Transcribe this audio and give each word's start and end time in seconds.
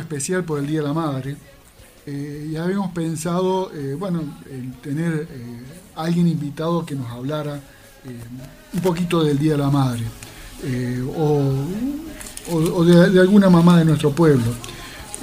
Especial 0.00 0.44
por 0.44 0.58
el 0.58 0.66
Día 0.66 0.80
de 0.80 0.86
la 0.86 0.92
Madre. 0.92 1.36
Eh, 2.06 2.50
ya 2.52 2.64
habíamos 2.64 2.92
pensado, 2.92 3.70
eh, 3.74 3.94
bueno, 3.98 4.22
en 4.50 4.72
tener 4.82 5.28
a 5.94 6.02
alguien 6.02 6.28
invitado 6.28 6.84
que 6.84 6.94
nos 6.94 7.10
hablara 7.10 7.60
un 8.72 8.80
poquito 8.80 9.22
del 9.22 9.38
Día 9.38 9.52
de 9.52 9.58
la 9.58 9.70
Madre 9.70 10.04
o, 11.16 12.84
de, 12.84 13.20
alguna 13.20 13.50
mamá 13.50 13.78
de 13.78 13.84
nuestro 13.84 14.10
pueblo. 14.12 14.54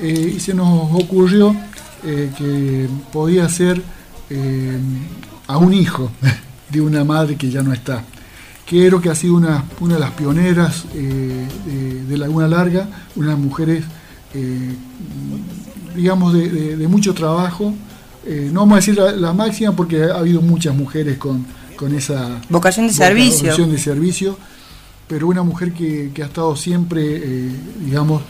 y 0.02 0.40
se 0.40 0.54
nos 0.54 0.94
ocurrió 0.94 1.56
que 2.03 2.88
podía 3.12 3.50
ser 3.50 3.81
a 5.48 5.58
un 5.58 5.73
hijo 5.73 6.12
de 6.70 6.81
una 6.81 7.03
madre 7.03 7.36
que 7.36 7.50
ya 7.50 7.64
no 7.64 7.73
está. 7.73 8.03
Quiero 8.66 9.00
que 9.00 9.09
ha 9.09 9.16
sido 9.16 9.36
una, 9.36 9.64
una 9.80 9.95
de 9.95 10.00
las 10.00 10.12
pioneras 10.12 10.86
eh, 10.95 11.48
de, 12.08 12.17
Laguna 12.17 12.48
Larga, 12.48 12.88
unas 13.16 13.38
mujeres, 13.38 13.83
eh, 14.36 14.75
digamos, 15.95 16.33
de, 16.33 16.88
mucho 16.88 17.14
trabajo. 17.14 17.73
Eh, 18.25 18.50
no 18.52 18.61
vamos 18.61 18.73
a 18.73 18.75
decir 18.77 18.97
la, 18.97 19.33
máxima 19.33 19.75
porque 19.75 20.03
ha 20.03 20.17
habido 20.17 20.42
muchas 20.42 20.75
mujeres 20.75 21.17
con, 21.17 21.45
esa 21.95 22.42
vocación 22.50 22.88
de 22.88 22.94
servicio. 22.94 23.67
de 23.67 23.77
servicio, 23.77 24.38
pero 25.08 25.27
una 25.27 25.44
mujer 25.44 25.73
que, 25.73 26.11
ha 26.22 26.25
estado 26.25 26.55
siempre, 26.55 27.50
digamos, 27.83 28.23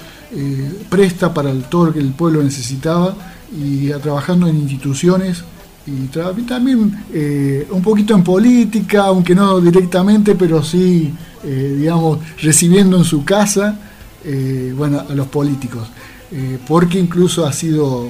presta 0.89 1.33
para 1.33 1.51
el, 1.51 1.63
todo 1.63 1.85
lo 1.85 1.93
que 1.93 1.99
el 1.99 2.11
pueblo 2.13 2.43
necesitaba 2.43 3.15
y 3.55 3.89
trabajando 4.01 4.47
en 4.47 4.57
instituciones 4.57 5.43
y 5.87 6.07
también 6.47 7.05
eh, 7.13 7.67
un 7.69 7.83
poquito 7.83 8.15
en 8.15 8.23
política, 8.23 9.03
aunque 9.03 9.35
no 9.35 9.61
directamente, 9.61 10.33
pero 10.33 10.63
sí, 10.63 11.13
eh, 11.43 11.75
digamos, 11.77 12.19
recibiendo 12.41 12.97
en 12.97 13.03
su 13.03 13.23
casa, 13.23 13.77
eh, 14.25 14.73
bueno, 14.75 15.03
a 15.07 15.13
los 15.13 15.27
políticos, 15.27 15.87
porque 16.67 16.99
incluso 16.99 17.45
ha 17.45 17.53
sido 17.53 18.09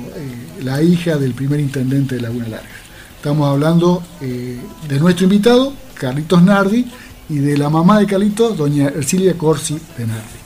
la 0.64 0.82
hija 0.82 1.18
del 1.18 1.34
primer 1.34 1.60
intendente 1.60 2.16
de 2.16 2.22
Laguna 2.22 2.48
Larga. 2.48 2.70
Estamos 3.18 3.48
hablando 3.50 4.02
de 4.20 5.00
nuestro 5.00 5.26
invitado, 5.26 5.74
Carlitos 5.94 6.42
Nardi, 6.42 6.88
y 7.30 7.40
de 7.40 7.58
la 7.58 7.70
mamá 7.70 8.00
de 8.00 8.06
Carlitos, 8.06 8.58
doña 8.58 8.88
Ercilia 8.88 9.38
Corsi 9.38 9.80
de 9.98 10.08
Nardi. 10.08 10.46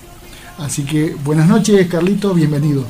Así 0.60 0.84
que 0.84 1.16
buenas 1.24 1.48
noches, 1.48 1.88
Carlitos, 1.88 2.36
bienvenido. 2.36 2.86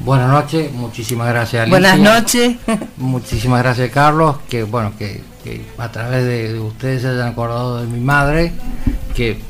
Buenas 0.00 0.30
noches, 0.30 0.72
muchísimas 0.72 1.28
gracias 1.28 1.62
Alicia. 1.62 1.78
Buenas 1.78 1.98
noches. 1.98 2.56
Muchísimas 2.96 3.62
gracias 3.62 3.90
Carlos, 3.90 4.36
que 4.48 4.64
bueno, 4.64 4.92
que, 4.98 5.22
a 5.78 5.92
través 5.92 6.24
de, 6.24 6.58
ustedes 6.58 7.02
se 7.02 7.08
hayan 7.08 7.28
acordado 7.28 7.80
de 7.80 7.86
mi 7.86 8.00
madre, 8.00 8.52
que 9.14 9.40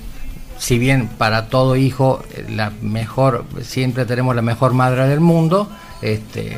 si 0.59 0.79
bien 0.79 1.09
para 1.09 1.49
todo 1.49 1.77
hijo 1.77 2.23
eh, 2.35 2.47
la 2.51 2.73
mejor, 2.83 3.45
siempre 3.63 4.07
tenemos 4.07 4.35
la 4.35 4.43
mejor 4.43 4.75
madre 4.75 5.09
del 5.09 5.21
mundo, 5.21 5.69
este, 6.03 6.57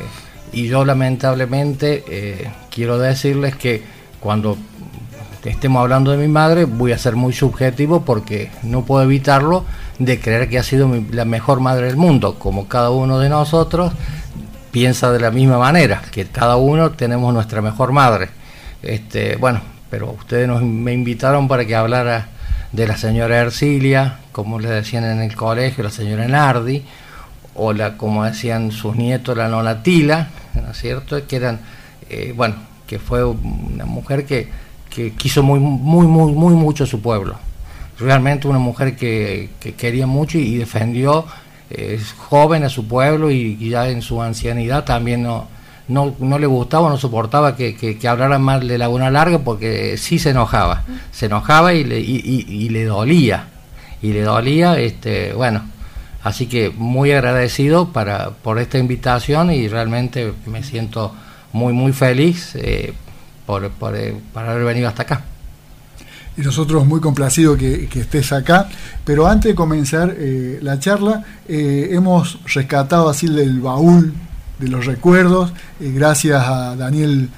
y 0.51 0.67
yo 0.67 0.85
lamentablemente 0.85 2.03
eh, 2.09 2.51
quiero 2.69 2.97
decirles 2.97 3.55
que 3.55 3.83
cuando 4.19 4.57
estemos 5.43 5.81
hablando 5.81 6.11
de 6.11 6.17
mi 6.17 6.27
madre 6.27 6.65
voy 6.65 6.91
a 6.91 6.97
ser 6.97 7.15
muy 7.15 7.33
subjetivo 7.33 8.03
porque 8.03 8.51
no 8.63 8.83
puedo 8.83 9.03
evitarlo 9.03 9.65
de 9.99 10.19
creer 10.19 10.49
que 10.49 10.59
ha 10.59 10.63
sido 10.63 10.89
la 11.11 11.25
mejor 11.25 11.59
madre 11.59 11.87
del 11.87 11.97
mundo, 11.97 12.37
como 12.37 12.67
cada 12.67 12.89
uno 12.89 13.19
de 13.19 13.29
nosotros 13.29 13.93
piensa 14.71 15.11
de 15.11 15.19
la 15.19 15.31
misma 15.31 15.57
manera, 15.57 16.01
que 16.11 16.25
cada 16.25 16.57
uno 16.57 16.91
tenemos 16.91 17.33
nuestra 17.33 17.61
mejor 17.61 17.91
madre. 17.91 18.29
Este, 18.83 19.35
bueno, 19.37 19.61
pero 19.89 20.11
ustedes 20.11 20.47
me 20.61 20.93
invitaron 20.93 21.47
para 21.47 21.65
que 21.65 21.75
hablara 21.75 22.29
de 22.77 22.87
la 22.87 22.95
señora 22.95 23.39
Ercilia, 23.39 24.19
como 24.31 24.57
le 24.59 24.69
decían 24.69 25.03
en 25.03 25.19
el 25.19 25.35
colegio, 25.35 25.83
la 25.83 25.89
señora 25.89 26.25
Nardi, 26.29 26.85
o 27.55 27.73
la, 27.73 27.97
como 27.97 28.23
decían 28.23 28.71
sus 28.71 28.95
nietos, 28.95 29.35
la 29.35 29.49
Nola 29.49 29.83
Tila, 29.83 30.29
¿no 30.53 30.71
es 30.71 30.77
cierto? 30.77 31.27
Que 31.27 31.35
eran, 31.35 31.59
eh, 32.09 32.33
bueno, 32.33 32.55
que 32.87 32.99
fue 32.99 33.25
una 33.25 33.85
mujer 33.85 34.25
que, 34.25 34.47
que 34.89 35.11
quiso 35.11 35.43
muy, 35.43 35.59
muy, 35.59 36.07
muy, 36.07 36.31
muy 36.31 36.53
mucho 36.53 36.85
su 36.85 37.01
pueblo 37.01 37.37
realmente 37.99 38.47
una 38.47 38.59
mujer 38.59 38.95
que, 38.95 39.49
quería 39.77 40.07
mucho 40.07 40.37
y 40.37 40.57
defendió 40.57 41.25
eh, 41.69 41.99
joven 42.17 42.63
a 42.63 42.69
su 42.69 42.87
pueblo 42.87 43.31
y, 43.31 43.69
ya 43.69 43.89
en 43.89 44.01
su 44.01 44.21
ancianidad 44.21 44.85
también 44.85 45.23
no, 45.23 45.47
no, 45.87 46.39
le 46.39 46.47
gustaba, 46.47 46.89
no 46.89 46.97
soportaba 46.97 47.55
que, 47.55 47.75
que, 47.75 48.07
hablaran 48.07 48.41
mal 48.41 48.67
de 48.67 48.77
Laguna 48.77 49.09
Larga 49.09 49.39
porque 49.39 49.97
sí 49.97 50.19
se 50.19 50.31
enojaba, 50.31 50.83
se 51.11 51.27
enojaba 51.27 51.73
y 51.73 51.83
le, 51.83 51.99
y, 51.99 52.69
le 52.69 52.85
dolía, 52.85 53.47
y 54.01 54.11
le 54.11 54.21
dolía, 54.21 54.77
este, 54.79 55.33
bueno, 55.33 55.63
así 56.23 56.47
que 56.47 56.71
muy 56.71 57.11
agradecido 57.11 57.93
para, 57.93 58.31
por 58.31 58.59
esta 58.59 58.77
invitación 58.77 59.51
y 59.51 59.67
realmente 59.69 60.33
me 60.45 60.61
siento 60.61 61.13
muy, 61.53 61.71
muy 61.71 61.93
feliz 61.93 62.55
eh, 62.55 62.93
por, 63.45 63.69
por, 63.71 63.95
eh, 63.95 64.13
por 64.33 64.43
haber 64.43 64.65
venido 64.65 64.89
hasta 64.89 65.03
acá. 65.03 65.21
Y 66.35 66.41
nosotros 66.41 66.85
muy 66.85 66.99
complacidos 66.99 67.57
que, 67.57 67.89
estés 67.95 68.31
acá. 68.31 68.69
Pero 69.03 69.25
antes 69.25 69.49
de 69.49 69.55
comenzar 69.55 70.13
eh, 70.15 70.59
la 70.61 70.77
charla, 70.77 71.23
hemos 71.47 72.37
rescatado 72.53 73.09
así 73.09 73.25
del 73.25 73.59
baúl 73.59 74.13
de 74.59 74.67
los 74.67 74.85
recuerdos, 74.85 75.51
eh, 75.79 75.91
gracias 75.93 76.43
a 76.45 76.75
Daniel 76.75 77.29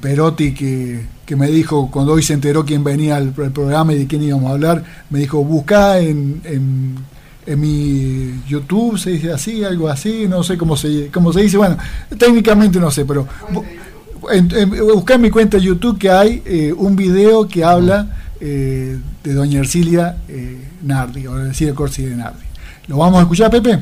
Perotti 0.00 0.54
que, 0.54 1.36
me 1.36 1.46
dijo, 1.48 1.90
cuando 1.90 2.14
hoy 2.14 2.22
se 2.22 2.32
enteró 2.32 2.64
quién 2.64 2.82
venía 2.82 3.16
al, 3.16 3.32
programa 3.32 3.92
y 3.92 3.98
de 3.98 4.06
quién 4.06 4.22
íbamos 4.22 4.50
a 4.50 4.54
hablar, 4.54 4.82
me 5.10 5.20
dijo, 5.20 5.44
busca 5.44 5.98
en, 5.98 6.40
en, 6.44 7.60
mi 7.60 8.42
YouTube, 8.48 8.98
se 8.98 9.10
dice 9.10 9.32
así, 9.32 9.62
algo 9.62 9.88
así, 9.88 10.26
no 10.26 10.42
sé 10.42 10.58
cómo 10.58 10.76
se, 10.76 11.10
cómo 11.12 11.32
se 11.32 11.42
dice, 11.42 11.58
bueno, 11.58 11.76
técnicamente 12.16 12.78
no 12.80 12.90
sé, 12.90 13.04
pero... 13.04 13.26
En, 14.30 14.48
busca 14.70 15.14
en 15.14 15.20
mi 15.20 15.30
cuenta 15.30 15.58
de 15.58 15.62
YouTube 15.62 15.96
que 15.96 16.10
hay 16.10 16.42
un 16.76 16.96
video 16.96 17.46
que 17.46 17.64
habla 17.64 18.08
eh, 18.40 18.96
de 19.24 19.34
doña 19.34 19.58
Ercilia 19.58 20.16
eh, 20.28 20.56
Nardi, 20.82 21.26
o 21.26 21.36
Ercilia 21.40 21.74
Corsi 21.74 22.04
de 22.04 22.14
Nardi. 22.14 22.44
¿Lo 22.86 22.98
vamos 22.98 23.18
a 23.18 23.22
escuchar, 23.22 23.50
Pepe? 23.50 23.80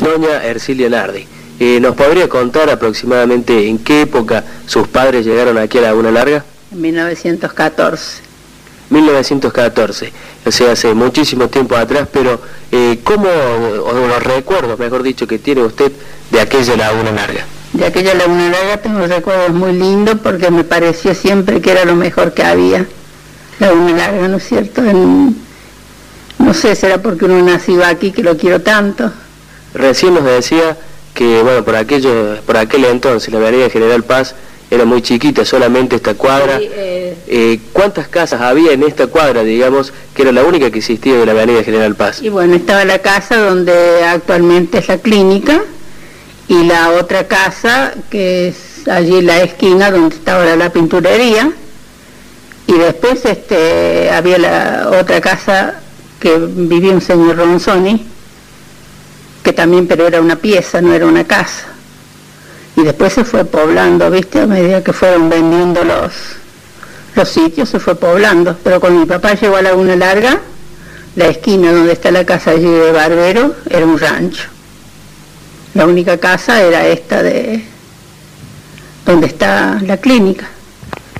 Doña 0.00 0.44
Ercilia 0.44 0.88
Nardi, 0.88 1.26
eh, 1.58 1.78
¿nos 1.80 1.94
podría 1.94 2.28
contar 2.28 2.70
aproximadamente 2.70 3.68
en 3.68 3.78
qué 3.78 4.02
época 4.02 4.44
sus 4.66 4.88
padres 4.88 5.26
llegaron 5.26 5.58
aquí 5.58 5.78
a 5.78 5.82
Laguna 5.82 6.10
Larga? 6.10 6.44
En 6.72 6.80
1914. 6.80 8.30
1914, 8.90 10.12
o 10.44 10.50
sea, 10.50 10.72
hace 10.72 10.92
muchísimo 10.94 11.46
tiempo 11.48 11.76
atrás, 11.76 12.08
pero 12.12 12.40
¿cómo, 13.04 13.28
o 13.28 13.92
los 14.08 14.22
recuerdos, 14.22 14.80
mejor 14.80 15.04
dicho, 15.04 15.28
que 15.28 15.38
tiene 15.38 15.62
usted 15.62 15.92
de 16.30 16.40
aquella 16.40 16.76
laguna 16.76 17.12
larga. 17.12 17.44
De 17.72 17.86
aquella 17.86 18.14
laguna 18.14 18.50
larga 18.50 18.78
tengo 18.78 19.06
recuerdos 19.06 19.50
muy 19.50 19.72
lindos 19.72 20.18
porque 20.22 20.50
me 20.50 20.64
pareció 20.64 21.14
siempre 21.14 21.60
que 21.60 21.70
era 21.70 21.84
lo 21.84 21.94
mejor 21.94 22.34
que 22.34 22.42
había. 22.42 22.86
Laguna 23.58 23.96
larga, 23.96 24.28
¿no 24.28 24.38
es 24.38 24.44
cierto? 24.44 24.82
no 24.82 26.54
sé, 26.54 26.74
será 26.74 26.98
porque 26.98 27.26
uno 27.26 27.42
nació 27.44 27.84
aquí 27.84 28.10
que 28.10 28.22
lo 28.22 28.36
quiero 28.36 28.60
tanto. 28.60 29.12
Recién 29.74 30.14
nos 30.14 30.24
decía 30.24 30.76
que, 31.14 31.42
bueno, 31.42 31.64
por, 31.64 31.76
aquello, 31.76 32.36
por 32.46 32.56
aquel 32.56 32.84
entonces 32.84 33.32
la 33.32 33.38
avenida 33.38 33.70
General 33.70 34.02
Paz 34.02 34.34
era 34.70 34.84
muy 34.84 35.02
chiquita, 35.02 35.44
solamente 35.44 35.96
esta 35.96 36.14
cuadra. 36.14 36.58
Eh, 36.60 37.16
eh, 37.26 37.60
¿Cuántas 37.72 38.08
casas 38.08 38.40
había 38.40 38.72
en 38.72 38.82
esta 38.84 39.08
cuadra, 39.08 39.42
digamos, 39.42 39.92
que 40.14 40.22
era 40.22 40.32
la 40.32 40.44
única 40.44 40.70
que 40.70 40.78
existía 40.78 41.16
de 41.16 41.26
la 41.26 41.32
avenida 41.32 41.62
General 41.64 41.94
Paz? 41.96 42.22
Y 42.22 42.28
bueno, 42.28 42.54
estaba 42.54 42.84
la 42.84 43.00
casa 43.00 43.36
donde 43.36 44.04
actualmente 44.04 44.78
es 44.78 44.88
la 44.88 44.98
clínica, 44.98 45.62
y 46.50 46.64
la 46.64 46.90
otra 46.90 47.28
casa 47.28 47.94
que 48.10 48.48
es 48.48 48.88
allí 48.88 49.18
en 49.18 49.26
la 49.26 49.40
esquina 49.40 49.92
donde 49.92 50.16
está 50.16 50.36
ahora 50.36 50.56
la 50.56 50.72
pinturería 50.72 51.52
y 52.66 52.72
después 52.72 53.24
este 53.24 54.10
había 54.10 54.36
la 54.36 54.90
otra 55.00 55.20
casa 55.20 55.74
que 56.18 56.36
vivía 56.38 56.90
un 56.90 57.00
señor 57.00 57.36
Ronzoni 57.36 58.04
que 59.42 59.52
también 59.52 59.86
pero 59.86 60.06
era 60.06 60.20
una 60.20 60.36
pieza 60.36 60.80
no 60.80 60.92
era 60.92 61.06
una 61.06 61.24
casa 61.24 61.70
y 62.76 62.82
después 62.82 63.12
se 63.12 63.24
fue 63.24 63.44
poblando, 63.44 64.10
¿viste? 64.10 64.40
A 64.40 64.46
medida 64.46 64.82
que 64.82 64.92
fueron 64.92 65.28
vendiendo 65.28 65.84
los, 65.84 66.12
los 67.14 67.28
sitios 67.28 67.68
se 67.68 67.78
fue 67.78 67.94
poblando. 67.94 68.56
Pero 68.62 68.80
cuando 68.80 69.00
mi 69.00 69.06
papá 69.06 69.34
llegó 69.34 69.56
a 69.56 69.62
Laguna 69.62 69.96
Larga, 69.96 70.40
la 71.16 71.26
esquina 71.26 71.72
donde 71.72 71.92
está 71.92 72.10
la 72.10 72.24
casa 72.24 72.52
allí 72.52 72.70
de 72.70 72.92
Barbero 72.92 73.54
era 73.68 73.84
un 73.84 73.98
rancho. 73.98 74.48
La 75.74 75.86
única 75.86 76.18
casa 76.18 76.62
era 76.62 76.86
esta 76.86 77.22
de 77.22 77.64
donde 79.04 79.26
está 79.26 79.78
la 79.82 79.96
clínica. 79.96 80.48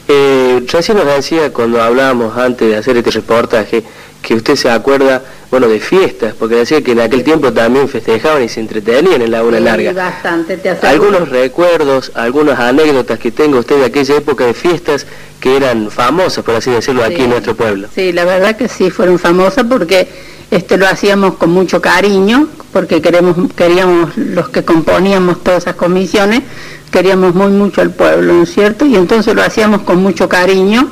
Eh, 0.09 0.65
recién 0.73 0.97
nos 0.97 1.07
decía 1.07 1.53
cuando 1.53 1.83
hablábamos 1.83 2.37
antes 2.37 2.69
de 2.69 2.77
hacer 2.77 2.97
este 2.97 3.11
reportaje 3.11 3.85
que 4.23 4.35
usted 4.35 4.57
se 4.57 4.71
acuerda, 4.71 5.23
bueno, 5.51 5.69
de 5.69 5.81
fiestas, 5.81 6.35
porque 6.39 6.57
decía 6.57 6.83
que 6.83 6.93
en 6.93 7.01
aquel 7.01 7.25
tiempo 7.25 7.53
también 7.53 7.89
festejaban 7.89 8.43
y 8.43 8.49
se 8.49 8.61
entretenían 8.61 9.23
en 9.23 9.31
la 9.31 9.43
una 9.43 9.61
larga. 9.61 9.93
Bastante, 9.93 10.57
te 10.57 10.71
Algunos 10.71 11.29
recuerdos, 11.29 12.13
algunas 12.15 12.59
anécdotas 12.59 13.19
que 13.19 13.31
tenga 13.31 13.59
usted 13.59 13.79
de 13.79 13.87
aquella 13.87 14.17
época 14.17 14.45
de 14.47 14.55
fiestas 14.55 15.07
que 15.41 15.57
eran 15.57 15.91
famosas, 15.91 16.45
por 16.45 16.55
así 16.55 16.71
decirlo, 16.71 17.03
aquí 17.03 17.23
en 17.23 17.31
nuestro 17.31 17.57
pueblo. 17.57 17.89
Sí, 17.95 18.13
la 18.13 18.25
verdad 18.25 18.57
que 18.57 18.69
sí, 18.69 18.91
fueron 18.91 19.19
famosas 19.19 19.65
porque 19.65 20.07
este 20.51 20.77
lo 20.77 20.87
hacíamos 20.87 21.37
con 21.37 21.51
mucho 21.51 21.81
cariño, 21.81 22.49
porque 22.73 23.01
queremos, 23.01 23.37
queríamos, 23.57 24.17
los 24.17 24.51
que 24.51 24.65
componíamos 24.65 25.43
todas 25.43 25.65
esas 25.65 25.77
comisiones, 25.77 26.43
queríamos 26.91 27.35
muy 27.35 27.51
mucho 27.53 27.81
al 27.81 27.91
pueblo, 27.91 28.35
¿no 28.35 28.43
es 28.43 28.53
cierto? 28.53 28.85
Y 28.85 28.97
entonces 28.97 29.35
lo 29.35 29.43
hacíamos 29.43 29.83
con 29.83 30.03
mucho 30.03 30.29
cariño, 30.29 30.91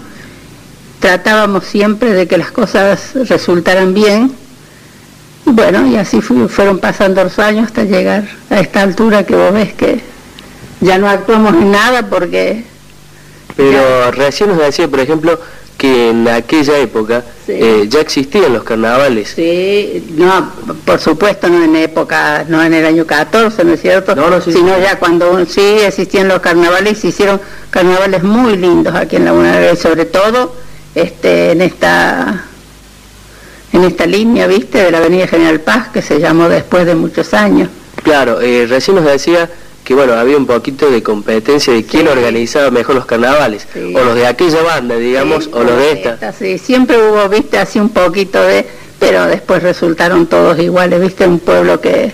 tratábamos 1.00 1.65
siempre 1.65 2.12
de 2.12 2.27
que 2.27 2.39
las 2.39 2.50
cosas 2.50 3.15
resultaran 3.29 3.95
bien, 3.95 4.33
y 5.47 5.50
bueno, 5.50 5.87
y 5.87 5.97
así 5.97 6.21
fueron 6.21 6.79
pasando 6.79 7.23
los 7.25 7.39
años 7.39 7.67
hasta 7.67 7.85
llegar 7.85 8.29
a 8.50 8.61
esta 8.61 8.83
altura 8.83 9.25
que 9.25 9.35
vos 9.35 9.53
ves 9.53 9.73
que 9.73 10.00
ya 10.81 10.99
no 10.99 11.09
actuamos 11.09 11.55
en 11.55 11.71
nada 11.71 12.09
porque 12.09 12.65
pero 13.59 14.12
recién 14.12 14.50
nos 14.50 14.59
decía, 14.59 14.87
por 14.87 15.00
ejemplo, 15.00 15.41
que 15.77 16.11
en 16.11 16.29
aquella 16.29 16.79
época 16.79 17.25
eh, 17.49 17.87
ya 17.89 18.00
existían 18.00 18.53
los 18.53 18.62
carnavales. 18.62 19.33
Sí, 19.35 20.15
no, 20.17 20.53
por 20.85 21.00
supuesto 21.00 21.49
no 21.49 21.65
en 21.65 21.75
época, 21.75 22.45
no 22.49 22.62
en 22.62 22.73
el 22.73 22.87
año 22.87 23.05
14, 23.05 23.65
¿no 23.65 23.73
es 23.73 23.81
cierto? 23.81 24.15
Sino 24.43 24.79
ya 24.79 25.00
cuando 25.00 25.45
sí 25.45 25.61
existían 25.61 26.29
los 26.29 26.39
carnavales, 26.39 26.99
se 26.99 27.09
hicieron 27.09 27.41
carnavales 27.71 28.23
muy 28.23 28.56
lindos 28.56 28.95
aquí 28.95 29.17
en 29.17 29.25
la 29.25 29.33
UNAR, 29.33 29.77
sobre 29.77 30.05
todo 30.05 30.55
este, 30.94 31.52
en 31.52 31.62
esta 31.62 32.44
en 33.73 33.85
esta 33.85 34.06
línea, 34.06 34.46
viste, 34.46 34.82
de 34.82 34.90
la 34.90 34.99
Avenida 34.99 35.26
General 35.26 35.61
Paz, 35.61 35.88
que 35.88 36.02
se 36.02 36.19
llamó 36.19 36.49
después 36.49 36.87
de 36.87 36.94
muchos 36.94 37.35
años. 37.35 37.69
Claro, 38.02 38.40
eh, 38.40 38.67
recién 38.67 38.96
nos 38.96 39.05
decía 39.05 39.50
que 39.85 39.94
bueno, 39.94 40.14
había 40.14 40.37
un 40.37 40.46
poquito 40.46 40.90
de 40.90 41.02
competencia 41.02 41.73
de 41.73 41.85
quién 41.85 42.08
organizaba 42.08 42.70
mejor 42.70 42.94
los 42.94 43.06
carnavales, 43.06 43.67
o 43.75 44.05
los 44.05 44.14
de 44.14 44.26
aquella 44.26 44.62
banda, 44.62 44.96
digamos, 44.96 45.49
o 45.52 45.62
los 45.62 45.76
de 45.79 45.93
esta. 45.93 46.32
Sí, 46.32 46.58
siempre 46.58 46.96
hubo, 46.99 47.26
viste, 47.29 47.58
así 47.58 47.79
un 47.79 47.88
poquito 47.88 48.43
de, 48.43 48.67
pero 48.99 49.26
después 49.26 49.62
resultaron 49.62 50.26
todos 50.26 50.58
iguales, 50.58 51.00
viste, 51.00 51.26
un 51.26 51.38
pueblo 51.38 51.81
que 51.81 52.12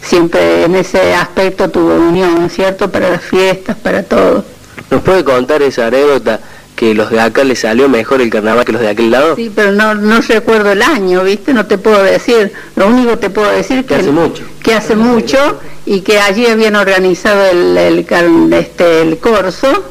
siempre 0.00 0.64
en 0.64 0.76
ese 0.76 1.14
aspecto 1.14 1.68
tuvo 1.68 1.94
unión, 1.94 2.48
¿cierto? 2.48 2.90
Para 2.90 3.10
las 3.10 3.22
fiestas, 3.22 3.76
para 3.76 4.04
todo. 4.04 4.44
¿Nos 4.90 5.02
puede 5.02 5.24
contar 5.24 5.62
esa 5.62 5.86
anécdota 5.88 6.38
que 6.80 6.94
los 6.94 7.10
de 7.10 7.20
acá 7.20 7.44
les 7.44 7.58
salió 7.58 7.90
mejor 7.90 8.22
el 8.22 8.30
carnaval 8.30 8.64
que 8.64 8.72
los 8.72 8.80
de 8.80 8.88
aquel 8.88 9.10
lado? 9.10 9.36
Sí, 9.36 9.52
pero 9.54 9.70
no, 9.70 9.94
no 9.94 10.22
recuerdo 10.22 10.72
el 10.72 10.80
año, 10.80 11.22
¿viste? 11.22 11.52
No 11.52 11.66
te 11.66 11.76
puedo 11.76 12.02
decir. 12.02 12.54
Lo 12.74 12.88
único 12.88 13.10
que 13.10 13.16
te 13.18 13.28
puedo 13.28 13.50
decir 13.50 13.84
que, 13.84 13.96
hace 13.96 14.10
mucho. 14.10 14.44
Que 14.62 14.72
hace 14.72 14.96
mucho 14.96 15.60
y 15.84 16.00
que 16.00 16.18
allí 16.18 16.46
habían 16.46 16.76
organizado 16.76 17.44
el, 17.50 17.76
el, 17.76 18.52
este, 18.54 19.02
el 19.02 19.18
corso 19.18 19.90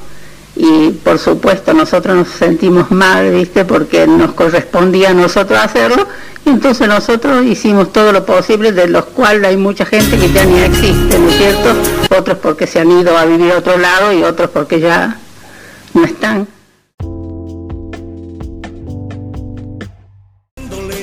y 0.55 0.89
por 0.89 1.19
supuesto 1.19 1.75
nosotros 1.75 2.15
nos 2.15 2.29
sentimos 2.29 2.89
mal, 2.89 3.29
¿viste? 3.33 3.65
Porque 3.65 4.07
nos 4.07 4.33
correspondía 4.33 5.11
a 5.11 5.13
nosotros 5.13 5.59
hacerlo 5.59 6.07
y 6.43 6.49
entonces 6.49 6.87
nosotros 6.87 7.45
hicimos 7.45 7.93
todo 7.93 8.11
lo 8.11 8.25
posible, 8.25 8.71
de 8.71 8.87
los 8.87 9.05
cuales 9.05 9.45
hay 9.47 9.57
mucha 9.57 9.85
gente 9.85 10.17
que 10.17 10.31
ya 10.31 10.43
ni 10.43 10.59
existe, 10.61 11.19
¿no 11.19 11.29
es 11.29 11.37
cierto? 11.37 11.69
Otros 12.17 12.39
porque 12.39 12.65
se 12.65 12.79
han 12.79 12.89
ido 12.89 13.15
a 13.15 13.25
vivir 13.25 13.51
a 13.51 13.59
otro 13.59 13.77
lado 13.77 14.11
y 14.11 14.23
otros 14.23 14.49
porque 14.49 14.79
ya 14.79 15.19
no 15.93 16.03
están. 16.03 16.47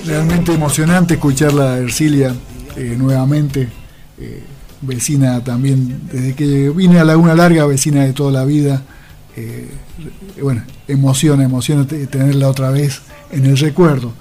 Realmente 0.06 0.52
emocionante 0.52 1.14
escucharla 1.14 1.74
a 1.74 1.78
Ercilia 1.78 2.32
eh, 2.76 2.94
nuevamente, 2.96 3.68
eh, 4.20 4.42
vecina 4.80 5.42
también, 5.42 6.02
desde 6.12 6.34
que 6.34 6.70
vine 6.70 7.00
a 7.00 7.04
Laguna 7.04 7.34
Larga, 7.34 7.66
vecina 7.66 8.04
de 8.04 8.12
toda 8.12 8.30
la 8.30 8.44
vida. 8.44 8.82
Eh, 9.36 9.68
bueno, 10.40 10.62
emociona, 10.86 11.42
emociona 11.42 11.86
tenerla 11.86 12.48
otra 12.48 12.70
vez 12.70 13.02
en 13.32 13.46
el 13.46 13.58
recuerdo. 13.58 14.12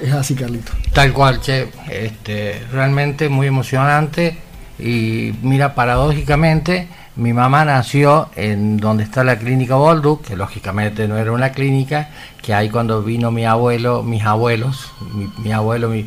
es 0.00 0.12
así, 0.12 0.34
Carlito. 0.34 0.72
Tal 0.92 1.12
cual, 1.12 1.40
Che. 1.40 1.68
Este, 1.90 2.62
realmente 2.72 3.28
muy 3.28 3.48
emocionante 3.48 4.38
y 4.78 5.32
mira, 5.42 5.74
paradójicamente, 5.74 6.88
mi 7.16 7.32
mamá 7.32 7.64
nació 7.64 8.28
en 8.36 8.76
donde 8.76 9.02
está 9.02 9.24
la 9.24 9.36
clínica 9.36 9.74
Bolduc, 9.74 10.22
que 10.22 10.36
lógicamente 10.36 11.08
no 11.08 11.18
era 11.18 11.32
una 11.32 11.50
clínica, 11.50 12.08
que 12.40 12.54
ahí 12.54 12.70
cuando 12.70 13.02
vino 13.02 13.30
mi 13.30 13.44
abuelo, 13.44 14.02
mis 14.02 14.24
abuelos, 14.24 14.92
mi, 15.38 15.52
abuelo, 15.52 15.88
mi, 15.88 16.06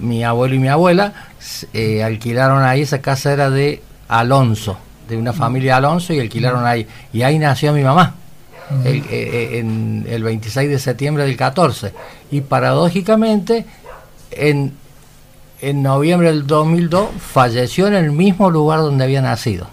mi, 0.00 0.24
abuelo 0.24 0.54
y 0.54 0.58
mi 0.58 0.68
abuela, 0.68 1.12
eh, 1.72 2.04
alquilaron 2.04 2.62
ahí, 2.62 2.82
esa 2.82 3.00
casa 3.00 3.32
era 3.32 3.50
de 3.50 3.82
Alonso, 4.06 4.78
de 5.08 5.16
una 5.16 5.32
familia 5.32 5.76
Alonso, 5.76 6.12
y 6.12 6.20
alquilaron 6.20 6.64
ahí. 6.64 6.86
Y 7.12 7.22
ahí 7.22 7.38
nació 7.38 7.72
mi 7.72 7.82
mamá. 7.82 8.14
El, 8.84 8.96
eh, 8.96 9.04
eh, 9.10 9.58
en 9.58 10.06
el 10.08 10.22
26 10.22 10.68
de 10.68 10.78
septiembre 10.78 11.24
del 11.24 11.38
14 11.38 11.94
y 12.30 12.42
paradójicamente 12.42 13.64
en, 14.30 14.74
en 15.62 15.82
noviembre 15.82 16.28
del 16.28 16.46
2002 16.46 17.08
falleció 17.18 17.86
en 17.86 17.94
el 17.94 18.12
mismo 18.12 18.50
lugar 18.50 18.80
donde 18.80 19.04
había 19.04 19.22
nacido 19.22 19.68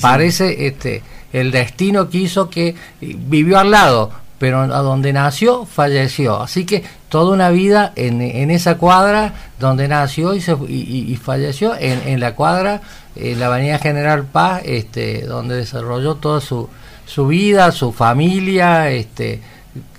Parece 0.00 0.66
este 0.66 1.02
el 1.32 1.50
destino 1.50 2.08
quiso 2.08 2.48
que 2.48 2.74
vivió 3.00 3.58
al 3.58 3.70
lado, 3.70 4.10
pero 4.38 4.60
a 4.60 4.80
donde 4.82 5.12
nació 5.12 5.66
falleció. 5.66 6.40
Así 6.40 6.64
que 6.64 6.82
toda 7.08 7.34
una 7.34 7.50
vida 7.50 7.92
en, 7.96 8.20
en 8.20 8.50
esa 8.50 8.78
cuadra 8.78 9.34
donde 9.58 9.88
nació 9.88 10.34
y, 10.34 10.40
se, 10.40 10.56
y, 10.68 11.14
falleció, 11.16 11.74
en, 11.78 12.00
en, 12.06 12.20
la 12.20 12.34
cuadra, 12.34 12.80
en 13.16 13.40
la 13.40 13.46
Avenida 13.46 13.78
General 13.78 14.24
Paz, 14.24 14.62
este, 14.64 15.26
donde 15.26 15.56
desarrolló 15.56 16.16
toda 16.16 16.40
su, 16.40 16.68
su 17.04 17.26
vida, 17.26 17.72
su 17.72 17.92
familia, 17.92 18.90
este, 18.90 19.40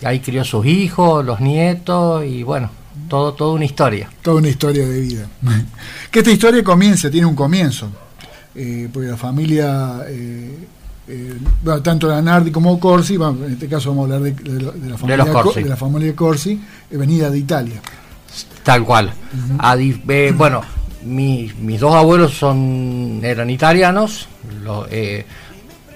ahí 0.03 0.19
crió 0.19 0.43
sus 0.43 0.65
hijos, 0.65 1.23
los 1.25 1.39
nietos 1.39 2.25
y 2.25 2.43
bueno, 2.43 2.71
todo, 3.07 3.33
toda 3.33 3.53
una 3.53 3.65
historia. 3.65 4.09
Toda 4.21 4.38
una 4.38 4.50
historia 4.50 4.88
de 4.88 5.00
vida. 5.01 5.27
que 6.12 6.19
esta 6.19 6.31
historia 6.31 6.63
comience, 6.63 7.09
tiene 7.09 7.27
un 7.27 7.35
comienzo 7.35 7.89
eh, 8.59 8.89
porque 8.91 9.09
la 9.09 9.17
familia, 9.17 9.99
eh, 10.07 10.57
eh, 11.07 11.37
tanto 11.83 12.07
la 12.07 12.23
Nardi 12.23 12.49
como 12.49 12.79
Corsi, 12.79 13.13
en 13.13 13.51
este 13.51 13.67
caso 13.67 13.89
vamos 13.89 14.09
a 14.09 14.15
hablar 14.15 14.33
de, 14.33 14.61
la, 14.89 14.97
familia 14.97 15.31
Corsi. 15.31 15.61
de 15.61 15.69
la 15.69 15.75
familia 15.75 16.15
Corsi, 16.15 16.59
venida 16.89 17.29
de 17.29 17.37
Italia. 17.37 17.79
Tal 18.63 18.83
cual. 18.83 19.13
bueno, 20.35 20.61
mis 21.05 21.79
dos 21.79 21.93
abuelos 21.93 22.33
son 22.33 23.19
eran 23.21 23.51
italianos, 23.51 24.27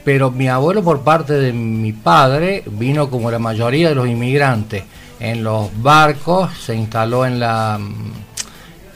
pero 0.06 0.30
mi 0.30 0.48
abuelo 0.48 0.84
por 0.84 1.02
parte 1.02 1.34
de 1.34 1.54
mi 1.54 1.94
padre 1.94 2.64
vino 2.68 3.10
como 3.10 3.32
la 3.32 3.40
mayoría 3.40 3.90
de 3.90 3.96
los 3.96 4.08
inmigrantes 4.08 4.84
en 5.20 5.44
los 5.44 5.70
barcos, 5.82 6.52
se 6.64 6.76
instaló 6.76 7.26
en 7.26 7.40
la 7.40 7.80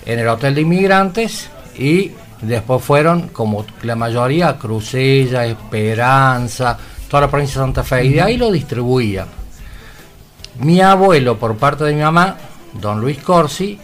en 0.05 0.19
el 0.19 0.27
hotel 0.27 0.53
de 0.53 0.61
inmigrantes 0.61 1.49
y 1.79 2.11
Después 2.41 2.83
fueron, 2.83 3.29
como 3.29 3.65
la 3.83 3.95
mayoría, 3.95 4.57
Crucella, 4.57 5.45
Esperanza, 5.45 6.77
toda 7.09 7.21
la 7.21 7.29
provincia 7.29 7.61
de 7.61 7.65
Santa 7.67 7.83
Fe, 7.83 8.05
y 8.05 8.13
de 8.13 8.21
ahí 8.21 8.37
lo 8.37 8.51
distribuía. 8.51 9.25
Mi 10.59 10.81
abuelo, 10.81 11.37
por 11.37 11.55
parte 11.55 11.85
de 11.85 11.93
mi 11.93 12.01
mamá, 12.01 12.35
don 12.73 12.99
Luis 12.99 13.17
Corsi, 13.19 13.79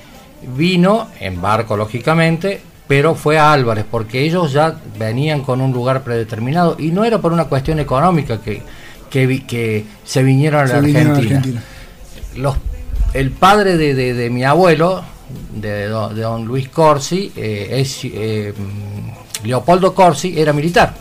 vino 0.56 1.08
en 1.20 1.42
barco, 1.42 1.78
lógicamente, 1.78 2.62
pero 2.88 3.16
fue 3.16 3.40
a 3.40 3.54
Álvarez, 3.54 3.86
porque 3.90 4.22
ellos 4.22 4.52
ya 4.52 4.76
venían 5.00 5.42
con 5.42 5.62
un 5.62 5.72
lugar 5.72 6.04
predeterminado, 6.04 6.76
y 6.78 6.92
no 6.92 7.06
era 7.06 7.20
por 7.20 7.32
una 7.32 7.46
cuestión 7.46 7.80
económica 7.80 8.42
que, 8.42 8.62
que, 9.10 9.46
que 9.46 9.86
se 10.04 10.24
vinieron 10.24 10.62
a 10.62 10.66
la 10.66 10.78
Argentina. 10.78 11.64
Los, 12.36 12.56
el 13.14 13.32
padre 13.32 13.78
de, 13.78 14.14
de 14.14 14.30
mi 14.30 14.44
abuelo, 14.44 15.04
de, 15.56 15.88
don 15.88 16.46
Luis 16.46 16.70
Corsi, 16.70 17.32
eh, 17.36 17.68
es, 17.72 18.02
eh, 18.06 18.54
Leopoldo 19.44 19.94
Corsi 19.94 20.40
era 20.40 20.54
militar. 20.54 20.94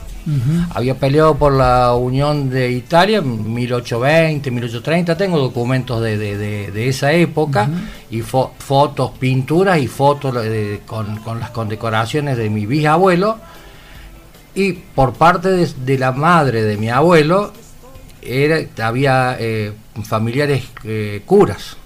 Había 0.74 0.96
peleado 0.96 1.34
por 1.34 1.52
la 1.52 1.94
Unión 1.94 2.50
de 2.50 2.70
Italia 2.70 3.20
1820, 3.20 4.50
1830. 4.50 5.16
Tengo 5.16 5.38
documentos 5.38 6.00
de, 6.02 6.88
esa 6.88 7.12
época 7.12 7.68
y 8.10 8.20
fotos, 8.20 9.12
pinturas 9.18 9.78
y 9.78 9.88
fotos 9.88 10.36
con, 10.86 11.16
con, 11.16 11.40
las 11.40 11.50
condecoraciones 11.50 12.36
de 12.36 12.48
mi 12.48 12.66
bisabuelo. 12.66 13.38
Y 14.54 14.72
por 14.72 15.14
parte 15.14 15.66
de, 15.66 15.98
la 15.98 16.12
madre 16.12 16.62
de 16.62 16.76
mi 16.76 16.90
abuelo, 16.90 17.52
era, 18.22 18.60
había 18.84 19.36
eh, 19.38 19.72
familiares 20.04 20.64
eh, 20.84 21.22
curas. 21.24 21.76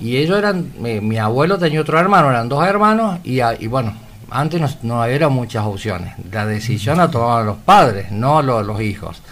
Y 0.00 0.16
ellos 0.16 0.38
eran, 0.38 0.72
mi 0.78 1.18
abuelo 1.18 1.58
tenía 1.58 1.80
otro 1.80 1.98
hermano, 1.98 2.30
eran 2.30 2.48
dos 2.48 2.64
hermanos, 2.64 3.18
y, 3.24 3.40
y 3.42 3.66
bueno, 3.66 3.94
antes 4.30 4.60
no, 4.60 4.68
no 4.82 5.02
había 5.02 5.28
muchas 5.28 5.64
opciones. 5.64 6.14
La 6.30 6.46
decisión 6.46 6.98
la 6.98 7.10
tomaban 7.10 7.46
los 7.46 7.56
padres, 7.58 8.10
no 8.12 8.42
los, 8.42 8.64
los 8.66 8.80
hijos. 8.80 9.22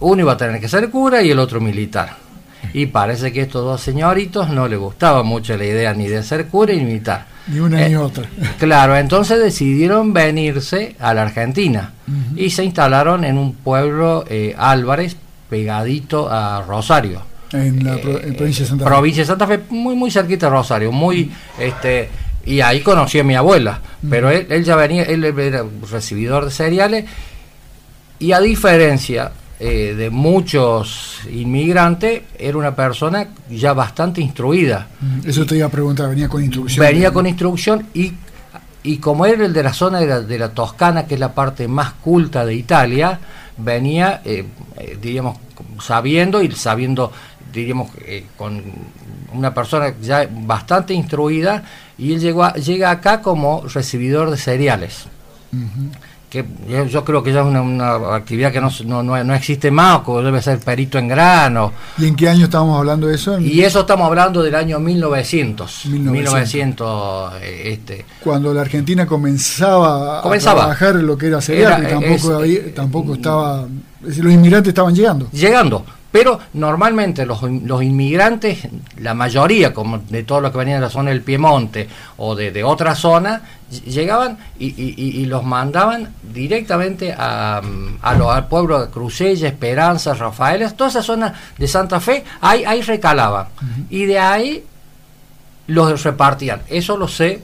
Uno 0.00 0.22
iba 0.22 0.32
a 0.32 0.36
tener 0.36 0.60
que 0.60 0.68
ser 0.68 0.90
cura 0.90 1.22
y 1.22 1.30
el 1.30 1.38
otro 1.38 1.60
militar. 1.60 2.16
Y 2.72 2.86
parece 2.86 3.32
que 3.32 3.42
estos 3.42 3.64
dos 3.64 3.80
señoritos 3.80 4.48
no 4.48 4.68
les 4.68 4.78
gustaba 4.78 5.22
mucho 5.22 5.56
la 5.56 5.64
idea 5.64 5.94
ni 5.94 6.08
de 6.08 6.22
ser 6.22 6.46
cura 6.46 6.72
ni 6.72 6.84
militar. 6.84 7.26
Ni 7.48 7.58
una 7.58 7.86
ni 7.88 7.94
eh, 7.94 7.96
otra. 7.96 8.24
Claro, 8.58 8.96
entonces 8.96 9.38
decidieron 9.40 10.12
venirse 10.12 10.96
a 10.98 11.12
la 11.12 11.22
Argentina 11.22 11.92
y 12.36 12.50
se 12.50 12.64
instalaron 12.64 13.24
en 13.24 13.36
un 13.38 13.54
pueblo 13.54 14.24
eh, 14.28 14.54
Álvarez, 14.56 15.16
pegadito 15.50 16.30
a 16.30 16.62
Rosario. 16.62 17.22
En 17.52 17.84
la 17.84 17.96
eh, 17.96 18.34
provincia 18.36 18.64
de 18.64 18.68
Santa 18.68 18.84
Fe. 18.84 18.90
Provincia 18.90 19.22
de 19.22 19.26
Santa 19.26 19.46
Fe, 19.46 19.60
muy, 19.70 19.94
muy 19.94 20.10
cerquita 20.10 20.46
de 20.46 20.52
Rosario, 20.52 20.92
muy, 20.92 21.30
este, 21.58 22.08
y 22.44 22.60
ahí 22.60 22.80
conocí 22.80 23.18
a 23.18 23.24
mi 23.24 23.34
abuela, 23.34 23.80
pero 24.08 24.30
él, 24.30 24.46
él 24.48 24.64
ya 24.64 24.76
venía, 24.76 25.02
él 25.04 25.24
era 25.24 25.64
recibidor 25.90 26.46
de 26.46 26.50
cereales, 26.50 27.04
y 28.18 28.32
a 28.32 28.40
diferencia 28.40 29.32
eh, 29.64 29.94
de 29.96 30.10
muchos 30.10 31.20
inmigrantes, 31.30 32.22
era 32.36 32.58
una 32.58 32.74
persona 32.74 33.28
ya 33.48 33.72
bastante 33.72 34.20
instruida. 34.20 34.88
Mm, 35.00 35.28
eso 35.28 35.46
te 35.46 35.56
iba 35.56 35.68
a 35.68 35.70
preguntar, 35.70 36.08
venía 36.08 36.28
con 36.28 36.42
instrucción. 36.42 36.84
Venía 36.84 37.12
con 37.12 37.28
instrucción 37.28 37.86
y, 37.94 38.12
y 38.82 38.96
como 38.96 39.24
era 39.24 39.44
el 39.44 39.52
de 39.52 39.62
la 39.62 39.72
zona 39.72 40.00
de 40.00 40.06
la, 40.06 40.20
de 40.20 40.36
la, 40.36 40.48
Toscana, 40.48 41.06
que 41.06 41.14
es 41.14 41.20
la 41.20 41.32
parte 41.32 41.68
más 41.68 41.92
culta 41.92 42.44
de 42.44 42.56
Italia, 42.56 43.20
venía, 43.56 44.20
eh, 44.24 44.44
eh, 44.78 44.98
diríamos, 45.00 45.38
sabiendo 45.80 46.42
y 46.42 46.50
sabiendo, 46.50 47.12
diríamos, 47.52 47.90
con 48.36 48.62
una 49.32 49.54
persona 49.54 49.94
ya 50.00 50.28
bastante 50.30 50.94
instruida, 50.94 51.64
y 51.98 52.14
él 52.14 52.20
llegó 52.20 52.52
llega 52.54 52.90
acá 52.90 53.20
como 53.20 53.62
recibidor 53.66 54.30
de 54.30 54.36
cereales 54.36 55.06
que 56.32 56.46
yo 56.88 57.04
creo 57.04 57.22
que 57.22 57.30
ya 57.30 57.40
es 57.40 57.46
una, 57.46 58.14
actividad 58.14 58.50
que 58.50 58.60
no, 58.62 58.70
no, 58.86 59.22
no, 59.22 59.34
existe 59.34 59.70
más, 59.70 60.00
o 60.06 60.22
debe 60.22 60.40
ser 60.40 60.58
perito 60.60 60.96
en 60.96 61.06
grano. 61.06 61.72
¿Y 61.98 62.06
en 62.06 62.16
qué 62.16 62.26
año 62.26 62.46
estamos 62.46 62.78
hablando 62.78 63.06
de 63.06 63.16
eso? 63.16 63.38
Y 63.38 63.60
eso 63.60 63.80
estamos 63.80 64.06
hablando 64.06 64.42
del 64.42 64.54
año 64.54 64.80
1900. 64.80 65.84
1900, 65.84 67.34
eh, 67.42 67.72
este. 67.74 68.06
Cuando 68.24 68.54
la 68.54 68.62
Argentina 68.62 69.04
comenzaba, 69.04 70.20
a 70.20 70.38
trabajar 70.38 70.94
lo 70.94 71.18
que 71.18 71.26
era 71.26 71.42
cereal, 71.42 71.86
tampoco, 71.86 72.40
tampoco 72.74 73.14
estaba... 73.14 73.66
los 74.00 74.32
inmigrantes 74.32 74.70
estaban 74.70 74.94
llegando. 74.94 75.28
Llegando, 75.32 75.84
pero 76.12 76.38
normalmente 76.52 77.24
los, 77.24 77.42
los, 77.42 77.82
inmigrantes, 77.82 78.68
la 78.98 79.14
mayoría, 79.14 79.72
como 79.72 79.98
de 79.98 80.22
todos 80.24 80.42
los 80.42 80.52
que 80.52 80.58
venían 80.58 80.80
de 80.80 80.86
la 80.86 80.90
zona 80.90 81.10
del 81.10 81.22
Piemonte 81.22 81.88
o 82.18 82.36
de, 82.36 82.52
de 82.52 82.62
otra 82.62 82.94
zona, 82.94 83.40
llegaban 83.86 84.36
y, 84.58 85.24
los 85.24 85.42
mandaban 85.44 86.12
directamente 86.22 87.14
a, 87.16 87.62
a 88.02 88.14
los, 88.14 88.30
al 88.30 88.46
pueblo 88.46 88.78
de 88.78 88.90
Crucella, 88.90 89.48
Esperanza, 89.48 90.12
Rafaeles, 90.12 90.76
toda 90.76 90.90
esa 90.90 91.02
zona 91.02 91.32
de 91.56 91.66
Santa 91.66 91.98
Fe, 91.98 92.22
ahí, 92.42 92.64
ahí 92.66 92.82
recalaban. 92.82 93.46
Y 93.88 94.04
de 94.04 94.18
ahí 94.18 94.64
los 95.68 96.02
repartían. 96.02 96.60
Eso 96.68 96.98
lo 96.98 97.08
sé, 97.08 97.42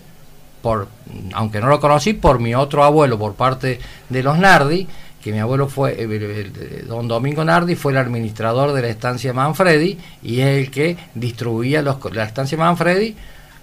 por 0.61 0.89
aunque 1.33 1.61
no 1.61 1.69
lo 1.69 1.81
conocí, 1.81 2.13
por 2.13 2.39
mi 2.39 2.55
otro 2.55 2.85
abuelo, 2.85 3.19
por 3.19 3.35
parte 3.35 3.81
de 4.11 4.23
los 4.23 4.39
Nardi 4.39 4.87
que 5.23 5.33
mi 5.33 5.41
abuelo 5.41 5.69
fue, 5.69 5.97
eh, 5.99 6.85
don 6.87 7.09
Domingo 7.09 7.45
Nardi, 7.45 7.75
fue 7.75 7.93
el 7.93 7.99
administrador 7.99 8.73
de 8.73 8.83
la 8.83 8.89
estancia 8.89 9.33
Manfredi 9.33 9.99
y 10.23 10.41
es 10.41 10.67
el 10.67 10.71
que 10.71 10.97
distribuía 11.15 11.83
los, 11.83 11.99
la 12.13 12.25
estancia 12.25 12.57
Manfredi. 12.57 13.17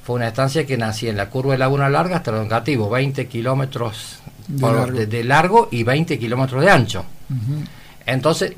Fue 0.04 0.18
una 0.18 0.28
estancia 0.28 0.66
que 0.66 0.78
nacía 0.78 1.10
en 1.10 1.18
la 1.18 1.30
curva 1.30 1.54
de 1.54 1.60
Laguna 1.60 1.90
Larga 1.90 2.18
hasta 2.18 2.40
el 2.40 2.48
Cativo, 2.48 2.90
20 2.90 3.26
kilómetros 3.28 4.20
de, 4.48 5.24
largo. 5.24 5.68
y 5.72 5.84
20 5.84 6.20
kilómetros 6.20 6.62
de 6.62 6.70
ancho. 6.70 7.06
Entonces, 8.06 8.54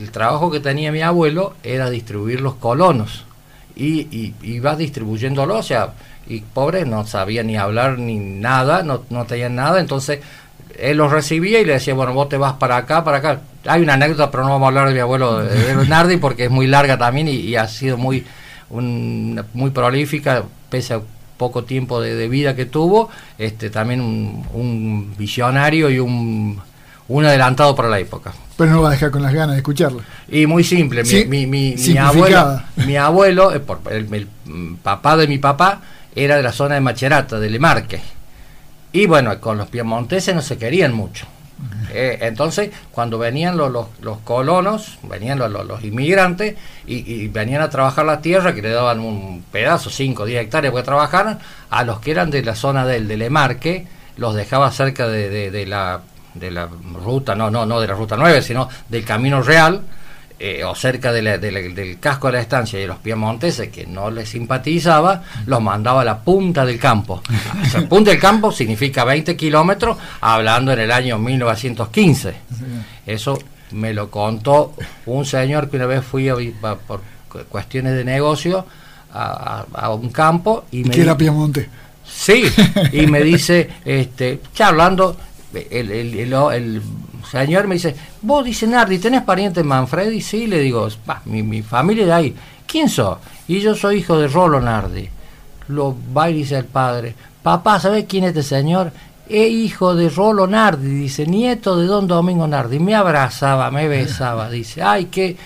el 0.00 0.10
trabajo 0.12 0.50
que 0.50 0.60
tenía 0.60 0.92
mi 0.92 1.02
abuelo 1.02 1.54
era 1.64 1.90
distribuir 1.90 2.40
los 2.40 2.54
colonos 2.54 3.24
y, 3.74 4.02
y 4.16 4.34
iba 4.42 4.76
distribuyéndolo, 4.76 5.58
o 5.58 5.62
sea, 5.62 5.94
y 6.26 6.40
pobre 6.40 6.84
no 6.84 7.06
sabía 7.06 7.42
ni 7.42 7.56
hablar 7.56 7.98
ni 7.98 8.16
nada, 8.16 8.82
no, 8.82 9.02
no 9.10 9.24
tenía 9.24 9.48
nada, 9.48 9.80
entonces 9.80 10.20
él 10.78 10.96
los 10.96 11.10
recibía 11.10 11.60
y 11.60 11.64
le 11.64 11.74
decía, 11.74 11.94
bueno, 11.94 12.12
vos 12.14 12.28
te 12.28 12.36
vas 12.36 12.54
para 12.54 12.76
acá, 12.76 13.04
para 13.04 13.18
acá. 13.18 13.40
Hay 13.66 13.82
una 13.82 13.94
anécdota, 13.94 14.30
pero 14.30 14.44
no 14.44 14.50
vamos 14.50 14.66
a 14.66 14.68
hablar 14.68 14.88
de 14.88 14.94
mi 14.94 15.00
abuelo 15.00 15.38
de 15.42 15.74
Nardi 15.88 16.16
porque 16.16 16.44
es 16.44 16.50
muy 16.50 16.66
larga 16.66 16.98
también 16.98 17.28
y, 17.28 17.54
ha 17.56 17.66
sido 17.68 17.96
muy, 17.96 18.24
muy 18.70 19.70
prolífica, 19.70 20.44
pese 20.68 20.94
a 20.94 21.00
poco 21.36 21.64
tiempo 21.64 22.00
de, 22.00 22.28
vida 22.28 22.54
que 22.54 22.66
tuvo, 22.66 23.10
este 23.38 23.70
también 23.70 24.00
un, 24.00 25.14
visionario 25.18 25.90
y 25.90 25.98
un, 25.98 26.60
un, 27.08 27.24
adelantado 27.24 27.74
para 27.74 27.88
la 27.88 27.98
época. 27.98 28.32
Pero 28.56 28.70
no 28.70 28.82
va 28.82 28.88
a 28.88 28.92
dejar 28.92 29.10
con 29.10 29.22
las 29.22 29.32
ganas 29.32 29.54
de 29.54 29.58
escucharlo. 29.58 30.02
Y 30.28 30.46
muy 30.46 30.62
simple, 30.62 31.02
mi, 31.04 31.46
mi, 31.46 31.74
mi, 31.76 31.98
abuelo, 31.98 32.60
mi 32.76 32.96
abuelo 32.96 33.54
eh, 33.54 33.60
el, 33.90 34.28
papá 34.82 35.16
de 35.16 35.26
mi 35.26 35.38
papá, 35.38 35.80
era 36.14 36.36
de 36.36 36.42
la 36.42 36.52
zona 36.52 36.74
de 36.74 36.80
Macherata, 36.80 37.40
de 37.40 37.50
Lemarque 37.50 38.00
y 38.92 39.06
bueno, 39.06 39.40
con 39.40 39.58
los 39.58 39.68
piemonteses 39.68 40.34
no 40.34 40.42
se 40.42 40.58
querían 40.58 40.92
mucho. 40.92 41.26
Eh, 41.94 42.18
entonces, 42.22 42.70
cuando 42.90 43.18
venían 43.18 43.56
los, 43.56 43.70
los, 43.70 44.18
colonos, 44.24 44.98
venían 45.02 45.38
los, 45.38 45.50
los 45.50 45.84
inmigrantes 45.84 46.56
y, 46.86 47.28
venían 47.28 47.62
a 47.62 47.70
trabajar 47.70 48.04
la 48.04 48.20
tierra, 48.20 48.54
que 48.54 48.62
le 48.62 48.70
daban 48.70 49.00
un 49.00 49.44
pedazo, 49.52 49.90
5 49.90 50.22
o 50.22 50.26
10 50.26 50.42
hectáreas 50.42 50.72
para 50.72 50.82
que 50.82 50.86
trabajaran, 50.86 51.38
a 51.70 51.84
los 51.84 52.00
que 52.00 52.10
eran 52.10 52.30
de 52.30 52.42
la 52.42 52.54
zona 52.54 52.86
del, 52.86 53.06
del 53.08 53.22
Emarque, 53.22 53.86
los 54.16 54.34
dejaba 54.34 54.70
cerca 54.70 55.06
de, 55.08 55.50
de, 55.50 55.66
la, 55.66 56.00
de 56.34 56.50
la 56.50 56.68
ruta, 56.94 57.34
no, 57.34 57.50
no, 57.50 57.66
no 57.66 57.80
de 57.80 57.86
la 57.86 57.94
ruta 57.94 58.16
9, 58.16 58.42
sino 58.42 58.68
del 58.88 59.04
Camino 59.04 59.42
Real, 59.42 59.82
eh, 60.44 60.64
o 60.64 60.74
cerca 60.74 61.12
del 61.12 61.98
casco 62.00 62.26
de 62.26 62.32
la 62.32 62.40
estancia 62.40 62.80
y 62.80 62.84
los 62.84 62.98
piemonteses 62.98 63.68
que 63.68 63.86
no 63.86 64.10
les 64.10 64.30
simpatizaba, 64.30 65.22
los 65.46 65.62
mandaba 65.62 66.00
a 66.00 66.04
la 66.04 66.18
punta 66.18 66.66
del 66.66 66.80
campo. 66.80 67.22
la 67.72 67.88
punta 67.88 68.10
del 68.10 68.18
campo 68.18 68.50
significa 68.50 69.04
20 69.04 69.36
kilómetros, 69.36 69.96
hablando 70.20 70.72
en 70.72 70.80
el 70.80 70.90
año 70.90 71.16
1915. 71.16 72.34
Eso 73.06 73.38
me 73.70 73.94
lo 73.94 74.10
contó 74.10 74.74
un 75.06 75.24
señor 75.24 75.70
que 75.70 75.76
una 75.76 75.86
vez 75.86 76.04
fui 76.04 76.28
a, 76.28 76.34
por 76.74 77.02
cuestiones 77.48 77.94
de 77.94 78.04
negocio 78.04 78.66
a, 79.12 79.90
un 79.90 80.10
campo 80.10 80.64
y, 80.72 80.82
me... 80.82 80.96
era 80.96 81.16
Piemonte? 81.16 81.70
Sí, 82.04 82.42
y 82.92 83.06
me 83.06 83.22
dice, 83.22 83.70
este, 83.84 84.40
charlando, 84.52 85.16
el, 85.70 85.92
el, 85.92 86.32
el 86.34 86.82
señor 87.40 87.66
me 87.66 87.76
dice, 87.76 87.94
vos, 88.20 88.44
dice 88.44 88.66
Nardi, 88.66 88.98
¿tenés 88.98 89.22
pariente 89.22 89.60
en 89.60 89.66
Manfredi? 89.66 90.20
Sí, 90.20 90.46
le 90.46 90.60
digo, 90.60 90.88
mi, 91.24 91.42
mi 91.42 91.62
familia 91.62 92.06
de 92.06 92.12
ahí. 92.12 92.36
¿Quién 92.66 92.88
sos? 92.88 93.18
Y 93.48 93.60
yo 93.60 93.74
soy 93.74 93.98
hijo 93.98 94.18
de 94.18 94.28
Rolo 94.28 94.60
Nardi. 94.60 95.08
Lo 95.68 95.96
va 96.16 96.30
y 96.30 96.34
dice 96.34 96.58
el 96.58 96.66
padre, 96.66 97.14
papá, 97.42 97.80
¿sabés 97.80 98.04
quién 98.08 98.24
es 98.24 98.30
este 98.30 98.42
señor? 98.42 98.92
Es 99.28 99.50
hijo 99.50 99.94
de 99.94 100.08
Rolo 100.10 100.46
Nardi, 100.46 100.88
dice, 100.88 101.26
nieto 101.26 101.76
de 101.76 101.86
don 101.86 102.06
Domingo 102.06 102.46
Nardi. 102.46 102.78
Me 102.78 102.94
abrazaba, 102.94 103.70
me 103.70 103.88
besaba, 103.88 104.50
dice, 104.50 104.82
ay, 104.82 105.06
qué 105.06 105.36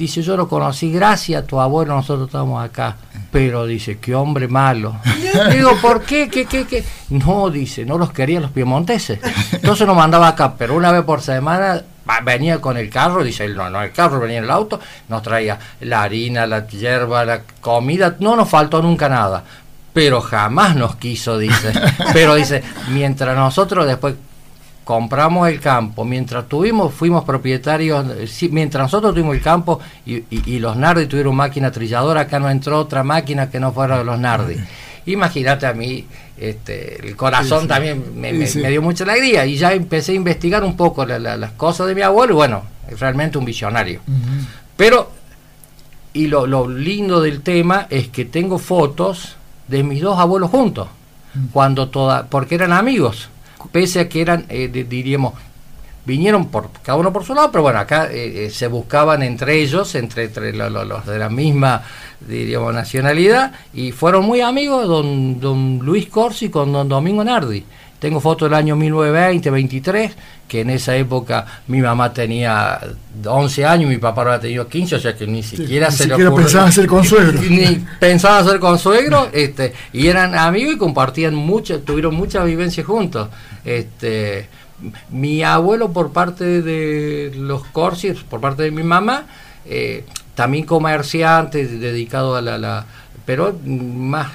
Dice, 0.00 0.22
yo 0.22 0.34
lo 0.34 0.48
conocí 0.48 0.90
gracias 0.90 1.42
a 1.42 1.46
tu 1.46 1.60
abuelo, 1.60 1.94
nosotros 1.94 2.28
estamos 2.28 2.64
acá. 2.64 2.96
Pero 3.30 3.66
dice, 3.66 3.98
qué 3.98 4.14
hombre 4.14 4.48
malo. 4.48 4.96
Digo, 5.52 5.76
¿por 5.82 6.00
qué? 6.00 6.30
¿Qué, 6.30 6.46
qué, 6.46 6.66
qué? 6.66 6.82
No, 7.10 7.50
dice, 7.50 7.84
no 7.84 7.98
los 7.98 8.10
querían 8.10 8.40
los 8.40 8.50
piemonteses. 8.50 9.20
Entonces 9.52 9.86
nos 9.86 9.94
mandaba 9.94 10.28
acá, 10.28 10.54
pero 10.56 10.74
una 10.74 10.90
vez 10.90 11.02
por 11.02 11.20
semana 11.20 11.82
venía 12.24 12.62
con 12.62 12.78
el 12.78 12.88
carro, 12.88 13.22
dice, 13.22 13.46
no, 13.50 13.68
no, 13.68 13.82
el 13.82 13.92
carro 13.92 14.20
venía 14.20 14.38
en 14.38 14.44
el 14.44 14.50
auto, 14.50 14.80
nos 15.10 15.20
traía 15.20 15.58
la 15.80 16.02
harina, 16.02 16.46
la 16.46 16.66
hierba, 16.66 17.26
la 17.26 17.42
comida, 17.60 18.16
no 18.20 18.36
nos 18.36 18.48
faltó 18.48 18.80
nunca 18.80 19.06
nada 19.06 19.44
pero 19.92 20.20
jamás 20.20 20.76
nos 20.76 20.94
quiso, 20.96 21.36
dice. 21.36 21.72
Pero 22.12 22.36
dice, 22.36 22.62
mientras 22.90 23.36
nosotros 23.36 23.88
después 23.88 24.14
compramos 24.90 25.48
el 25.48 25.60
campo, 25.60 26.04
mientras 26.04 26.48
tuvimos, 26.48 26.92
fuimos 26.92 27.22
propietarios, 27.22 28.04
mientras 28.50 28.86
nosotros 28.86 29.14
tuvimos 29.14 29.36
el 29.36 29.40
campo 29.40 29.78
y, 30.04 30.58
los 30.58 30.76
Nardi 30.76 31.06
tuvieron 31.06 31.36
máquina 31.36 31.70
trilladora, 31.70 32.22
acá 32.22 32.40
no 32.40 32.50
entró 32.50 32.80
otra 32.80 33.04
máquina 33.04 33.48
que 33.48 33.60
no 33.60 33.70
fuera 33.72 33.98
de 33.98 34.04
los 34.04 34.18
Nardi. 34.18 34.56
Imagínate 35.06 35.66
a 35.66 35.74
mí, 35.74 36.04
este, 36.36 37.06
el 37.06 37.14
corazón 37.14 37.68
también 37.68 38.20
me, 38.20 38.32
dio 38.32 38.82
mucha 38.82 39.04
alegría 39.04 39.46
y 39.46 39.56
ya 39.56 39.72
empecé 39.72 40.10
a 40.10 40.16
investigar 40.16 40.64
un 40.64 40.76
poco 40.76 41.06
las 41.06 41.52
cosas 41.52 41.86
de 41.86 41.94
mi 41.94 42.02
abuelo 42.02 42.32
y 42.32 42.34
bueno, 42.34 42.64
es 42.88 42.98
realmente 42.98 43.38
un 43.38 43.44
visionario. 43.44 44.00
Pero, 44.76 45.08
y 46.14 46.26
lo, 46.26 46.48
lo, 46.48 46.68
lindo 46.68 47.22
del 47.22 47.42
tema 47.42 47.86
es 47.90 48.08
que 48.08 48.24
tengo 48.24 48.58
fotos 48.58 49.36
de 49.68 49.84
mis 49.84 50.02
dos 50.02 50.18
abuelos 50.18 50.50
juntos, 50.50 50.88
cuando 51.52 51.90
toda, 51.90 52.26
porque 52.26 52.56
eran 52.56 52.72
amigos 52.72 53.28
pese 53.68 54.00
a 54.00 54.08
que 54.08 54.20
eran, 54.20 54.46
eh, 54.48 54.68
diríamos, 54.68 55.34
vinieron 56.04 56.48
por 56.48 56.70
cada 56.82 56.98
uno 56.98 57.12
por 57.12 57.24
su 57.24 57.34
lado, 57.34 57.50
pero 57.50 57.62
bueno, 57.62 57.78
acá 57.78 58.10
eh, 58.10 58.46
eh, 58.46 58.50
se 58.50 58.66
buscaban 58.66 59.22
entre 59.22 59.60
ellos, 59.60 59.94
entre, 59.94 60.24
entre 60.24 60.52
los, 60.52 61.06
de 61.06 61.18
la 61.18 61.28
misma, 61.28 61.82
diríamos, 62.20 62.74
nacionalidad, 62.74 63.52
y 63.74 63.92
fueron 63.92 64.24
muy 64.24 64.40
amigos 64.40 64.86
don, 64.86 65.40
don 65.40 65.78
Luis 65.78 66.08
Corsi 66.08 66.48
con 66.48 66.72
don 66.72 66.88
Domingo 66.88 67.22
Nardi. 67.22 67.64
Tengo 68.00 68.18
fotos 68.18 68.48
del 68.48 68.54
año 68.54 68.76
1920, 68.76 69.50
23, 69.50 70.12
que 70.48 70.62
en 70.62 70.70
esa 70.70 70.96
época 70.96 71.44
mi 71.68 71.80
mamá 71.80 72.12
tenía 72.12 72.80
11 73.24 73.66
años, 73.66 73.90
mi 73.90 73.98
papá 73.98 74.22
había 74.22 74.40
tenido 74.40 74.66
15, 74.66 74.96
o 74.96 74.98
sea 74.98 75.14
que 75.14 75.26
ni 75.26 75.42
siquiera 75.42 75.90
se 75.90 76.04
ni 76.06 76.10
siquiera 76.10 76.34
pensaban 76.34 76.72
ser 76.72 76.86
consuegros. 76.86 77.42
Ni 77.48 77.84
pensaban 78.00 78.46
ser 78.46 78.58
consuegros, 78.58 79.28
este, 79.32 79.74
y 79.92 80.06
eran 80.06 80.34
amigos 80.34 80.74
y 80.74 80.78
compartían 80.78 81.34
mucho, 81.34 81.80
tuvieron 81.80 82.14
muchas 82.14 82.46
vivencias 82.46 82.86
juntos. 82.86 83.28
Este, 83.66 84.48
mi 85.10 85.42
abuelo 85.42 85.92
por 85.92 86.10
parte 86.10 86.62
de 86.62 87.32
los 87.36 87.64
Corsis, 87.66 88.20
por 88.20 88.40
parte 88.40 88.62
de 88.62 88.70
mi 88.70 88.82
mamá, 88.82 89.26
eh, 89.66 90.04
también 90.34 90.64
comerciante, 90.64 91.66
dedicado 91.66 92.34
a 92.34 92.40
la, 92.40 92.86
pero 93.24 93.58
más, 93.64 94.28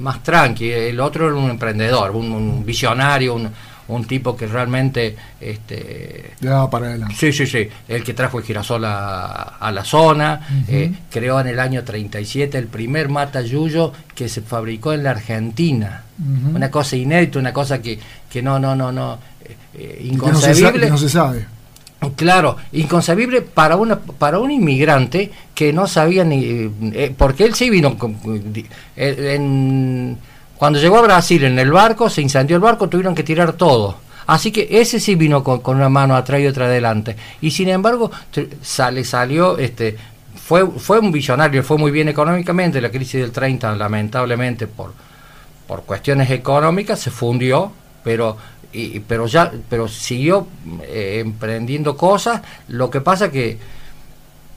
más 0.00 0.22
tranqui. 0.22 0.70
El 0.70 1.00
otro 1.00 1.26
era 1.26 1.36
un 1.36 1.50
emprendedor, 1.50 2.10
un, 2.12 2.64
visionario, 2.64 3.34
un, 3.34 3.48
un, 3.88 4.04
tipo 4.04 4.36
que 4.36 4.46
realmente... 4.46 5.16
Este, 5.40 6.32
para 6.40 6.86
adelante. 6.88 7.14
Sí, 7.16 7.32
sí, 7.32 7.46
sí. 7.46 7.68
El 7.88 8.04
que 8.04 8.14
trajo 8.14 8.38
el 8.38 8.44
girasol 8.44 8.84
a, 8.84 9.70
la 9.72 9.84
zona. 9.84 10.64
Eh, 10.68 10.92
creó 11.10 11.40
en 11.40 11.48
el 11.48 11.60
año 11.60 11.82
37 11.82 12.56
el 12.58 12.66
primer 12.66 13.08
mata 13.08 13.40
yuyo 13.40 13.92
que 14.14 14.28
se 14.28 14.42
fabricó 14.42 14.92
en 14.92 15.04
la 15.04 15.10
Argentina. 15.10 16.04
Una 16.54 16.70
cosa 16.70 16.96
inédita, 16.96 17.38
una 17.38 17.52
cosa 17.52 17.80
que, 17.80 17.98
que 18.28 18.42
no, 18.42 18.58
no, 18.58 18.76
no, 18.76 18.92
no 18.92 19.18
inconcebible. 20.00 20.90
no, 20.90 20.98
se 20.98 21.08
sabe, 21.08 21.46
Claro, 22.16 22.56
inconcebible 22.72 23.42
para 23.42 23.76
una 23.76 23.98
para 23.98 24.38
un 24.38 24.50
inmigrante 24.50 25.30
que 25.54 25.70
no 25.70 25.86
sabía 25.86 26.24
ni 26.24 26.70
eh, 26.94 27.14
porque 27.16 27.44
él 27.44 27.54
sí 27.54 27.68
vino 27.68 27.94
eh, 28.96 30.16
cuando 30.56 30.78
llegó 30.78 30.98
a 30.98 31.02
Brasil 31.02 31.44
en 31.44 31.58
el 31.58 31.70
barco 31.70 32.08
se 32.08 32.22
incendió 32.22 32.56
el 32.56 32.62
barco 32.62 32.88
tuvieron 32.88 33.14
que 33.14 33.22
tirar 33.22 33.52
todo. 33.52 33.98
Así 34.26 34.50
que 34.50 34.68
ese 34.70 34.98
sí 34.98 35.14
vino 35.14 35.44
con, 35.44 35.60
una 35.76 35.88
mano 35.88 36.16
atrás 36.16 36.40
y 36.40 36.46
otra 36.46 36.66
adelante. 36.66 37.16
Y 37.42 37.50
sin 37.50 37.68
embargo 37.68 38.10
salió 38.62 39.58
este 39.58 39.96
fue 40.42 40.66
fue 40.66 41.00
un 41.00 41.12
visionario 41.12 41.62
fue 41.62 41.76
muy 41.76 41.90
bien 41.90 42.08
económicamente 42.08 42.80
la 42.80 42.90
crisis 42.90 43.20
del 43.20 43.30
30 43.30 43.76
lamentablemente 43.76 44.66
por 44.66 44.94
por 45.66 45.82
cuestiones 45.82 46.30
económicas 46.30 46.98
se 46.98 47.10
fundió 47.10 47.72
pero 48.02 48.36
pero 49.06 49.26
ya 49.26 49.52
pero 49.68 49.88
siguió 49.88 50.46
eh, 50.82 51.18
emprendiendo 51.20 51.96
cosas. 51.96 52.42
Lo 52.68 52.90
que 52.90 53.00
pasa 53.00 53.30
que 53.30 53.58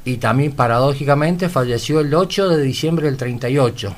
y 0.05 0.17
también 0.17 0.51
paradójicamente 0.51 1.49
falleció 1.49 2.01
el 2.01 2.13
8 2.13 2.49
de 2.49 2.61
diciembre 2.61 3.05
del 3.05 3.15
38 3.15 3.95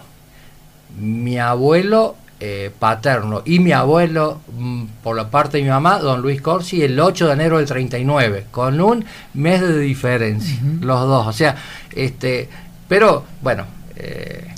mi 0.99 1.39
abuelo 1.39 2.15
eh, 2.39 2.69
paterno 2.77 3.41
y 3.43 3.59
mi 3.59 3.71
abuelo 3.71 4.39
mm, 4.55 4.83
por 5.01 5.15
la 5.15 5.31
parte 5.31 5.57
de 5.57 5.63
mi 5.63 5.69
mamá 5.69 5.97
don 5.99 6.21
Luis 6.21 6.41
Corsi 6.41 6.83
el 6.83 6.99
8 6.99 7.27
de 7.27 7.33
enero 7.33 7.57
del 7.57 7.65
39 7.65 8.45
con 8.51 8.79
un 8.79 9.03
mes 9.33 9.61
de 9.61 9.79
diferencia 9.79 10.59
los 10.81 11.01
dos. 11.07 11.27
O 11.27 11.33
sea 11.33 11.55
este 11.91 12.47
pero 12.87 13.25
bueno 13.41 13.65
eh, 13.95 14.53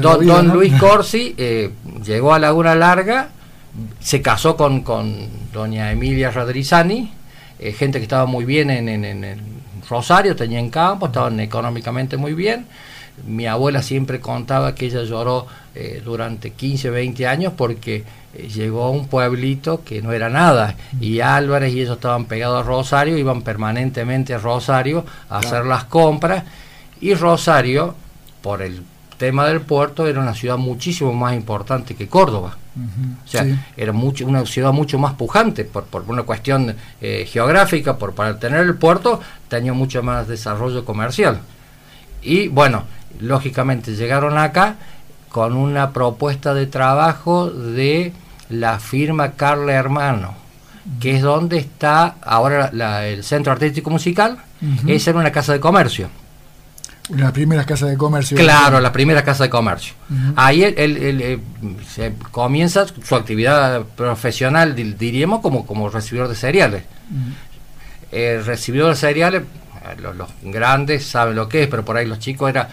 don, 0.00 0.48
Luis 0.48 0.74
Corsi 0.78 1.34
llegó 2.04 2.34
a 2.34 2.38
Laguna 2.38 2.74
Larga 2.74 3.30
se 4.00 4.22
casó 4.22 4.56
con, 4.56 4.82
con 4.82 5.28
doña 5.52 5.92
Emilia 5.92 6.30
Rodrizani, 6.30 7.12
eh, 7.58 7.72
gente 7.72 7.98
que 7.98 8.04
estaba 8.04 8.26
muy 8.26 8.44
bien 8.44 8.70
en, 8.70 8.88
en, 8.88 9.60
Rosario, 9.88 10.36
tenía 10.36 10.58
en 10.58 10.70
campo, 10.70 11.06
estaban 11.06 11.40
económicamente 11.40 12.16
muy 12.16 12.32
bien. 12.32 12.66
Mi 13.26 13.46
abuela 13.46 13.82
siempre 13.82 14.20
contaba 14.20 14.74
que 14.74 14.86
ella 14.86 15.02
lloró 15.02 15.46
eh, 15.74 16.00
durante 16.04 16.52
15, 16.52 16.90
20 16.90 17.26
años 17.26 17.52
porque 17.56 18.04
eh, 18.34 18.48
llegó 18.48 18.84
a 18.84 18.90
un 18.90 19.08
pueblito 19.08 19.82
que 19.84 20.00
no 20.00 20.12
era 20.12 20.30
nada 20.30 20.76
y 21.00 21.20
Álvarez 21.20 21.74
y 21.74 21.80
ellos 21.80 21.96
estaban 21.96 22.26
pegados 22.26 22.64
a 22.64 22.66
Rosario, 22.66 23.18
iban 23.18 23.42
permanentemente 23.42 24.32
a 24.32 24.38
Rosario 24.38 25.04
a 25.28 25.38
hacer 25.38 25.66
las 25.66 25.84
compras 25.84 26.44
y 27.00 27.14
Rosario, 27.14 27.94
por 28.42 28.62
el 28.62 28.82
tema 29.20 29.46
del 29.46 29.60
puerto, 29.60 30.06
era 30.06 30.18
una 30.18 30.34
ciudad 30.34 30.56
muchísimo 30.56 31.12
más 31.12 31.34
importante 31.34 31.94
que 31.94 32.08
Córdoba. 32.08 32.56
O 33.22 33.28
sea, 33.28 33.44
era 33.76 33.92
mucho, 33.92 34.26
una 34.26 34.46
ciudad 34.46 34.72
mucho 34.72 34.98
más 34.98 35.12
pujante 35.12 35.64
por, 35.64 35.84
por 35.84 36.04
una 36.08 36.22
cuestión 36.22 36.74
eh, 37.02 37.28
geográfica, 37.30 37.98
por 37.98 38.14
para 38.14 38.38
tener 38.38 38.60
el 38.60 38.76
puerto 38.76 39.20
tenía 39.48 39.74
mucho 39.74 40.02
más 40.02 40.26
desarrollo 40.26 40.86
comercial. 40.86 41.40
Y 42.22 42.48
bueno, 42.48 42.84
lógicamente 43.20 43.94
llegaron 43.94 44.38
acá 44.38 44.76
con 45.28 45.54
una 45.54 45.90
propuesta 45.90 46.54
de 46.54 46.66
trabajo 46.66 47.50
de 47.50 48.14
la 48.48 48.78
firma 48.80 49.32
Carla 49.32 49.74
Hermano, 49.74 50.34
que 50.98 51.16
es 51.16 51.22
donde 51.22 51.58
está 51.58 52.14
ahora 52.22 52.70
el 53.04 53.22
Centro 53.22 53.52
Artístico 53.52 53.90
Musical, 53.90 54.38
esa 54.86 55.10
era 55.10 55.18
una 55.18 55.30
casa 55.30 55.52
de 55.52 55.60
comercio. 55.60 56.08
Las 57.16 57.32
primeras 57.32 57.66
casas 57.66 57.90
de 57.90 57.96
comercio. 57.96 58.36
Claro, 58.36 58.80
la 58.80 58.92
primera 58.92 59.24
casa 59.24 59.44
de 59.44 59.50
comercio. 59.50 59.94
Ahí 60.36 60.62
él, 60.62 60.74
eh, 60.76 61.38
se 61.88 62.14
comienza 62.30 62.86
su 62.86 63.14
actividad 63.14 63.82
profesional, 63.96 64.74
diríamos, 64.74 65.40
como, 65.40 65.66
como 65.66 65.88
recibidor 65.88 66.28
de 66.28 66.34
cereales. 66.34 66.84
El 68.10 68.44
recibidor 68.44 68.90
de 68.90 68.96
cereales, 68.96 69.42
eh, 69.42 70.00
los, 70.00 70.16
los, 70.16 70.28
grandes 70.42 71.06
saben 71.06 71.36
lo 71.36 71.48
que 71.48 71.64
es, 71.64 71.68
pero 71.68 71.84
por 71.84 71.96
ahí 71.96 72.06
los 72.06 72.18
chicos 72.18 72.50
era 72.50 72.68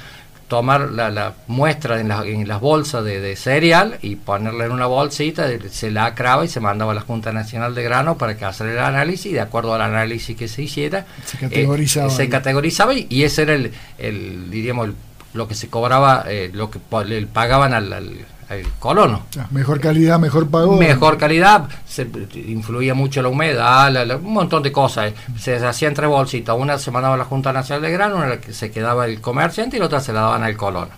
tomar 0.47 0.91
la, 0.91 1.33
muestra 1.47 1.99
en, 1.99 2.11
en, 2.11 2.47
las 2.47 2.61
bolsas 2.61 3.03
de, 3.03 3.35
cereal 3.35 3.97
y 4.01 4.15
ponerla 4.15 4.65
en 4.65 4.71
una 4.71 4.85
bolsita, 4.85 5.47
se 5.69 5.91
la 5.91 6.05
acraba 6.05 6.45
y 6.45 6.47
se 6.47 6.59
mandaba 6.59 6.93
a 6.93 6.95
la 6.95 7.01
Junta 7.01 7.33
Nacional 7.33 7.75
de 7.75 7.83
Grano 7.83 8.17
para 8.17 8.37
que 8.37 8.45
hacer 8.45 8.67
el 8.67 8.79
análisis 8.79 9.27
y 9.27 9.33
de 9.33 9.41
acuerdo 9.41 9.73
al 9.73 9.81
análisis 9.81 10.37
que 10.37 10.47
se 10.47 10.63
hiciera, 10.63 11.05
se 11.25 11.37
categorizaba, 11.37 12.07
eh, 12.07 12.11
se 12.11 12.29
categorizaba 12.29 12.93
y, 12.93 13.23
ese 13.23 13.41
era 13.41 13.55
el, 13.55 13.73
el 13.97 14.49
diríamos, 14.49 14.89
lo 15.33 15.47
que 15.47 15.55
se 15.55 15.67
cobraba, 15.67 16.23
eh, 16.27 16.49
lo 16.53 16.71
que 16.71 16.79
le 17.05 17.25
pagaban 17.27 17.73
al 17.73 18.25
el 18.49 18.67
colono. 18.79 19.23
Mejor 19.51 19.79
calidad, 19.79 20.19
mejor 20.19 20.49
pago. 20.49 20.75
Mejor 20.77 21.17
calidad, 21.17 21.67
se, 21.85 22.07
influía 22.47 22.93
mucho 22.93 23.21
la 23.21 23.29
humedad, 23.29 23.93
un 24.21 24.33
montón 24.33 24.63
de 24.63 24.71
cosas. 24.71 25.13
Se 25.37 25.55
hacía 25.55 25.87
entre 25.87 26.07
bolsitas, 26.07 26.55
una 26.57 26.77
se 26.77 26.91
mandaba 26.91 27.15
a 27.15 27.17
la 27.17 27.25
Junta 27.25 27.51
Nacional 27.53 27.81
de 27.81 27.91
Grano, 27.91 28.17
una 28.17 28.39
se 28.51 28.71
quedaba 28.71 29.05
el 29.05 29.21
comerciante 29.21 29.77
y 29.77 29.79
la 29.79 29.87
otra 29.87 29.99
se 29.99 30.13
la 30.13 30.21
daban 30.21 30.43
al 30.43 30.55
colono. 30.55 30.91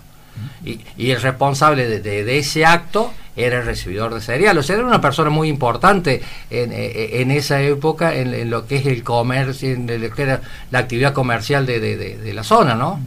Y, 0.64 0.80
y 0.96 1.10
el 1.10 1.20
responsable 1.20 2.00
de, 2.00 2.38
ese 2.38 2.64
acto 2.64 3.12
era 3.36 3.58
el 3.58 3.66
recibidor 3.66 4.14
de 4.14 4.20
cereal. 4.20 4.56
O 4.56 4.62
sea, 4.62 4.76
era 4.76 4.84
una 4.84 5.00
persona 5.00 5.30
muy 5.30 5.48
importante 5.48 6.22
en, 6.50 6.70
en 6.72 7.30
esa 7.30 7.60
época 7.60 8.14
en, 8.14 8.48
lo 8.48 8.66
que 8.66 8.76
es 8.76 8.86
el 8.86 9.02
comercio, 9.02 9.70
en 9.72 10.00
lo 10.00 10.10
que 10.10 10.22
era 10.22 10.40
la 10.70 10.78
actividad 10.78 11.12
comercial 11.12 11.66
de, 11.66 11.80
de 11.80 12.34
la 12.34 12.44
zona, 12.44 12.74
¿no? 12.74 13.00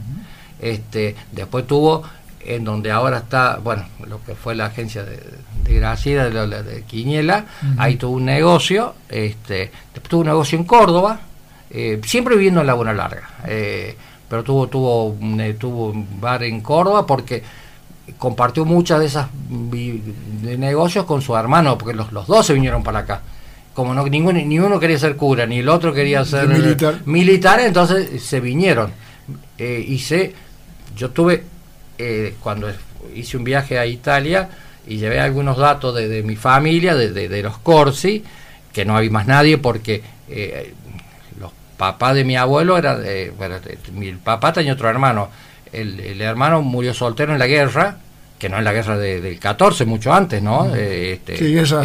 este, 0.64 1.14
después 1.32 1.66
tuvo 1.66 2.02
en 2.44 2.64
donde 2.64 2.90
ahora 2.90 3.18
está, 3.18 3.58
bueno, 3.62 3.84
lo 4.06 4.22
que 4.22 4.34
fue 4.34 4.54
la 4.54 4.66
agencia 4.66 5.02
de, 5.02 5.18
de 5.64 5.74
Graciela, 5.74 6.28
de, 6.28 6.62
de 6.62 6.82
Quiñela, 6.82 7.46
ahí 7.78 7.96
tuvo 7.96 8.16
un 8.16 8.24
negocio, 8.26 8.94
este, 9.08 9.70
tuvo 10.08 10.20
un 10.20 10.26
negocio 10.26 10.58
en 10.58 10.64
Córdoba, 10.64 11.20
eh, 11.70 12.00
siempre 12.04 12.36
viviendo 12.36 12.60
en 12.60 12.66
Laguna 12.66 12.92
Larga, 12.92 13.30
eh, 13.46 13.96
pero 14.28 14.44
tuvo, 14.44 14.68
tuvo, 14.68 15.16
eh, 15.40 15.56
tuvo 15.58 15.88
un 15.88 16.20
bar 16.20 16.42
en 16.44 16.60
Córdoba 16.60 17.06
porque 17.06 17.42
compartió 18.18 18.64
muchas 18.64 19.00
de 19.00 19.06
esas 19.06 19.28
de 19.50 20.58
negocios 20.58 21.04
con 21.04 21.22
su 21.22 21.34
hermano, 21.36 21.78
porque 21.78 21.94
los, 21.94 22.12
los 22.12 22.26
dos 22.26 22.46
se 22.46 22.52
vinieron 22.52 22.82
para 22.82 23.00
acá. 23.00 23.22
Como 23.72 23.92
no, 23.92 24.06
ninguno, 24.06 24.38
ni 24.38 24.58
uno 24.58 24.78
quería 24.78 24.98
ser 24.98 25.16
cura, 25.16 25.46
ni 25.46 25.58
el 25.58 25.68
otro 25.68 25.92
quería 25.92 26.24
ser 26.24 26.46
militar. 26.46 27.00
militar, 27.06 27.60
entonces 27.60 28.22
se 28.22 28.38
vinieron. 28.38 28.92
y 29.58 29.98
se, 29.98 30.32
yo 30.94 31.10
tuve 31.10 31.42
eh, 31.98 32.34
cuando 32.40 32.70
hice 33.14 33.36
un 33.36 33.44
viaje 33.44 33.78
a 33.78 33.86
Italia 33.86 34.48
y 34.86 34.96
llevé 34.96 35.20
algunos 35.20 35.56
datos 35.56 35.94
de, 35.94 36.22
mi 36.22 36.36
familia, 36.36 36.94
de, 36.94 37.42
los 37.42 37.58
Corsi, 37.58 38.22
que 38.72 38.84
no 38.84 38.96
había 38.96 39.10
más 39.10 39.26
nadie 39.26 39.58
porque 39.58 40.02
eh, 40.28 40.74
los 41.40 41.52
papás 41.76 42.14
de 42.14 42.24
mi 42.24 42.36
abuelo 42.36 42.76
eran, 42.76 43.02
bueno, 43.38 43.56
mi 43.94 44.12
papá 44.12 44.52
tenía 44.52 44.74
otro 44.74 44.88
hermano, 44.88 45.30
el, 45.74 46.20
hermano 46.20 46.62
murió 46.62 46.94
soltero 46.94 47.32
en 47.32 47.38
la 47.38 47.46
guerra, 47.46 47.96
que 48.38 48.48
no 48.48 48.58
en 48.58 48.64
la 48.64 48.72
guerra 48.72 48.98
del 48.98 49.38
14, 49.38 49.84
mucho 49.84 50.12
antes, 50.12 50.42
¿no? 50.42 50.64
Mm. 50.64 50.74
Eh, 50.76 51.12
este, 51.14 51.36
sí, 51.38 51.58
esa 51.58 51.84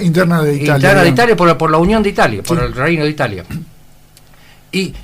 interna 0.00 0.42
de 0.42 0.54
Italia. 0.54 0.76
Interna 0.76 1.02
de 1.02 1.08
Italia 1.08 1.36
por, 1.36 1.58
por 1.58 1.70
la 1.70 1.78
Unión 1.78 2.02
de 2.02 2.10
Italia, 2.10 2.42
por 2.42 2.62
el 2.62 2.72
Reino 2.72 3.04
de 3.04 3.10
Italia. 3.10 3.44
Y 4.72 4.94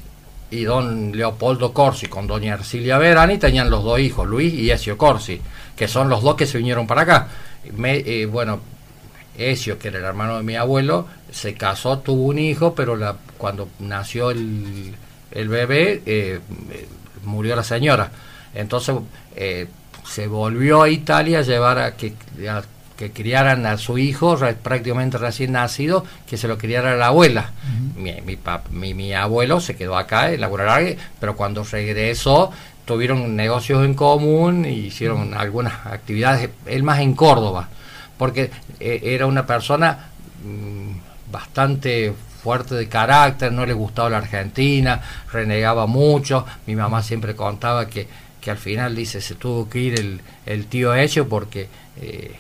y 0.53 0.65
don 0.65 1.17
Leopoldo 1.17 1.73
Corsi 1.73 2.09
con 2.09 2.27
doña 2.27 2.53
Ercilia 2.53 2.99
Verani 2.99 3.39
tenían 3.39 3.71
los 3.71 3.83
dos 3.83 3.99
hijos, 3.99 4.29
Luis 4.29 4.53
y 4.53 4.71
Ezio 4.71 4.99
Corsi, 4.99 5.41
que 5.75 5.89
son 5.89 6.11
los 6.11 6.23
dos 6.23 6.37
que 6.37 6.47
se 6.47 6.59
vinieron 6.59 6.87
para 6.87 7.03
acá. 7.03 7.29
Me, 7.75 7.97
eh, 7.97 8.27
bueno, 8.27 8.61
Ezio, 9.37 9.79
que 9.79 9.89
era 9.89 9.99
el 9.99 10.05
hermano 10.05 10.37
de 10.37 10.43
mi 10.43 10.55
abuelo, 10.55 11.07
se 11.31 11.55
casó, 11.55 12.01
tuvo 12.01 12.25
un 12.25 12.39
hijo, 12.39 12.75
pero 12.75 12.97
la, 12.97 13.17
cuando 13.39 13.69
nació 13.79 14.31
el, 14.31 14.95
el 15.31 15.49
bebé, 15.49 16.03
eh, 16.05 16.41
murió 17.25 17.57
la 17.57 17.65
señora. 17.65 18.11
Entonces 18.55 18.95
eh, 19.35 19.69
se 20.07 20.27
volvió 20.27 20.83
a 20.83 20.91
Italia 20.91 21.39
a 21.39 21.43
llevar 21.43 21.79
a 21.79 21.97
que, 21.97 22.13
que 23.03 23.11
criaran 23.11 23.67
a 23.67 23.79
su 23.79 23.99
hijo 23.99 24.39
prácticamente 24.63 25.19
recién 25.19 25.51
nacido, 25.53 26.05
que 26.25 26.37
se 26.37 26.47
lo 26.47 26.57
criara 26.57 26.97
la 26.97 27.09
abuela. 27.09 27.51
mi, 27.97 28.15
mi, 28.71 28.95
mi, 28.95 29.13
abuelo 29.13 29.61
se 29.61 29.75
quedó 29.75 29.97
acá 29.97 30.31
en 30.31 30.41
la 30.41 30.49
pero 31.19 31.35
cuando 31.35 31.65
regresó 31.65 32.53
tuvieron 32.85 33.35
negocios 33.35 33.85
en 33.85 33.95
común 33.95 34.65
y 34.65 34.87
hicieron 34.87 35.35
algunas 35.35 35.85
actividades, 35.87 36.51
él 36.67 36.85
más 36.85 37.01
en 37.01 37.15
Córdoba, 37.15 37.69
porque 38.19 38.53
eh, 38.79 39.01
era 39.03 39.27
una 39.27 39.47
persona 39.47 40.11
mm, 40.45 41.33
bastante 41.33 42.15
fuerte 42.43 42.77
de 42.77 42.89
carácter, 42.89 43.53
no 43.53 43.67
le 43.67 43.73
gustaba 43.73 44.11
la 44.11 44.19
Argentina, 44.19 45.01
renegaba 45.33 45.87
mucho, 45.87 46.47
mi 46.67 46.77
mamá 46.77 47.03
siempre 47.03 47.35
contaba 47.35 47.89
que, 47.89 48.07
que 48.43 48.51
al 48.51 48.59
final 48.59 48.95
dice 48.95 49.21
se 49.21 49.37
tuvo 49.37 49.71
que 49.71 49.79
ir 49.79 49.99
el, 49.99 50.21
el 50.45 50.67
tío 50.67 50.95
hecho 50.95 51.29
porque 51.29 51.69
eh, 51.97 52.35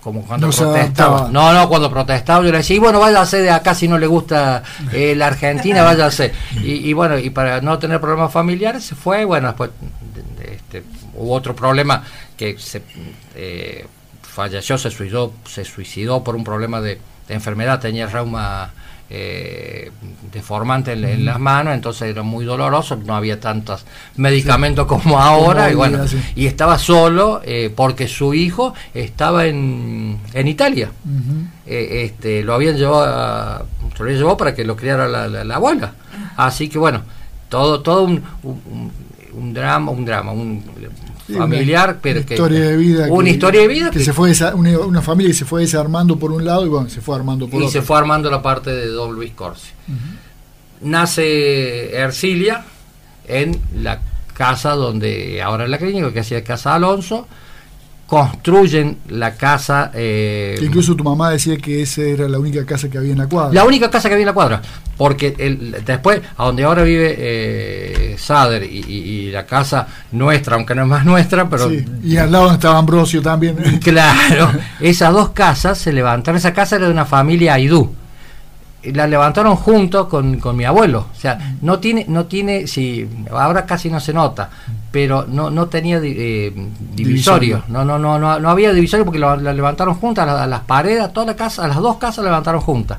como 0.00 0.22
cuando 0.26 0.50
protestaba. 0.50 1.30
No, 1.30 1.54
no, 1.54 1.66
cuando 1.66 1.90
protestaba 1.90 2.44
yo 2.44 2.52
le 2.52 2.58
decía, 2.58 2.76
y 2.76 2.78
bueno, 2.78 3.00
váyase 3.00 3.40
de 3.40 3.50
acá 3.50 3.74
si 3.74 3.88
no 3.88 3.96
le 3.96 4.06
gusta 4.06 4.62
eh, 4.92 5.14
la 5.16 5.28
Argentina, 5.28 5.82
váyase. 5.82 6.30
Y, 6.62 6.90
y 6.90 6.92
bueno, 6.92 7.18
y 7.18 7.30
para 7.30 7.62
no 7.62 7.78
tener 7.78 8.00
problemas 8.00 8.30
familiares 8.30 8.84
se 8.84 8.94
fue, 8.94 9.24
bueno, 9.24 9.48
después 9.48 9.70
este, 10.42 10.82
hubo 11.14 11.32
otro 11.32 11.56
problema 11.56 12.04
que 12.36 12.58
se 12.58 12.82
eh, 13.34 13.86
falleció, 14.20 14.76
se 14.76 14.90
suicidó, 14.90 15.32
se 15.48 15.64
suicidó 15.64 16.22
por 16.22 16.36
un 16.36 16.44
problema 16.44 16.82
de, 16.82 17.00
de 17.26 17.34
enfermedad, 17.34 17.80
tenía 17.80 18.06
reuma 18.06 18.72
eh, 19.10 19.90
deformante 20.32 20.92
en, 20.92 21.24
las 21.24 21.38
manos, 21.38 21.74
entonces 21.74 22.08
era 22.08 22.22
muy 22.22 22.44
doloroso, 22.44 22.96
no 22.96 23.14
había 23.14 23.38
tantos 23.38 23.84
medicamentos 24.16 24.86
como 24.86 25.20
ahora, 25.20 25.70
y 25.70 25.74
bueno, 25.74 26.04
y 26.34 26.46
estaba 26.46 26.78
solo 26.78 27.40
eh, 27.44 27.72
porque 27.74 28.08
su 28.08 28.34
hijo 28.34 28.74
estaba 28.94 29.46
en, 29.46 30.18
en 30.32 30.48
Italia. 30.48 30.90
Eh, 31.66 32.04
este, 32.04 32.42
lo 32.42 32.54
habían 32.54 32.76
llevado, 32.76 33.66
se 33.96 34.02
lo 34.02 34.10
llevó 34.10 34.36
para 34.36 34.54
que 34.54 34.64
lo 34.64 34.74
criara 34.76 35.06
la, 35.08 35.54
abuela. 35.54 35.92
Así 36.36 36.68
que 36.68 36.78
bueno, 36.78 37.02
todo, 37.48 37.80
todo 37.80 38.04
un, 38.04 38.22
un 39.34 39.54
drama, 39.54 39.90
un 39.90 40.04
drama, 40.04 40.32
un, 40.32 40.64
familiar, 41.32 41.98
pero 42.02 42.20
una 42.20 42.30
historia 42.30 42.60
de 42.60 42.76
vida 42.76 43.06
una 43.10 43.30
historia 43.30 43.60
de 43.62 43.68
vida 43.68 43.90
que, 43.90 44.00
se 44.00 44.12
fue 44.12 44.32
una, 44.54 45.02
familia 45.02 45.30
que 45.30 45.38
se 45.38 45.44
fue 45.44 45.62
desarmando 45.62 46.18
por 46.18 46.32
un 46.32 46.44
lado 46.44 46.66
y 46.66 46.68
bueno, 46.68 46.88
se 46.88 47.00
fue 47.00 47.16
armando 47.16 47.46
por 47.46 47.62
y 47.62 47.66
otro. 47.66 47.80
se 47.80 47.86
fue 47.86 47.96
armando 47.96 48.30
la 48.30 48.42
parte 48.42 48.70
de 48.70 48.86
Don 48.88 49.14
Luis 49.14 49.32
Corsi. 49.32 49.70
Nace 50.82 51.96
Ercilia 51.96 52.64
en 53.26 53.58
la 53.76 54.00
casa 54.34 54.72
donde 54.72 55.40
ahora 55.42 55.64
es 55.64 55.70
la 55.70 55.78
clínica, 55.78 56.12
que 56.12 56.20
hacía 56.20 56.44
Casa 56.44 56.74
Alonso, 56.74 57.26
construyen 58.06 58.98
la 59.08 59.34
casa. 59.34 59.90
Eh, 59.94 60.58
incluso 60.62 60.94
tu 60.94 61.04
mamá 61.04 61.30
decía 61.30 61.56
que 61.56 61.82
esa 61.82 62.02
era 62.02 62.28
la 62.28 62.38
única 62.38 62.64
casa 62.64 62.88
que 62.88 62.98
había 62.98 63.12
en 63.12 63.18
la 63.18 63.28
cuadra. 63.28 63.52
La 63.52 63.64
única 63.64 63.90
casa 63.90 64.08
que 64.08 64.14
había 64.14 64.24
en 64.24 64.28
la 64.28 64.34
cuadra, 64.34 64.62
porque 64.96 65.34
el, 65.38 65.82
después, 65.84 66.20
a 66.36 66.44
donde 66.44 66.64
ahora 66.64 66.82
vive 66.82 67.14
eh, 67.18 68.16
Sader 68.18 68.62
y, 68.64 69.30
la 69.30 69.46
casa 69.46 69.88
nuestra, 70.12 70.56
aunque 70.56 70.74
no 70.74 70.82
es 70.82 70.88
más 70.88 71.04
nuestra, 71.04 71.48
pero. 71.48 71.70
y 71.72 72.16
al 72.16 72.30
lado 72.30 72.52
estaba 72.52 72.78
Ambrosio 72.78 73.22
también. 73.22 73.56
Claro, 73.84 74.50
esas 74.80 75.12
dos 75.12 75.30
casas 75.30 75.78
se 75.78 75.92
levantaron. 75.92 76.38
Esa 76.38 76.52
casa 76.52 76.76
era 76.76 76.86
de 76.86 76.92
una 76.92 77.04
familia 77.04 77.54
Aidú 77.54 77.94
la 78.92 79.06
levantaron 79.06 79.56
junto 79.56 80.08
con, 80.08 80.38
con, 80.38 80.56
mi 80.56 80.64
abuelo. 80.64 81.06
O 81.12 81.18
sea, 81.18 81.56
no 81.62 81.78
tiene, 81.78 82.04
no 82.08 82.26
tiene, 82.26 82.66
si 82.66 83.08
ahora 83.30 83.64
casi 83.64 83.90
no 83.90 84.00
se 84.00 84.12
nota, 84.12 84.50
pero 84.90 85.26
no, 85.28 85.50
no 85.50 85.66
tenía 85.66 86.00
eh, 86.02 86.52
divisorio. 86.94 87.64
No, 87.68 87.84
no, 87.84 87.98
no, 87.98 88.18
no, 88.18 88.38
no 88.38 88.50
había 88.50 88.72
divisorio 88.72 89.04
porque 89.04 89.18
la, 89.18 89.36
levantaron 89.36 89.94
juntas, 89.94 90.28
a, 90.28 90.46
las 90.46 90.60
paredes, 90.60 91.02
a 91.02 91.08
toda 91.08 91.26
la 91.26 91.36
casa, 91.36 91.64
a 91.64 91.68
las 91.68 91.78
dos 91.78 91.96
casas 91.96 92.18
la 92.18 92.30
levantaron 92.30 92.60
juntas. 92.60 92.98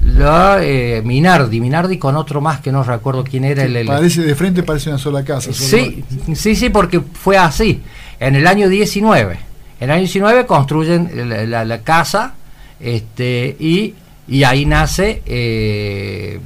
La, 0.00 0.58
eh, 0.62 1.02
Minardi, 1.04 1.60
Minardi 1.60 1.98
con 1.98 2.16
otro 2.16 2.40
más 2.40 2.60
que 2.60 2.72
no 2.72 2.82
recuerdo 2.82 3.24
quién 3.24 3.44
era 3.44 3.64
el, 3.64 3.86
Parece 3.86 4.22
de 4.22 4.34
frente 4.34 4.62
parece 4.62 4.88
una 4.88 4.98
sola 4.98 5.24
casa. 5.24 5.52
Sí, 5.52 6.04
sí, 6.34 6.56
sí, 6.56 6.70
porque 6.70 7.00
fue 7.00 7.36
así. 7.36 7.82
En 8.18 8.34
el 8.34 8.46
año 8.46 8.68
19, 8.68 9.38
en 9.80 9.84
el 9.84 9.90
año 9.90 10.00
19 10.00 10.46
construyen 10.46 11.50
la, 11.50 11.64
la 11.64 11.78
casa 11.82 12.34
este 12.80 13.56
y 13.58 13.94
y 14.28 14.44
ahí 14.44 14.66
nace 14.66 15.22
eh, 15.26 16.40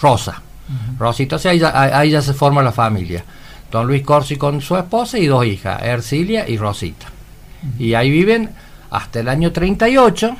Rosa. 0.00 0.42
Rosita, 0.98 1.36
o 1.36 1.38
sea, 1.38 1.52
ahí 1.52 2.10
ya, 2.10 2.20
se 2.20 2.34
forma 2.34 2.62
la 2.62 2.72
familia. 2.72 3.24
Don 3.70 3.86
Luis 3.86 4.02
Corsi 4.02 4.36
con 4.36 4.60
su 4.60 4.76
esposa 4.76 5.18
y 5.18 5.26
dos 5.26 5.46
hijas, 5.46 5.82
Ercilia 5.82 6.48
y 6.48 6.58
Rosita. 6.58 7.06
Y 7.78 7.94
ahí 7.94 8.10
viven 8.10 8.50
hasta 8.90 9.20
el 9.20 9.28
año 9.28 9.50
38, 9.50 10.36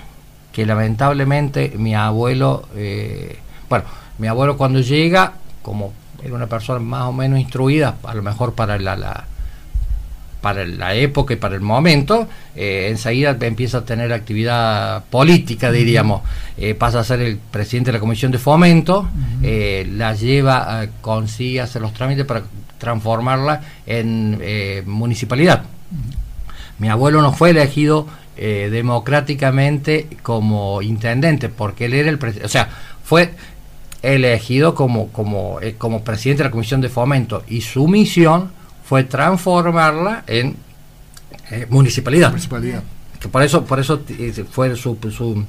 que 0.53 0.67
lamentablemente 0.67 1.73
mi 1.77 1.95
abuelo, 1.95 2.69
eh, 2.77 3.39
bueno, 3.71 3.85
mi 4.19 4.29
abuelo 4.29 4.57
cuando 4.59 4.81
llega, 4.81 5.33
como 5.63 5.93
era 6.23 6.35
una 6.35 6.47
persona 6.47 6.81
más 6.81 7.05
o 7.05 7.13
menos 7.13 7.39
instruida, 7.39 7.97
a 8.03 8.15
lo 8.15 8.23
mejor 8.23 8.53
para 8.55 8.79
la 8.79 9.25
para 10.49 10.65
la 10.65 10.95
época 10.95 11.35
y 11.35 11.37
para 11.37 11.57
el 11.57 11.61
momento, 11.61 12.27
eh, 12.57 12.87
enseguida 12.89 13.37
empieza 13.39 13.79
a 13.79 13.85
tener 13.85 14.15
actividad 14.15 15.05
política, 15.11 15.71
diríamos. 15.71 16.23
Eh, 16.57 16.75
pasa 16.75 17.01
a 17.01 17.05
ser 17.05 17.21
el 17.21 17.37
presidente 17.37 17.91
de 17.91 17.99
la 17.99 18.01
Comisión 18.01 18.33
de 18.33 18.39
Fomento, 18.39 19.11
eh, 19.43 19.87
la 19.95 20.15
lleva, 20.15 20.87
consigue 21.03 21.61
hacer 21.61 21.83
los 21.83 21.93
trámites 21.93 22.25
para 22.25 22.45
transformarla 22.79 23.61
en 23.85 24.41
municipalidad. 24.87 25.65
Mi 26.79 26.89
abuelo 26.89 27.21
no 27.21 27.35
fue 27.35 27.51
elegido 27.51 28.07
democráticamente 28.39 30.07
como 30.23 30.81
intendente, 30.81 31.51
porque 31.51 31.85
él 31.87 31.93
era 31.93 32.09
el 32.09 32.19
presidente, 32.19 32.47
o 32.47 32.49
sea, 32.49 32.71
fue 33.05 33.35
elegido 34.01 34.75
como, 34.75 35.09
como, 35.09 35.59
como 35.77 36.03
presidente 36.05 36.43
de 36.43 36.49
la 36.49 36.53
Comisión 36.53 36.81
de 36.81 36.89
Fomento 36.89 37.43
y 37.49 37.61
su 37.61 37.87
misión 37.87 38.57
fue 38.88 39.05
transformarla 39.05 40.24
en 40.27 40.57
eh, 41.51 41.66
municipalidad. 41.68 42.35
Que 43.20 43.29
por 43.29 43.42
eso, 43.42 43.62
por 43.62 43.79
eso 43.79 44.01
eh, 44.09 44.44
fue 44.51 44.74
su, 44.77 44.96
su 45.11 45.44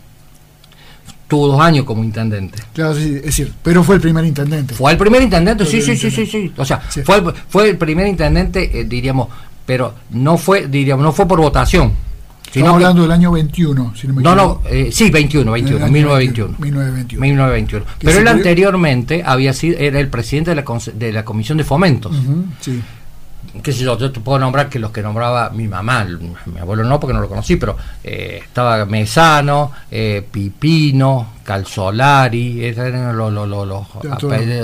tuvo 1.26 1.48
dos 1.48 1.62
años 1.62 1.86
como 1.86 2.04
intendente. 2.04 2.62
Claro, 2.74 2.96
sí, 2.96 3.16
es 3.16 3.24
decir, 3.24 3.54
pero 3.64 3.82
fue 3.82 3.96
el 3.96 4.02
primer 4.02 4.26
intendente. 4.26 4.74
Fue 4.74 4.92
el 4.92 4.98
primer 4.98 5.22
intendente, 5.22 5.66
sí, 5.66 5.82
sí, 5.82 5.96
sí, 5.96 6.12
sí, 6.12 6.26
sí. 6.26 6.52
O 6.58 6.66
sea, 6.66 6.80
fue, 6.80 7.24
fue 7.48 7.70
el 7.70 7.78
primer 7.78 8.08
intendente, 8.08 8.78
eh, 8.78 8.84
diríamos, 8.84 9.30
pero 9.66 9.94
no 10.10 10.38
fue, 10.38 10.68
diríamos, 10.68 11.04
no 11.04 11.14
fue 11.14 11.26
por 11.26 11.40
votación. 11.40 11.94
Estamos 12.46 12.74
hablando 12.74 13.04
del 13.04 13.12
año 13.12 13.32
21, 13.32 13.94
si 13.96 14.08
no 14.08 14.16
me 14.16 14.22
equivoco. 14.22 14.36
No, 14.36 14.62
no, 14.66 14.92
sí, 14.92 15.12
21, 15.12 15.52
21, 15.52 15.88
1921. 15.88 16.56
1921. 16.58 17.22
1921. 17.22 17.86
Pero 18.00 18.20
él 18.20 18.28
anteriormente 18.28 19.24
había 19.24 19.54
sido, 19.54 19.78
era 19.78 20.00
el 20.00 20.10
presidente 20.10 20.54
de 20.54 20.56
la, 20.56 20.66
de 20.96 21.14
la 21.14 21.24
Comisión 21.24 21.58
de 21.58 21.64
Fomento. 21.64 22.12
sí 22.60 22.82
qué 23.64 23.72
sé 23.74 23.84
yo, 23.84 23.98
yo 23.98 24.12
te 24.12 24.20
puedo 24.20 24.40
nombrar 24.40 24.70
que 24.70 24.80
los 24.80 24.92
que 24.92 25.02
nombraba 25.02 25.50
mi 25.50 25.68
mamá, 25.68 26.06
mi 26.46 26.60
abuelo 26.60 26.84
no 26.84 27.00
porque 27.00 27.14
no 27.14 27.22
lo 27.22 27.30
conocí, 27.30 27.56
pero 27.56 27.76
eh, 28.04 28.42
estaba 28.44 28.86
Mesano, 28.86 29.72
eh, 29.90 30.26
Pipino, 30.30 31.34
Calzolari, 31.44 32.64
eran 32.64 33.18
los, 33.18 33.34
los, 33.34 33.48
los, 33.48 33.88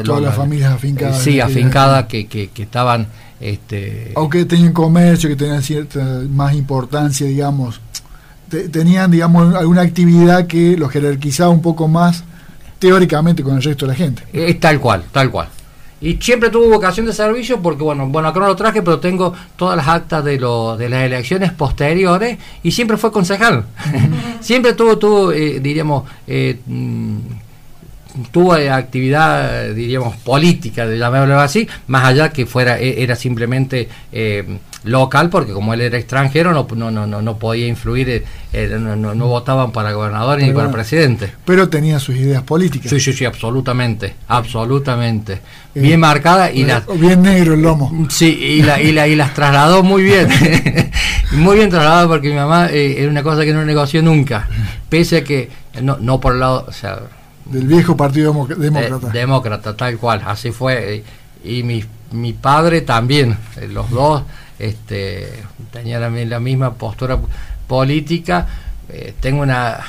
todas 0.03 0.21
las 0.21 0.35
familias 0.35 0.73
afincadas. 0.73 1.19
sí, 1.19 1.39
afincadas 1.39 2.05
que, 2.05 2.27
que, 2.27 2.49
estaban... 2.57 3.07
Este, 3.39 4.13
Aunque 4.15 4.45
tenían 4.45 4.71
comercio, 4.71 5.29
que 5.29 5.35
tenían 5.35 5.61
cierta 5.61 5.99
más 6.29 6.53
importancia, 6.53 7.27
digamos, 7.27 7.81
tenían, 8.71 9.11
digamos, 9.11 9.53
alguna 9.55 9.81
actividad 9.81 10.47
que 10.47 10.77
los 10.77 10.91
jerarquizaba 10.91 11.49
un 11.49 11.61
poco 11.61 11.87
más 11.87 12.23
teóricamente 12.79 13.43
con 13.43 13.55
el 13.55 13.63
resto 13.63 13.85
de 13.85 13.91
la 13.91 13.97
gente. 13.97 14.23
Es 14.31 14.59
tal 14.59 14.79
cual, 14.79 15.03
tal 15.11 15.31
cual. 15.31 15.49
Y 16.01 16.17
siempre 16.17 16.49
tuvo 16.49 16.69
vocación 16.69 17.05
de 17.05 17.13
servicio 17.13 17.61
porque, 17.61 17.83
bueno, 17.83 18.07
bueno, 18.07 18.27
acá 18.27 18.39
no 18.39 18.47
lo 18.47 18.55
traje, 18.55 18.81
pero 18.81 18.99
tengo 18.99 19.33
todas 19.55 19.77
las 19.77 19.87
actas 19.87 20.23
de, 20.23 20.37
lo, 20.37 20.75
de 20.77 20.89
las 20.89 21.03
elecciones 21.03 21.51
posteriores 21.53 22.37
y 22.63 22.71
siempre 22.71 22.97
fue 22.97 23.11
concejal. 23.11 23.65
siempre 24.41 24.73
tuvo, 24.73 24.97
tuvo 24.97 25.31
eh, 25.31 25.59
diríamos, 25.61 26.03
eh, 26.27 26.59
mm, 26.65 27.17
tuvo 28.31 28.53
actividad, 28.53 29.69
diríamos, 29.73 30.15
política, 30.17 30.85
de 30.85 30.97
llamarlo 30.97 31.39
así, 31.39 31.67
más 31.87 32.05
allá 32.05 32.29
que 32.29 32.45
fuera, 32.45 32.79
e, 32.79 33.03
era 33.03 33.15
simplemente, 33.15 33.87
eh, 34.11 34.57
local 34.85 35.29
porque 35.29 35.51
como 35.51 35.73
él 35.73 35.81
era 35.81 35.97
extranjero 35.97 36.53
no 36.53 36.67
no 36.75 36.91
no 37.07 37.21
no, 37.21 37.37
podía 37.37 37.67
influir 37.67 38.09
eh, 38.09 38.23
eh, 38.53 38.77
no, 38.79 38.95
no, 38.95 39.27
votaban 39.27 39.71
para 39.71 39.91
gobernador 39.91 40.39
ni 40.39 40.51
para 40.53 40.71
presidente. 40.71 41.33
pero 41.43 41.67
tenía 41.69 41.99
sus 41.99 42.15
ideas 42.15 42.43
políticas. 42.43 42.89
Sí 42.89 42.99
sí 42.99 43.11
sí 43.11 43.25
absolutamente 43.25 44.15
absolutamente. 44.27 45.33
Eh, 45.33 45.81
bien 45.81 45.99
marcada 45.99 46.51
y 46.51 46.63
las 46.63 46.83
bien 46.99 47.23
negro 47.23 47.55
el 47.55 47.61
lomo. 47.61 48.07
Sí 48.09 48.27
y 48.27 48.61
la, 48.61 48.79
y, 48.81 48.91
la, 48.91 49.07
y 49.07 49.15
las 49.15 49.33
trasladó 49.33 49.83
muy 49.83 50.03
bien. 50.03 50.29
Muy 51.31 51.57
bien 51.57 51.69
trasladado 51.69 52.07
porque 52.07 52.29
mi 52.29 52.35
mamá 52.35 52.69
era 52.69 53.09
una 53.09 53.23
cosa 53.23 53.43
que 53.43 53.51
no 53.51 53.65
negoció 53.65 54.01
nunca. 54.01 54.47
Pese 54.87 55.17
a 55.17 55.23
que 55.23 55.49
no 55.81 55.97
no 55.99 56.21
por 56.21 56.33
el 56.33 56.39
lado 56.39 56.65
o 56.67 56.71
sea 56.71 56.99
del 57.45 57.67
viejo 57.67 57.95
partido 57.95 58.47
demócrata 58.57 59.09
demócrata 59.09 59.77
tal 59.77 59.97
cual 59.97 60.23
así 60.25 60.51
fue 60.51 61.03
y 61.43 61.63
mi, 61.63 61.83
mi 62.11 62.33
padre 62.33 62.81
también 62.81 63.37
los 63.69 63.89
dos 63.91 64.23
este, 64.59 65.43
tenía 65.71 65.99
la, 65.99 66.09
la 66.09 66.39
misma 66.39 66.73
postura 66.73 67.19
política. 67.67 68.47
Eh, 68.89 69.13
tengo 69.19 69.41
una, 69.41 69.79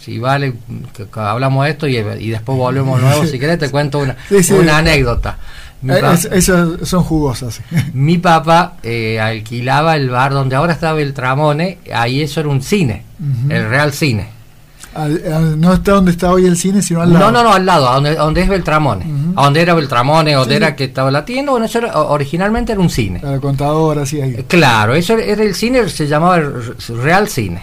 si 0.00 0.18
vale, 0.18 0.54
que, 0.94 1.06
hablamos 1.14 1.64
de 1.64 1.70
esto 1.70 1.86
y, 1.86 2.02
después 2.30 2.58
volvemos 2.58 3.00
nuevo, 3.00 3.26
si 3.26 3.38
querés 3.38 3.58
te 3.58 3.70
cuento 3.70 3.98
una, 3.98 4.16
una 4.60 4.78
anécdota. 4.78 5.38
Eh, 5.86 6.02
esas 6.32 6.88
son 6.88 7.04
jugosas. 7.04 7.60
Mi 7.92 8.18
papá 8.18 8.76
eh, 8.82 9.20
alquilaba 9.20 9.96
el 9.96 10.10
bar 10.10 10.32
donde 10.32 10.56
ahora 10.56 10.72
está 10.72 10.92
Beltramone, 10.92 11.78
ahí 11.94 12.22
eso 12.22 12.40
era 12.40 12.48
un 12.48 12.62
cine, 12.62 13.04
el 13.48 13.68
Real 13.68 13.92
Cine 13.92 14.35
no 15.56 15.72
está 15.72 15.92
donde 15.92 16.10
está 16.10 16.30
hoy 16.30 16.46
el 16.46 16.56
cine, 16.56 16.82
sino 16.82 17.02
al 17.02 17.12
lado. 17.12 17.26
No, 17.26 17.32
no, 17.32 17.44
no, 17.44 17.54
al 17.54 17.66
lado, 17.66 17.92
donde, 17.92 18.14
donde 18.14 18.42
es 18.42 18.48
Beltramone. 18.48 19.04
Donde 19.34 19.60
era 19.60 19.74
Beltramone, 19.74 20.32
donde 20.34 20.56
era 20.56 20.74
que 20.74 20.84
estaba 20.84 21.10
la 21.10 21.24
tienda. 21.24 21.52
Bueno, 21.52 21.66
eso 21.66 21.80
originalmente 22.08 22.72
era 22.72 22.80
un 22.80 22.90
cine. 22.90 23.20
La 23.22 23.38
contadora, 23.38 24.06
sí, 24.06 24.20
ahí. 24.20 24.44
Claro, 24.48 24.94
eso 24.94 25.18
era 25.18 25.42
el 25.42 25.54
cine, 25.54 25.88
se 25.88 26.06
llamaba 26.06 26.42
Real 26.88 27.28
Cine. 27.28 27.62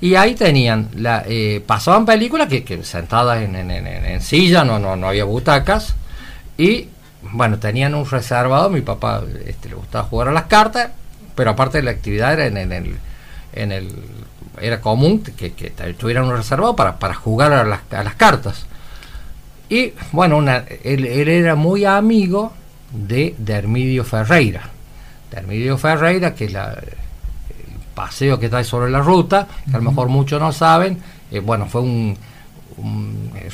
Y 0.00 0.14
ahí 0.14 0.34
tenían, 0.34 0.88
la, 0.96 1.24
eh, 1.26 1.62
pasaban 1.66 2.06
películas 2.06 2.48
que, 2.48 2.64
que 2.64 2.84
sentadas 2.84 3.42
en, 3.42 3.56
en, 3.56 3.70
en, 3.70 4.20
silla, 4.20 4.64
no, 4.64 4.78
no, 4.78 4.96
no 4.96 5.08
había 5.08 5.24
butacas. 5.24 5.94
Y 6.56 6.88
bueno, 7.32 7.58
tenían 7.58 7.94
un 7.94 8.08
reservado. 8.08 8.70
Mi 8.70 8.80
papá 8.80 9.22
este, 9.46 9.68
le 9.68 9.74
gustaba 9.74 10.04
jugar 10.04 10.28
a 10.28 10.32
las 10.32 10.44
cartas, 10.44 10.90
pero 11.34 11.50
aparte 11.50 11.78
de 11.78 11.84
la 11.84 11.90
actividad 11.90 12.32
era 12.32 12.46
en, 12.46 12.72
el, 12.72 12.96
en 13.52 13.72
el 13.72 13.88
era 14.60 14.80
común 14.80 15.22
que, 15.22 15.52
que 15.52 15.70
tuvieran 15.94 16.24
un 16.24 16.36
reservado 16.36 16.76
para, 16.76 16.98
para 16.98 17.14
jugar 17.14 17.52
a 17.52 17.64
las, 17.64 17.80
a 17.90 18.02
las 18.02 18.14
cartas. 18.14 18.66
Y 19.68 19.92
bueno, 20.12 20.38
una, 20.38 20.64
él, 20.82 21.04
era 21.06 21.54
muy 21.54 21.84
amigo 21.84 22.52
de 22.90 23.34
Dermidio 23.38 24.04
Ferreira. 24.04 24.62
Dermidio 25.30 25.76
Ferreira, 25.76 26.34
que 26.34 26.46
es 26.46 26.52
la, 26.52 26.72
el 26.72 27.78
paseo 27.94 28.38
que 28.38 28.46
está 28.46 28.64
sobre 28.64 28.90
la 28.90 29.00
ruta, 29.00 29.46
que 29.68 29.76
a 29.76 29.78
lo 29.78 29.90
mejor 29.90 30.08
muchos 30.08 30.40
no 30.40 30.52
saben, 30.52 30.98
eh, 31.30 31.40
bueno, 31.40 31.66
fue 31.66 31.82
un, 31.82 32.16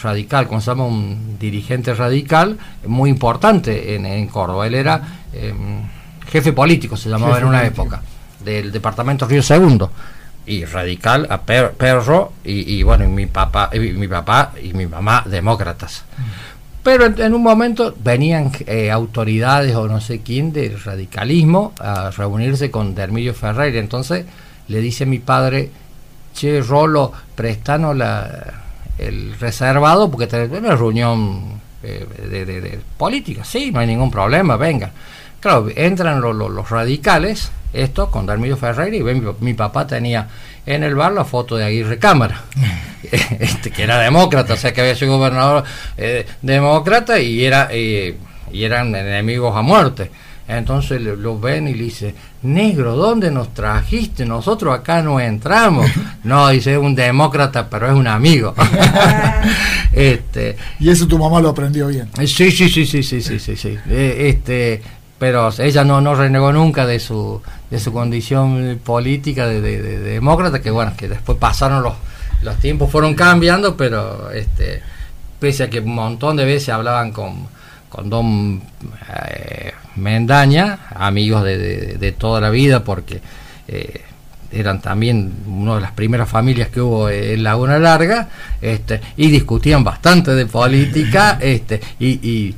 radical, 0.02 0.46
como 0.46 0.60
se 0.60 0.70
llama, 0.70 0.84
un 0.84 1.36
dirigente 1.38 1.94
radical 1.94 2.58
muy 2.86 3.10
importante 3.10 3.94
en, 3.94 4.06
en 4.06 4.28
Córdoba. 4.28 4.66
Él 4.66 4.74
era 4.74 5.02
em, 5.32 5.80
jefe 6.28 6.52
político, 6.52 6.96
se 6.96 7.08
llamaba 7.08 7.38
en 7.38 7.44
una 7.46 7.64
época, 7.64 8.02
del 8.44 8.70
departamento 8.70 9.26
Río 9.26 9.42
Segundo 9.42 9.90
y 10.46 10.64
radical 10.64 11.26
a 11.30 11.42
perro 11.42 12.32
y, 12.44 12.82
bueno 12.82 13.04
y 13.04 13.08
mi 13.08 13.26
papá 13.26 13.70
y 13.72 13.78
mi 13.78 14.08
papá 14.08 14.52
y 14.62 14.72
mi 14.72 14.86
mamá 14.86 15.22
demócratas. 15.26 16.04
Pero 16.82 17.06
en, 17.06 17.32
un 17.32 17.42
momento 17.42 17.94
venían 17.98 18.52
eh, 18.66 18.90
autoridades 18.90 19.74
o 19.74 19.88
no 19.88 20.02
sé 20.02 20.20
quién 20.20 20.52
del 20.52 20.78
radicalismo 20.82 21.72
a 21.80 22.10
reunirse 22.10 22.70
con 22.70 22.94
Dermillo 22.94 23.32
Ferreira. 23.32 23.80
Entonces 23.80 24.26
le 24.68 24.80
dice 24.80 25.06
mi 25.06 25.18
padre 25.18 25.70
che 26.34 26.60
Rolo 26.60 27.10
prestanos 27.34 27.96
la, 27.96 28.62
el 28.98 29.38
reservado 29.38 30.10
porque 30.10 30.26
tenemos 30.26 30.58
una 30.58 30.76
reunión 30.76 31.60
eh, 31.82 32.06
de, 32.30 32.80
política. 32.98 33.44
Sí 33.44 33.70
no 33.72 33.80
hay 33.80 33.86
ningún 33.86 34.10
problema 34.10 34.56
venga 34.56 34.90
claro 35.44 35.68
entran 35.76 36.22
los 36.22 36.70
radicales 36.70 37.52
esto 37.74 38.10
con 38.10 38.24
Darmillo 38.24 38.56
Ferreira 38.56 38.96
y 38.96 39.02
ven, 39.02 39.34
mi, 39.40 39.52
papá 39.52 39.86
tenía 39.86 40.26
en 40.64 40.84
el 40.84 40.94
bar 40.94 41.12
la 41.12 41.26
foto 41.26 41.56
de 41.56 41.64
Aguirre 41.64 41.98
Cámara, 41.98 42.40
este, 43.38 43.70
que 43.70 43.82
era 43.82 43.98
demócrata, 43.98 44.54
o 44.54 44.56
sea 44.56 44.72
que 44.72 44.80
había 44.80 44.94
sido 44.94 45.18
gobernador 45.18 45.64
eh, 45.98 46.24
demócrata 46.40 47.18
y 47.18 47.44
era 47.44 47.68
eh, 47.70 48.16
y 48.50 48.64
eran 48.64 48.94
enemigos 48.94 49.54
a 49.54 49.60
muerte. 49.60 50.10
Entonces 50.46 51.00
lo 51.00 51.38
ven 51.38 51.68
y 51.68 51.74
le 51.74 51.84
dice, 51.84 52.14
negro, 52.42 52.96
¿dónde 52.96 53.30
nos 53.30 53.54
trajiste? 53.54 54.26
Nosotros 54.26 54.78
acá 54.78 55.02
no 55.02 55.20
entramos. 55.20 55.90
No, 56.24 56.48
dice, 56.48 56.72
es 56.72 56.78
un 56.78 56.94
demócrata, 56.94 57.68
pero 57.68 57.86
es 57.86 57.92
un 57.92 58.06
amigo. 58.06 58.54
este, 59.92 60.56
y 60.80 60.88
eso 60.88 61.06
tu 61.06 61.18
mamá 61.18 61.38
lo 61.38 61.50
aprendió 61.50 61.88
bien. 61.88 62.08
Sí, 62.16 62.50
sí, 62.50 62.50
sí, 62.50 62.86
sí, 62.86 63.02
sí, 63.02 63.20
sí, 63.20 63.38
sí. 63.38 63.56
sí. 63.56 63.78
Eh, 63.90 64.30
este, 64.30 64.80
pero 65.18 65.50
ella 65.58 65.84
no, 65.84 66.00
no 66.00 66.14
renegó 66.14 66.52
nunca 66.52 66.86
de 66.86 66.98
su, 66.98 67.40
de 67.70 67.78
su 67.78 67.92
condición 67.92 68.80
política 68.84 69.46
de, 69.46 69.60
demócrata, 69.60 70.60
que 70.60 70.70
bueno, 70.70 70.92
que 70.96 71.08
después 71.08 71.38
pasaron 71.38 71.82
los, 71.82 71.94
los 72.42 72.56
tiempos, 72.56 72.90
fueron 72.90 73.14
cambiando, 73.14 73.76
pero 73.76 74.30
este, 74.32 74.82
pese 75.38 75.64
a 75.64 75.70
que 75.70 75.80
un 75.80 75.94
montón 75.94 76.36
de 76.36 76.44
veces 76.44 76.70
hablaban 76.70 77.12
con, 77.12 77.46
con 77.88 78.10
don 78.10 78.62
eh, 79.08 79.72
Mendaña, 79.96 80.88
amigos 80.90 81.44
de, 81.44 82.14
toda 82.18 82.40
la 82.40 82.50
vida, 82.50 82.82
porque 82.82 83.20
eh, 83.68 84.02
eran 84.50 84.80
también 84.80 85.32
una 85.46 85.76
de 85.76 85.80
las 85.80 85.92
primeras 85.92 86.28
familias 86.28 86.68
que 86.68 86.80
hubo 86.80 87.08
en 87.08 87.42
Laguna 87.44 87.78
Larga, 87.78 88.28
este, 88.60 89.00
y 89.16 89.28
discutían 89.28 89.84
bastante 89.84 90.34
de 90.34 90.46
política, 90.46 91.38
este, 91.40 91.80
y 92.00 92.54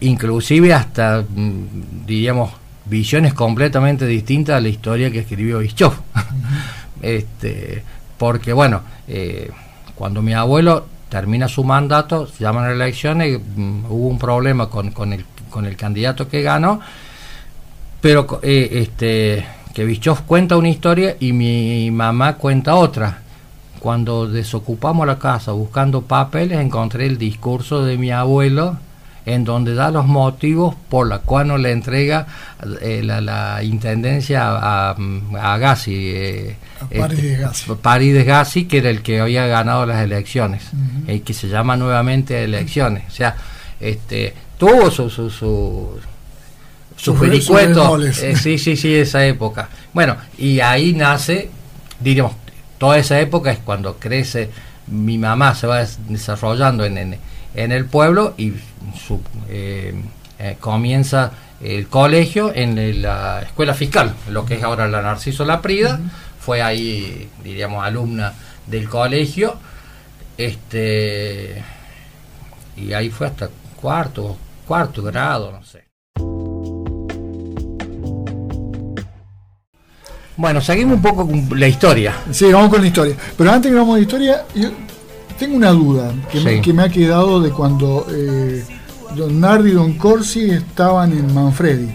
inclusive 0.00 0.72
hasta, 0.72 1.22
mm, 1.22 2.06
diríamos, 2.06 2.50
visiones 2.86 3.34
completamente 3.34 4.06
distintas 4.06 4.56
a 4.56 4.60
la 4.60 4.68
historia 4.68 5.10
que 5.10 5.20
escribió 5.20 5.58
Bischoff. 5.58 5.98
este, 7.02 7.82
porque, 8.18 8.52
bueno, 8.52 8.82
eh, 9.08 9.50
cuando 9.94 10.22
mi 10.22 10.34
abuelo 10.34 10.86
termina 11.08 11.48
su 11.48 11.64
mandato, 11.64 12.26
se 12.26 12.44
llaman 12.44 12.70
elecciones, 12.70 13.38
mm, 13.38 13.84
hubo 13.88 14.08
un 14.08 14.18
problema 14.18 14.68
con, 14.68 14.90
con, 14.90 15.12
el, 15.12 15.24
con 15.50 15.66
el 15.66 15.76
candidato 15.76 16.28
que 16.28 16.42
ganó, 16.42 16.80
pero 18.00 18.40
eh, 18.42 18.68
este, 18.72 19.46
que 19.72 19.84
Bischoff 19.84 20.22
cuenta 20.22 20.56
una 20.56 20.68
historia 20.68 21.16
y 21.18 21.32
mi 21.32 21.90
mamá 21.90 22.34
cuenta 22.34 22.74
otra. 22.76 23.20
Cuando 23.80 24.26
desocupamos 24.26 25.06
la 25.06 25.18
casa 25.18 25.52
buscando 25.52 26.02
papeles, 26.02 26.58
encontré 26.58 27.06
el 27.06 27.18
discurso 27.18 27.84
de 27.84 27.98
mi 27.98 28.10
abuelo 28.10 28.78
en 29.26 29.44
donde 29.44 29.74
da 29.74 29.90
los 29.90 30.06
motivos 30.06 30.74
por 30.88 31.06
los 31.06 31.20
cuales 31.20 31.48
no 31.48 31.58
le 31.58 31.72
entrega 31.72 32.26
eh, 32.80 33.02
la, 33.02 33.62
intendencia 33.62 34.48
a, 34.48 34.90
a 35.40 35.58
Gassi, 35.58 35.94
eh, 35.94 36.56
este, 36.90 38.24
Gassi. 38.24 38.64
que 38.66 38.78
era 38.78 38.90
el 38.90 39.02
que 39.02 39.20
había 39.20 39.46
ganado 39.46 39.86
las 39.86 40.02
elecciones, 40.02 40.64
y 41.08 41.20
que 41.20 41.32
se 41.32 41.48
llama 41.48 41.76
nuevamente 41.76 42.44
elecciones. 42.44 43.04
O 43.08 43.12
sea, 43.12 43.36
este, 43.80 44.34
tuvo 44.58 44.90
su, 44.90 45.08
su, 45.08 45.30
su 45.30 45.98
sus 46.96 47.20
eh, 47.20 48.36
sí, 48.36 48.58
sí, 48.58 48.76
sí, 48.76 48.94
esa 48.94 49.26
época. 49.26 49.68
Bueno, 49.92 50.16
y 50.38 50.60
ahí 50.60 50.92
nace, 50.92 51.50
diríamos, 52.00 52.32
toda 52.78 52.98
esa 52.98 53.20
época 53.20 53.50
es 53.50 53.58
cuando 53.58 53.96
crece, 53.96 54.50
mi 54.86 55.18
mamá 55.18 55.54
se 55.54 55.66
va 55.66 55.84
desarrollando 56.08 56.84
en, 56.84 56.98
en, 56.98 57.18
en 57.54 57.72
el 57.72 57.86
pueblo 57.86 58.34
y 58.36 58.52
su, 59.06 59.20
eh, 59.48 59.94
eh, 60.38 60.56
comienza 60.60 61.32
el 61.60 61.88
colegio 61.88 62.52
en 62.54 63.00
la 63.00 63.42
escuela 63.42 63.74
fiscal, 63.74 64.14
lo 64.30 64.44
que 64.44 64.54
es 64.54 64.62
ahora 64.62 64.88
la 64.88 65.00
Narciso 65.00 65.44
Laprida, 65.44 66.00
fue 66.38 66.60
ahí, 66.60 67.28
diríamos, 67.42 67.84
alumna 67.84 68.34
del 68.66 68.88
colegio, 68.88 69.56
este 70.36 71.62
y 72.76 72.92
ahí 72.92 73.08
fue 73.08 73.28
hasta 73.28 73.48
cuarto, 73.80 74.36
cuarto 74.66 75.02
grado, 75.02 75.52
no 75.52 75.64
sé. 75.64 75.84
Bueno, 80.36 80.60
seguimos 80.60 80.96
un 80.96 81.02
poco 81.02 81.26
con 81.26 81.48
la 81.60 81.68
historia. 81.68 82.16
Sí, 82.32 82.52
vamos 82.52 82.68
con 82.68 82.80
la 82.80 82.88
historia. 82.88 83.14
Pero 83.38 83.52
antes 83.52 83.70
que 83.70 83.78
vamos 83.78 83.94
a 83.94 83.98
la 83.98 84.02
historia, 84.02 84.44
tengo 85.38 85.56
una 85.56 85.70
duda 85.70 86.12
que, 86.30 86.72
me, 86.72 86.82
ha 86.82 86.88
quedado 86.88 87.40
de 87.40 87.50
cuando 87.50 88.06
eh, 88.10 88.64
Don 89.16 89.40
Nardi 89.40 89.70
y 89.70 89.74
Don 89.74 89.94
Corsi 89.94 90.50
estaban 90.50 91.12
en 91.12 91.32
Manfredi. 91.32 91.88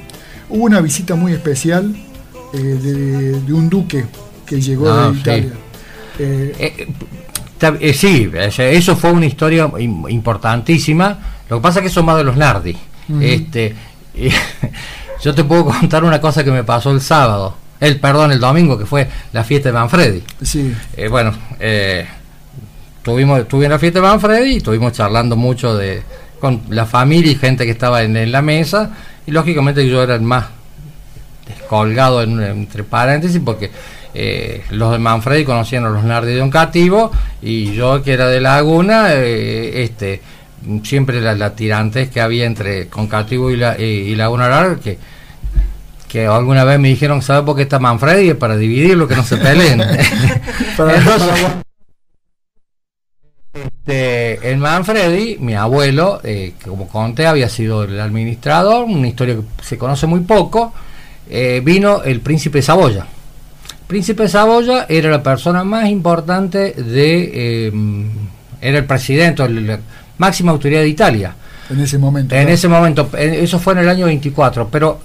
Hubo 0.50 0.66
una 0.66 0.82
visita 0.82 1.16
muy 1.16 1.34
especial 1.34 1.96
eh, 2.54 2.58
de, 3.46 3.54
un 3.54 3.70
duque 3.70 4.06
que 4.46 4.60
llegó 4.60 5.12
de 5.12 5.18
Italia. 5.18 5.54
Eh, 6.20 7.94
sí, 7.94 8.32
eso 8.58 8.96
fue 8.96 9.12
una 9.12 9.26
historia 9.26 9.72
importantísima. 10.10 11.20
Lo 11.50 11.58
que 11.58 11.62
pasa 11.62 11.80
es 11.80 11.84
que 11.84 11.90
son 11.90 12.06
más 12.06 12.18
de 12.18 12.24
los 12.24 12.36
Nardi. 12.36 12.76
este, 13.22 13.76
yo 15.22 15.36
te 15.36 15.44
puedo 15.44 15.66
contar 15.66 16.04
una 16.04 16.22
cosa 16.22 16.44
que 16.44 16.52
me 16.52 16.64
pasó 16.64 16.92
el 16.92 17.02
sábado, 17.02 17.56
el 17.80 18.00
perdón, 18.00 18.32
el 18.32 18.40
domingo, 18.40 18.78
que 18.78 18.86
fue 18.86 19.08
la 19.34 19.44
fiesta 19.44 19.70
de 19.70 19.74
Manfredi. 19.74 20.24
Sí. 20.42 20.74
Eh, 20.96 21.08
bueno, 21.08 21.34
eh, 21.60 22.08
tuvimos, 23.04 23.40
estuve 23.40 23.66
en 23.66 23.72
la 23.72 23.80
fiesta 23.80 24.00
de 24.00 24.08
Manfredi 24.08 24.54
y 24.54 24.58
estuvimos 24.58 24.94
charlando 24.94 25.36
mucho 25.36 25.76
de 25.76 26.04
con 26.40 26.62
la 26.70 26.86
familia 26.86 27.32
y 27.32 27.36
gente 27.36 27.66
que 27.66 27.72
estaba 27.72 28.02
en, 28.02 28.32
la 28.32 28.42
mesa, 28.42 28.92
y 29.28 29.32
lógicamente 29.32 29.88
yo 29.88 30.02
era 30.02 30.16
el 30.16 30.22
más 30.22 30.46
descolgado 31.46 32.24
entre 32.24 32.84
paréntesis, 32.84 33.42
porque 33.44 33.70
eh, 34.14 34.64
los 34.72 34.92
de 34.92 35.00
Manfredi 35.00 35.44
conocían 35.44 35.86
a 35.86 35.90
los 35.90 36.04
Nardi 36.04 36.34
de 36.34 36.42
un 36.42 36.50
cativo, 36.50 37.12
y 37.42 37.74
yo 37.74 38.02
que 38.02 38.14
era 38.14 38.28
de 38.28 38.40
Laguna, 38.40 39.14
este 39.14 40.22
siempre 40.84 41.22
la, 41.22 41.36
la, 41.36 41.56
tirantes 41.56 42.10
que 42.10 42.20
había 42.20 42.46
entre 42.46 42.88
Concativo 42.88 43.50
y, 43.50 43.56
la, 43.56 43.80
y, 43.80 44.14
Laguna 44.16 44.50
Larga, 44.50 44.78
que, 44.78 44.98
que 46.08 46.26
alguna 46.26 46.64
vez 46.64 46.80
me 46.80 46.90
dijeron, 46.90 47.22
¿sabe 47.22 47.46
por 47.46 47.56
qué 47.56 47.64
está 47.64 47.80
Manfredi? 47.80 48.30
Es 48.30 48.36
para 48.36 48.58
dividirlo, 48.58 49.08
que 49.08 49.16
no 49.16 49.24
se 49.24 49.38
peleen. 49.38 49.82
este, 53.54 54.52
el 54.52 54.58
Manfredi, 54.58 55.38
mi 55.40 55.56
abuelo, 55.56 56.22
eh, 56.24 56.54
como 56.64 56.88
conté, 56.88 57.26
había 57.26 57.50
sido 57.50 57.84
el 57.84 58.00
administrador, 58.00 58.86
una 58.86 59.08
historia 59.08 59.36
que 59.36 59.64
se 59.64 59.78
conoce 59.78 60.06
muy 60.08 60.22
poco, 60.22 60.74
eh, 61.30 61.62
vino 61.64 62.04
el 62.04 62.22
príncipe 62.22 62.62
Saboya. 62.62 63.08
El 63.72 63.86
príncipe 63.88 64.28
Saboya 64.28 64.86
era 64.88 65.10
la 65.10 65.24
persona 65.24 65.64
más 65.64 65.90
importante 65.90 66.74
de... 66.74 67.32
Eh, 67.34 67.72
era 68.62 68.80
el 68.80 68.86
presidente, 68.86 69.44
el, 69.44 69.80
máxima 70.20 70.52
autoridad 70.52 70.82
de 70.82 70.90
Italia. 70.90 71.34
En 71.70 71.80
ese 71.80 71.98
momento. 71.98 72.36
En 72.36 72.50
ese 72.50 72.68
momento, 72.68 73.10
eso 73.18 73.60
fue 73.60 73.74
en 73.74 73.80
el 73.80 73.90
año 73.90 74.06
24, 74.06 74.68
pero, 74.70 75.00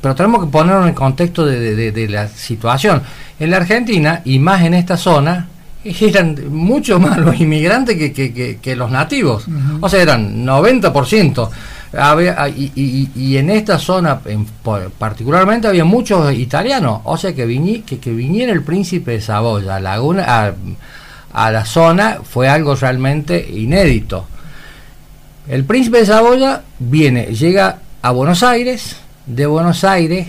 pero 0.00 0.14
tenemos 0.14 0.44
que 0.44 0.50
ponerlo 0.50 0.82
en 0.82 0.88
el 0.88 0.94
contexto 0.94 1.46
de, 1.46 2.08
la 2.08 2.28
situación. 2.28 3.02
En 3.38 3.50
la 3.50 3.58
Argentina, 3.58 4.20
y 4.24 4.38
más 4.38 4.62
en 4.62 4.74
esta 4.74 4.96
zona, 4.96 5.48
eran 6.00 6.36
mucho 6.50 6.98
más 6.98 7.18
los 7.18 7.40
inmigrantes 7.40 7.96
que, 7.96 8.76
los 8.76 8.90
nativos. 8.90 9.46
O 9.80 9.88
sea, 9.88 10.02
eran 10.02 10.44
90%. 10.44 11.50
Había, 11.92 12.48
y, 12.48 13.10
y, 13.16 13.36
en 13.36 13.50
esta 13.50 13.76
zona 13.76 14.20
en, 14.26 14.46
particularmente 14.98 15.66
había 15.66 15.84
muchos 15.84 16.32
italianos. 16.32 17.00
O 17.04 17.16
sea, 17.16 17.34
que, 17.34 17.82
que, 18.00 18.12
viniera 18.12 18.52
el 18.52 18.62
príncipe 18.62 19.12
de 19.12 19.20
Saboya 19.20 19.76
a 19.76 19.80
Laguna... 19.80 20.24
A, 20.26 20.54
a 21.32 21.50
la 21.50 21.64
zona 21.64 22.18
fue 22.22 22.48
algo 22.48 22.74
realmente 22.74 23.38
inédito. 23.38 24.26
El 25.48 25.64
príncipe 25.64 25.98
de 25.98 26.06
Saboya 26.06 26.62
viene, 26.78 27.26
llega 27.26 27.78
a 28.02 28.10
Buenos 28.10 28.42
Aires, 28.42 28.96
de 29.26 29.46
Buenos 29.46 29.84
Aires, 29.84 30.28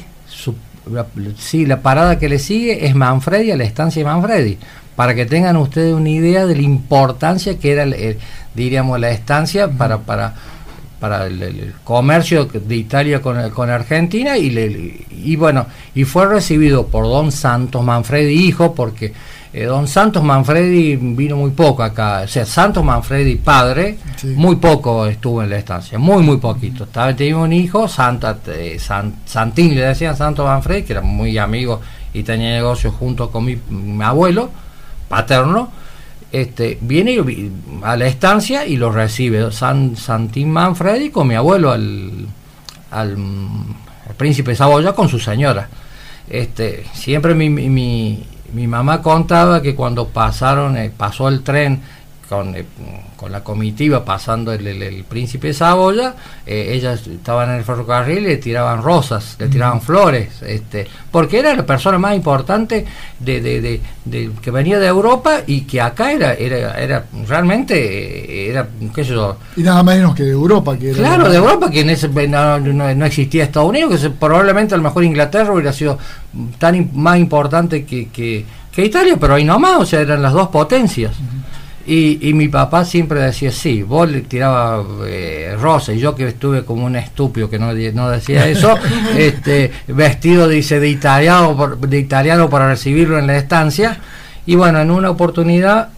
la, 0.89 1.06
sí, 1.38 1.65
la 1.65 1.82
parada 1.82 2.17
que 2.17 2.30
le 2.30 2.39
sigue 2.39 2.86
es 2.86 2.96
Manfredi, 2.96 3.52
a 3.52 3.58
la 3.58 3.63
estancia 3.63 4.02
de 4.02 4.06
Manfredi, 4.06 4.58
para 4.96 5.15
que 5.15 5.26
tengan 5.26 5.58
ustedes 5.58 5.94
una 5.94 6.10
idea 6.10 6.46
de 6.46 6.56
la 6.56 6.62
importancia 6.62 7.58
que 7.58 7.72
era, 7.72 7.86
diríamos, 8.54 9.00
la 9.00 9.12
estancia 9.12 9.70
para, 9.70 10.00
para, 10.00 10.34
para 11.00 11.28
el, 11.28 11.74
comercio 11.84 12.46
de 12.46 12.76
Italia 12.76 13.22
con, 13.22 13.50
con 13.52 13.70
Argentina 13.70 14.38
y, 14.38 14.50
le, 14.50 15.06
y 15.12 15.36
bueno, 15.36 15.65
y 15.96 16.04
fue 16.04 16.26
recibido 16.28 16.88
por 16.88 17.06
don 17.06 17.32
Santos 17.32 17.84
Manfredi, 17.84 18.34
hijo, 18.34 18.74
porque 18.76 19.13
eh, 19.54 19.66
don 19.66 19.86
Santos 19.88 20.24
Manfredi 20.24 20.96
vino 20.96 21.36
muy 21.36 21.52
poco 21.52 21.84
acá, 21.84 22.22
o 22.24 22.28
sea, 22.28 22.46
Santos 22.46 22.84
Manfredi 22.86 23.36
padre, 23.36 23.98
muy 24.24 24.56
poco 24.56 25.06
estuvo 25.06 25.44
en 25.44 25.50
la 25.50 25.58
estancia, 25.58 26.00
muy, 26.00 26.24
muy 26.24 26.38
poquito. 26.38 26.86
Estaba, 26.86 27.14
tenía 27.14 27.36
un 27.36 27.52
hijo, 27.52 27.88
Santa, 27.88 28.40
eh, 28.48 28.78
Santín 29.26 29.76
le 29.76 29.82
decían 29.82 30.16
Santos 30.16 30.46
Manfredi, 30.46 30.84
que 30.84 30.94
era 30.94 31.02
muy 31.02 31.38
amigo 31.38 31.82
y 32.14 32.24
tenía 32.24 32.52
negocio 32.52 32.92
junto 32.92 33.30
con 33.30 33.46
mi, 33.46 33.58
abuelo 34.04 34.50
paterno. 35.08 35.70
Este, 36.32 36.78
viene 36.80 37.22
a 37.84 37.98
la 37.98 38.06
estancia 38.06 38.66
y 38.66 38.78
lo 38.78 38.90
recibe 38.90 39.52
San, 39.52 39.98
Santín 39.98 40.50
Manfredi 40.50 41.10
con 41.10 41.28
mi 41.28 41.36
abuelo, 41.36 41.72
al, 41.72 42.26
al, 42.90 43.18
príncipe 44.16 44.56
Saboya, 44.56 44.94
con 44.94 45.10
su 45.10 45.20
señora. 45.20 45.68
Este, 46.30 46.86
siempre 46.94 47.36
mi, 47.36 47.50
mi, 47.50 48.24
mi 48.54 48.68
mamá 48.68 49.02
contaba 49.02 49.62
que 49.62 49.76
cuando 49.76 50.08
pasaron, 50.08 50.78
eh, 50.78 50.92
pasó 50.96 51.28
el 51.28 51.42
tren 51.42 51.82
con, 52.32 52.56
eh, 52.56 52.63
con 53.17 53.30
la 53.30 53.44
comitiva 53.44 54.06
pasando 54.06 54.54
el, 54.54 54.65
el, 54.65 55.04
príncipe 55.04 55.54
Saboya, 55.54 56.15
eh, 56.46 56.70
ellas 56.72 57.06
estaban 57.06 57.50
en 57.50 57.58
el 57.58 57.65
ferrocarril 57.65 58.20
y 58.20 58.22
le 58.22 58.38
tiraban 58.38 58.82
rosas, 58.82 59.36
le 59.38 59.50
tiraban 59.50 59.82
flores, 59.82 60.41
este, 60.41 60.88
porque 61.12 61.39
era 61.39 61.54
la 61.54 61.65
persona 61.65 61.98
más 61.98 62.15
importante 62.15 62.86
de, 63.20 63.41
de, 63.41 63.82
de, 64.06 64.32
que 64.41 64.50
venía 64.50 64.80
de 64.80 64.88
Europa 64.88 65.41
y 65.46 65.63
que 65.63 65.82
acá 65.82 66.13
era, 66.13 66.34
era, 66.36 66.80
era 66.80 67.06
realmente, 67.28 68.50
era, 68.50 68.65
qué 68.96 69.04
sé 69.04 69.12
yo. 69.12 69.36
Y 69.58 69.63
nada 69.63 69.84
menos 69.84 70.15
que 70.15 70.24
de 70.24 70.32
Europa. 70.32 70.78
Que 70.78 70.94
claro, 70.94 71.30
de 71.30 71.36
Europa, 71.36 71.70
que 71.70 71.82
en 71.82 71.89
ese, 71.89 72.08
no, 72.30 72.60
no, 72.60 73.06
existía 73.06 73.44
Estados 73.44 73.67
Unidos, 73.67 74.00
que 74.00 74.10
probablemente 74.10 74.74
a 74.74 74.78
lo 74.78 74.84
mejor 74.84 75.04
Inglaterra 75.04 75.52
hubiera 75.52 75.74
sido 75.74 75.98
tan 76.58 76.91
más 76.94 77.17
importante 77.17 77.84
que, 77.84 78.08
que, 78.08 78.46
que 78.72 78.86
Italia, 78.86 79.17
pero 79.20 79.34
ahí 79.34 79.44
nomás, 79.44 79.82
o 79.82 79.86
sea, 79.86 80.00
eran 80.00 80.22
las 80.22 80.32
dos 80.32 80.48
potencias. 80.48 81.12
Y, 81.86 82.34
mi 82.34 82.48
papá 82.48 82.86
siempre 82.86 83.22
decía, 83.22 83.52
sí, 83.52 83.84
vos 83.84 84.10
le 84.10 84.22
tiraba 84.22 84.84
eh, 85.06 85.56
rosa, 85.60 85.94
y 85.94 86.00
yo 86.00 86.15
que 86.15 86.28
estuve 86.28 86.63
como 86.63 86.86
un 86.86 86.96
estúpido 86.96 87.50
que 87.50 87.60
no, 87.60 87.74
no 87.74 88.10
decía 88.10 88.48
eso, 88.50 88.78
este, 89.17 89.72
vestido 89.88 90.48
dice 90.48 90.80
de 90.80 90.89
italiano, 90.89 91.78
de 91.78 92.00
italiano 92.00 92.50
para 92.50 92.67
recibirlo 92.70 93.17
en 93.17 93.28
la 93.28 93.38
estancia, 93.38 94.00
y 94.46 94.56
bueno, 94.56 94.80
en 94.80 94.91
una 94.91 95.10
oportunidad, 95.10 95.89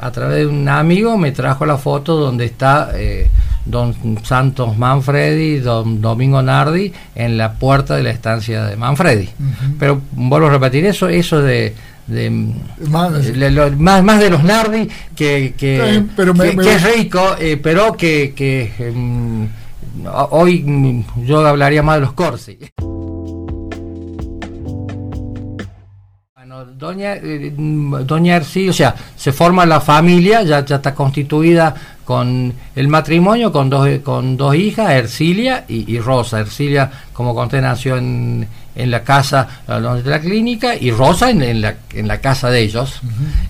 a 0.00 0.10
través 0.10 0.38
de 0.38 0.46
un 0.46 0.68
amigo, 0.68 1.16
me 1.16 1.32
trajo 1.32 1.64
la 1.64 1.78
foto 1.78 2.16
donde 2.16 2.46
está 2.46 2.90
eh, 2.94 3.30
don 3.64 3.94
Santos 4.24 4.76
Manfredi, 4.76 5.60
don 5.60 6.00
Domingo 6.00 6.42
Nardi, 6.42 6.92
en 7.14 7.38
la 7.38 7.52
puerta 7.52 7.96
de 7.96 8.02
la 8.02 8.10
estancia 8.10 8.64
de 8.64 8.76
Manfredi. 8.76 9.28
Pero 9.78 10.00
vuelvo 10.12 10.48
a 10.48 10.50
repetir 10.50 10.86
eso, 10.86 11.08
eso 11.08 11.40
de 11.40 11.74
de 12.06 12.30
más, 12.30 13.12
más, 14.02 14.20
de 14.20 14.30
los 14.30 14.42
Nardi 14.42 14.88
que, 15.14 15.54
que, 15.56 15.96
es 15.96 16.82
rico 16.96 17.36
eh, 17.38 17.56
pero 17.62 17.92
que, 17.92 18.32
que 18.34 18.72
em, 18.78 19.48
hoy 20.30 20.62
mm, 20.62 21.24
yo 21.24 21.46
hablaría 21.46 21.82
más 21.82 21.96
de 21.96 22.00
los 22.00 22.12
Corsi 22.12 22.58
doña 26.82 27.14
eh, 27.14 27.52
doña 28.04 28.36
Erci, 28.36 28.68
o 28.68 28.72
sea 28.72 28.94
se 29.16 29.32
forma 29.32 29.64
la 29.64 29.80
familia 29.80 30.42
ya, 30.42 30.64
ya 30.64 30.76
está 30.76 30.94
constituida 30.94 31.74
con 32.04 32.52
el 32.74 32.88
matrimonio 32.88 33.52
con 33.52 33.70
dos 33.70 33.88
con 34.02 34.36
dos 34.36 34.54
hijas 34.56 34.90
Ercilia 34.90 35.64
y, 35.68 35.90
y 35.94 36.00
Rosa 36.00 36.40
Ercilia 36.40 36.90
como 37.12 37.34
conté 37.34 37.60
nació 37.60 37.96
en 37.96 38.46
en 38.74 38.90
la 38.90 39.02
casa 39.02 39.48
de 39.66 40.10
la 40.10 40.20
clínica 40.20 40.74
y 40.74 40.90
Rosa 40.90 41.30
en, 41.30 41.60
la, 41.60 41.76
en 41.92 42.08
la 42.08 42.18
casa 42.18 42.50
de 42.50 42.60
ellos. 42.60 43.00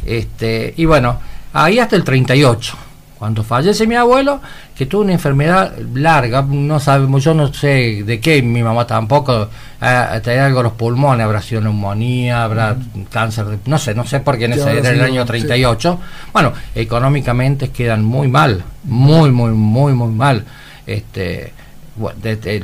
este, 0.05 0.75
y 0.77 0.85
bueno, 0.85 1.19
ahí 1.53 1.79
hasta 1.79 1.97
el 1.97 2.05
38. 2.05 2.77
Cuando 3.23 3.45
fallece 3.45 3.87
mi 3.87 3.95
abuelo, 3.95 4.41
que 4.77 4.87
tuvo 4.87 5.03
una 5.03 5.13
enfermedad 5.13 5.79
larga, 5.95 6.43
no 6.43 6.81
sabemos, 6.81 7.23
yo 7.23 7.33
no 7.33 7.55
sé 7.55 8.03
de 8.03 8.19
qué, 8.19 8.43
mi 8.43 8.65
mamá 8.65 8.85
tampoco, 8.85 9.49
eh, 9.81 10.21
tenía 10.25 10.47
algo 10.47 10.61
los 10.61 10.73
pulmones, 10.73 11.25
habrá 11.25 11.41
sido 11.41 11.61
neumonía, 11.61 12.43
habrá 12.43 12.77
cáncer, 13.13 13.47
no 13.65 13.79
sé, 13.79 13.95
no 13.95 14.05
sé 14.05 14.19
porque 14.19 14.47
en 14.47 14.55
ese 14.55 14.77
era 14.77 14.91
el 14.91 15.01
año 15.03 15.25
38. 15.25 16.01
Bueno, 16.33 16.53
económicamente 16.75 17.71
quedan 17.71 18.03
muy 18.03 18.27
mal, 18.27 18.65
muy, 18.83 19.31
muy, 19.31 19.53
muy, 19.53 19.93
muy 19.93 20.13
mal. 20.13 20.45
Este, 20.85 21.53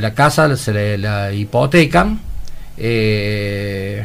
la 0.00 0.12
casa 0.12 0.56
se 0.56 0.72
le 0.72 0.98
la 0.98 1.32
hipotecan 1.32 2.18
eh, 2.76 4.04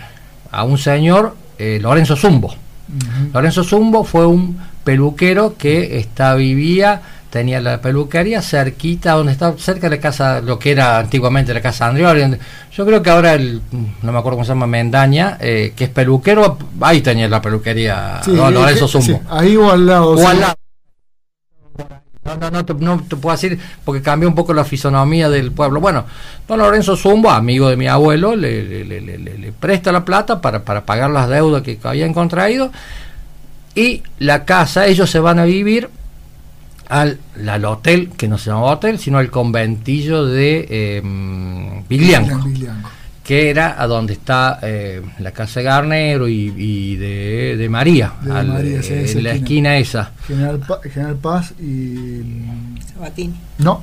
a 0.52 0.64
un 0.66 0.78
señor, 0.78 1.36
eh, 1.58 1.80
Lorenzo 1.82 2.16
Zumbo. 2.16 2.54
Lorenzo 3.34 3.64
Zumbo 3.64 4.04
fue 4.04 4.26
un 4.26 4.58
peluquero 4.84 5.56
que 5.58 5.98
está, 5.98 6.36
vivía, 6.36 7.02
tenía 7.30 7.60
la 7.62 7.82
peluquería 7.82 8.42
cerquita, 8.42 9.14
donde 9.14 9.32
está 9.32 9.54
cerca 9.58 9.90
de 9.90 9.96
la 9.96 10.02
casa, 10.02 10.42
lo 10.42 10.60
que 10.60 10.72
era 10.72 11.00
antiguamente 11.00 11.54
la 11.54 11.62
casa 11.62 11.88
Andrioli. 11.88 12.38
Yo 12.72 12.86
creo 12.86 13.02
que 13.02 13.10
ahora, 13.10 13.34
el, 13.34 13.62
no 14.02 14.12
me 14.12 14.20
acuerdo 14.20 14.38
cómo 14.38 14.46
se 14.46 14.50
llama, 14.50 14.68
Mendaña, 14.68 15.38
eh, 15.40 15.74
que 15.76 15.86
es 15.86 15.90
peluquero, 15.90 16.58
ahí 16.82 17.02
tenía 17.02 17.28
la 17.28 17.42
peluquería 17.42 18.22
Lorenzo 18.28 18.88
Zumbo. 18.88 19.22
ahí 19.30 19.56
o 19.56 19.72
al 19.72 19.86
lado. 19.86 20.12
O 20.12 20.28
al 20.28 20.40
lado. 20.40 20.56
No, 22.26 22.38
no, 22.38 22.52
no 22.52 22.66
te, 22.66 22.74
no 22.74 23.02
te 23.02 23.16
puedo 23.18 23.36
decir 23.36 23.60
porque 23.84 24.02
cambió 24.02 24.30
un 24.30 24.36
poco 24.36 24.54
la 24.54 24.64
fisonomía 24.64 25.30
del 25.30 25.52
pueblo. 25.52 25.82
Bueno, 25.82 26.06
don 26.48 26.60
Lorenzo 26.60 26.96
Zumbo, 26.96 27.30
amigo 27.30 27.70
de 27.70 27.76
mi 27.76 27.88
abuelo, 27.88 28.36
le, 28.36 28.86
le, 28.86 29.02
le, 29.02 29.52
presta 29.52 29.92
la 29.92 30.06
plata 30.06 30.40
para, 30.40 30.64
para, 30.64 30.86
pagar 30.86 31.10
las 31.10 31.28
deudas 31.28 31.64
que 31.64 31.78
habían 31.84 32.14
contraído 32.14 32.72
y 33.76 34.04
la 34.20 34.46
casa, 34.46 34.86
ellos 34.86 35.10
se 35.10 35.20
van 35.20 35.40
a 35.40 35.46
vivir 35.46 35.90
al, 36.90 37.20
al, 37.48 37.66
hotel, 37.66 38.12
que 38.16 38.28
no 38.28 38.38
se 38.38 38.52
llamaba 38.52 38.74
hotel, 38.74 39.00
sino 39.00 39.18
al 39.18 39.32
conventillo 39.32 40.26
de 40.26 40.68
eh, 40.70 41.02
que 43.24 43.50
era 43.50 43.82
a 43.82 43.88
donde 43.88 44.14
está 44.14 44.60
eh, 44.62 45.02
la 45.20 45.32
casa 45.32 45.62
de 45.62 45.66
Garnero 45.66 46.28
y, 46.28 46.96
de, 46.98 47.68
María, 47.70 48.14
en 48.26 49.24
la 49.24 49.32
esquina 49.32 49.78
esa. 49.78 50.12
General, 50.28 51.16
Paz 51.22 51.54
y... 51.60 52.22
Sabatini. 52.94 53.36
No, 53.60 53.82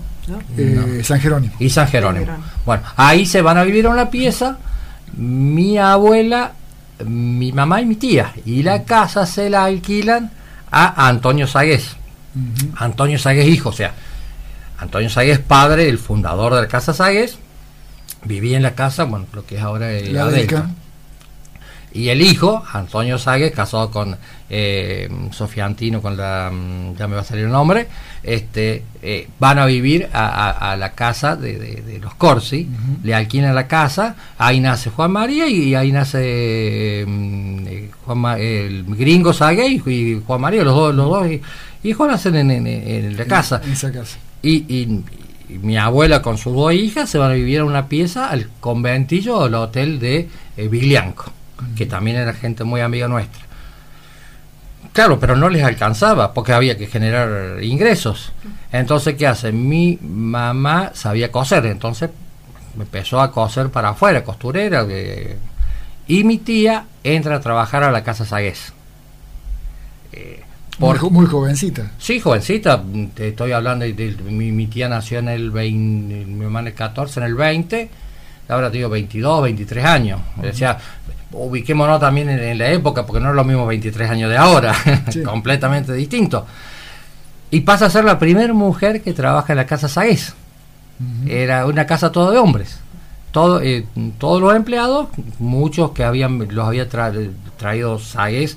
eh, 0.58 1.00
San 1.02 1.20
Jerónimo. 1.20 1.54
Y 1.58 1.70
San 1.70 1.88
Jerónimo. 1.88 2.26
Bueno, 2.66 2.82
ahí 2.96 3.24
se 3.24 3.40
van 3.40 3.56
a 3.56 3.64
vivir 3.64 3.86
en 3.86 3.92
una 3.92 4.10
pieza 4.10 4.58
mi 5.16 5.78
abuela, 5.78 6.52
mi 7.06 7.52
mamá 7.52 7.80
y 7.80 7.86
mi 7.86 7.96
tía. 7.96 8.32
Y 8.44 8.62
la 8.62 8.84
casa 8.84 9.26
se 9.26 9.48
la 9.48 9.64
alquilan 9.64 10.30
a 10.70 11.08
Antonio 11.08 11.46
Sagués. 11.46 11.96
Antonio 12.76 13.18
Sagués 13.18 13.48
hijo, 13.48 13.70
o 13.70 13.72
sea, 13.72 13.92
Antonio 14.78 15.10
Sagués 15.10 15.38
padre, 15.38 15.88
el 15.88 15.98
fundador 15.98 16.54
de 16.54 16.62
la 16.62 16.68
Casa 16.68 16.92
Sagués, 16.92 17.38
vivía 18.24 18.56
en 18.56 18.62
la 18.62 18.74
casa, 18.74 19.04
bueno, 19.04 19.26
lo 19.32 19.44
que 19.46 19.56
es 19.56 19.62
ahora 19.62 19.92
el 19.92 20.12
la 20.12 20.30
Y 21.92 22.08
el 22.08 22.22
hijo, 22.22 22.62
Antonio 22.72 23.18
Sagues, 23.18 23.52
casado 23.52 23.90
con 23.90 24.16
eh, 24.48 25.08
Sofía 25.32 25.64
Antino, 25.64 26.00
con 26.02 26.16
la, 26.16 26.50
mm, 26.52 26.96
ya 26.96 27.08
me 27.08 27.14
va 27.14 27.22
a 27.22 27.24
salir 27.24 27.46
el 27.46 27.50
nombre, 27.50 27.88
este, 28.22 28.84
eh, 29.02 29.28
van 29.38 29.58
a 29.58 29.66
vivir 29.66 30.08
a, 30.12 30.76
la 30.78 30.92
casa 30.92 31.36
de, 31.36 31.98
los 32.00 32.14
Corsi, 32.14 32.68
le 33.02 33.14
alquilan 33.14 33.54
la 33.54 33.66
casa, 33.66 34.14
ahí 34.38 34.60
nace 34.60 34.90
Juan 34.90 35.12
María 35.12 35.48
y 35.48 35.74
ahí 35.74 35.90
nace 35.92 37.04
mm, 37.06 37.66
eh, 37.66 38.66
el 38.66 38.84
gringo 38.96 39.32
Sagues 39.32 39.86
y 39.86 40.22
Juan 40.26 40.40
María, 40.40 40.62
los 40.62 40.74
dos, 40.74 40.94
los 40.94 41.08
dos 41.08 41.26
hijos 41.82 42.08
nacen 42.08 42.50
en, 42.50 43.16
la 43.16 43.24
casa. 43.24 43.62
y, 44.42 45.02
mi 45.62 45.76
abuela 45.76 46.22
con 46.22 46.38
sus 46.38 46.54
dos 46.54 46.72
hijas 46.72 47.10
se 47.10 47.18
van 47.18 47.32
a 47.32 47.34
vivir 47.34 47.58
en 47.58 47.64
una 47.64 47.88
pieza 47.88 48.30
al 48.30 48.48
conventillo 48.60 49.38
o 49.38 49.44
al 49.44 49.54
hotel 49.54 49.98
de 49.98 50.28
eh, 50.56 51.14
que 51.76 51.86
también 51.86 52.16
era 52.16 52.32
gente 52.32 52.64
muy 52.64 52.80
amiga 52.80 53.08
nuestra. 53.08 53.42
Claro, 54.92 55.20
pero 55.20 55.36
no 55.36 55.48
les 55.48 55.62
alcanzaba 55.62 56.34
porque 56.34 56.52
había 56.52 56.76
que 56.76 56.86
generar 56.86 57.62
ingresos. 57.62 58.32
Entonces, 58.72 59.14
¿qué 59.14 59.26
hace? 59.26 59.52
Mi 59.52 59.98
mamá 60.02 60.90
sabía 60.94 61.30
coser, 61.30 61.66
entonces 61.66 62.10
empezó 62.78 63.20
a 63.20 63.30
coser 63.30 63.70
para 63.70 63.90
afuera, 63.90 64.24
costurera. 64.24 64.86
y 66.06 66.24
mi 66.24 66.38
tía 66.38 66.86
entra 67.04 67.36
a 67.36 67.40
trabajar 67.40 67.84
a 67.84 67.92
la 67.92 68.02
casa 68.02 68.24
Sagués. 68.24 68.72
Eh, 70.12 70.42
muy, 70.80 71.26
jovencita. 71.26 71.90
Sí, 71.98 72.20
jovencita. 72.20 72.82
Te 73.14 73.28
estoy 73.28 73.52
hablando 73.52 73.84
de, 73.84 74.16
mi, 74.30 74.66
tía 74.66 74.88
nació 74.88 75.18
en 75.18 75.28
el 75.28 75.50
20, 75.50 76.26
mi 76.26 76.44
en 76.46 76.66
el 76.66 76.74
14, 76.74 77.20
en 77.20 77.26
el 77.26 77.34
20. 77.34 77.90
Ahora 78.48 78.70
tengo 78.70 78.88
22, 78.88 79.42
23 79.42 79.84
años. 79.84 80.20
O 80.38 80.52
sea, 80.54 80.78
ubiquémonos 81.32 82.00
también 82.00 82.30
en, 82.30 82.58
la 82.58 82.70
época, 82.70 83.06
porque 83.06 83.20
no 83.20 83.30
es 83.30 83.36
lo 83.36 83.44
mismo 83.44 83.66
23 83.66 84.10
años 84.10 84.30
de 84.30 84.36
ahora. 84.36 84.74
completamente 85.24 85.92
distinto. 85.92 86.46
Y 87.50 87.60
pasa 87.60 87.86
a 87.86 87.90
ser 87.90 88.04
la 88.04 88.18
primera 88.18 88.52
mujer 88.54 89.02
que 89.02 89.12
trabaja 89.12 89.52
en 89.52 89.58
la 89.58 89.66
casa 89.66 89.88
Saez. 89.88 90.34
Era 91.26 91.66
una 91.66 91.86
casa 91.86 92.10
todo 92.12 92.30
de 92.30 92.38
hombres. 92.38 92.78
Todo, 93.32 93.60
eh, 93.62 93.86
todos 94.18 94.40
los 94.40 94.54
empleados, 94.54 95.08
muchos 95.38 95.92
que 95.92 96.04
habían 96.04 96.48
los 96.54 96.66
había 96.66 96.88
traído 96.88 97.98
Saez 97.98 98.56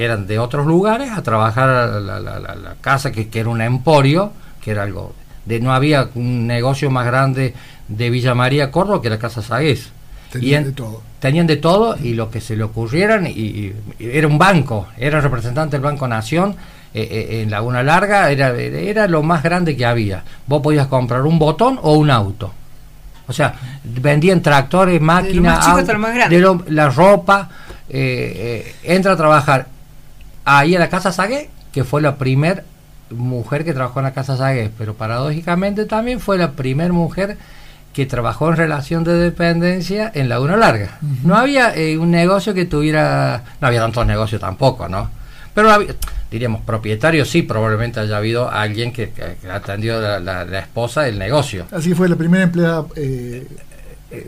que 0.00 0.06
eran 0.06 0.26
de 0.26 0.38
otros 0.38 0.66
lugares 0.66 1.10
a 1.10 1.22
trabajar 1.22 1.68
a 1.68 2.00
la, 2.00 2.74
casa, 2.80 3.12
que, 3.12 3.28
era 3.34 3.50
un 3.50 3.60
emporio, 3.60 4.32
que 4.62 4.70
era 4.70 4.84
algo 4.84 5.12
de 5.44 5.60
no 5.60 5.74
había 5.74 6.08
un 6.14 6.46
negocio 6.46 6.90
más 6.90 7.04
grande 7.04 7.52
de 7.86 8.08
Villa 8.08 8.34
María 8.34 8.70
Córdoba 8.70 9.02
que 9.02 9.10
la 9.10 9.18
Casa 9.18 9.42
Sagués. 9.42 9.90
Tenían 10.32 10.64
de 10.64 10.72
todo. 10.72 11.02
Tenían 11.18 11.46
de 11.46 11.58
todo 11.58 11.98
y 12.02 12.14
lo 12.14 12.30
que 12.30 12.40
se 12.40 12.56
le 12.56 12.62
ocurrieran, 12.62 13.26
y, 13.26 13.74
era 13.98 14.26
un 14.26 14.38
banco, 14.38 14.88
era 14.96 15.20
representante 15.20 15.76
del 15.76 15.82
Banco 15.82 16.08
Nación, 16.08 16.56
eh, 16.94 17.02
eh, 17.02 17.42
en 17.42 17.50
Laguna 17.50 17.82
Larga 17.82 18.30
era, 18.30 18.58
era 18.58 19.06
lo 19.06 19.22
más 19.22 19.42
grande 19.42 19.76
que 19.76 19.84
había. 19.84 20.24
Vos 20.46 20.62
podías 20.62 20.86
comprar 20.86 21.26
un 21.26 21.38
botón 21.38 21.78
o 21.82 21.92
un 21.98 22.10
auto. 22.10 22.54
O 23.28 23.34
sea, 23.34 23.52
vendían 23.84 24.40
tractores, 24.40 24.98
máquinas, 24.98 25.62
la 26.68 26.88
ropa, 26.88 27.50
eh, 27.90 28.76
entra 28.82 29.12
a 29.12 29.16
trabajar 29.16 29.66
ahí 30.58 30.74
en 30.74 30.80
la 30.80 30.88
Casa 30.88 31.12
Sagué, 31.12 31.50
que 31.72 31.84
fue 31.84 32.02
la 32.02 32.16
primer 32.16 32.64
mujer 33.10 33.64
que 33.64 33.72
trabajó 33.72 34.00
en 34.00 34.04
la 34.04 34.12
Casa 34.12 34.36
Sagué, 34.36 34.70
pero 34.76 34.94
paradójicamente 34.94 35.84
también 35.84 36.20
fue 36.20 36.38
la 36.38 36.52
primera 36.52 36.92
mujer 36.92 37.36
que 37.92 38.06
trabajó 38.06 38.48
en 38.50 38.56
relación 38.56 39.02
de 39.02 39.14
dependencia 39.14 40.10
en 40.14 40.28
Laguna 40.28 40.56
Larga. 40.56 40.98
No 41.24 41.36
había 41.36 41.74
eh, 41.74 41.98
un 41.98 42.10
negocio 42.10 42.54
que 42.54 42.64
tuviera, 42.64 43.42
no 43.60 43.66
había 43.66 43.80
tantos 43.80 44.06
negocios 44.06 44.40
tampoco, 44.40 44.88
¿no? 44.88 45.10
Pero 45.54 45.68
diríamos, 46.30 46.60
propietario 46.62 47.24
sí, 47.24 47.42
probablemente 47.42 47.98
haya 47.98 48.16
habido 48.16 48.48
alguien 48.48 48.92
que, 48.92 49.12
atendió 49.52 50.00
la, 50.00 50.44
la, 50.44 50.58
esposa 50.60 51.02
del 51.02 51.18
negocio. 51.18 51.66
Así 51.72 51.92
fue 51.92 52.08
la 52.08 52.14
primera 52.14 52.44
empleada. 52.44 52.86
Eh, 52.94 53.46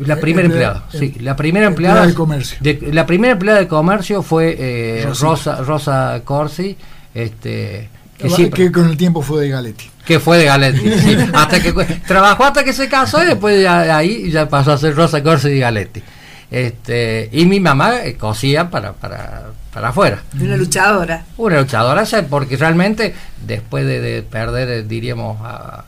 la 0.01 0.17
primera 0.17 0.47
empleada, 0.47 0.85
sí, 0.91 1.15
la 1.21 1.35
primera 1.35 1.67
empleada 1.67 2.07
de 2.07 2.15
comercio. 2.15 2.59
la 2.93 3.05
primera 3.05 3.33
empleada 3.33 3.59
de 3.59 3.69
comercio 3.69 4.23
fue 4.23 4.57
eh, 4.59 5.09
Rosa 5.21 5.57
Rosa 5.57 6.23
Corsi, 6.25 6.77
este 7.15 7.89
que, 8.19 8.71
con 8.71 8.89
el 8.89 8.97
tiempo 8.97 9.23
fue 9.23 9.43
de 9.43 9.49
Galetti. 9.49 9.91
Que 10.05 10.21
fue 10.21 10.39
de 10.39 10.45
Galetti, 10.45 10.89
hasta 11.33 11.61
que 11.61 11.73
trabajó 12.07 12.45
hasta 12.45 12.65
que 12.65 12.73
se 12.73 12.89
casó 12.89 13.23
y 13.23 13.27
después 13.27 13.61
ya, 13.61 13.97
ahí 13.97 14.31
ya 14.31 14.49
pasó 14.49 14.73
a 14.73 14.79
ser 14.79 14.95
Rosa 14.95 15.23
Corsi 15.23 15.49
y 15.49 15.59
Galetti. 15.59 16.03
Este, 16.51 17.31
y 17.33 17.47
mi 17.47 17.61
mamá 17.61 18.05
eh, 18.05 18.15
cosía 18.15 18.69
para, 18.69 18.93
para, 18.93 19.53
para 19.73 19.89
afuera. 19.89 20.23
Una 20.39 20.57
luchadora. 20.57 21.25
Una 21.39 21.61
luchadora, 21.61 22.05
porque 22.29 22.59
realmente 22.59 23.15
después 23.47 23.87
de, 23.87 24.23
perder, 24.23 24.69
eh, 24.69 24.83
diríamos, 24.83 25.41
a, 25.41 25.87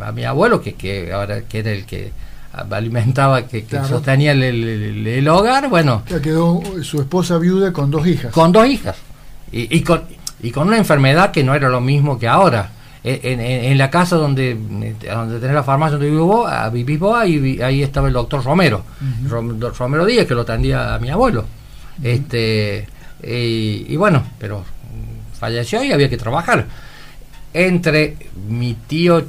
a, 0.00 0.12
mi 0.12 0.24
abuelo, 0.24 0.62
que, 0.62 0.74
que 0.74 1.12
ahora 1.12 1.42
que 1.42 1.58
era 1.58 1.70
el 1.72 1.84
que 1.84 2.12
alimentaba, 2.52 3.46
que, 3.46 3.64
sostenía 3.88 4.32
el, 4.32 5.28
hogar, 5.28 5.68
bueno. 5.68 6.02
quedó 6.22 6.60
su 6.82 7.00
esposa 7.00 7.38
viuda 7.38 7.72
con 7.72 7.90
dos 7.90 8.06
hijas. 8.06 8.32
Con 8.32 8.52
dos 8.52 8.66
hijas. 8.66 8.96
Y, 9.52 9.76
y, 9.76 9.82
con, 9.82 10.02
y 10.42 10.50
con 10.50 10.68
una 10.68 10.78
enfermedad 10.78 11.30
que 11.30 11.44
no 11.44 11.54
era 11.54 11.68
lo 11.68 11.80
mismo 11.80 12.18
que 12.18 12.28
ahora. 12.28 12.72
En, 13.02 13.40
en, 13.40 13.78
la 13.78 13.88
casa 13.88 14.16
donde, 14.16 14.54
donde 14.54 15.40
tenés 15.40 15.54
la 15.54 15.62
farmacia 15.62 15.92
donde 15.92 16.10
vivo 16.10 16.46
vivís 16.70 16.98
vos, 16.98 17.18
ahí, 17.18 17.58
ahí 17.62 17.82
estaba 17.82 18.08
el 18.08 18.12
doctor 18.12 18.44
Romero, 18.44 18.84
Romero 19.78 20.04
Díaz, 20.04 20.26
que 20.26 20.34
lo 20.34 20.42
atendía 20.42 20.94
a 20.94 20.98
mi 20.98 21.08
abuelo. 21.08 21.46
este 22.02 22.86
y, 23.22 23.96
bueno, 23.96 24.22
pero 24.38 24.64
falleció 25.38 25.82
y 25.84 25.92
había 25.92 26.08
que 26.08 26.16
trabajar. 26.16 26.66
Entre 27.52 28.16
mi 28.48 28.74
tío 28.74 29.24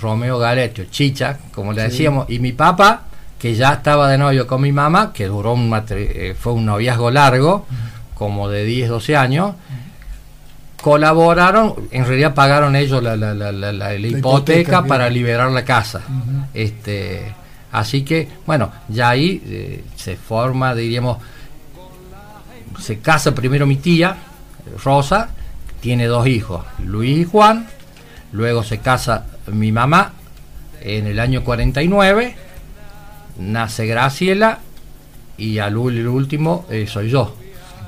Romeo 0.00 0.38
Galeto, 0.38 0.84
Chicha, 0.90 1.38
como 1.54 1.72
le 1.72 1.82
decíamos, 1.82 2.28
y 2.30 2.38
mi 2.38 2.52
papá, 2.52 3.02
que 3.38 3.54
ya 3.54 3.74
estaba 3.74 4.08
de 4.08 4.18
novio 4.18 4.46
con 4.46 4.60
mi 4.60 4.72
mamá, 4.72 5.12
que 5.12 5.26
duró 5.26 5.52
un 5.52 5.72
eh, 5.90 6.34
fue 6.38 6.52
un 6.52 6.66
noviazgo 6.66 7.10
largo, 7.10 7.66
como 8.14 8.48
de 8.48 8.64
10, 8.64 8.88
12 8.88 9.16
años, 9.16 9.54
colaboraron, 10.80 11.74
en 11.90 12.06
realidad 12.06 12.34
pagaron 12.34 12.76
ellos 12.76 13.02
la, 13.02 13.16
la, 13.16 13.34
la, 13.34 13.52
la 13.52 13.94
hipoteca, 13.94 14.84
para 14.84 15.08
liberar 15.08 15.50
la 15.50 15.64
casa. 15.64 16.02
este 16.54 17.34
Así 17.72 18.02
que, 18.02 18.28
bueno, 18.46 18.70
ya 18.88 19.08
ahí 19.08 19.42
eh, 19.46 19.84
se 19.96 20.16
forma, 20.16 20.74
diríamos, 20.74 21.16
se 22.78 22.98
casa 22.98 23.34
primero 23.34 23.66
mi 23.66 23.76
tía, 23.76 24.14
Rosa, 24.84 25.30
tiene 25.80 26.06
dos 26.06 26.26
hijos, 26.26 26.64
Luis 26.84 27.18
y 27.20 27.24
Juan, 27.24 27.66
luego 28.32 28.62
se 28.62 28.78
casa 28.78 29.24
mi 29.46 29.72
mamá 29.72 30.12
en 30.80 31.06
el 31.06 31.18
año 31.18 31.44
49, 31.44 32.34
nace 33.38 33.86
Graciela 33.86 34.58
y 35.36 35.58
al 35.58 35.72
el 35.72 36.08
último 36.08 36.66
eh, 36.70 36.86
soy 36.86 37.10
yo. 37.10 37.36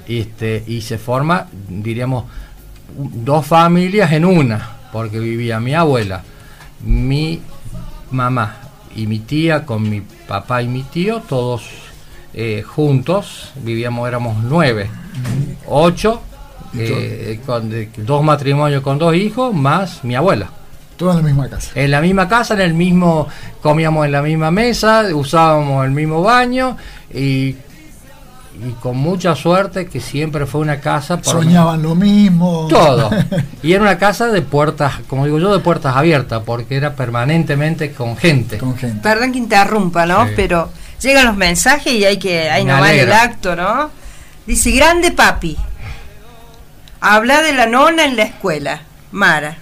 Este, 0.07 0.63
y 0.67 0.83
se 0.83 0.99
forma, 0.99 1.49
diríamos, 1.69 2.25
dos 2.97 3.47
familias 3.47 4.13
en 4.13 4.25
una, 4.25 4.77
porque 4.93 5.19
vivía 5.19 5.61
mi 5.61 5.75
abuela, 5.75 6.23
mi 6.85 7.41
mamá 8.11 8.57
y 8.95 9.07
mi 9.07 9.21
tía 9.21 9.65
con 9.65 9.89
mi 9.89 10.03
papá 10.03 10.63
y 10.63 10.69
mi 10.69 10.83
tío, 10.83 11.21
todos 11.21 11.69
eh, 12.35 12.63
juntos, 12.63 13.53
vivíamos, 13.57 14.07
éramos 14.07 14.43
nueve, 14.43 14.91
ocho, 15.67 16.21
eh, 16.77 17.41
con 17.47 17.71
dos 17.99 18.23
matrimonios 18.23 18.83
con 18.83 18.99
dos 18.99 19.15
hijos, 19.15 19.55
más 19.55 20.05
mi 20.05 20.15
abuela. 20.15 20.51
Todo 20.97 21.11
en 21.11 21.17
la 21.17 21.23
misma 21.23 21.49
casa. 21.49 21.71
En 21.75 21.91
la 21.91 22.01
misma 22.01 22.29
casa, 22.29 22.55
en 22.55 22.61
el 22.61 22.75
mismo, 22.75 23.29
comíamos 23.61 24.07
en 24.07 24.13
la 24.13 24.23
misma 24.23 24.51
mesa, 24.51 25.05
usábamos 25.13 25.85
el 25.85 25.91
mismo 25.91 26.23
baño 26.23 26.77
y, 27.13 27.57
y 28.63 28.71
con 28.81 28.97
mucha 28.97 29.35
suerte 29.35 29.87
que 29.87 30.01
siempre 30.01 30.47
fue 30.47 30.61
una 30.61 30.81
casa 30.81 31.19
soñaban 31.23 31.83
lo 31.83 31.95
mismo. 31.95 32.69
Todo. 32.69 33.11
Y 33.63 33.73
era 33.73 33.83
una 33.83 33.99
casa 33.99 34.29
de 34.29 34.43
puertas 34.43 34.93
como 35.09 35.25
digo 35.25 35.39
yo 35.39 35.53
de 35.53 35.59
puertas 35.59 35.97
abiertas 35.97 36.43
porque 36.45 36.77
era 36.77 36.95
permanentemente 36.95 37.93
con 37.93 38.17
gente. 38.17 38.59
Con 38.59 38.77
gente. 38.77 39.01
Perdón 39.03 39.33
que 39.33 39.39
interrumpa 39.39 40.07
no 40.07 40.27
pero 40.37 40.71
llegan 41.01 41.27
los 41.27 41.37
mensajes 41.37 41.93
y 41.93 42.05
hay 42.05 42.19
que 42.19 42.51
hay 42.51 42.65
nomás 42.65 42.91
el 42.93 43.13
acto 43.13 43.57
no 43.57 43.91
dice 44.47 44.71
grande 44.71 45.11
papi 45.13 45.57
habla 47.01 47.43
de 47.43 47.53
la 47.55 47.67
nona 47.67 48.05
en 48.05 48.17
la 48.17 48.25
escuela 48.25 48.83
Mara 49.13 49.57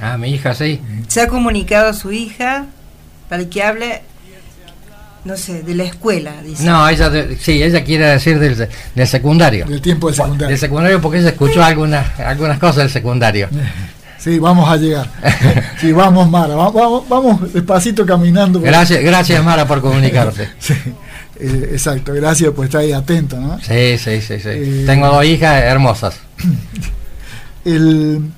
ah 0.00 0.16
mi 0.18 0.30
hija 0.30 0.54
sí 0.54 0.80
se 1.08 1.20
ha 1.20 1.28
comunicado 1.28 1.90
a 1.90 1.92
su 1.92 2.12
hija 2.12 2.66
para 3.28 3.44
que 3.44 3.62
hable 3.62 4.02
no 5.26 5.36
sé, 5.36 5.64
de 5.64 5.74
la 5.74 5.82
escuela, 5.82 6.40
dice. 6.42 6.64
No, 6.64 6.88
ella, 6.88 7.10
sí, 7.40 7.60
ella 7.60 7.82
quiere 7.82 8.06
decir 8.06 8.38
del, 8.38 8.68
del 8.94 9.08
secundario. 9.08 9.66
Del 9.66 9.82
tiempo 9.82 10.06
del 10.06 10.14
secundario. 10.14 10.48
Del 10.48 10.58
secundario 10.58 11.00
porque 11.00 11.18
ella 11.18 11.30
escuchó 11.30 11.64
algunas, 11.64 12.18
algunas 12.20 12.60
cosas 12.60 12.76
del 12.76 12.90
secundario. 12.90 13.48
Sí, 14.18 14.40
vamos 14.40 14.68
a 14.68 14.76
llegar. 14.76 15.08
Sí, 15.80 15.92
vamos, 15.92 16.28
Mara, 16.28 16.56
vamos, 16.56 17.08
vamos 17.08 17.52
despacito 17.52 18.04
caminando. 18.04 18.60
Gracias, 18.60 19.00
gracias, 19.00 19.44
Mara, 19.44 19.68
por 19.68 19.80
comunicarte. 19.80 20.48
sí, 20.58 20.74
eh, 21.38 21.68
exacto, 21.70 22.12
gracias 22.12 22.50
por 22.50 22.64
estar 22.64 22.80
ahí 22.80 22.90
atento, 22.90 23.38
¿no? 23.38 23.60
Sí, 23.60 23.96
sí, 23.98 24.20
sí, 24.22 24.40
sí. 24.40 24.48
Eh, 24.48 24.84
Tengo 24.84 25.06
dos 25.08 25.24
hijas 25.24 25.62
hermosas. 25.62 26.18
El, 27.64 28.32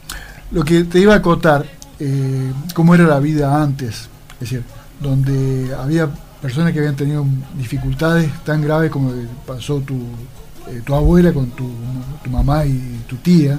lo 0.51 0.65
que 0.65 0.85
te 0.85 1.01
iba 1.01 1.15
a 1.15 1.23
contar, 1.23 1.67
eh, 1.99 2.53
cómo 2.75 2.95
era 2.95 3.05
la 3.05 3.21
vida 3.21 3.63
antes, 3.63 4.09
es 4.35 4.41
decir, 4.41 4.63
donde 5.01 5.75
había 5.75 6.09
personas 6.41 6.73
que 6.73 6.79
habían 6.79 6.97
tenido 6.97 7.25
dificultades 7.57 8.31
tan 8.45 8.63
graves 8.63 8.91
como 8.91 9.13
pasó 9.47 9.81
tu, 9.81 9.97
eh, 10.69 10.81
tu 10.85 10.95
abuela 10.95 11.33
con 11.33 11.51
tu, 11.51 11.69
tu, 12.23 12.31
mamá 12.31 12.65
y 12.65 13.01
tu 13.07 13.17
tía, 13.17 13.59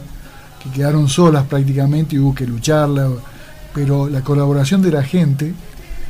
que 0.64 0.70
quedaron 0.72 1.08
solas 1.08 1.46
prácticamente 1.46 2.16
y 2.16 2.20
hubo 2.20 2.34
que 2.34 2.46
lucharla, 2.46 3.10
pero 3.74 4.10
la 4.10 4.22
colaboración 4.22 4.82
de 4.82 4.92
la 4.92 5.04
gente, 5.04 5.54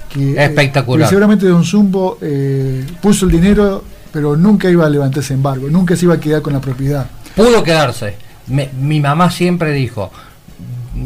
que 0.10 0.34
eh, 0.34 0.46
espectacular. 0.46 1.10
seguramente 1.10 1.48
Don 1.48 1.64
Zumbo 1.64 2.18
eh, 2.22 2.86
puso 3.02 3.26
el 3.26 3.32
dinero, 3.32 3.84
pero 4.12 4.36
nunca 4.36 4.70
iba 4.70 4.86
a 4.86 4.90
levantarse 4.90 5.34
embargo, 5.34 5.70
nunca 5.70 5.96
se 5.96 6.06
iba 6.06 6.16
a 6.16 6.20
quedar 6.20 6.42
con 6.42 6.54
la 6.54 6.62
propiedad. 6.62 7.08
Pudo 7.36 7.64
quedarse. 7.64 8.16
mi 8.48 9.00
mamá 9.00 9.30
siempre 9.30 9.72
dijo, 9.72 10.12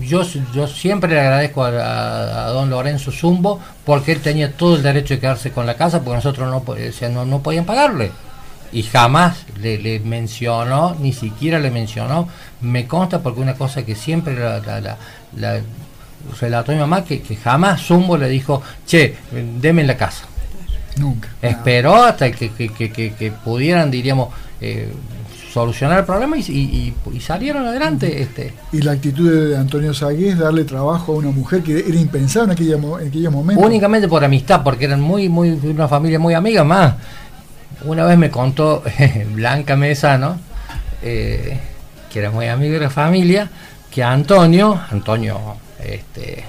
yo, 0.02 0.24
yo 0.54 0.68
siempre 0.68 1.14
le 1.14 1.20
agradezco 1.20 1.64
a, 1.64 2.48
don 2.54 2.70
Lorenzo 2.70 3.12
Zumbo 3.12 3.60
porque 3.86 4.14
él 4.14 4.22
tenía 4.22 4.52
todo 4.52 4.76
el 4.76 4.84
derecho 4.84 5.14
de 5.14 5.20
quedarse 5.20 5.52
con 5.52 5.66
la 5.66 5.76
casa 5.76 6.00
porque 6.02 6.16
nosotros 6.16 6.50
no, 6.50 7.10
no, 7.10 7.26
no 7.26 7.40
podían 7.42 7.66
pagarle. 7.66 8.12
Y 8.72 8.84
jamás 8.84 9.46
le, 9.62 10.00
mencionó, 10.00 10.96
ni 11.00 11.14
siquiera 11.14 11.60
le 11.60 11.70
mencionó, 11.70 12.28
me 12.62 12.88
consta 12.88 13.22
porque 13.22 13.40
una 13.40 13.54
cosa 13.54 13.86
que 13.86 13.94
siempre 13.94 14.36
la, 14.36 14.98
la, 15.36 15.62
relató 16.40 16.72
mi 16.72 16.80
mamá, 16.80 17.04
que, 17.04 17.22
que 17.22 17.36
jamás 17.36 17.82
Zumbo 17.82 18.18
le 18.18 18.30
dijo, 18.30 18.64
che, 18.88 19.16
deme 19.32 19.84
la 19.84 19.96
casa. 19.96 20.26
Nunca. 20.98 21.30
Esperó 21.42 22.04
hasta 22.04 22.32
que, 22.32 22.50
que, 22.50 22.70
que 22.92 23.32
pudieran, 23.44 23.92
diríamos, 23.92 24.30
eh, 24.60 24.88
solucionar 25.54 26.00
el 26.00 26.06
problema 26.06 26.36
y, 26.38 26.94
salieron 27.20 27.68
adelante. 27.68 28.22
Este. 28.22 28.54
Y 28.72 28.82
la 28.82 28.94
actitud 28.94 29.50
de 29.50 29.58
Antonio 29.58 29.94
Sagué 29.94 30.30
es 30.30 30.40
darle 30.40 30.64
trabajo 30.64 31.14
a 31.14 31.16
una 31.18 31.30
mujer 31.30 31.62
que 31.62 31.80
era 31.80 31.98
impensada 31.98 32.46
en, 32.46 32.52
aquella, 32.52 32.76
en 32.76 33.08
aquellos 33.08 33.32
momentos. 33.32 33.64
Únicamente 33.64 34.08
por 34.08 34.24
amistad, 34.24 34.64
porque 34.64 34.86
eran 34.86 35.02
muy, 35.02 35.30
muy, 35.30 35.52
una 35.52 35.88
familia 35.88 36.18
muy 36.18 36.34
amiga 36.34 36.64
más. 36.64 36.96
Una 37.86 38.06
vez 38.06 38.18
me 38.18 38.32
contó 38.32 38.82
Blanca 39.34 39.76
Mesa, 39.76 40.18
¿no? 40.18 40.38
Eh, 41.04 41.60
que 42.12 42.20
era 42.20 42.32
muy 42.32 42.48
amigo 42.48 42.74
de 42.74 42.80
la 42.80 42.90
familia, 42.90 43.50
que 43.92 44.04
Antonio, 44.04 44.80
Antonio, 44.90 45.40
este, 45.84 46.46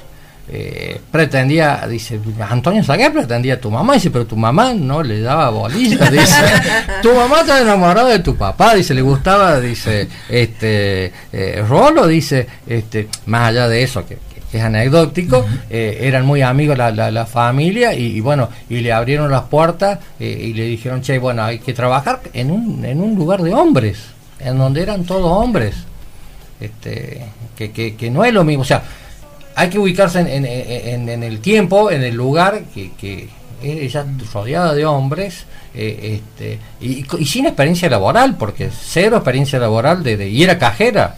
eh, 0.47 1.01
pretendía, 1.11 1.87
dice, 1.89 2.21
Antonio 2.51 2.85
Sagué 2.85 3.11
pretendía 3.11 3.55
a 3.55 3.61
tu 3.61 3.71
mamá, 3.71 3.95
dice, 3.95 4.11
pero 4.11 4.27
tu 4.27 4.37
mamá 4.37 4.75
no 4.75 5.03
le 5.03 5.23
daba 5.23 5.49
bolilla, 5.49 6.11
dice, 6.11 6.43
tu 7.03 7.15
mamá 7.15 7.41
estaba 7.41 7.61
enamorada 7.61 8.11
de 8.11 8.19
tu 8.19 8.37
papá, 8.37 8.75
dice, 8.75 8.93
le 8.93 9.01
gustaba, 9.01 9.59
dice, 9.59 10.07
este, 10.29 11.13
eh, 11.33 11.65
Rolo, 11.67 12.07
dice, 12.07 12.47
este, 12.67 13.09
más 13.27 13.49
allá 13.49 13.69
de 13.69 13.83
eso, 13.83 14.05
que, 14.07 14.19
es 14.53 14.63
anecdótico, 14.63 15.45
eh, 15.69 15.99
eran 16.03 16.25
muy 16.27 16.43
amigos 16.43 16.79
la, 16.79 16.93
la, 16.93 17.27
familia 17.27 17.93
y, 17.93 18.21
bueno, 18.21 18.51
y 18.69 18.81
le 18.81 18.93
abrieron 18.93 19.29
las 19.29 19.43
puertas 19.43 19.99
y 20.21 20.53
le 20.53 20.67
dijeron, 20.67 21.03
che, 21.03 21.19
bueno, 21.19 21.43
hay 21.43 21.59
que 21.59 21.73
trabajar 21.73 22.21
en 22.33 22.53
un, 22.53 22.85
en 22.85 23.01
un 23.01 23.17
lugar 23.17 23.43
de 23.43 23.53
hombres, 23.53 23.99
en 24.39 24.57
donde 24.59 24.83
eran 24.83 25.03
todos 25.03 25.25
hombres, 25.25 25.75
este, 26.61 27.25
que, 27.57 27.73
que, 27.73 27.97
que 27.97 28.11
no 28.13 28.25
es 28.25 28.33
lo 28.33 28.45
mismo, 28.45 28.63
o 28.63 28.65
sea, 28.65 28.85
hay 29.55 29.71
que 29.71 29.79
ubicarse 29.79 30.21
en, 30.21 31.09
el 31.09 31.41
tiempo, 31.41 31.91
en 31.91 32.03
el 32.03 32.15
lugar, 32.15 32.63
que, 32.75 32.93
que 32.93 33.29
ella 33.63 34.05
rodeada 34.33 34.75
de 34.75 34.85
hombres 34.85 35.47
eh, 35.75 36.21
este, 36.21 36.59
y, 36.81 37.05
sin 37.25 37.47
experiencia 37.47 37.89
laboral, 37.89 38.37
porque 38.37 38.71
cero 38.71 39.17
experiencia 39.17 39.59
laboral 39.59 40.03
de, 40.03 40.29
y 40.29 40.43
era 40.43 40.59
cajera. 40.59 41.17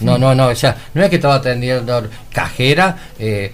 No, 0.00 0.16
no, 0.16 0.32
no, 0.32 0.46
o 0.46 0.54
sea, 0.54 0.76
no 0.94 1.02
es 1.02 1.10
que 1.10 1.16
estaba 1.16 1.34
atendiendo 1.36 2.08
cajera, 2.32 2.96
eh, 3.18 3.52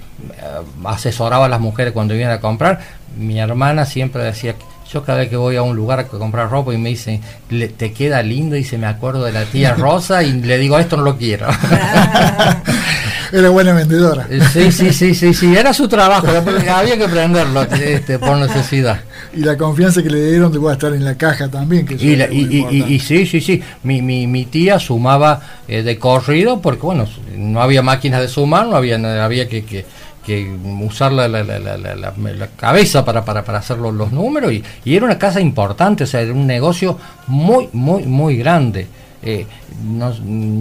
asesoraba 0.84 1.46
a 1.46 1.48
las 1.48 1.60
mujeres 1.60 1.94
cuando 1.94 2.14
iban 2.14 2.30
a 2.30 2.40
comprar. 2.40 2.80
Mi 3.16 3.40
hermana 3.40 3.86
siempre 3.86 4.22
decía, 4.22 4.54
yo 4.90 5.02
cada 5.02 5.18
vez 5.18 5.28
que 5.28 5.36
voy 5.36 5.56
a 5.56 5.62
un 5.62 5.74
lugar 5.76 5.98
a 6.00 6.06
comprar 6.06 6.50
ropa 6.50 6.74
y 6.74 6.78
me 6.78 6.90
dicen, 6.90 7.20
te 7.76 7.92
queda 7.92 8.22
lindo, 8.22 8.56
y 8.56 8.64
se 8.64 8.78
me 8.78 8.86
acuerdo 8.86 9.24
de 9.24 9.32
la 9.32 9.44
tía 9.44 9.74
Rosa 9.78 10.22
y 10.22 10.32
le 10.40 10.58
digo, 10.58 10.78
esto 10.78 10.96
no 10.96 11.02
lo 11.02 11.16
quiero. 11.16 11.46
Era 13.32 13.48
buena 13.48 13.72
vendedora. 13.72 14.28
Eh, 14.30 14.40
sí, 14.52 14.70
sí, 14.70 14.92
sí, 14.92 15.14
sí, 15.14 15.34
sí, 15.34 15.56
era 15.56 15.72
su 15.72 15.88
trabajo, 15.88 16.28
había 16.28 16.96
que 16.96 17.04
aprenderlo 17.04 17.62
este, 17.62 18.18
por 18.20 18.36
necesidad. 18.36 19.00
Y 19.34 19.40
la 19.40 19.56
confianza 19.56 20.02
que 20.04 20.10
le 20.10 20.30
dieron 20.30 20.52
de 20.52 20.72
estar 20.72 20.92
en 20.92 21.04
la 21.04 21.16
caja 21.16 21.48
también. 21.48 21.84
Que 21.84 21.94
y, 21.94 23.00
sí, 23.00 23.26
sí, 23.26 23.40
sí, 23.40 23.60
mi, 23.82 24.02
mi, 24.02 24.28
mi 24.28 24.44
tía 24.44 24.78
sumaba 24.78 25.40
eh, 25.66 25.82
de 25.82 25.98
corrido 25.98 26.60
porque, 26.60 26.82
bueno, 26.82 27.08
no 27.36 27.60
había 27.60 27.82
máquinas 27.82 28.20
de 28.20 28.28
sumar, 28.28 28.68
no 28.68 28.76
había, 28.76 29.24
había 29.24 29.48
que, 29.48 29.64
que 29.64 29.84
que 30.24 30.50
usar 30.80 31.12
la, 31.12 31.28
la, 31.28 31.42
la, 31.44 31.58
la, 31.58 32.46
cabeza 32.56 33.04
para, 33.04 33.24
para, 33.24 33.44
para 33.44 33.58
hacer 33.58 33.78
los, 33.78 34.12
números 34.12 34.52
y, 34.52 34.62
era 34.84 35.04
una 35.04 35.18
casa 35.18 35.40
importante, 35.40 36.04
o 36.04 36.06
sea, 36.06 36.20
era 36.20 36.32
un 36.32 36.46
negocio 36.46 36.98
muy, 37.26 37.68
muy, 37.72 38.04
muy 38.04 38.36
grande. 38.36 38.86
Eh, 39.22 39.46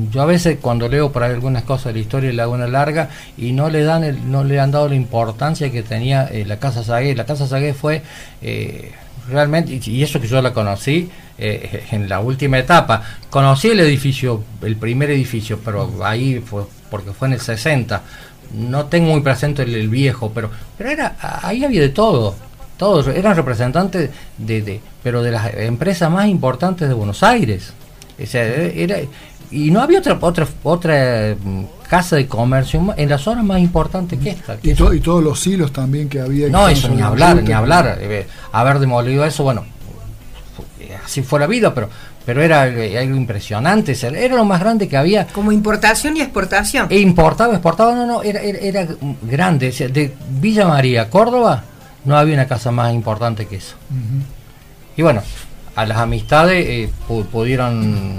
yo 0.10 0.22
a 0.22 0.26
veces 0.26 0.58
cuando 0.62 0.88
leo 0.88 1.12
por 1.12 1.24
algunas 1.24 1.64
cosas 1.64 1.88
de 1.88 1.94
la 1.94 2.00
historia 2.00 2.30
de 2.30 2.36
Laguna 2.36 2.66
Larga 2.66 3.10
y 3.38 3.52
no 3.52 3.70
le 3.70 3.84
dan 3.84 4.06
el, 4.06 4.32
no 4.32 4.46
le 4.46 4.58
han 4.60 4.72
dado 4.72 4.88
la 4.88 4.96
importancia 4.96 5.70
que 5.70 5.84
tenía 5.84 6.28
eh, 6.28 6.46
la 6.46 6.60
Casa 6.60 6.84
Sagué. 6.84 7.14
La 7.14 7.26
Casa 7.26 7.46
Sagué 7.46 7.74
fue 7.74 8.02
eh, 8.42 8.92
realmente, 9.30 9.80
y 9.86 10.02
eso 10.02 10.20
que 10.22 10.28
yo 10.28 10.42
la 10.42 10.54
conocí 10.54 11.10
en 11.38 12.08
la 12.08 12.20
última 12.20 12.60
etapa, 12.60 13.02
conocí 13.30 13.70
el 13.70 13.80
edificio, 13.82 14.44
el 14.62 14.78
primer 14.78 15.10
edificio, 15.10 15.60
pero 15.64 15.92
ahí 16.04 16.40
fue 16.40 16.64
porque 16.94 17.12
fue 17.12 17.28
en 17.28 17.34
el 17.34 17.42
60. 17.42 18.04
No 18.54 18.86
tengo 18.86 19.12
muy 19.12 19.22
presente 19.22 19.64
el, 19.64 19.90
viejo, 19.90 20.32
pero, 20.34 20.50
pero 20.78 20.90
era, 20.92 21.16
ahí 21.42 21.64
había 21.64 21.82
de 21.82 21.90
todo 21.90 22.36
todos 22.76 23.08
eran 23.08 23.36
representantes 23.36 24.10
de, 24.38 24.62
de, 24.62 24.82
pero 25.04 25.22
de 25.22 25.32
las 25.32 25.54
empresas 25.54 26.10
más 26.10 26.28
importantes 26.28 26.88
de 26.88 26.94
Buenos 26.94 27.22
Aires 27.22 27.72
era, 28.18 28.98
y 29.52 29.72
no 29.72 29.82
había 29.82 30.00
otra 30.00 30.18
otra 30.20 30.48
otra 30.64 31.36
mm, 31.42 31.64
casa 31.88 32.16
de 32.16 32.28
comercio 32.28 32.94
en 32.98 33.10
la 33.10 33.18
zona 33.18 33.44
más 33.44 33.60
importante 33.60 34.18
que 34.18 34.32
esta. 34.32 34.58
y, 34.62 34.72
y, 34.72 35.00
todos 35.00 35.24
los 35.24 35.46
hilos 35.46 35.72
también 35.72 36.10
que 36.10 36.20
había. 36.20 36.50
No, 36.50 36.68
eso 36.68 36.90
ni 36.90 37.02
hablar, 37.02 37.44
ni 37.44 37.52
hablar. 37.52 37.98
Eh, 38.02 38.28
haber 38.52 38.80
demolido 38.80 39.26
eso, 39.26 39.44
bueno, 39.44 39.64
así 41.06 41.22
fue 41.22 41.40
la 41.40 41.48
vida, 41.48 41.74
pero 41.74 41.90
pero 42.26 42.42
era 42.42 42.68
eh, 42.68 42.98
algo 42.98 43.16
impresionante, 43.16 43.98
era 44.02 44.36
lo 44.36 44.46
más 44.46 44.60
grande 44.60 44.88
que 44.88 44.98
había. 44.98 45.28
Como 45.28 45.52
importación 45.52 46.18
y 46.18 46.22
exportación. 46.22 46.88
E 46.90 47.00
importaba, 47.00 47.54
exportaba, 47.54 47.94
no, 47.94 48.06
no, 48.06 48.24
era, 48.24 48.42
era, 48.42 48.88
grande. 49.22 49.72
de 49.72 50.14
Villa 50.40 50.68
María, 50.68 51.10
Córdoba, 51.10 51.64
no 52.06 52.18
había 52.18 52.36
una 52.36 52.48
casa 52.48 52.72
más 52.72 52.94
importante 52.94 53.46
que 53.46 53.58
eso. 53.58 53.76
Y 54.96 55.02
bueno, 55.02 55.22
a 55.76 55.86
las 55.86 55.98
amistades 55.98 56.66
eh, 56.68 56.90
pudieron 57.32 58.16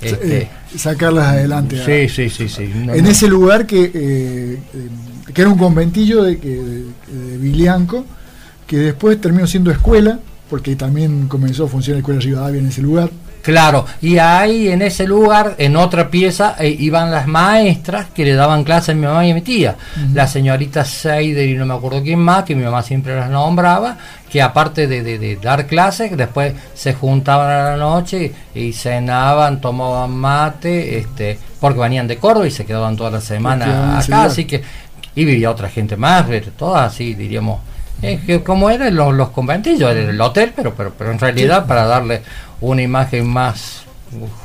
este, 0.00 0.42
eh, 0.42 0.48
sacarlas 0.76 1.28
adelante. 1.28 1.82
Sí, 1.84 2.08
sí, 2.08 2.30
sí, 2.30 2.48
sí. 2.48 2.62
en 2.64 3.06
ese 3.06 3.28
lugar 3.28 3.66
que, 3.66 3.90
eh, 3.94 4.58
que 5.32 5.40
era 5.40 5.50
un 5.50 5.58
conventillo 5.58 6.22
de, 6.22 6.36
de, 6.36 7.38
Bilianco, 7.38 8.04
que 8.66 8.78
después 8.78 9.20
terminó 9.20 9.46
siendo 9.46 9.70
escuela, 9.70 10.18
porque 10.50 10.76
también 10.76 11.28
comenzó 11.28 11.64
a 11.64 11.68
funcionar 11.68 11.96
la 11.96 12.00
escuela 12.00 12.20
Rivadavia 12.20 12.60
en 12.60 12.66
ese 12.66 12.82
lugar. 12.82 13.10
Claro, 13.42 13.86
y 14.02 14.18
ahí 14.18 14.68
en 14.68 14.82
ese 14.82 15.06
lugar, 15.06 15.54
en 15.58 15.76
otra 15.76 16.10
pieza, 16.10 16.56
eh, 16.58 16.68
iban 16.78 17.10
las 17.10 17.26
maestras 17.26 18.06
que 18.14 18.24
le 18.24 18.34
daban 18.34 18.64
clases 18.64 18.90
a 18.90 18.94
mi 18.94 19.06
mamá 19.06 19.24
y 19.24 19.30
a 19.30 19.34
mi 19.34 19.40
tía. 19.40 19.76
La 20.12 20.26
señorita 20.26 20.84
Seider 20.84 21.48
y 21.48 21.54
no 21.54 21.64
me 21.64 21.74
acuerdo 21.74 22.02
quién 22.02 22.18
más, 22.18 22.44
que 22.44 22.54
mi 22.54 22.64
mamá 22.64 22.82
siempre 22.82 23.16
las 23.16 23.30
nombraba, 23.30 23.96
que 24.30 24.42
aparte 24.42 24.86
de, 24.86 25.36
dar 25.36 25.66
clases, 25.66 26.16
después 26.16 26.52
se 26.74 26.94
juntaban 26.94 27.50
a 27.50 27.70
la 27.70 27.76
noche 27.76 28.32
y, 28.54 28.72
cenaban, 28.72 29.60
tomaban 29.60 30.10
mate, 30.10 30.98
este, 30.98 31.38
porque 31.60 31.80
venían 31.80 32.06
de 32.06 32.18
Córdoba 32.18 32.46
y 32.46 32.50
se 32.50 32.66
quedaban 32.66 32.96
toda 32.96 33.10
la 33.10 33.20
semana 33.20 33.98
acá, 33.98 34.24
así 34.24 34.44
que, 34.44 34.62
y 35.14 35.24
vivía 35.24 35.50
otra 35.50 35.68
gente 35.68 35.96
más, 35.96 36.26
todas 36.56 36.92
así, 36.92 37.14
diríamos. 37.14 37.60
Es 38.02 38.20
que 38.22 38.42
como 38.42 38.70
eran 38.70 38.94
los, 38.94 39.14
los 39.14 39.30
conventillos, 39.30 39.90
era 39.90 40.10
el 40.10 40.20
hotel, 40.20 40.52
pero, 40.54 40.74
pero, 40.74 40.92
pero 40.96 41.10
en 41.10 41.18
realidad 41.18 41.66
para 41.66 41.84
darle 41.84 42.22
una 42.60 42.82
imagen 42.82 43.26
más 43.26 43.84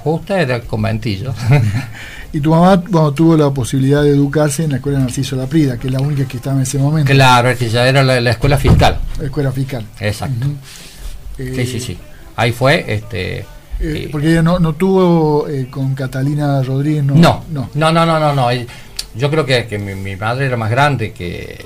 justa 0.04 0.42
era 0.42 0.56
el 0.56 0.64
conventillo. 0.64 1.34
y 2.34 2.40
tu 2.40 2.50
mamá 2.50 2.78
bueno, 2.88 3.14
tuvo 3.14 3.38
la 3.38 3.52
posibilidad 3.52 4.02
de 4.02 4.10
educarse 4.10 4.64
en 4.64 4.72
la 4.72 4.78
escuela 4.78 5.00
Narciso 5.00 5.36
Laprida, 5.36 5.78
que 5.78 5.88
es 5.88 5.94
la 5.94 6.00
única 6.00 6.26
que 6.26 6.38
estaba 6.38 6.56
en 6.58 6.64
ese 6.64 6.80
momento. 6.80 7.12
Claro, 7.12 7.50
es 7.50 7.58
que 7.58 7.70
ya 7.70 7.88
era 7.88 8.04
la, 8.04 8.18
escuela 8.30 8.58
fiscal. 8.58 9.00
La 9.20 9.26
escuela 9.26 9.52
fiscal. 9.52 9.86
Exacto. 10.00 10.48
sí, 11.38 11.66
sí, 11.66 11.80
sí. 11.80 11.98
Ahí 12.36 12.52
fue, 12.52 12.84
este. 12.88 13.46
Eh, 13.80 14.08
porque 14.12 14.32
ella 14.32 14.42
no, 14.42 14.60
no 14.60 14.74
tuvo 14.74 15.48
eh, 15.48 15.68
con 15.70 15.94
Catalina 15.94 16.62
Rodríguez. 16.64 17.04
No, 17.04 17.16
no, 17.16 17.44
no, 17.52 17.70
no, 17.92 18.06
no, 18.06 18.20
no. 18.20 18.34
no, 18.34 18.48
Yo 19.16 19.30
creo 19.30 19.46
que, 19.46 19.68
que 19.68 19.78
mi 19.78 20.16
madre 20.16 20.48
era 20.48 20.58
más 20.58 20.72
grande 20.72 21.12
que 21.12 21.58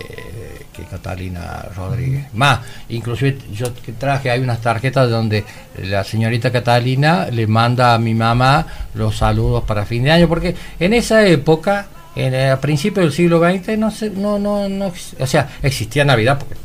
que 0.78 0.84
Catalina 0.84 1.66
Rodríguez. 1.76 2.28
Más, 2.34 2.60
inclusive 2.90 3.38
yo 3.52 3.72
traje, 3.98 4.30
hay 4.30 4.40
unas 4.40 4.62
tarjetas 4.62 5.10
donde 5.10 5.44
la 5.84 6.04
señorita 6.04 6.52
Catalina 6.52 7.28
le 7.32 7.48
manda 7.48 7.96
a 7.96 7.98
mi 7.98 8.14
mamá 8.14 8.66
los 8.94 9.18
saludos 9.18 9.64
para 9.64 9.86
fin 9.86 10.04
de 10.04 10.12
año, 10.12 10.28
porque 10.28 10.56
en 10.80 10.94
esa 10.94 11.26
época, 11.26 11.88
en, 12.16 12.36
a 12.52 12.62
principios 12.62 13.06
del 13.06 13.14
siglo 13.14 13.40
XX, 13.40 13.78
no, 13.78 13.90
se, 13.90 14.12
no, 14.12 14.38
no, 14.38 14.70
no, 14.70 14.94
o 15.20 15.28
sea, 15.28 15.50
existía 15.64 16.06
Navidad, 16.06 16.38
porque 16.38 16.56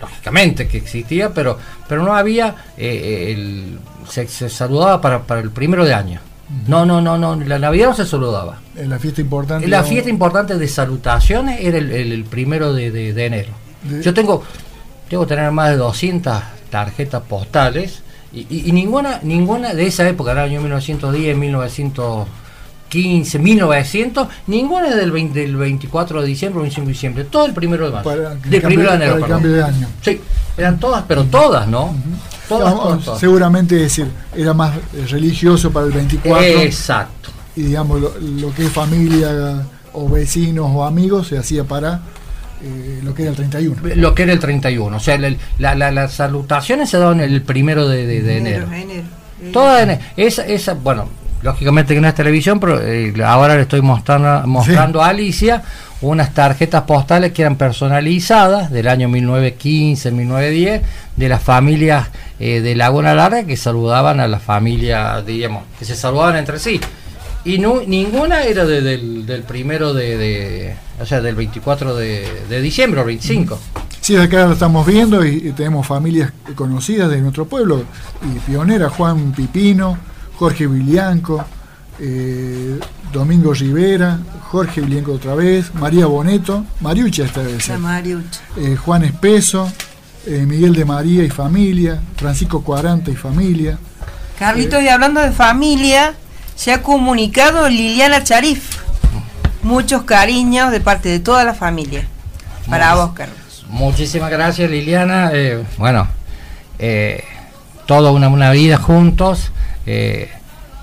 lógicamente 0.00 0.68
que 0.68 0.78
existía, 0.78 1.34
pero, 1.34 1.58
pero 1.88 2.04
no 2.04 2.14
había, 2.14 2.54
eh, 2.76 3.34
el, 3.34 3.78
se, 4.08 4.48
saludaba 4.48 5.00
para, 5.00 5.22
para 5.24 5.40
el 5.40 5.50
primero 5.50 5.84
de 5.84 5.94
año. 5.94 6.20
No, 6.66 6.86
no, 6.86 7.00
no, 7.00 7.18
no, 7.18 7.36
la 7.36 7.58
Navidad 7.58 7.88
no 7.88 7.94
se 7.94 8.06
saludaba. 8.06 8.60
En 8.76 8.88
la 8.88 8.98
fiesta 8.98 9.20
importante. 9.20 9.66
La 9.66 9.82
fiesta 9.82 10.10
importante 10.10 10.56
de 10.56 10.68
salutaciones 10.68 11.60
era 11.60 11.78
el, 11.78 12.24
primero 12.24 12.72
de, 12.72 13.26
enero. 13.26 13.50
Yo 14.02 14.14
tengo, 14.14 14.44
tengo 15.08 15.24
que 15.24 15.34
tener 15.34 15.50
más 15.50 15.70
de 15.70 15.76
200 15.76 16.42
tarjetas 16.70 17.22
postales 17.22 18.02
y, 18.32 18.70
ninguna 18.72 19.20
ninguna 19.22 19.74
de 19.74 19.86
esa 19.86 20.08
época, 20.08 20.32
el 20.32 20.38
año 20.38 20.60
1910, 20.60 21.36
1915, 21.36 23.38
1900, 23.38 24.28
ninguna 24.46 24.88
es 24.88 24.96
del, 24.96 25.56
24 25.56 26.20
de 26.20 26.28
diciembre 26.28 26.58
o 26.58 26.62
25 26.62 26.86
de 26.86 26.92
diciembre, 26.92 27.24
todo 27.24 27.46
el 27.46 27.54
primero 27.54 27.86
de 27.86 27.92
marzo. 27.92 28.10
del 28.10 28.62
primero 28.62 28.90
de 28.90 28.96
enero. 28.96 29.26
cambio 29.26 29.52
de 29.52 29.62
año. 29.62 29.88
Sí, 30.02 30.20
eran 30.56 30.78
todas, 30.78 31.04
pero 31.08 31.24
todas, 31.24 31.66
¿no? 31.66 31.94
Seguramente 33.18 33.74
decir, 33.74 34.06
era 34.34 34.54
más 34.54 34.74
religioso 35.10 35.70
para 35.70 35.86
el 35.86 35.92
24. 35.92 36.44
Exacto. 36.62 37.30
Y 37.56 37.62
digamos, 37.62 38.00
lo, 38.00 38.54
que 38.54 38.66
es 38.66 38.72
familia 38.72 39.64
o 39.92 40.08
vecinos 40.08 40.70
o 40.72 40.84
amigos 40.84 41.28
se 41.28 41.38
hacía 41.38 41.64
para 41.64 42.00
eh, 42.62 43.00
lo 43.02 43.14
que 43.14 43.22
era 43.22 43.30
el 43.30 43.36
31. 43.36 43.76
Lo 43.96 44.14
que 44.14 44.22
era 44.24 44.32
el 44.32 44.38
31. 44.38 44.96
O 44.96 45.00
sea, 45.00 45.18
las 45.58 46.12
salutaciones 46.12 46.90
se 46.90 46.98
daban 46.98 47.20
el 47.20 47.42
primero 47.42 47.88
de, 47.88 48.36
enero. 48.36 48.66
Toda 49.52 50.00
esa, 50.16 50.46
esa, 50.46 50.74
bueno, 50.74 51.08
lógicamente 51.42 51.94
que 51.94 52.00
no 52.00 52.08
es 52.08 52.14
televisión, 52.14 52.58
pero 52.60 52.80
eh, 52.82 53.12
ahora 53.24 53.54
le 53.54 53.62
estoy 53.62 53.82
mostrando, 53.82 54.46
mostrando 54.46 55.02
a 55.02 55.08
Alicia 55.08 55.62
unas 56.00 56.34
tarjetas 56.34 56.82
postales 56.82 57.32
que 57.32 57.42
eran 57.42 57.56
personalizadas 57.56 58.70
del 58.70 58.88
año 58.88 59.08
1915, 59.08 60.10
1910, 60.10 60.82
de 61.16 61.28
las 61.28 61.42
familias 61.42 62.08
eh, 62.38 62.60
de 62.60 62.74
Laguna 62.74 63.14
Larga 63.14 63.44
que 63.44 63.56
saludaban 63.56 64.20
a 64.20 64.28
las 64.28 64.42
familias, 64.42 65.24
digamos, 65.24 65.64
que 65.78 65.84
se 65.84 65.96
saludaban 65.96 66.36
entre 66.36 66.58
sí. 66.58 66.80
Y 67.44 67.58
no, 67.58 67.80
ninguna 67.86 68.42
era 68.42 68.66
del, 68.66 69.44
primero 69.46 69.94
de, 69.94 70.74
o 71.00 71.06
sea, 71.06 71.20
del 71.20 71.36
24 71.36 71.94
de, 71.94 72.60
diciembre 72.60 73.00
o 73.00 73.04
25. 73.04 73.58
Sí, 74.00 74.16
acá 74.16 74.46
lo 74.46 74.54
estamos 74.54 74.84
viendo 74.84 75.24
y, 75.24 75.52
tenemos 75.52 75.86
familias 75.86 76.32
conocidas 76.56 77.08
de 77.08 77.20
nuestro 77.20 77.46
pueblo 77.46 77.84
y 78.22 78.38
pionera, 78.40 78.90
Juan 78.90 79.32
Pipino, 79.32 79.96
Jorge 80.36 80.66
Vilianco, 80.66 81.44
eh, 82.00 82.80
Domingo 83.12 83.52
Rivera, 83.54 84.18
Jorge 84.50 84.80
Vilianco 84.80 85.12
otra 85.12 85.34
vez, 85.34 85.74
María 85.74 86.06
Boneto, 86.06 86.64
Mariucha 86.80 87.24
esta 87.24 87.42
vez. 87.42 87.68
Eh, 88.56 88.76
Juan 88.76 89.04
Espeso, 89.04 89.70
eh, 90.26 90.44
Miguel 90.46 90.74
de 90.74 90.84
María 90.84 91.24
y 91.24 91.30
familia, 91.30 92.00
Francisco 92.16 92.62
Cuaranta 92.62 93.10
y 93.10 93.16
familia. 93.16 93.78
Carlitos, 94.38 94.82
y 94.82 94.88
hablando 94.88 95.20
de 95.20 95.32
familia, 95.32 96.14
se 96.54 96.72
ha 96.72 96.82
comunicado 96.82 97.68
Liliana 97.68 98.22
Charif. 98.22 98.78
Muchos 99.62 100.02
cariños 100.02 100.70
de 100.70 100.80
parte 100.80 101.08
de 101.08 101.18
toda 101.18 101.42
la 101.44 101.54
familia. 101.54 102.06
Para 102.68 102.94
vos, 102.94 103.12
Carlos. 103.14 103.66
Muchísimas 103.68 104.30
gracias, 104.30 104.70
Liliana. 104.70 105.32
bueno, 105.78 106.06
toda 107.86 108.10
una, 108.12 108.28
una 108.28 108.50
vida 108.50 108.76
juntos 108.76 109.50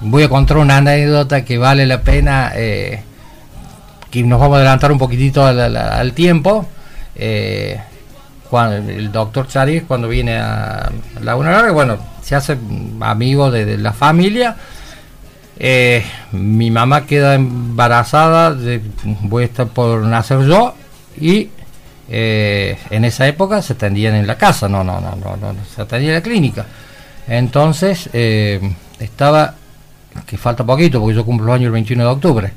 voy 0.02 0.24
a 0.24 0.30
contar 0.30 0.58
una 0.58 0.78
anécdota 0.78 1.44
que 1.46 1.58
vale 1.58 1.86
la 1.86 2.02
pena, 2.02 2.52
eh, 2.56 3.02
que 4.12 4.24
nos 4.24 4.39
vamos 4.39 4.56
a 4.56 4.58
adelantar 4.60 4.91
un 4.91 4.98
poquitito 4.98 5.46
al, 5.46 6.14
tiempo. 6.14 6.68
Eh, 7.16 7.80
cuando 8.50 8.91
el 8.91 9.12
doctor 9.12 9.48
Charis, 9.48 9.84
cuando 9.84 10.08
viene 10.08 10.38
a 10.38 10.91
Laguna 11.22 11.52
Larga, 11.52 11.72
bueno, 11.72 11.98
se 12.22 12.36
hace 12.36 12.58
amigo 13.00 13.50
de, 13.50 13.78
la 13.78 13.94
familia. 13.94 14.56
Eh, 15.58 16.04
mi 16.32 16.70
mamá 16.72 17.06
queda 17.06 17.36
embarazada, 17.36 18.54
de, 18.54 18.82
voy 19.22 19.44
a 19.44 19.46
estar 19.46 19.68
por 19.68 20.02
nacer 20.02 20.41
yo 20.41 20.76
y 21.20 21.50
en 22.10 23.06
esa 23.06 23.28
época 23.28 23.62
se 23.64 23.74
atendían 23.74 24.14
en 24.14 24.28
la 24.28 24.38
casa, 24.38 24.70
no, 24.70 24.84
no, 24.84 25.02
no, 25.02 25.16
no, 25.16 25.36
no 25.38 25.56
se 25.74 25.82
atendía 25.82 26.10
en 26.10 26.16
la 26.16 26.22
clínica. 26.22 26.66
Entonces 27.28 28.10
estaba 29.00 29.56
que 30.26 30.38
falta 30.38 30.64
poquito 30.64 30.99
porque 30.99 31.16
yo 31.16 31.26
cumplo 31.26 31.47
el 31.47 31.61
año 31.61 31.68
el 31.68 31.74
21 31.74 32.03
de 32.03 32.09
octubre. 32.09 32.53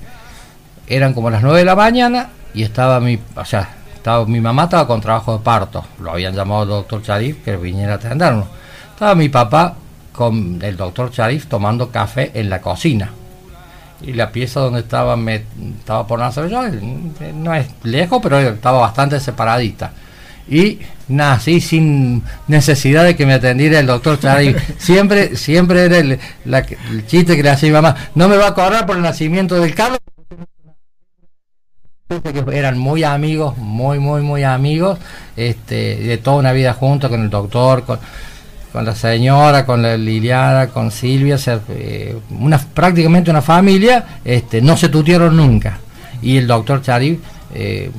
Eran 0.87 1.15
como 1.15 1.31
las 1.31 1.43
9 1.43 1.59
de 1.59 1.65
la 1.65 1.75
mañana 1.75 2.29
y 2.55 2.63
estaba 2.63 3.01
mi, 3.01 3.19
o 3.35 3.45
sea, 3.45 3.69
estaba, 3.95 4.25
mi 4.27 4.41
mamá 4.41 4.65
estaba 4.65 4.87
con 4.87 5.01
trabajo 5.01 5.37
de 5.37 5.45
parto. 5.45 5.85
Lo 6.01 6.13
habían 6.13 6.35
llamado 6.35 6.63
el 6.63 6.69
doctor 6.69 7.03
Charif 7.03 7.45
que 7.45 7.57
viniera 7.57 7.95
a 7.95 7.97
atendernos. 7.97 8.47
Estaba 8.93 9.15
mi 9.15 9.29
papá 9.29 9.75
con 10.13 10.61
el 10.63 10.77
doctor 10.77 11.11
Charif 11.11 11.47
tomando 11.47 11.91
café 11.91 12.31
en 12.35 12.49
la 12.49 12.61
cocina. 12.61 13.11
Y 14.03 14.13
la 14.13 14.31
pieza 14.31 14.61
donde 14.61 14.81
estaba, 14.81 15.17
me, 15.17 15.45
estaba 15.79 16.07
por 16.07 16.19
nacer 16.19 16.49
yo, 16.49 16.63
no 17.35 17.55
es 17.55 17.67
lejos, 17.83 18.21
pero 18.23 18.39
estaba 18.39 18.81
bastante 18.81 19.19
separadita 19.19 19.91
y 20.49 20.79
nací 21.09 21.61
sin 21.61 22.23
necesidad 22.49 23.05
de 23.05 23.17
que 23.17 23.27
me 23.27 23.35
atendiera 23.35 23.79
el 23.79 23.87
doctor 23.87 24.19
Charay. 24.19 24.57
siempre, 24.79 25.37
siempre 25.37 25.85
era 25.85 25.99
el, 25.99 26.19
chiste 27.07 27.37
que 27.37 27.43
le 27.43 27.51
hacía 27.51 27.69
mi 27.69 27.75
mamá. 27.75 27.97
No 28.15 28.29
me 28.29 28.37
va 28.37 28.49
a 28.49 28.55
cobrar 28.55 28.87
por 28.87 28.97
el 28.97 29.03
nacimiento 29.03 29.57
del 29.57 29.75
Carlos. 29.75 29.99
Eran 32.53 32.79
muy 32.79 33.03
amigos, 33.03 33.57
muy, 33.59 33.99
muy, 33.99 34.23
muy 34.23 34.45
amigos, 34.45 34.99
este, 35.37 35.97
de 35.97 36.19
toda 36.19 36.37
una 36.37 36.53
vida 36.53 36.73
juntos 36.73 37.11
con 37.11 37.21
el 37.21 37.31
doctor, 37.31 37.85
con, 37.85 37.99
la 38.85 38.95
señora, 38.95 39.67
con 39.67 39.83
la 39.83 39.97
Liliana, 39.97 40.69
con 40.69 40.93
Silvia, 40.93 41.37
eh, 41.71 42.17
una, 42.31 42.59
prácticamente 42.59 43.31
una 43.31 43.43
familia, 43.43 44.21
este, 44.25 44.61
no 44.61 44.77
se 44.77 44.89
tutieron 44.89 45.37
nunca. 45.37 45.81
Y 46.23 46.37
el 46.37 46.47
doctor 46.47 46.81
Charay 46.81 47.19
eh, 47.55 47.91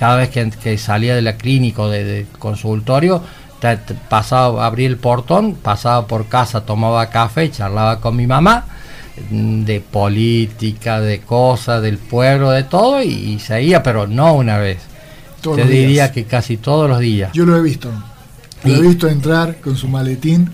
cada 0.00 0.16
vez 0.16 0.30
que, 0.30 0.78
salía 0.78 1.14
de 1.14 1.20
la 1.20 1.36
clínica 1.36 1.82
o 1.82 1.90
del 1.90 2.26
consultorio, 2.38 3.22
pasaba, 4.08 4.64
abría 4.64 4.88
el 4.88 4.96
portón, 4.96 5.56
pasaba 5.56 6.06
por 6.06 6.26
casa, 6.26 6.62
tomaba 6.62 7.10
café, 7.10 7.50
charlaba 7.50 8.00
con 8.00 8.16
mi 8.16 8.26
mamá 8.26 8.64
mm, 9.30 9.64
de 9.64 9.80
política, 9.82 11.02
de 11.02 11.20
cosas, 11.20 11.82
del 11.82 11.98
pueblo, 11.98 12.50
de 12.50 12.62
todo, 12.62 13.02
y, 13.02 13.38
seguía, 13.40 13.82
pero 13.82 14.06
no 14.06 14.32
una 14.32 14.56
vez. 14.56 14.78
Te 15.42 15.66
diría 15.66 16.10
que 16.10 16.24
casi 16.24 16.56
todos 16.56 16.88
los 16.88 17.00
días. 17.00 17.32
Yo 17.34 17.44
lo 17.44 17.54
he 17.54 17.60
visto. 17.60 17.90
Lo 18.64 18.76
he 18.76 18.80
visto 18.80 19.06
entrar 19.06 19.60
con 19.60 19.76
su 19.76 19.86
maletín 19.86 20.50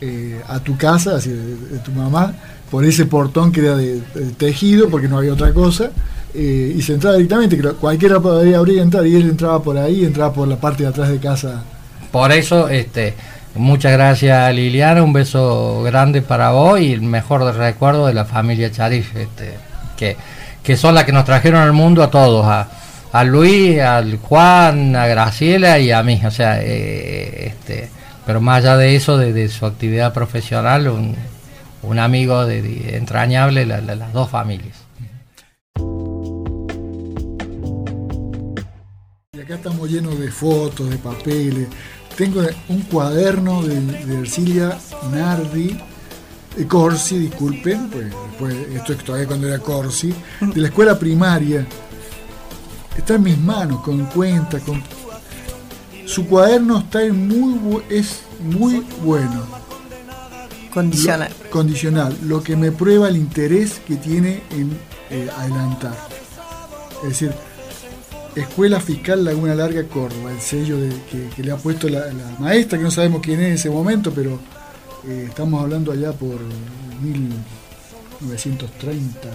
eh, 0.00 0.42
a 0.48 0.58
tu 0.58 0.76
casa, 0.76 1.14
así 1.14 1.30
de, 1.30 1.78
tu 1.84 1.92
mamá, 1.92 2.34
por 2.68 2.84
ese 2.84 3.06
portón 3.06 3.52
que 3.52 3.60
era 3.60 3.76
de 3.76 4.00
tejido, 4.36 4.90
porque 4.90 5.06
no 5.06 5.18
había 5.18 5.34
otra 5.34 5.54
cosa 5.54 5.92
eh, 6.34 6.74
y 6.76 6.82
se 6.82 6.94
entraba 6.94 7.16
directamente, 7.16 7.56
que 7.56 7.68
cualquiera 7.72 8.20
podría 8.20 8.58
abrir 8.58 8.76
y 8.76 8.80
entrar, 8.80 9.06
y 9.06 9.16
él 9.16 9.30
entraba 9.30 9.62
por 9.62 9.76
ahí, 9.78 10.04
entraba 10.04 10.32
por 10.32 10.48
la 10.48 10.56
parte 10.56 10.82
de 10.82 10.88
atrás 10.88 11.08
de 11.08 11.18
casa. 11.18 11.62
Por 12.10 12.32
eso, 12.32 12.68
este, 12.68 13.14
Muchas 13.58 13.92
gracias 13.92 14.54
Liliana, 14.54 15.02
un 15.02 15.12
beso 15.12 15.82
grande 15.82 16.22
para 16.22 16.50
vos 16.50 16.80
y 16.80 16.92
el 16.92 17.00
mejor 17.00 17.42
recuerdo 17.56 18.06
de 18.06 18.14
la 18.14 18.24
familia 18.24 18.70
Charif, 18.70 19.16
este, 19.16 19.54
que, 19.96 20.16
que 20.62 20.76
son 20.76 20.94
las 20.94 21.04
que 21.04 21.10
nos 21.10 21.24
trajeron 21.24 21.60
al 21.60 21.72
mundo 21.72 22.04
a 22.04 22.10
todos, 22.10 22.46
a, 22.46 22.68
a 23.10 23.24
Luis, 23.24 23.80
al 23.80 24.18
Juan, 24.18 24.94
a 24.94 25.06
Graciela 25.06 25.80
y 25.80 25.90
a 25.90 26.04
mí, 26.04 26.20
o 26.24 26.30
sea, 26.30 26.60
eh, 26.62 27.48
este, 27.48 27.88
pero 28.24 28.40
más 28.40 28.58
allá 28.58 28.76
de 28.76 28.94
eso, 28.94 29.18
de, 29.18 29.48
su 29.48 29.66
actividad 29.66 30.12
profesional, 30.12 30.86
un, 30.86 31.16
un 31.82 31.98
amigo 31.98 32.46
de, 32.46 32.96
entrañable, 32.96 33.66
las 33.66 34.12
dos 34.12 34.30
familias. 34.30 34.77
Estamos 39.58 39.90
llenos 39.90 40.18
de 40.18 40.30
fotos, 40.30 40.88
de 40.88 40.96
papeles. 40.98 41.68
Tengo 42.16 42.40
un 42.68 42.82
cuaderno 42.82 43.62
de, 43.62 43.80
de 43.80 44.20
Ercilia 44.20 44.78
Nardi, 45.12 45.78
de 46.56 46.66
Corsi, 46.66 47.18
disculpen, 47.18 47.88
pues 47.90 48.06
después, 48.06 48.54
esto 48.74 48.92
es 48.92 49.04
todavía 49.04 49.26
cuando 49.26 49.48
era 49.48 49.58
Corsi, 49.58 50.14
de 50.40 50.60
la 50.60 50.68
escuela 50.68 50.98
primaria 50.98 51.66
está 52.96 53.14
en 53.14 53.22
mis 53.22 53.38
manos, 53.38 53.80
con 53.82 54.06
cuenta, 54.06 54.58
con... 54.60 54.82
Su 56.06 56.26
cuaderno 56.26 56.78
está 56.78 57.02
en 57.02 57.28
muy 57.28 57.82
es 57.90 58.22
muy 58.40 58.84
bueno. 59.04 59.46
Condicional. 60.72 61.32
condicional, 61.50 62.16
lo 62.22 62.42
que 62.42 62.56
me 62.56 62.70
prueba 62.70 63.08
el 63.08 63.16
interés 63.16 63.80
que 63.86 63.96
tiene 63.96 64.42
en 64.50 64.78
eh, 65.10 65.28
adelantar. 65.36 65.96
Es 67.02 67.08
decir, 67.08 67.32
Escuela 68.34 68.80
Fiscal 68.80 69.24
Laguna 69.24 69.54
Larga 69.54 69.84
Córdoba, 69.84 70.32
el 70.32 70.40
sello 70.40 70.78
de, 70.78 70.92
que, 71.34 71.42
le 71.42 71.52
ha 71.52 71.56
puesto 71.56 71.88
la, 71.88 72.04
maestra, 72.38 72.76
que 72.78 72.84
no 72.84 72.90
sabemos 72.90 73.22
quién 73.22 73.40
es 73.40 73.46
en 73.46 73.54
ese 73.54 73.70
momento, 73.70 74.12
pero 74.12 74.38
eh, 75.06 75.28
estamos 75.28 75.62
hablando 75.62 75.92
allá 75.92 76.12
por 76.12 76.38
1930. 77.00 79.28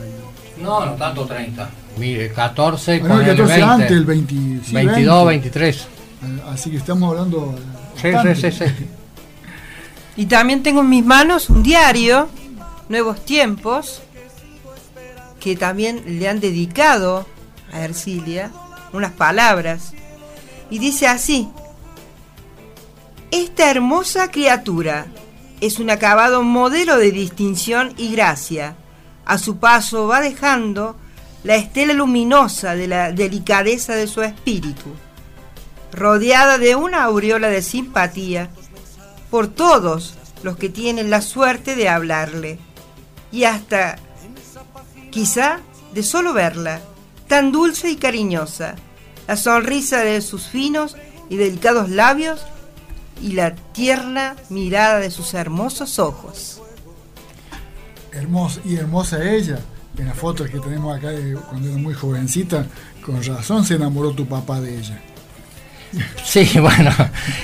No, 0.61 0.85
no 0.85 0.91
tanto 0.93 1.25
30. 1.25 1.69
Mire, 1.97 2.31
14, 2.31 2.99
con 3.01 3.11
el 3.11 3.25
14 3.25 3.43
20, 3.43 3.63
antes, 3.63 3.91
el 3.91 4.05
20, 4.05 4.71
22, 4.71 5.27
23. 5.27 5.87
Así 6.51 6.71
que 6.71 6.77
estamos 6.77 7.11
hablando. 7.11 7.55
Sí, 8.01 8.09
sí, 8.35 8.51
sí, 8.51 8.65
Y 10.15 10.27
también 10.27 10.61
tengo 10.61 10.81
en 10.81 10.89
mis 10.89 11.03
manos 11.03 11.49
un 11.49 11.63
diario, 11.63 12.29
Nuevos 12.87 13.25
Tiempos, 13.25 14.03
que 15.39 15.55
también 15.55 16.19
le 16.19 16.29
han 16.29 16.39
dedicado 16.39 17.25
a 17.71 17.81
Ercilia 17.81 18.51
unas 18.93 19.11
palabras. 19.11 19.91
Y 20.69 20.79
dice 20.79 21.07
así, 21.07 21.49
esta 23.31 23.69
hermosa 23.69 24.31
criatura 24.31 25.07
es 25.59 25.79
un 25.79 25.89
acabado 25.89 26.43
modelo 26.43 26.97
de 26.97 27.11
distinción 27.11 27.93
y 27.97 28.11
gracia. 28.11 28.75
A 29.25 29.37
su 29.37 29.57
paso 29.57 30.07
va 30.07 30.21
dejando 30.21 30.95
la 31.43 31.55
estela 31.55 31.93
luminosa 31.93 32.75
de 32.75 32.87
la 32.87 33.11
delicadeza 33.11 33.95
de 33.95 34.07
su 34.07 34.21
espíritu, 34.21 34.93
rodeada 35.91 36.57
de 36.57 36.75
una 36.75 37.03
aureola 37.03 37.49
de 37.49 37.61
simpatía 37.61 38.49
por 39.29 39.47
todos 39.47 40.15
los 40.43 40.57
que 40.57 40.69
tienen 40.69 41.09
la 41.09 41.21
suerte 41.21 41.75
de 41.75 41.89
hablarle, 41.89 42.59
y 43.31 43.45
hasta, 43.45 43.97
quizá, 45.09 45.59
de 45.93 46.03
solo 46.03 46.33
verla, 46.33 46.81
tan 47.27 47.51
dulce 47.51 47.89
y 47.89 47.95
cariñosa, 47.95 48.75
la 49.27 49.35
sonrisa 49.35 50.01
de 50.01 50.21
sus 50.21 50.47
finos 50.47 50.95
y 51.29 51.37
delicados 51.37 51.89
labios 51.89 52.41
y 53.21 53.33
la 53.33 53.55
tierna 53.55 54.35
mirada 54.49 54.99
de 54.99 55.11
sus 55.11 55.33
hermosos 55.33 55.99
ojos. 55.99 56.61
Hermosa 58.11 58.61
y 58.65 58.75
hermosa 58.75 59.23
ella 59.23 59.59
en 59.97 60.07
las 60.07 60.17
fotos 60.17 60.49
que 60.49 60.59
tenemos 60.59 60.95
acá 60.95 61.09
de 61.09 61.35
cuando 61.35 61.69
era 61.69 61.77
muy 61.77 61.93
jovencita, 61.93 62.65
con 63.05 63.21
razón 63.23 63.63
se 63.63 63.75
enamoró 63.75 64.11
tu 64.11 64.25
papá 64.25 64.59
de 64.59 64.77
ella. 64.77 64.99
Sí, 66.23 66.49
bueno, 66.59 66.91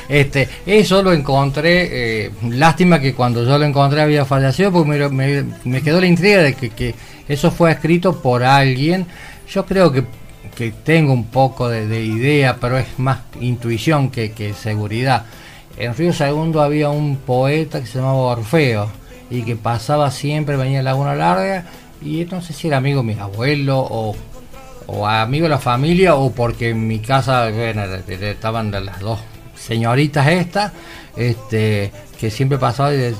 este, 0.07 0.49
eso 0.65 1.03
lo 1.03 1.13
encontré, 1.13 2.25
eh, 2.25 2.31
lástima 2.49 2.99
que 2.99 3.13
cuando 3.13 3.45
yo 3.45 3.57
lo 3.57 3.65
encontré 3.65 4.01
había 4.01 4.25
fallecido, 4.25 4.71
porque 4.71 5.09
me, 5.63 5.81
quedó 5.81 6.01
la 6.01 6.07
intriga 6.07 6.41
de 6.41 6.53
que, 6.53 6.95
eso 7.27 7.51
fue 7.51 7.71
escrito 7.71 8.23
por 8.23 8.43
alguien. 8.43 9.05
Yo 9.51 9.65
creo 9.65 9.91
que, 9.91 10.03
que 10.55 10.71
tengo 10.71 11.13
un 11.13 11.25
poco 11.25 11.69
de, 11.69 12.03
idea, 12.03 12.57
pero 12.59 12.77
es 12.77 12.99
más 12.99 13.19
intuición 13.41 14.11
que, 14.11 14.31
que 14.31 14.53
seguridad. 14.53 15.25
En 15.77 15.95
Río 15.95 16.13
Segundo 16.13 16.61
había 16.61 16.89
un 16.89 17.17
poeta 17.17 17.79
que 17.79 17.87
se 17.87 17.99
llamaba 17.99 18.17
Orfeo 18.17 18.89
y 19.29 19.43
que 19.43 19.55
pasaba 19.55 20.11
siempre, 20.11 20.57
venía 20.57 20.81
a 20.81 20.83
Laguna 20.83 21.15
Larga 21.15 21.65
y 22.01 22.25
no 22.25 22.41
sé 22.41 22.53
si 22.53 22.67
era 22.67 22.77
amigo 22.77 23.01
de 23.01 23.07
mis 23.07 23.19
abuelos 23.19 23.87
o, 23.89 24.15
o 24.87 25.07
amigo 25.07 25.43
de 25.43 25.49
la 25.49 25.59
familia 25.59 26.15
o 26.15 26.31
porque 26.31 26.69
en 26.69 26.87
mi 26.87 26.99
casa 26.99 27.49
bueno, 27.49 27.83
estaban 27.83 28.71
las 28.71 28.99
dos 28.99 29.19
señoritas 29.55 30.27
estas, 30.27 30.71
este, 31.15 31.91
que 32.19 32.31
siempre 32.31 32.57
pasaba 32.57 32.93
y 32.93 33.15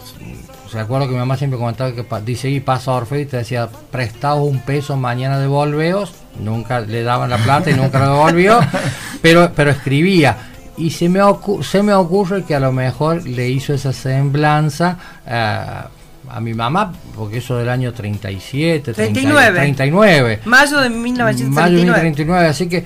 recuerdo 0.74 1.08
que 1.08 1.14
mi 1.14 1.20
mamá 1.20 1.38
siempre 1.38 1.60
comentaba 1.60 1.92
que 1.92 2.06
dice 2.26 2.50
y 2.50 2.60
pasa 2.60 2.92
Orfeo 2.92 3.20
y 3.20 3.26
te 3.26 3.38
decía 3.38 3.70
prestaos 3.92 4.48
un 4.48 4.60
peso 4.60 4.98
mañana 4.98 5.40
devolveos 5.40 6.14
nunca 6.40 6.82
le 6.82 7.04
daban 7.04 7.30
la 7.30 7.38
plata 7.38 7.70
y 7.72 7.74
nunca 7.74 8.00
lo 8.00 8.14
devolvió 8.14 8.60
pero 9.22 9.52
pero 9.56 9.72
escribía 9.72 10.38
y 10.80 10.92
se 10.92 11.10
me, 11.10 11.20
se 11.62 11.84
me 11.84 11.94
ocurre 11.94 12.44
que 12.44 12.56
a 12.56 12.60
lo 12.60 12.72
mejor 12.72 13.26
le 13.28 13.50
hizo 13.50 13.74
esa 13.74 13.92
semblanza 13.92 14.98
uh, 15.28 15.90
a 16.32 16.40
mi 16.40 16.54
mamá, 16.54 16.94
porque 17.16 17.40
eso 17.40 17.58
del 17.58 17.70
año 17.70 17.92
37, 17.92 18.94
39. 18.94 19.60
39. 19.60 20.40
Mayo 20.46 20.80
de 20.80 20.90
1939. 20.90 21.54
Mayo 21.54 21.78
de 21.78 21.84
1939, 21.84 22.48
así 22.48 22.70
que 22.70 22.86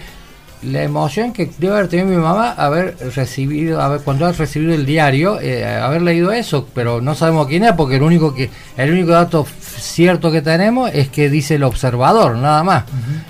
la 0.66 0.84
emoción 0.84 1.34
que 1.34 1.50
debe 1.58 1.74
haber 1.74 1.88
tenido 1.88 2.10
mi 2.10 2.16
mamá 2.18 2.52
haber 2.52 2.96
recibido, 3.16 3.82
haber, 3.82 4.02
cuando 4.02 4.26
ha 4.26 4.32
recibido 4.32 4.74
el 4.74 4.86
diario, 4.86 5.40
eh, 5.40 5.66
haber 5.66 6.02
leído 6.02 6.32
eso, 6.32 6.68
pero 6.74 7.02
no 7.02 7.16
sabemos 7.16 7.48
quién 7.48 7.64
es, 7.64 7.74
porque 7.74 7.98
el 7.98 8.04
único 8.04 8.34
que 8.34 8.50
el 8.78 8.92
único 8.92 9.12
dato 9.12 9.46
cierto 9.60 10.32
que 10.32 10.42
tenemos 10.42 10.92
es 10.94 11.10
que 11.10 11.30
dice 11.30 11.56
el 11.56 11.64
observador, 11.64 12.38
nada 12.38 12.64
más. 12.64 12.84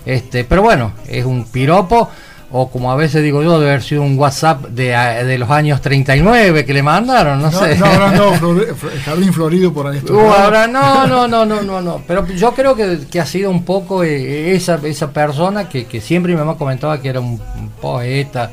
Este, 0.05 0.43
pero 0.43 0.61
bueno, 0.61 0.93
es 1.07 1.25
un 1.25 1.45
piropo 1.45 2.09
o 2.55 2.69
como 2.69 2.91
a 2.91 2.95
veces 2.95 3.23
digo 3.23 3.41
yo, 3.41 3.59
debe 3.59 3.71
haber 3.71 3.81
sido 3.81 4.03
un 4.03 4.15
WhatsApp 4.17 4.67
de, 4.67 4.89
de 5.25 5.37
los 5.39 5.49
años 5.49 5.81
39 5.81 6.65
que 6.65 6.73
le 6.73 6.83
mandaron, 6.83 7.41
no, 7.41 7.51
sé. 7.51 7.75
No, 7.79 7.87
ahora 7.87 8.11
no, 8.11 8.31
Jardín 9.05 9.33
Florido 9.33 9.73
por 9.73 9.87
ahí. 9.87 9.99
Uh, 10.07 10.19
ahora 10.19 10.67
no, 10.67 11.07
no, 11.07 11.27
no, 11.27 11.47
no, 11.47 11.63
no, 11.63 11.81
no. 11.81 12.03
Pero 12.07 12.27
yo 12.27 12.53
creo 12.53 12.75
que, 12.75 13.07
que 13.09 13.19
ha 13.19 13.25
sido 13.25 13.49
un 13.49 13.65
poco 13.65 14.03
eh, 14.03 14.53
esa, 14.53 14.79
esa 14.83 15.11
persona 15.11 15.67
que, 15.67 15.85
que, 15.85 15.99
siempre 15.99 16.31
mi 16.31 16.37
mamá 16.37 16.55
comentaba 16.55 17.01
que 17.01 17.09
era 17.09 17.21
un, 17.21 17.41
poeta, 17.81 18.51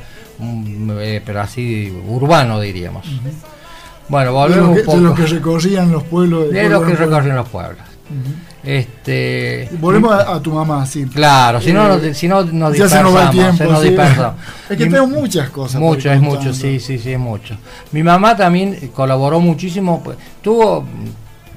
eh, 0.99 1.21
pero 1.23 1.41
así 1.41 1.95
urbano 2.07 2.59
diríamos. 2.59 3.05
Bueno, 4.09 4.33
volvemos 4.33 4.79
un 4.79 4.83
poco. 4.83 4.97
De 4.97 5.03
los 5.03 5.19
que 5.19 5.25
recorrían 5.27 5.91
los 5.91 6.03
pueblos. 6.05 6.49
De, 6.49 6.67
los 6.67 6.83
que 6.87 6.95
recorrían 6.95 7.35
los 7.35 7.49
pueblos. 7.49 7.85
Este, 8.63 9.69
Volvemos 9.79 10.13
a, 10.13 10.39
tu 10.39 10.51
mamá, 10.51 10.85
sí. 10.85 11.05
Claro, 11.05 11.59
si 11.59 11.73
no, 11.73 11.95
eh, 11.95 12.13
si 12.13 12.27
no 12.27 12.43
nos 12.43 12.73
dispersamos. 12.73 13.57
Se 13.57 13.65
nos, 13.65 13.83
Es 14.69 14.77
que 14.77 14.85
tengo 14.85 15.07
muchas 15.07 15.49
cosas. 15.49 15.81
Mucho, 15.81 16.11
es 16.11 16.21
mucho, 16.21 16.53
sí, 16.53 16.79
sí, 16.79 16.99
sí, 16.99 17.13
es 17.13 17.19
mucho. 17.19 17.57
Mi 17.91 18.03
mamá 18.03 18.35
también 18.37 18.91
colaboró 18.93 19.39
muchísimo, 19.39 20.01
pues, 20.03 20.17
tuvo 20.41 20.85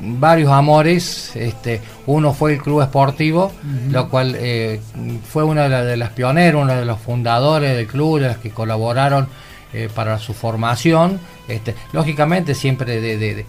varios 0.01 0.51
amores. 0.51 1.33
Este, 1.35 1.83
uno 2.07 2.33
fue 2.33 2.55
el 2.55 2.63
club 2.63 2.81
esportivo, 2.81 3.53
lo 3.91 4.09
cual 4.09 4.35
eh, 4.39 4.81
fue 5.29 5.45
una 5.45 5.69
de, 5.69 5.97
las 5.97 6.11
pioneras, 6.11 6.63
uno 6.63 6.75
de 6.75 6.85
los 6.87 6.99
fundadores 7.01 7.77
del 7.77 7.87
club, 7.87 8.21
de 8.21 8.29
las 8.29 8.39
que 8.39 8.51
colaboraron 8.51 9.29
eh, 9.75 9.91
para 9.95 10.19
su 10.19 10.33
formación. 10.33 11.21
Este, 11.49 11.75
lógicamente 11.93 12.55
siempre 12.55 13.01
de, 13.03 13.19
de, 13.19 13.45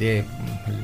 de 0.00 0.24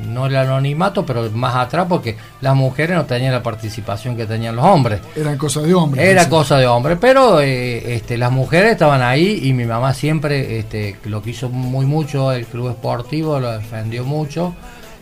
no 0.07 0.27
el 0.27 0.37
anonimato, 0.37 1.05
pero 1.05 1.31
más 1.31 1.55
atrás 1.57 1.87
porque 1.89 2.17
las 2.41 2.55
mujeres 2.55 2.97
no 2.97 3.05
tenían 3.05 3.33
la 3.33 3.43
participación 3.43 4.17
que 4.17 4.27
tenían 4.27 4.57
los 4.57 4.65
hombres. 4.65 5.01
Era 5.17 5.37
cosa 5.37 5.61
de 5.61 5.75
hombres. 5.75 6.05
Era 6.05 6.29
cosa 6.29 6.59
de 6.59 6.67
hombres, 6.67 6.99
pero 7.01 7.41
eh, 7.41 7.95
este, 7.95 8.19
las 8.19 8.31
mujeres 8.33 8.73
estaban 8.73 9.03
ahí 9.03 9.41
y 9.45 9.53
mi 9.53 9.65
mamá 9.65 9.95
siempre 9.95 10.59
este, 10.59 10.97
lo 11.05 11.23
quiso 11.23 11.49
muy 11.49 11.87
mucho, 11.87 12.33
el 12.33 12.47
club 12.47 12.71
esportivo 12.71 13.39
lo 13.41 13.53
defendió 13.53 14.05
mucho, 14.05 14.55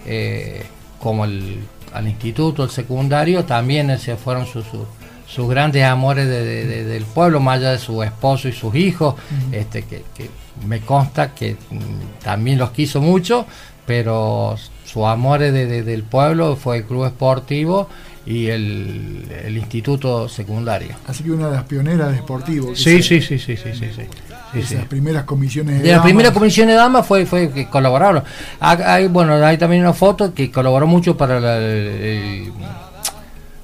eh, 0.06 0.64
como 1.00 1.24
el, 1.24 1.60
al 1.92 2.08
instituto, 2.08 2.64
el 2.64 2.70
secundario, 2.70 3.44
también 3.44 3.98
se 3.98 4.16
fueron 4.16 4.46
sus, 4.46 4.64
sus, 5.26 5.48
grandes 5.48 5.84
amores 5.84 6.28
del 6.28 7.04
pueblo, 7.04 7.40
más 7.40 7.58
allá 7.58 7.72
de 7.72 7.78
su 7.78 8.02
esposo 8.02 8.48
y 8.48 8.52
sus 8.52 8.74
hijos, 8.74 9.14
este, 9.52 9.82
que, 9.82 10.04
que 10.14 10.30
me 10.66 10.80
consta 10.80 11.34
que 11.34 11.54
mm, 11.54 12.22
también 12.22 12.58
los 12.58 12.70
quiso 12.70 13.00
mucho, 13.00 13.46
pero 13.86 14.56
su 14.86 15.06
amor 15.06 15.40
de, 15.40 15.82
del 15.82 16.02
pueblo 16.04 16.56
fue 16.56 16.78
el 16.78 16.84
club 16.84 17.06
esportivo 17.06 17.88
y 18.24 18.46
el, 18.46 19.26
el, 19.44 19.56
instituto 19.56 20.28
secundario. 20.28 20.94
Así 21.06 21.22
que 21.22 21.32
una 21.32 21.48
de 21.48 21.56
las 21.56 21.64
pioneras 21.64 22.10
de 22.10 22.16
esportivo. 22.16 22.74
Sí, 22.74 23.02
sí, 23.02 23.20
sí, 23.20 23.38
sí, 23.38 23.56
sí, 23.56 23.72
sí, 23.74 23.88
esas 24.54 24.86
primeras 24.86 25.24
comisiones 25.24 25.82
de, 25.82 25.88
de 25.88 25.92
las 25.92 26.02
primeras 26.02 26.32
comisiones 26.32 26.74
de 26.74 26.78
damas 26.78 27.06
fue, 27.06 27.26
fue 27.26 27.50
que 27.50 27.68
colaboraron. 27.68 28.22
Hay, 28.60 29.08
bueno, 29.08 29.34
hay 29.44 29.58
también 29.58 29.82
una 29.82 29.92
foto 29.92 30.32
que 30.32 30.50
colaboró 30.50 30.86
mucho 30.86 31.16
para 31.16 31.40
la, 31.40 31.58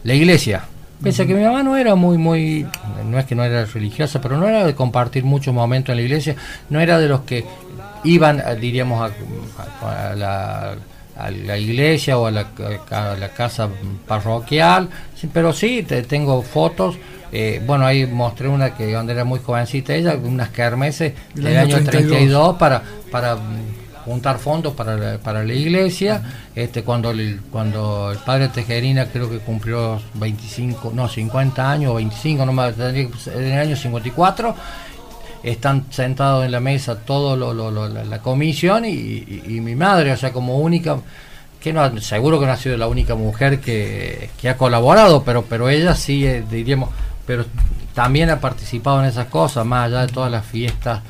la 0.05 0.15
iglesia. 0.15 0.65
Pese 1.03 1.23
a 1.23 1.27
que 1.27 1.35
mi 1.35 1.43
mamá 1.43 1.65
no 1.65 1.77
era 1.77 1.97
muy, 1.97 2.17
muy, 2.17 2.67
no 3.07 3.19
es 3.19 3.25
que 3.25 3.35
no 3.35 3.43
era 3.43 3.65
religiosa, 3.65 4.21
pero 4.21 4.37
no 4.37 4.47
era 4.47 4.65
de 4.65 4.75
compartir 4.75 5.25
muchos 5.25 5.53
momentos 5.53 5.93
en 5.93 5.97
la 5.97 6.03
iglesia, 6.03 6.37
no 6.71 6.81
era 6.81 6.99
de 6.99 7.09
los 7.09 7.23
que 7.23 7.45
iban, 8.05 8.43
diríamos, 8.61 9.11
a, 9.83 10.15
la, 10.15 10.77
a 11.23 11.31
la, 11.31 11.57
iglesia 11.57 12.19
o 12.19 12.27
a 12.27 12.31
la, 12.31 12.47
la, 12.91 13.29
casa 13.29 13.69
parroquial, 14.07 14.89
pero 15.33 15.53
sí, 15.53 15.85
te, 15.85 16.03
tengo 16.03 16.43
fotos. 16.43 16.97
Eh, 17.31 17.63
bueno, 17.65 17.87
ahí 17.87 18.07
mostré 18.07 18.49
una 18.49 18.75
que 18.75 18.93
cuando 18.93 19.13
era 19.13 19.25
muy 19.25 19.39
jovencita 19.39 19.95
ella, 19.95 20.17
unas 20.17 20.51
kermeses 20.51 21.15
del, 21.35 21.57
año 21.57 21.83
32, 21.83 22.57
para, 22.57 22.83
para 23.11 23.39
juntar 24.05 24.39
fondos 24.39 24.75
para 24.75 24.97
la, 24.97 25.19
para 25.19 25.45
la 25.45 25.55
iglesia. 25.55 26.23
Este, 26.55 26.83
cuando, 26.83 27.11
el, 27.11 27.41
cuando 27.51 28.11
el 28.13 28.19
padre 28.19 28.49
Tejerina 28.49 29.07
creo 29.07 29.31
que 29.31 29.39
cumplió 29.39 30.01
25, 30.15 30.93
no, 30.95 31.09
50 31.09 31.71
años, 31.71 31.95
25, 31.95 32.45
no 32.45 32.53
más, 32.53 32.75
en 32.79 33.11
el 33.35 33.59
año 33.59 33.77
54, 33.77 34.55
están 35.43 35.87
sentados 35.91 36.45
en 36.45 36.53
la 36.53 36.61
mesa 36.61 36.97
todo 36.97 37.37
lo, 37.37 37.71
la, 37.89 38.19
comisión 38.21 38.85
y, 38.85 39.61
mi 39.61 39.75
madre, 39.75 40.13
o 40.13 40.17
sea, 40.17 40.33
como 40.33 40.59
única, 40.59 40.99
que 41.61 41.73
no, 41.73 42.01
seguro 42.01 42.39
que 42.39 42.47
no 42.47 42.53
ha 42.53 42.57
sido 42.57 42.77
la 42.77 42.87
única 42.87 43.15
mujer 43.15 43.61
que, 43.61 44.31
que 44.41 44.49
ha 44.49 44.57
colaborado, 44.57 45.25
pero, 45.25 45.43
pero 45.43 45.69
ella 45.69 45.95
sí, 45.95 46.25
eh, 46.27 46.45
diríamos, 46.49 46.91
pero 47.27 47.45
también 47.95 48.31
ha 48.31 48.41
participado 48.41 49.01
en 49.01 49.07
esas 49.09 49.27
cosas, 49.27 49.67
más 49.67 49.87
allá 49.87 50.07
de 50.07 50.13
todas 50.13 50.31
las 50.31 50.45
fiestas 50.45 51.01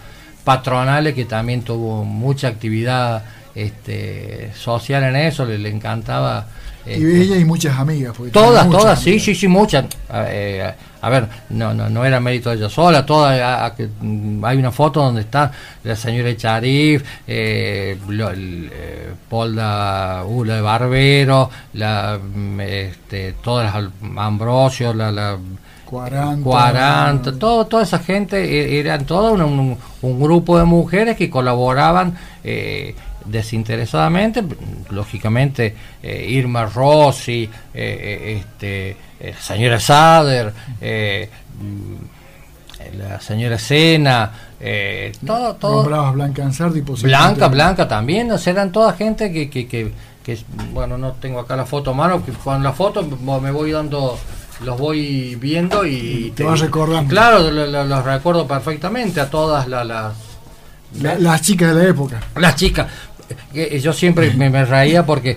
patronales 0.45 1.15
que 1.15 1.25
también 1.25 1.63
tuvo 1.63 2.05
mucha 2.05 2.49
actividad 2.49 3.23
este, 3.55 4.51
social 4.55 5.05
en 5.05 5.17
eso, 5.17 5.45
le, 5.45 5.69
encantaba. 5.69 6.47
y 6.87 6.91
este, 6.93 7.21
ella 7.23 7.37
y 7.37 7.45
muchas 7.45 7.79
amigas. 7.79 8.17
Todas, 8.33 8.69
todas, 8.71 9.01
sí, 9.01 9.21
sí, 9.21 9.35
sí, 9.35 9.47
muchas. 9.47 9.85
Eh, 10.13 10.73
a 11.03 11.11
ver, 11.11 11.29
no, 11.51 11.75
no, 11.75 11.91
no 11.91 12.05
era 12.05 12.21
mérito 12.21 12.51
de 12.51 12.57
ella 12.57 12.69
sola, 12.69 13.05
todas, 13.05 13.73
mm, 14.01 14.45
hay 14.45 14.57
una 14.57 14.71
foto 14.71 15.03
donde 15.03 15.23
está 15.23 15.51
la 15.83 15.97
señora 15.97 16.37
Charif, 16.37 17.03
eh, 17.27 17.99
eh, 18.09 19.13
Polda 19.29 20.25
Ula 20.25 20.55
de 20.55 20.61
Barbero, 20.61 21.51
la, 21.73 22.21
mm, 22.23 22.61
este, 22.61 23.35
todas 23.43 23.75
las 23.75 23.91
Ambrosio, 24.17 24.95
la, 24.95 25.11
la 25.11 25.37
40, 25.93 26.43
40 26.43 27.39
todo, 27.39 27.67
toda 27.67 27.83
esa 27.83 27.99
gente 27.99 28.43
e, 28.43 28.79
eran 28.79 29.05
todo 29.05 29.33
un, 29.33 29.77
grupo 30.01 30.57
de 30.57 30.65
mujeres 30.65 31.17
que 31.17 31.29
colaboraban 31.29 32.17
eh, 32.45 32.95
desinteresadamente, 33.25 34.45
lógicamente 34.91 35.75
eh, 36.03 36.27
Irma 36.29 36.67
Rossi, 36.67 37.49
eh, 37.75 38.41
este, 38.41 38.97
señora 39.41 39.81
Sader, 39.81 40.53
mm, 40.81 41.95
la 42.99 43.21
señora 43.21 43.59
Sena, 43.59 44.33
todo, 45.25 45.55
todo. 45.57 46.13
Blanca 46.13 46.45
Ansardi, 46.45 46.81
Blanca, 46.81 47.49
Blanca 47.49 47.89
también, 47.89 48.31
eran 48.45 48.73
toda 48.73 48.93
gente 48.95 49.33
que, 49.33 49.49
que, 49.49 49.67
que, 49.67 49.93
que, 50.25 50.39
bueno, 50.73 50.99
no 50.99 51.13
tengo 51.13 51.41
acá 51.41 51.57
la 51.57 51.65
foto 51.65 51.93
a 51.93 51.95
mano, 51.95 52.25
que 52.25 52.33
con 52.33 52.63
la 52.63 52.73
foto 52.73 53.03
me 53.03 53.51
voy 53.51 53.73
dando 53.73 54.19
los 54.65 54.79
voy 54.79 55.35
viendo 55.37 55.85
y 55.85 56.33
te, 56.35 56.45
vas 56.45 56.61
recordando. 56.61 57.09
Claro, 57.09 57.51
los 57.51 58.05
recuerdo 58.05 58.47
perfectamente 58.47 59.21
a 59.21 59.29
todas 59.29 59.67
las, 59.69 60.15
las 61.01 61.43
chicas 61.43 61.75
de 61.75 61.83
la 61.83 61.89
época. 61.89 62.21
Las 62.37 62.57
chicas. 62.57 62.87
Yo 63.81 63.93
siempre 63.93 64.31
me, 64.33 64.65
reía 64.65 65.05
porque 65.05 65.37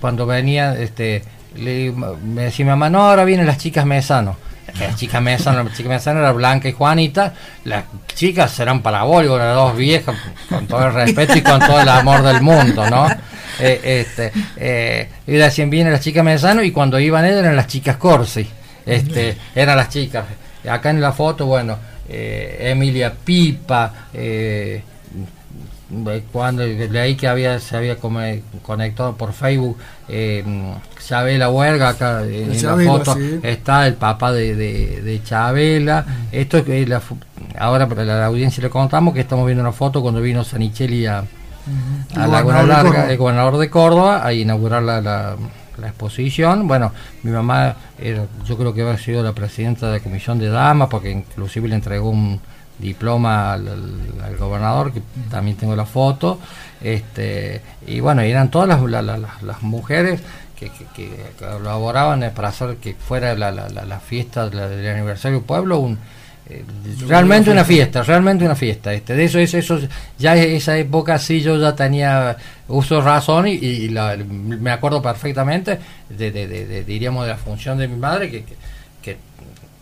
cuando 0.00 0.26
venía, 0.26 0.74
este, 0.74 1.22
me 1.54 2.42
decía 2.42 2.64
mi 2.64 2.70
mamá, 2.70 2.90
no, 2.90 3.08
ahora 3.08 3.24
vienen 3.24 3.46
las 3.46 3.58
chicas 3.58 3.86
mesano. 3.86 4.36
Las 4.80 4.96
chicas 4.96 5.22
mesano, 5.22 5.62
la 5.62 5.72
chica 5.72 5.88
mesano 5.88 6.20
era 6.20 6.32
Blanca 6.32 6.68
y 6.68 6.72
Juanita, 6.72 7.32
las 7.64 7.84
chicas 8.14 8.58
eran 8.60 8.82
parabólicos, 8.82 9.40
eran 9.40 9.54
dos 9.54 9.76
viejas, 9.76 10.16
con 10.48 10.66
todo 10.66 10.86
el 10.86 10.92
respeto 10.92 11.38
y 11.38 11.40
con 11.40 11.60
todo 11.60 11.80
el 11.80 11.88
amor 11.88 12.22
del 12.22 12.42
mundo, 12.42 12.88
¿no? 12.90 13.08
eh, 13.58 13.80
este, 14.00 14.32
eh, 14.56 15.08
y 15.26 15.32
decían 15.32 15.70
vienen 15.70 15.92
las 15.92 16.02
chicas 16.02 16.24
Mesano 16.24 16.62
y 16.62 16.72
cuando 16.72 16.98
iban 16.98 17.24
ellas 17.24 17.38
eran 17.38 17.56
las 17.56 17.66
chicas 17.66 17.96
Corsi, 17.96 18.46
este, 18.84 19.36
eran 19.54 19.76
las 19.76 19.88
chicas. 19.88 20.24
Acá 20.68 20.90
en 20.90 21.00
la 21.00 21.12
foto, 21.12 21.46
bueno, 21.46 21.78
eh, 22.08 22.70
Emilia 22.72 23.12
Pipa, 23.12 24.08
eh, 24.12 24.82
cuando 26.32 26.64
leí 26.64 27.14
que 27.14 27.28
había 27.28 27.60
se 27.60 27.76
había 27.76 27.96
conectado 27.96 29.16
por 29.16 29.32
Facebook 29.32 29.78
eh, 30.08 30.44
Chabela 31.06 31.48
Huerga 31.48 31.90
acá 31.90 32.24
en 32.24 32.60
la 32.60 32.76
foto 32.76 33.16
está 33.42 33.86
el 33.86 33.94
papá 33.94 34.32
de, 34.32 34.56
de, 34.56 35.22
Chabela. 35.22 36.04
Esto 36.32 36.58
es 36.58 36.88
la, 36.88 37.00
ahora 37.58 37.86
para 37.88 38.04
la 38.04 38.26
audiencia 38.26 38.62
le 38.62 38.70
contamos 38.70 39.14
que 39.14 39.20
estamos 39.20 39.46
viendo 39.46 39.62
una 39.62 39.72
foto 39.72 40.02
cuando 40.02 40.20
vino 40.20 40.42
Sanicelli 40.42 41.06
a, 41.06 41.24
a 42.14 42.26
Laguna 42.26 42.62
Larga, 42.64 43.10
el 43.10 43.16
gobernador 43.16 43.58
de 43.58 43.70
Córdoba, 43.70 44.26
a 44.26 44.32
inaugurar 44.32 44.82
la, 44.82 45.00
la, 45.00 45.36
exposición. 45.84 46.66
Bueno, 46.66 46.90
mi 47.22 47.30
mamá, 47.30 47.76
yo 48.44 48.56
creo 48.56 48.72
que 48.72 48.82
había 48.82 48.98
sido 48.98 49.22
la 49.22 49.32
presidenta 49.32 49.86
de 49.86 49.98
la 49.98 50.02
Comisión 50.02 50.38
de 50.38 50.48
Damas, 50.48 50.88
porque 50.88 51.10
inclusive 51.10 51.68
le 51.68 51.74
entregó 51.74 52.10
un 52.10 52.40
diploma 52.78 53.54
al, 53.54 54.36
gobernador, 54.38 54.92
que 54.92 55.02
también 55.30 55.56
tengo 55.56 55.76
la 55.76 55.86
foto. 55.86 56.38
Este, 56.80 57.62
y 57.86 58.00
bueno, 58.00 58.22
eran 58.22 58.50
todas 58.50 58.68
las, 58.68 59.06
las, 59.42 59.62
mujeres 59.62 60.20
que, 60.58 60.70
que, 60.94 61.10
colaboraban 61.38 62.30
para 62.34 62.48
hacer 62.48 62.76
que 62.76 62.94
fuera 62.94 63.34
la, 63.34 63.50
la, 63.50 64.00
fiesta 64.00 64.48
del 64.48 64.88
aniversario 64.88 65.38
del 65.38 65.46
pueblo 65.46 65.78
un 65.78 65.98
eh, 66.48 66.64
realmente 67.08 67.50
una 67.50 67.64
fiesta, 67.64 68.04
realmente 68.04 68.44
una 68.44 68.54
fiesta. 68.54 68.92
Este, 68.92 69.14
de 69.16 69.24
eso, 69.24 69.40
eso, 69.40 69.58
eso, 69.58 69.80
ya 70.16 70.36
esa 70.36 70.78
época 70.78 71.18
sí 71.18 71.40
yo 71.40 71.58
ya 71.58 71.74
tenía 71.74 72.36
uso 72.68 73.00
razón 73.00 73.48
y, 73.48 73.88
me 74.28 74.70
acuerdo 74.70 75.02
perfectamente 75.02 75.80
de, 76.08 76.30
de, 76.30 76.84
diríamos, 76.84 77.24
de 77.24 77.32
la 77.32 77.36
función 77.36 77.78
de 77.78 77.88
mi 77.88 77.96
madre 77.96 78.30
que, 78.30 78.44
que, 78.44 78.56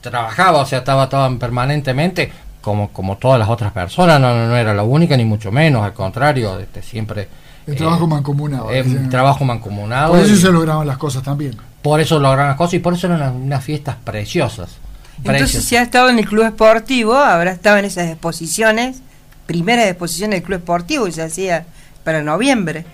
trabajaba, 0.00 0.58
o 0.60 0.66
sea, 0.66 0.80
estaba, 0.80 1.04
estaban 1.04 1.38
permanentemente 1.38 2.30
como, 2.64 2.88
como 2.88 3.18
todas 3.18 3.38
las 3.38 3.50
otras 3.50 3.72
personas, 3.72 4.18
no, 4.18 4.46
no, 4.48 4.56
era 4.56 4.72
la 4.72 4.82
única 4.82 5.16
ni 5.16 5.24
mucho 5.24 5.52
menos, 5.52 5.84
al 5.84 5.92
contrario, 5.92 6.58
este, 6.58 6.80
siempre... 6.82 7.28
El 7.66 7.76
trabajo 7.76 8.04
eh, 8.04 8.08
mancomunado. 8.08 8.70
El 8.70 9.08
trabajo 9.10 9.44
mancomunado. 9.44 10.12
Por 10.12 10.20
eso 10.20 10.36
se 10.36 10.50
lograban 10.50 10.86
las 10.86 10.96
cosas 10.96 11.22
también. 11.22 11.56
Por 11.82 12.00
eso 12.00 12.18
lograban 12.18 12.48
las 12.48 12.56
cosas 12.56 12.74
y 12.74 12.78
por 12.78 12.94
eso 12.94 13.06
eran 13.06 13.36
unas 13.36 13.62
fiestas 13.62 13.96
preciosas. 14.02 14.78
Entonces, 15.22 15.64
si 15.64 15.76
ha 15.76 15.82
estado 15.82 16.08
en 16.08 16.18
el 16.18 16.26
club 16.26 16.44
esportivo, 16.44 17.14
habrá 17.14 17.52
estado 17.52 17.76
en 17.76 17.84
esas 17.84 18.08
exposiciones, 18.08 19.02
primeras 19.46 19.86
exposiciones 19.86 20.40
del 20.40 20.46
club 20.46 20.58
esportivo 20.58 21.04
que 21.04 21.12
se 21.12 21.22
hacía 21.22 21.66
para 22.02 22.22
noviembre. 22.22 22.84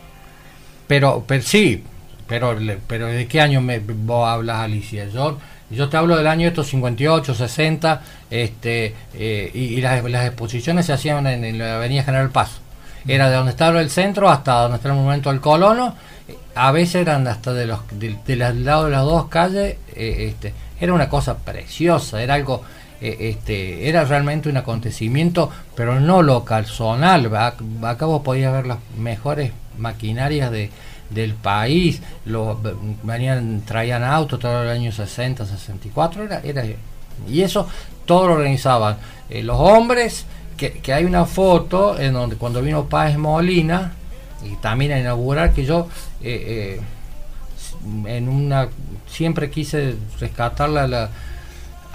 Pero, 0.88 1.24
pero 1.26 1.42
sí, 1.42 1.84
pero, 2.26 2.56
pero 2.86 3.06
¿de 3.06 3.26
qué 3.26 3.40
año 3.40 3.60
me, 3.60 3.78
vos 3.78 4.28
hablas, 4.28 4.58
Alicia? 4.58 5.08
Yo, 5.08 5.38
yo 5.70 5.88
te 5.88 5.96
hablo 5.96 6.16
del 6.16 6.26
año 6.26 6.48
estos 6.48 6.66
58, 6.68 7.34
60, 7.34 8.02
este, 8.30 8.94
eh, 9.14 9.50
y, 9.54 9.80
las, 9.80 10.26
exposiciones 10.26 10.86
se 10.86 10.92
hacían 10.92 11.26
en, 11.26 11.58
la 11.58 11.76
Avenida 11.76 12.02
General 12.02 12.30
Paz. 12.30 12.60
Era 13.06 13.30
de 13.30 13.36
donde 13.36 13.52
estaba 13.52 13.80
el 13.80 13.88
centro 13.88 14.28
hasta 14.28 14.62
donde 14.62 14.76
está 14.76 14.88
el 14.88 14.94
monumento 14.94 15.30
del 15.30 15.40
colono. 15.40 15.94
A 16.54 16.72
veces 16.72 16.96
eran 16.96 17.26
hasta 17.28 17.52
de 17.52 17.66
los 17.66 17.80
de, 17.92 18.18
de, 18.26 18.36
lado 18.36 18.86
de 18.86 18.90
las 18.90 19.04
dos 19.04 19.28
calles. 19.28 19.76
Eh, 19.94 20.26
este, 20.28 20.52
era 20.80 20.92
una 20.92 21.08
cosa 21.08 21.38
preciosa, 21.38 22.22
era 22.22 22.34
algo, 22.34 22.62
eh, 23.00 23.16
este, 23.20 23.88
era 23.88 24.04
realmente 24.04 24.48
un 24.48 24.56
acontecimiento, 24.56 25.50
pero 25.74 26.00
no 26.00 26.22
local, 26.22 26.66
zonal. 26.66 27.30
Acá 27.34 28.06
vos 28.06 28.22
podías 28.22 28.52
ver 28.52 28.66
las 28.66 28.78
mejores 28.98 29.52
maquinarias 29.78 30.50
de, 30.50 30.70
del 31.10 31.34
país, 31.34 32.00
lo, 32.24 32.58
venían, 33.02 33.62
traían 33.66 34.02
autos 34.04 34.38
todo 34.38 34.62
el 34.62 34.68
año 34.68 34.92
60, 34.92 35.44
64, 35.44 36.24
era, 36.24 36.40
era, 36.42 36.64
y 37.28 37.42
eso 37.42 37.68
todo 38.06 38.28
lo 38.28 38.34
organizaban. 38.34 38.96
Eh, 39.28 39.42
los 39.42 39.58
hombres, 39.58 40.24
que, 40.56 40.72
que, 40.74 40.92
hay 40.92 41.04
una 41.04 41.24
foto 41.26 41.98
en 41.98 42.12
donde 42.12 42.36
cuando 42.36 42.62
vino 42.62 42.84
Páez 42.86 43.18
Molina, 43.18 43.92
y 44.44 44.56
también 44.56 44.92
a 44.92 44.98
inaugurar 44.98 45.52
que 45.52 45.64
yo 45.64 45.88
eh, 46.22 46.80
en 48.06 48.28
una 48.28 48.68
siempre 49.08 49.50
quise 49.50 49.96
rescatar 50.18 50.68
la, 50.70 51.10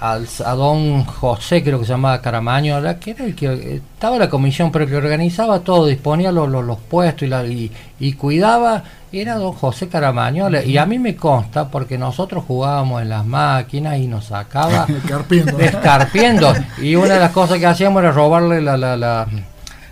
al, 0.00 0.28
a 0.44 0.54
don 0.54 1.04
José, 1.04 1.62
creo 1.62 1.78
que 1.78 1.86
se 1.86 1.92
llamaba 1.92 2.20
Caramaño, 2.20 2.80
que 3.00 3.10
era 3.12 3.24
el 3.24 3.34
que 3.34 3.76
estaba 3.76 4.18
la 4.18 4.28
comisión, 4.28 4.70
pero 4.70 4.86
que 4.86 4.96
organizaba 4.96 5.60
todo, 5.60 5.86
disponía 5.86 6.32
los, 6.32 6.48
los, 6.48 6.78
puestos 6.78 7.22
y, 7.22 7.26
la, 7.28 7.44
y, 7.46 8.12
cuidaba, 8.14 8.82
era 9.10 9.36
don 9.36 9.52
José 9.52 9.88
Caramaño. 9.88 10.48
Y 10.64 10.76
a 10.76 10.86
mí 10.86 10.98
me 10.98 11.16
consta, 11.16 11.68
porque 11.68 11.96
nosotros 11.96 12.44
jugábamos 12.46 13.02
en 13.02 13.08
las 13.08 13.24
máquinas 13.24 13.98
y 13.98 14.06
nos 14.06 14.26
sacaba 14.26 14.86
escarpiendo. 15.58 16.52
y 16.80 16.94
una 16.94 17.14
de 17.14 17.20
las 17.20 17.32
cosas 17.32 17.58
que 17.58 17.66
hacíamos 17.66 18.02
era 18.02 18.12
robarle 18.12 18.60
la, 18.60 18.76
la 18.76 19.26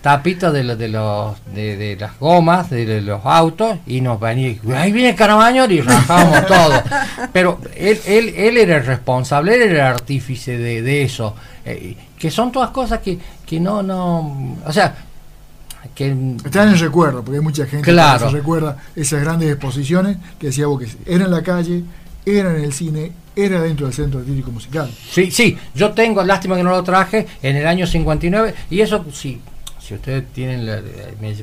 tapita 0.05 0.51
de, 0.51 0.75
de, 0.75 0.87
los, 0.87 1.35
de, 1.51 1.97
las 1.99 2.19
gomas 2.19 2.69
de, 2.69 3.01
los 3.01 3.25
autos 3.25 3.79
y 3.87 4.01
nos 4.01 4.19
venía, 4.19 4.55
ahí 4.75 4.91
viene 4.91 5.15
Caramaño 5.15 5.65
y 5.65 5.81
rajábamos 5.81 6.45
todo. 6.47 6.83
Pero 7.33 7.59
él, 7.75 7.99
él, 8.05 8.29
él 8.37 8.57
era 8.57 8.77
el 8.77 8.85
responsable, 8.85 9.55
él 9.55 9.63
era 9.63 9.87
el 9.87 9.93
artífice 9.95 10.59
de, 10.59 11.01
eso. 11.01 11.35
Eh, 11.65 11.97
que 12.19 12.29
son 12.29 12.51
todas 12.51 12.69
cosas 12.69 12.99
que, 12.99 13.17
que 13.47 13.59
no, 13.59 13.81
no, 13.81 14.57
o 14.63 14.71
sea, 14.71 14.95
que 15.95 16.15
están 16.45 16.67
en 16.67 16.75
el 16.75 16.79
recuerdo, 16.79 17.23
porque 17.23 17.39
hay 17.39 17.43
mucha 17.43 17.65
gente 17.65 17.91
que 17.91 18.19
se 18.19 18.29
recuerda 18.29 18.77
esas 18.95 19.21
grandes 19.21 19.49
exposiciones 19.49 20.17
que 20.37 20.47
decía 20.47 20.67
vos 20.67 20.83
que 20.83 21.11
era 21.11 21.25
en 21.25 21.31
la 21.31 21.41
calle, 21.41 21.83
era 22.23 22.55
en 22.55 22.63
el 22.63 22.73
cine, 22.73 23.11
era 23.35 23.59
dentro 23.59 23.87
del 23.87 23.95
Centro 23.95 24.19
Artístico 24.19 24.51
Musical. 24.51 24.87
Sí, 25.09 25.31
sí, 25.31 25.57
yo 25.73 25.93
tengo, 25.93 26.23
lástima 26.23 26.55
que 26.55 26.61
no 26.61 26.69
lo 26.69 26.83
traje, 26.83 27.25
en 27.41 27.55
el 27.55 27.65
año 27.65 27.87
59, 27.87 28.53
y 28.69 28.81
eso 28.81 29.03
sí, 29.11 29.41
si 29.85 29.93
ustedes 29.93 30.25
tienen 30.33 30.65
me 30.65 31.35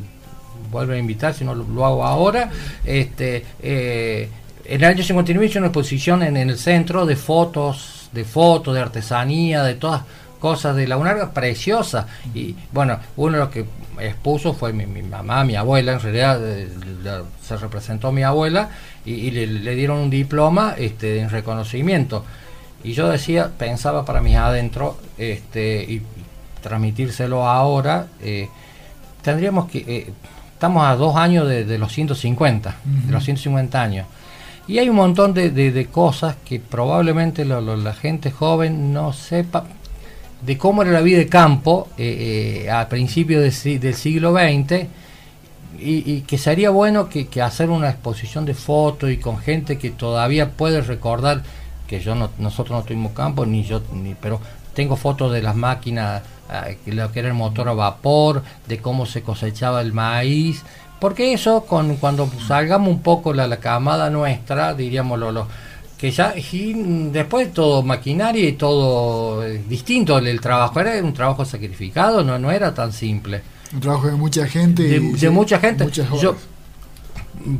vuelven 0.71 0.97
a 0.97 0.99
invitar, 0.99 1.35
si 1.35 1.45
no 1.45 1.55
lo, 1.55 1.87
hago 1.87 2.05
ahora, 2.05 2.51
este 2.85 3.45
eh, 3.63 4.29
en 4.65 4.83
el 4.83 4.85
año 4.85 5.03
59 5.03 5.47
hice 5.47 5.59
una 5.59 5.69
exposición 5.69 6.23
en, 6.23 6.37
el 6.37 6.59
centro 6.59 7.05
de 7.05 7.17
fotos, 7.17 8.09
de 8.13 8.25
fotos, 8.25 8.75
de 8.75 8.81
artesanía, 8.81 9.63
de 9.65 9.75
todas 9.75 10.03
cosas 10.39 10.77
de 10.77 10.87
la 10.87 10.97
UNARGA 10.97 11.33
preciosa. 11.33 12.07
Y 12.35 12.55
bueno, 12.73 12.99
uno 13.17 13.39
de 13.39 13.45
los 13.45 13.49
que 13.51 13.65
expuso 14.01 14.55
fue 14.55 14.73
mi, 14.73 14.87
mamá, 15.03 15.45
mi 15.45 15.57
abuela, 15.57 15.93
en 15.93 16.01
realidad 16.01 16.41
eh, 16.43 16.69
se 17.43 17.57
representó 17.57 18.13
mi 18.13 18.23
abuela 18.23 18.71
y, 19.05 19.31
le, 19.31 19.75
dieron 19.75 19.99
un 19.99 20.11
diploma 20.11 20.75
este, 20.79 21.21
en 21.21 21.31
reconocimiento. 21.31 22.25
Y 22.85 22.93
yo 22.93 23.09
decía, 23.09 23.51
pensaba 23.57 24.05
para 24.05 24.21
mí 24.21 24.35
adentro, 24.35 24.97
este, 25.19 25.83
y 25.83 26.03
transmitírselo 26.63 27.47
ahora, 27.47 28.07
eh, 28.21 28.49
tendríamos 29.23 29.69
que... 29.69 29.79
Eh, 29.87 30.13
estamos 30.55 30.87
a 30.87 30.95
dos 30.95 31.17
años 31.17 31.49
de, 31.49 31.77
los 31.77 31.93
150, 31.93 32.77
de 32.85 33.13
los 33.13 33.25
150 33.25 33.83
años. 33.83 34.07
Y 34.69 34.79
hay 34.79 34.89
un 34.89 34.95
montón 34.95 35.35
de, 35.35 35.89
cosas 35.91 36.37
que 36.45 36.61
probablemente 36.61 37.45
la 37.45 37.95
gente 37.95 38.31
joven 38.31 38.93
no 38.93 39.13
sepa 39.13 39.65
de 40.41 40.59
cómo 40.59 40.83
era 40.83 40.93
la 40.93 41.01
vida 41.01 41.19
de 41.19 41.29
campo 41.29 41.89
eh, 41.99 42.69
a 42.71 42.89
principios 42.89 43.43
del 43.65 43.95
siglo 43.95 44.35
XX 44.35 44.87
y, 45.79 46.21
que 46.23 46.39
sería 46.39 46.71
bueno 46.71 47.09
que, 47.09 47.27
hacer 47.43 47.71
una 47.71 47.91
exposición 47.91 48.45
de 48.45 48.55
fotos 48.55 49.11
y 49.11 49.17
con 49.17 49.39
gente 49.39 49.79
que 49.79 49.91
todavía 49.91 50.51
puede 50.51 50.81
recordar 50.81 51.43
que 51.87 52.01
yo 52.01 52.15
no, 52.15 52.31
nosotros 52.39 52.79
no 52.79 52.85
tuvimos 52.85 53.13
campo 53.13 53.45
ni 53.47 53.65
yo 53.65 53.83
ni 53.93 54.15
pero 54.15 54.41
tengo 54.75 54.97
fotos 54.97 55.33
de 55.33 55.43
las 55.43 55.57
máquinas 55.57 56.23
lo 56.87 57.13
que 57.13 57.19
era 57.19 57.29
el 57.29 57.35
motor 57.35 57.69
a 57.69 57.73
vapor, 57.73 58.43
de 58.69 58.79
cómo 58.79 59.07
se 59.07 59.23
cosechaba 59.23 59.81
el 59.81 59.93
maíz, 59.93 60.63
porque 61.01 61.33
eso 61.33 61.65
con, 61.65 61.97
cuando 61.97 62.31
salgamos 62.47 62.89
un 62.89 63.03
poco 63.03 63.33
la, 63.33 63.47
la 63.47 63.57
camada 63.57 64.09
nuestra, 64.11 64.75
diríamos 64.75 65.19
lo, 65.19 65.49
que 66.03 66.11
ya 66.11 66.35
y 66.37 66.75
después 67.13 67.53
todo 67.53 67.85
maquinaria 67.85 68.49
y 68.49 68.55
todo 68.55 69.47
eh, 69.47 69.63
distinto 69.69 70.19
el, 70.19 70.41
trabajo, 70.41 70.81
era 70.81 71.01
un 71.01 71.15
trabajo 71.15 71.45
sacrificado, 71.45 72.25
no, 72.25 72.41
no 72.41 72.51
era 72.51 72.75
tan 72.75 72.93
simple. 72.93 73.41
Un 73.73 73.81
trabajo 73.81 74.09
de 74.09 74.15
mucha 74.15 74.47
gente. 74.49 74.83
De, 74.83 75.31
mucha 75.31 75.61
gente. 75.61 75.87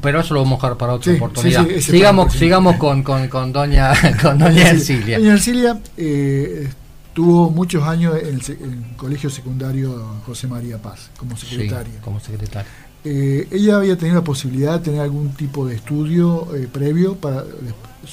pero 0.01 0.21
eso 0.21 0.35
lo 0.35 0.43
vamos 0.43 0.59
a 0.59 0.67
dejar 0.67 0.77
para 0.77 0.95
otra 0.95 1.13
oportunidad. 1.13 1.67
sigamos 1.79 2.33
sigamos 2.33 2.77
con, 2.79 3.05
con, 3.05 3.29
con 3.29 3.53
doña 3.53 3.93
con 4.23 4.39
doña 4.39 4.71
Ercilia. 4.71 5.21
Doña 5.21 5.35
Ercilia 5.35 5.79
eh, 5.97 6.69
Tuvo 7.13 7.51
muchos 7.51 7.83
años 7.85 8.17
en 8.17 8.35
el, 8.35 8.97
colegio 8.97 9.29
secundario 9.29 10.17
José 10.25 10.47
María 10.47 10.79
Paz 10.79 11.11
como 11.19 11.37
secretaria. 11.37 12.01
como 12.01 12.21
secretaria. 12.21 12.71
Eh, 13.05 13.49
ella 13.51 13.77
había 13.77 13.99
tenido 13.99 14.17
la 14.17 14.25
posibilidad 14.25 14.79
de 14.79 14.85
tener 14.85 15.01
algún 15.01 15.35
tipo 15.35 15.67
de 15.67 15.75
estudio 15.75 16.55
eh, 16.55 16.69
previo 16.73 17.17
para 17.17 17.45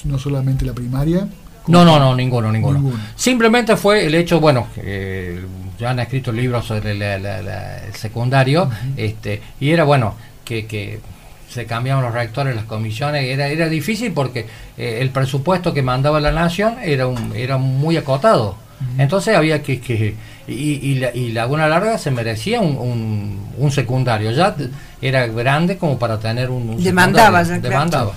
no 0.05 0.19
solamente 0.19 0.65
la 0.65 0.73
primaria. 0.73 1.27
No, 1.67 1.85
no, 1.85 1.99
no, 1.99 2.15
ninguno, 2.15 2.51
ninguno, 2.51 2.91
Simplemente 3.15 3.77
fue 3.77 4.05
el 4.07 4.15
hecho, 4.15 4.39
bueno, 4.39 4.67
ya 5.77 5.91
han 5.91 5.99
escrito 5.99 6.31
libros 6.31 6.65
sobre 6.65 6.93
el 6.93 7.93
secundario, 7.93 8.69
este, 8.97 9.39
y 9.59 9.69
era 9.69 9.83
bueno 9.83 10.15
que, 10.43 10.65
que 10.65 10.99
se 11.49 11.65
cambiaban 11.65 12.03
los 12.03 12.13
rectores, 12.13 12.55
las 12.55 12.65
comisiones, 12.65 13.25
era, 13.25 13.47
era 13.47 13.67
difícil 13.67 14.13
porque 14.13 14.45
eh, 14.77 14.99
el 15.01 15.09
presupuesto 15.09 15.73
que 15.73 15.81
mandaba 15.81 16.19
la 16.19 16.31
nación 16.31 16.77
era, 16.81 17.07
un, 17.07 17.35
era 17.35 17.57
muy 17.57 17.97
acotado. 17.97 18.55
Entonces 18.97 19.35
había 19.35 19.61
que... 19.61 19.79
que 19.79 20.15
y, 20.47 20.95
la, 20.95 21.13
y 21.13 21.31
Laguna 21.31 21.67
Larga 21.67 21.97
se 21.97 22.09
merecía 22.11 22.59
un, 22.59 23.51
un, 23.57 23.71
secundario, 23.71 24.31
ya 24.31 24.55
era 25.01 25.27
grande 25.27 25.77
como 25.77 25.99
para 25.99 26.19
tener 26.19 26.49
un... 26.49 26.81
demandaba, 26.83 27.43
ya, 27.43 27.59
demandaba. 27.59 28.13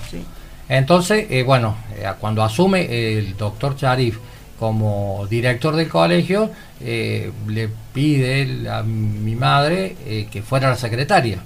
Entonces, 0.67 1.27
eh, 1.29 1.43
bueno, 1.43 1.75
eh, 1.95 2.09
cuando 2.19 2.43
asume 2.43 3.17
el 3.17 3.37
doctor 3.37 3.75
Charif 3.75 4.17
como 4.59 5.27
director 5.29 5.75
del 5.75 5.89
colegio, 5.89 6.49
eh, 6.81 7.31
le 7.47 7.69
pide 7.93 8.69
a 8.69 8.81
mi 8.81 9.35
madre 9.35 9.95
que 10.31 10.41
fuera 10.41 10.69
la 10.69 10.75
secretaria. 10.75 11.39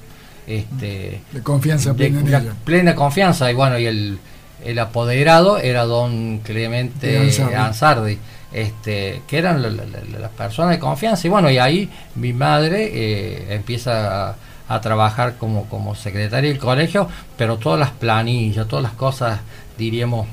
Este, 0.45 1.19
de 1.33 1.43
confianza 1.43 1.93
plena, 1.93 2.55
plena 2.63 2.95
confianza. 2.95 3.51
Y 3.51 3.53
bueno 3.53 3.77
y 3.77 3.85
el, 3.85 4.17
el 4.63 4.79
apoderado 4.79 5.57
era 5.57 5.83
don 5.83 6.39
Clemente 6.39 7.29
Ansardi 7.53 8.17
este, 8.51 9.21
que 9.27 9.37
eran 9.37 9.61
las 9.61 10.31
personas 10.31 10.71
de 10.71 10.79
confianza. 10.79 11.27
Y 11.27 11.29
bueno, 11.29 11.49
y 11.49 11.57
ahí 11.57 11.89
mi 12.15 12.33
madre 12.33 12.89
eh, 12.93 13.55
empieza 13.55 14.35
a, 14.67 14.81
trabajar 14.81 15.37
como, 15.37 15.65
como 15.69 15.95
secretaria 15.95 16.49
del 16.49 16.59
colegio, 16.59 17.07
pero 17.37 17.57
todas 17.57 17.79
las 17.79 17.91
planillas, 17.91 18.67
todas 18.67 18.83
las 18.83 18.93
cosas, 18.93 19.39
diríamos, 19.77 20.27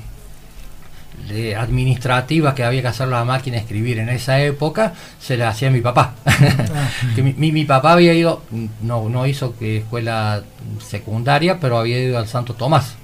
de 1.29 1.55
administrativas 1.55 2.55
que 2.55 2.65
había 2.65 2.83
que 2.83 2.89
hacer 2.89 3.09
la 3.09 3.25
máquina 3.25 3.57
escribir 3.57 3.99
en 3.99 4.09
esa 4.09 4.41
época, 4.41 4.93
se 5.21 5.37
las 5.37 5.55
hacía 5.55 5.71
mi 5.71 5.81
papá. 5.81 6.15
Ah. 6.27 6.89
que 7.15 7.23
mi, 7.23 7.53
mi, 7.53 7.65
papá 7.65 7.93
había 7.93 8.13
ido, 8.13 8.43
no, 8.83 9.09
no 9.09 9.27
hizo 9.27 9.57
que 9.57 9.79
escuela 9.79 10.43
secundaria, 10.85 11.61
pero 11.61 11.79
había 11.79 12.01
ido 12.01 12.19
al 12.19 12.27
Santo 12.27 12.55
Tomás, 12.55 12.97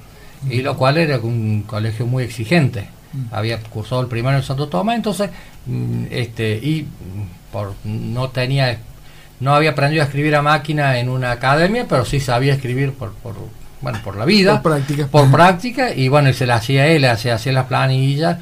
y 0.49 0.63
lo 0.63 0.77
cual 0.77 0.99
era 0.99 1.19
un 1.19 1.63
colegio 1.63 2.07
muy 2.07 2.25
exigente. 2.25 2.89
Mm. 3.13 3.35
había 3.35 3.59
cursado 3.61 4.01
el 4.03 4.07
primero 4.07 4.37
en 4.37 4.43
Santo 4.43 4.69
Tomás, 4.69 4.97
entonces, 4.97 5.31
mm, 5.67 6.05
este, 6.11 6.55
y 6.55 6.87
por, 7.53 7.75
no 7.85 8.29
tenía, 8.29 8.79
no 9.41 9.55
había 9.55 9.71
aprendido 9.71 10.03
a 10.03 10.07
escribir 10.07 10.37
a 10.37 10.43
máquina 10.43 10.99
en 10.99 11.09
una 11.09 11.33
academia, 11.33 11.87
pero 11.89 12.05
sí 12.05 12.21
sabía 12.21 12.55
escribir 12.55 12.93
por, 12.93 13.13
por 13.15 13.35
bueno, 13.81 13.99
por 14.05 14.17
la 14.17 14.25
vida, 14.25 14.63
por 14.63 14.73
práctica, 14.73 15.07
por 15.07 15.31
práctica 15.31 15.95
y 15.95 16.09
bueno, 16.09 16.29
y 16.29 16.35
se 16.35 16.47
la 16.47 16.57
hacía 16.57 16.87
él, 16.87 17.05
hacía, 17.05 17.35
hacía 17.35 17.53
las 17.53 17.67
planillas, 17.67 18.39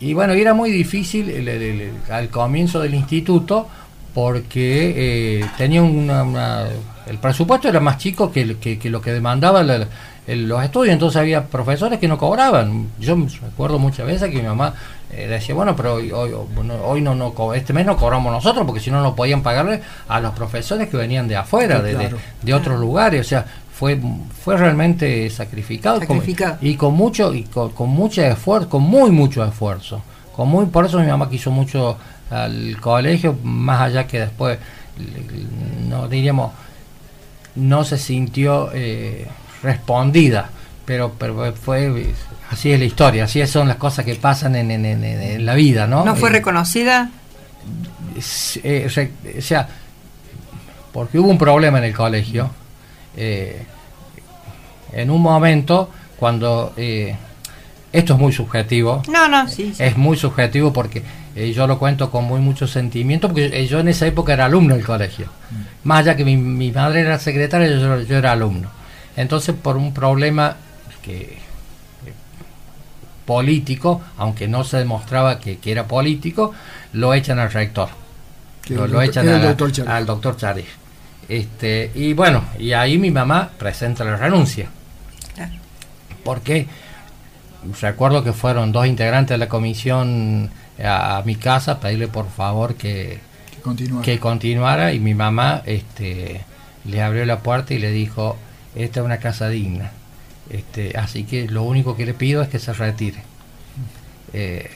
y 0.00 0.12
bueno, 0.14 0.34
y 0.34 0.40
era 0.40 0.52
muy 0.52 0.70
difícil 0.70 1.30
el, 1.30 1.92
al 2.10 2.28
comienzo 2.28 2.80
del 2.80 2.94
instituto, 2.94 3.68
porque 4.12 5.40
eh, 5.40 5.46
tenía 5.56 5.82
una, 5.82 6.66
el 7.06 7.18
presupuesto 7.18 7.68
era 7.68 7.80
más 7.80 7.98
chico 7.98 8.30
que, 8.30 8.56
que, 8.56 8.78
que 8.78 8.90
lo 8.90 9.00
que 9.00 9.12
demandaba 9.12 9.62
la, 9.62 9.86
los 10.26 10.62
estudios, 10.62 10.92
entonces 10.92 11.20
había 11.20 11.44
profesores 11.46 11.98
que 11.98 12.06
no 12.06 12.16
cobraban. 12.16 12.88
Yo 13.00 13.16
me 13.16 13.26
acuerdo 13.46 13.78
muchas 13.78 14.06
veces 14.06 14.30
que 14.30 14.36
mi 14.36 14.46
mamá 14.46 14.74
eh, 15.10 15.26
decía, 15.26 15.54
bueno, 15.54 15.74
pero 15.74 15.94
hoy, 15.94 16.12
hoy, 16.12 17.00
no, 17.00 17.14
no, 17.14 17.54
este 17.54 17.72
mes 17.72 17.84
no 17.84 17.96
cobramos 17.96 18.32
nosotros 18.32 18.64
porque 18.64 18.80
si 18.80 18.90
no, 18.90 19.02
no 19.02 19.16
podían 19.16 19.42
pagarle 19.42 19.82
a 20.08 20.20
los 20.20 20.32
profesores 20.32 20.88
que 20.88 20.96
venían 20.96 21.26
de 21.26 21.36
afuera, 21.36 21.82
de, 21.82 22.14
de, 22.40 22.54
otros 22.54 22.78
lugares. 22.78 23.20
O 23.20 23.28
sea, 23.28 23.44
fue 23.72 24.00
fue 24.44 24.56
realmente 24.56 25.28
sacrificado, 25.28 26.00
y 26.60 26.76
con 26.76 26.94
mucho 26.94 27.34
y 27.34 27.44
con, 27.44 27.90
mucho 27.90 28.22
esfuerzo, 28.22 28.68
con 28.68 28.82
muy 28.82 29.10
mucho 29.10 29.44
esfuerzo. 29.44 30.02
Con 30.36 30.48
muy, 30.48 30.66
por 30.66 30.86
eso 30.86 31.00
mi 31.00 31.08
mamá 31.08 31.28
quiso 31.28 31.50
mucho 31.50 31.98
al 32.30 32.80
colegio, 32.80 33.36
más 33.42 33.82
allá 33.82 34.06
que 34.06 34.20
después, 34.20 34.58
no 35.88 36.06
diríamos, 36.06 36.52
no 37.56 37.82
se 37.82 37.98
sintió... 37.98 38.70
Eh, 38.72 39.26
respondida, 39.62 40.50
pero, 40.84 41.12
pero 41.18 41.52
fue 41.54 42.12
así 42.50 42.72
es 42.72 42.78
la 42.78 42.84
historia, 42.84 43.24
así 43.24 43.46
son 43.46 43.68
las 43.68 43.76
cosas 43.76 44.04
que 44.04 44.14
pasan 44.14 44.56
en, 44.56 44.70
en, 44.70 45.46
la 45.46 45.54
vida, 45.54 45.86
¿no? 45.86 46.04
¿No 46.04 46.16
fue 46.16 46.30
eh, 46.30 46.32
reconocida? 46.32 47.10
Eh, 48.62 48.86
o 49.38 49.42
sea, 49.42 49.68
porque 50.92 51.18
hubo 51.18 51.28
un 51.28 51.38
problema 51.38 51.78
en 51.78 51.84
el 51.84 51.94
colegio. 51.94 52.50
Eh, 53.16 53.64
en 54.92 55.10
un 55.10 55.22
momento, 55.22 55.90
cuando 56.18 56.74
esto 56.76 58.14
es 58.14 58.18
muy 58.18 58.32
subjetivo. 58.32 59.02
No, 59.08 59.28
no, 59.28 59.48
sí. 59.48 59.72
Es 59.78 59.96
muy 59.96 60.16
subjetivo 60.16 60.72
porque 60.72 61.02
eh, 61.34 61.52
yo 61.52 61.66
lo 61.66 61.78
cuento 61.78 62.10
con 62.10 62.24
muy 62.24 62.40
mucho 62.40 62.66
sentimiento, 62.66 63.28
porque 63.28 63.66
yo 63.66 63.80
en 63.80 63.88
esa 63.88 64.06
época 64.06 64.32
era 64.32 64.46
alumno 64.46 64.74
del 64.74 64.84
colegio. 64.84 65.26
Mm. 65.50 65.88
Más 65.88 66.00
allá 66.00 66.16
que 66.16 66.24
mi, 66.24 66.70
madre 66.70 67.00
era 67.00 67.18
secretaria, 67.18 67.68
yo, 67.68 68.16
era 68.16 68.32
alumno. 68.32 68.70
Entonces, 69.16 69.54
por 69.54 69.76
un 69.76 69.92
problema 69.92 70.56
que 71.02 71.38
político, 73.24 74.02
aunque 74.18 74.48
no 74.48 74.64
se 74.64 74.78
demostraba 74.78 75.38
que, 75.38 75.58
era 75.64 75.86
político, 75.86 76.52
lo 76.92 77.14
echan 77.14 77.38
al 77.38 77.52
rector. 77.52 77.88
Lo, 78.68 79.02
echan 79.02 79.28
al 79.28 80.06
doctor 80.06 80.36
Chávez. 80.36 80.66
Este, 81.28 81.90
y 81.94 82.12
bueno, 82.14 82.44
y 82.58 82.72
ahí 82.72 82.98
mi 82.98 83.10
mamá 83.10 83.50
presenta 83.58 84.04
la 84.04 84.16
renuncia. 84.16 84.68
Porque 86.24 86.66
recuerdo 87.80 88.22
que 88.22 88.32
fueron 88.32 88.70
dos 88.70 88.86
integrantes 88.86 89.34
de 89.34 89.38
la 89.38 89.48
comisión 89.48 90.50
a, 90.82 91.22
mi 91.24 91.36
casa 91.36 91.72
a 91.72 91.80
pedirle 91.80 92.08
por 92.08 92.28
favor 92.28 92.74
que, 92.74 93.20
que, 94.02 94.18
continuara. 94.18 94.92
y 94.92 95.00
mi 95.00 95.14
mamá 95.14 95.62
este, 95.66 96.44
le 96.84 97.02
abrió 97.02 97.24
la 97.24 97.40
puerta 97.40 97.74
y 97.74 97.78
le 97.78 97.90
dijo, 97.90 98.36
esta 98.74 99.00
es 99.00 99.06
una 99.06 99.18
casa 99.18 99.48
digna. 99.48 99.92
Este, 100.50 100.96
así 100.98 101.24
que 101.24 101.48
lo 101.48 101.62
único 101.62 101.96
que 101.96 102.06
le 102.06 102.14
pido 102.14 102.42
es 102.42 102.48
que 102.48 102.58
se 102.58 102.72
retire. 102.72 103.22
Eh, 104.32 104.70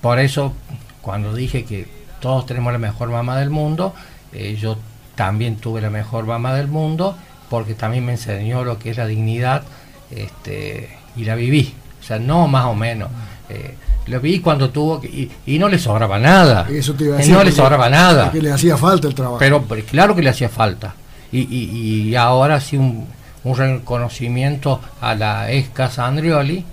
por 0.00 0.18
eso, 0.18 0.52
cuando 1.00 1.34
dije 1.34 1.64
que 1.64 1.86
todos 2.20 2.46
tenemos 2.46 2.72
la 2.72 2.78
mejor 2.78 3.10
mamá 3.10 3.38
del 3.38 3.50
mundo, 3.50 3.94
eh, 4.32 4.56
yo 4.60 4.78
también 5.14 5.56
tuve 5.56 5.80
la 5.80 5.90
mejor 5.90 6.26
mamá 6.26 6.54
del 6.54 6.68
mundo, 6.68 7.16
porque 7.48 7.74
también 7.74 8.04
me 8.04 8.12
enseñó 8.12 8.64
lo 8.64 8.78
que 8.78 8.90
es 8.90 8.96
la 8.96 9.06
dignidad 9.06 9.62
este, 10.10 10.90
y 11.16 11.24
la 11.24 11.34
viví. 11.34 11.74
O 12.00 12.04
sea, 12.04 12.18
no 12.18 12.46
más 12.46 12.66
o 12.66 12.74
menos. 12.74 13.08
Eh, 13.48 13.74
lo 14.06 14.20
vi 14.20 14.40
cuando 14.40 14.70
tuvo 14.70 15.00
que, 15.00 15.30
y, 15.46 15.58
no 15.58 15.68
le 15.68 15.78
sobraba 15.78 16.18
nada. 16.18 16.68
Eso 16.70 16.94
te 16.94 17.04
iba 17.04 17.14
a 17.14 17.18
decir, 17.18 17.32
no 17.32 17.42
le 17.42 17.52
sobraba 17.52 17.88
nada. 17.88 18.30
Que 18.30 18.42
le 18.42 18.52
hacía 18.52 18.76
falta 18.76 19.08
el 19.08 19.14
trabajo. 19.14 19.38
Pero, 19.38 19.64
claro 19.84 20.14
que 20.14 20.22
le 20.22 20.30
hacía 20.30 20.48
falta. 20.48 20.94
Y, 21.32 21.40
y, 21.40 22.08
y 22.08 22.14
ahora 22.14 22.60
sí 22.60 22.76
un, 22.76 23.06
un, 23.50 23.56
reconocimiento 23.56 24.80
a 25.00 25.14
la 25.14 25.50
ex 25.50 25.68
Casa 25.70 26.06
Andrioli, 26.06 26.64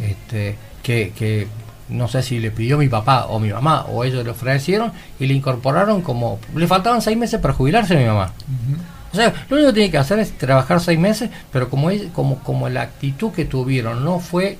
este, 0.00 0.56
que, 0.82 1.12
que 1.16 1.46
no 1.88 2.08
sé 2.08 2.22
si 2.22 2.38
le 2.38 2.50
pidió 2.50 2.78
mi 2.78 2.88
papá 2.88 3.26
o 3.26 3.38
mi 3.38 3.50
mamá 3.50 3.86
o 3.86 4.04
ellos 4.04 4.24
le 4.24 4.30
ofrecieron 4.30 4.92
y 5.18 5.26
le 5.26 5.34
incorporaron 5.34 6.02
como 6.02 6.38
le 6.54 6.66
faltaban 6.66 7.02
seis 7.02 7.16
meses 7.16 7.40
para 7.40 7.54
jubilarse 7.54 7.94
a 7.94 7.98
mi 7.98 8.06
mamá. 8.06 8.32
O 9.12 9.16
sea 9.16 9.32
lo 9.48 9.56
único 9.56 9.68
que 9.70 9.74
tiene 9.74 9.90
que 9.90 9.98
hacer 9.98 10.18
es 10.18 10.36
trabajar 10.38 10.80
seis 10.80 10.98
meses 10.98 11.30
pero 11.52 11.68
como 11.68 11.90
como 12.12 12.38
como 12.38 12.68
la 12.68 12.82
actitud 12.82 13.30
que 13.32 13.44
tuvieron 13.44 14.04
no 14.04 14.18
fue 14.18 14.58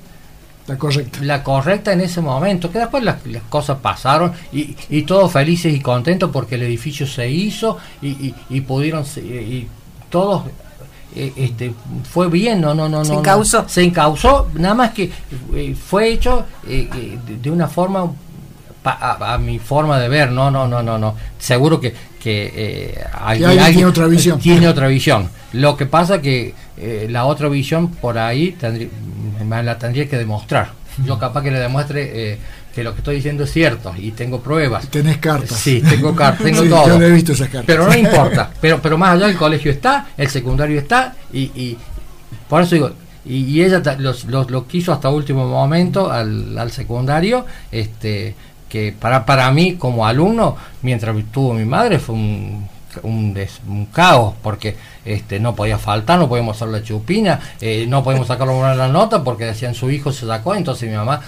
la 0.67 0.79
correcta. 0.79 1.19
la 1.23 1.43
correcta 1.43 1.93
en 1.93 2.03
ese 2.03 2.21
momento 2.21 2.71
que 2.71 2.79
después 2.79 3.03
las, 3.03 3.17
cosas 3.49 3.79
pasaron 3.79 4.33
y, 4.53 4.77
y, 4.91 5.03
todos 5.03 5.33
felices 5.33 5.75
y 5.75 5.81
contentos 5.81 6.31
porque 6.33 6.55
el 6.55 6.63
edificio 6.63 7.07
se 7.07 7.29
hizo 7.29 7.79
y, 8.01 8.33
y, 8.49 8.61
pudieron 8.61 9.05
y 9.17 9.67
todos 10.09 10.45
eh, 11.15 11.33
este, 11.37 11.75
fue 12.11 12.29
bien, 12.29 12.61
no, 12.61 12.75
no, 12.75 12.89
no, 12.89 13.05
se 13.05 13.13
no, 13.13 13.45
se 13.69 13.83
encausó, 13.83 14.49
nada 14.55 14.75
más 14.75 14.91
que 14.93 15.11
eh, 15.55 15.75
fue 15.75 16.09
hecho 16.09 16.47
eh, 16.67 17.19
de, 17.43 17.51
una 17.51 17.69
forma 17.69 18.11
a, 18.85 19.39
mi 19.39 19.59
forma 19.59 19.99
de 19.99 20.09
ver, 20.09 20.33
no, 20.33 20.51
no, 20.51 20.67
no, 20.67 20.83
no, 20.83 20.99
no. 20.99 21.15
Seguro 21.39 21.81
que, 21.81 21.95
que 22.21 22.99
alguien, 23.13 23.51
tiene 23.51 23.85
otra 23.85 24.07
visión. 24.07 24.39
Tiene 24.41 24.69
otra 24.69 24.89
visión. 24.89 25.29
Lo 25.53 25.77
que 25.77 25.87
pasa 25.87 26.21
que 26.21 26.55
la 27.09 27.27
otra 27.27 27.49
visión 27.49 27.89
por 27.89 28.19
ahí 28.19 28.53
tendría, 28.53 28.89
la 29.63 29.79
tendría 29.79 30.09
que 30.09 30.17
demostrar. 30.17 30.73
Yo 31.05 31.19
capaz 31.19 31.43
que 31.43 31.51
le 31.51 31.61
demuestre 31.61 32.39
que 32.75 32.83
lo 32.83 32.93
que 32.93 32.99
estoy 32.99 33.17
diciendo 33.17 33.45
es 33.45 33.53
cierto 33.53 33.95
y 33.97 34.13
tengo 34.13 34.41
pruebas. 34.41 34.89
Tenés 34.89 35.19
cartas. 35.19 35.59
Sí, 35.59 35.83
tengo 35.89 36.15
cartas, 36.17 36.45
tengo 36.45 36.63
todo. 36.65 36.89
Yo 36.89 36.99
no 36.99 37.05
he 37.05 37.11
visto 37.11 37.33
esas 37.33 37.49
cartas. 37.49 37.67
Pero 37.67 37.87
no 37.87 37.95
importa. 37.97 38.51
Pero, 38.61 38.81
pero 38.81 38.99
más 38.99 39.15
allá 39.17 39.29
el 39.29 39.37
colegio 39.37 39.71
está, 39.71 40.09
el 40.17 40.29
secundario 40.29 40.79
está 40.79 41.15
y, 41.33 41.41
y 41.41 41.79
por 42.49 42.63
eso 42.63 42.75
digo, 42.75 42.91
y, 43.25 43.63
ella 43.63 43.81
los, 43.99 44.25
los, 44.25 44.51
lo 44.51 44.67
quiso 44.67 44.93
hasta 44.93 45.09
último 45.09 45.47
momento 45.47 46.11
al, 46.11 46.59
al 46.59 46.71
secundario, 46.73 47.47
este 47.71 48.35
que 48.69 48.95
para, 48.99 49.27
para 49.27 49.51
mí 49.53 49.75
como 49.77 50.07
alumno, 50.07 50.57
mientras 50.81 51.15
tuvo 51.31 51.53
mi 51.53 51.67
madre, 51.67 51.99
fue 51.99 52.15
un, 52.15 52.67
un, 53.03 53.39
un 53.69 53.87
caos, 53.87 54.35
porque 54.43 54.77
este, 55.05 55.39
no 55.39 55.55
podía 55.55 55.77
faltar, 55.77 56.19
no 56.19 56.27
podíamos 56.27 56.57
hacer 56.57 56.69
la 56.69 56.83
chupina, 56.83 57.39
eh, 57.61 57.85
no 57.87 58.03
podíamos 58.03 58.29
sacarlo 58.29 58.57
una 58.57 58.75
la 58.75 58.89
nota 58.89 59.23
porque 59.23 59.45
decían 59.45 59.75
su 59.75 59.91
hijo 59.91 60.11
se 60.11 60.27
sacó, 60.27 60.55
entonces 60.55 60.89
mi 60.89 60.97
mamá 60.97 61.21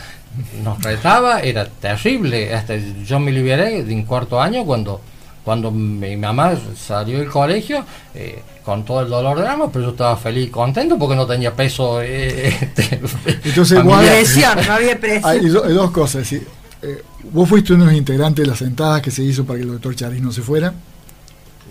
nos 0.63 0.83
retaba, 0.83 1.41
era 1.41 1.67
terrible. 1.67 2.55
Hasta 2.55 2.77
yo 2.77 3.19
me 3.21 3.33
liberé 3.33 3.85
de 3.85 3.95
un 3.95 4.05
cuarto 4.05 4.41
año 4.41 4.65
cuando, 4.65 5.01
cuando 5.45 5.71
mi 5.71 6.17
mamá 6.17 6.55
salió 6.77 7.19
del 7.19 7.31
colegio. 7.31 7.85
Eh, 8.15 8.43
con 8.65 8.83
todo 8.83 9.03
el 9.03 9.11
dolor 9.11 9.39
de 9.39 9.47
alma, 9.47 9.71
pero 9.71 9.85
yo 9.85 9.91
estaba 9.91 10.17
feliz 10.17 10.49
y 10.49 10.51
contento 10.51 10.99
porque 10.99 11.15
no 11.15 11.27
tenía 11.27 11.55
peso. 11.55 12.01
Eh, 12.01 12.49
este, 12.49 12.99
Entonces, 13.45 13.79
presión, 13.83 14.59
no 14.67 14.73
había 14.73 14.99
presión. 14.99 15.31
Hay, 15.31 15.49
dos 15.49 15.91
cosas. 15.91 16.27
¿sí? 16.27 16.43
Eh, 16.81 17.03
vos 17.31 17.47
fuiste 17.47 17.75
uno 17.75 17.85
de 17.85 17.91
los 17.91 17.99
integrantes 17.99 18.43
de 18.43 18.51
las 18.51 18.59
sentadas 18.59 19.03
que 19.03 19.11
se 19.11 19.23
hizo 19.23 19.45
para 19.45 19.59
que 19.59 19.65
el 19.65 19.73
doctor 19.73 19.95
Charis 19.95 20.23
no 20.23 20.33
se 20.33 20.41
fuera 20.41 20.73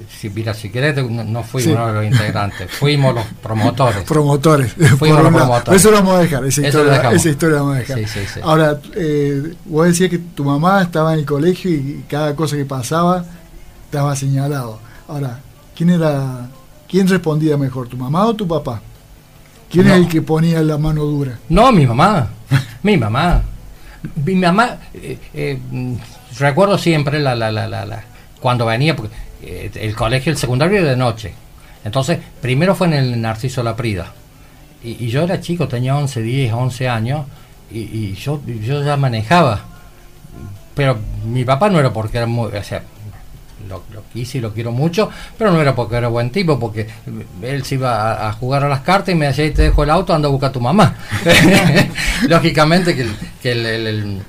si, 0.09 0.29
mira, 0.29 0.53
si 0.53 0.69
querés, 0.69 0.95
no, 1.09 1.43
fuimos 1.43 1.93
los 1.93 2.05
integrantes, 2.05 2.69
fuimos 2.71 3.15
los 3.15 3.25
promotores. 3.41 4.03
promotores. 4.07 4.73
Fuimos 4.97 5.23
los 5.23 5.33
promotores. 5.33 5.79
Eso 5.79 5.91
lo 5.91 5.97
vamos 5.97 6.15
a 6.15 6.19
dejar, 6.19 6.45
esa 6.45 6.67
historia, 6.67 7.11
esa 7.11 7.29
historia 7.29 7.55
la 7.55 7.61
vamos 7.61 7.77
a 7.77 7.79
dejar. 7.79 8.43
Ahora, 8.43 8.79
eh, 8.95 9.53
vos 9.65 9.87
decías 9.87 10.09
que 10.09 10.19
tu 10.19 10.43
mamá 10.43 10.81
estaba 10.81 11.13
en 11.13 11.19
el 11.19 11.25
colegio 11.25 11.71
y 11.71 12.05
cada 12.07 12.35
cosa 12.35 12.55
que 12.55 12.65
pasaba 12.65 13.25
estaba 13.85 14.15
señalado. 14.15 14.79
Ahora, 15.07 15.39
¿quién 15.75 15.91
era, 15.91 16.47
quién 16.89 17.07
respondía 17.07 17.57
mejor, 17.57 17.87
tu 17.87 17.97
mamá 17.97 18.25
o 18.25 18.33
tu 18.33 18.47
papá? 18.47 18.81
¿Quién 19.69 19.87
es 19.87 19.93
el 19.93 20.07
que 20.07 20.21
ponía 20.21 20.61
la 20.61 20.77
mano 20.77 21.03
dura? 21.03 21.39
No, 21.49 21.71
mi 21.71 21.85
mamá, 21.85 22.29
mi 22.83 22.97
mamá. 22.97 23.43
Mi 24.25 24.35
mamá, 24.35 24.79
eh, 24.93 25.17
eh, 25.33 25.59
recuerdo 26.37 26.77
siempre 26.77 27.19
la, 27.19 27.35
la, 27.35 27.51
la, 27.51 27.67
la, 27.67 28.03
cuando 28.41 28.65
venía, 28.65 28.95
porque 28.95 29.15
eh, 29.45 29.71
el 29.75 29.95
colegio, 29.95 30.31
el 30.31 30.37
secundario 30.37 30.83
de 30.83 30.95
noche. 30.95 31.33
Entonces, 31.83 32.19
primero 32.41 32.75
fue 32.75 32.87
en 32.87 32.93
el 32.93 33.21
Narciso 33.21 33.61
Laprida. 33.61 34.11
Y, 34.83 35.05
y 35.05 35.09
yo 35.09 35.23
era 35.23 35.39
chico, 35.39 35.67
tenía 35.67 35.95
11, 35.97 36.21
10, 36.21 36.53
11 36.53 36.89
años, 36.89 37.25
y, 37.73 38.13
yo, 38.13 38.41
yo 38.45 38.83
ya 38.83 38.97
manejaba. 38.97 39.61
Pero 40.75 40.97
mi 41.25 41.43
papá 41.43 41.69
no 41.69 41.79
era 41.79 41.91
porque 41.91 42.17
era 42.17 42.27
muy... 42.27 42.51
O 42.51 42.63
sea, 42.63 42.83
lo, 43.67 43.81
quise 44.11 44.37
y 44.37 44.41
lo 44.41 44.53
quiero 44.53 44.71
mucho, 44.71 45.09
pero 45.37 45.51
no 45.51 45.61
era 45.61 45.73
porque 45.73 45.95
era 45.95 46.07
buen 46.07 46.29
tipo, 46.29 46.59
porque 46.59 46.87
él 47.41 47.63
se 47.63 47.75
iba 47.75 48.27
a, 48.27 48.33
jugar 48.33 48.63
a 48.63 48.69
las 48.69 48.81
cartas 48.81 49.15
y 49.15 49.17
me 49.17 49.27
decía, 49.27 49.51
te 49.53 49.63
dejo 49.63 49.83
el 49.83 49.89
auto, 49.89 50.13
anda 50.13 50.27
a 50.27 50.31
buscar 50.31 50.49
a 50.49 50.53
tu 50.53 50.59
mamá. 50.59 50.95
Lógicamente 52.27 52.95
que, 52.95 53.07
que 53.41 53.51
el 53.53 53.65
el, 53.65 54.21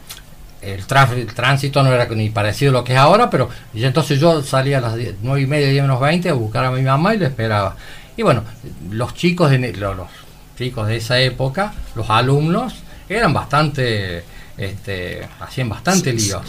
tránsito 1.34 1.82
no 1.82 1.92
era 1.92 2.06
ni 2.06 2.30
parecido 2.30 2.70
a 2.70 2.72
lo 2.74 2.84
que 2.84 2.92
es 2.92 2.98
ahora, 2.98 3.30
pero 3.30 3.48
y 3.72 3.84
entonces 3.84 4.20
yo 4.20 4.42
salía 4.42 4.78
a 4.78 4.80
las 4.80 4.96
9 5.22 5.40
y 5.40 5.46
media, 5.46 5.68
10 5.68 5.82
menos 5.82 6.00
20 6.00 6.28
a 6.28 6.34
buscar 6.34 6.64
a 6.64 6.70
mi 6.70 6.82
mamá 6.82 7.14
y 7.14 7.18
le 7.18 7.26
esperaba. 7.26 7.76
Y 8.16 8.22
bueno, 8.22 8.44
los 8.90 9.14
chicos 9.14 9.50
de, 9.50 9.58
los, 9.72 10.08
chicos 10.56 10.86
de 10.86 10.96
esa 10.96 11.18
época, 11.20 11.72
los 11.94 12.08
alumnos, 12.10 12.74
eran 13.08 13.32
bastante, 13.32 14.24
este, 14.56 15.26
hacían 15.40 15.68
bastante 15.68 16.12
líos. 16.12 16.42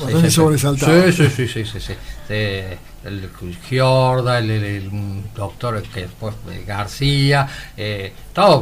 Sí, 1.11 1.11
sí, 1.11 1.47
sí, 1.47 1.47
sí, 1.47 1.80
sí, 1.80 1.80
sí 1.80 1.93
el 3.06 3.30
Giorda, 3.68 4.39
el, 4.39 4.89
doctor 5.36 5.82
que 5.84 6.01
después 6.01 6.36
García, 6.66 7.47
eh, 7.78 8.14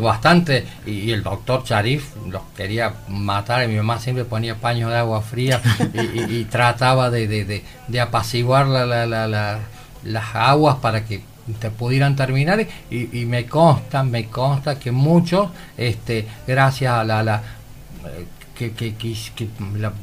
bastante, 0.01 0.65
y, 0.85 1.11
el 1.11 1.23
doctor 1.23 1.63
Charif 1.63 2.15
los 2.29 2.43
quería 2.55 2.93
matar, 3.07 3.63
y 3.63 3.67
mi 3.67 3.77
mamá 3.77 3.99
siempre 3.99 4.25
ponía 4.25 4.55
paños 4.55 4.91
de 4.91 4.97
agua 4.97 5.21
fría 5.21 5.61
y, 6.29 6.43
trataba 6.45 7.09
de, 7.09 7.63
de, 7.87 8.01
apaciguar 8.01 8.67
las 8.67 10.35
aguas 10.35 10.77
para 10.77 11.05
que 11.05 11.21
te 11.59 11.69
pudieran 11.69 12.15
terminar 12.15 12.65
y, 12.89 13.25
me 13.25 13.45
consta, 13.45 14.03
me 14.03 14.27
consta 14.27 14.79
que 14.79 14.91
muchos, 14.91 15.49
este, 15.77 16.27
gracias 16.45 16.93
a 16.93 17.03
la, 17.03 17.41
eh, 18.05 18.25
que, 18.55 18.73
que, 18.73 18.93
que 18.93 19.47
la 19.77 19.93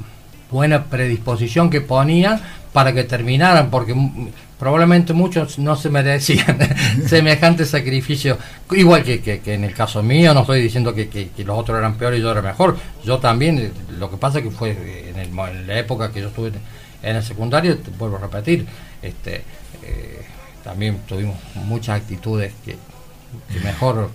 buena 0.51 0.85
predisposición 0.85 1.71
que 1.71 1.81
ponían, 1.81 2.41
para 2.73 2.93
que 2.93 3.05
terminaran, 3.05 3.71
porque 3.71 3.95
probablemente 4.59 5.13
muchos 5.13 5.59
no 5.59 5.77
se 5.77 5.91
merecían 5.91 6.59
semejante 7.07 7.65
sacrificio. 7.65 8.39
Igual 8.71 9.03
que, 9.03 9.21
que, 9.21 9.55
en 9.55 9.65
el 9.65 9.75
caso 9.75 10.03
mío, 10.03 10.35
no 10.35 10.41
estoy 10.41 10.63
diciendo 10.63 10.95
que, 10.95 11.09
que, 11.09 11.45
los 11.45 11.59
otros 11.59 11.79
eran 11.79 11.95
peores 11.95 12.21
y 12.21 12.23
yo 12.23 12.31
era 12.31 12.43
mejor. 12.43 12.77
Yo 13.05 13.19
también, 13.19 13.59
eh, 13.59 13.73
lo 13.99 14.11
que 14.11 14.17
pasa 14.17 14.39
es 14.39 14.45
que 14.45 14.51
fue 14.51 14.71
en, 15.11 15.19
el, 15.19 15.67
la 15.67 15.79
época 15.79 16.13
que 16.13 16.21
yo 16.21 16.29
estuve 16.29 16.53
en 17.03 17.17
el 17.17 17.23
secundario, 17.23 17.79
te 17.79 17.91
vuelvo 17.91 18.17
a 18.17 18.21
repetir, 18.21 18.67
este, 19.03 19.43
eh, 19.83 20.23
también 20.63 20.99
tuvimos 21.09 21.37
muchas 21.55 22.01
actitudes 22.01 22.53
que 22.65 22.77
mejor 23.65 24.11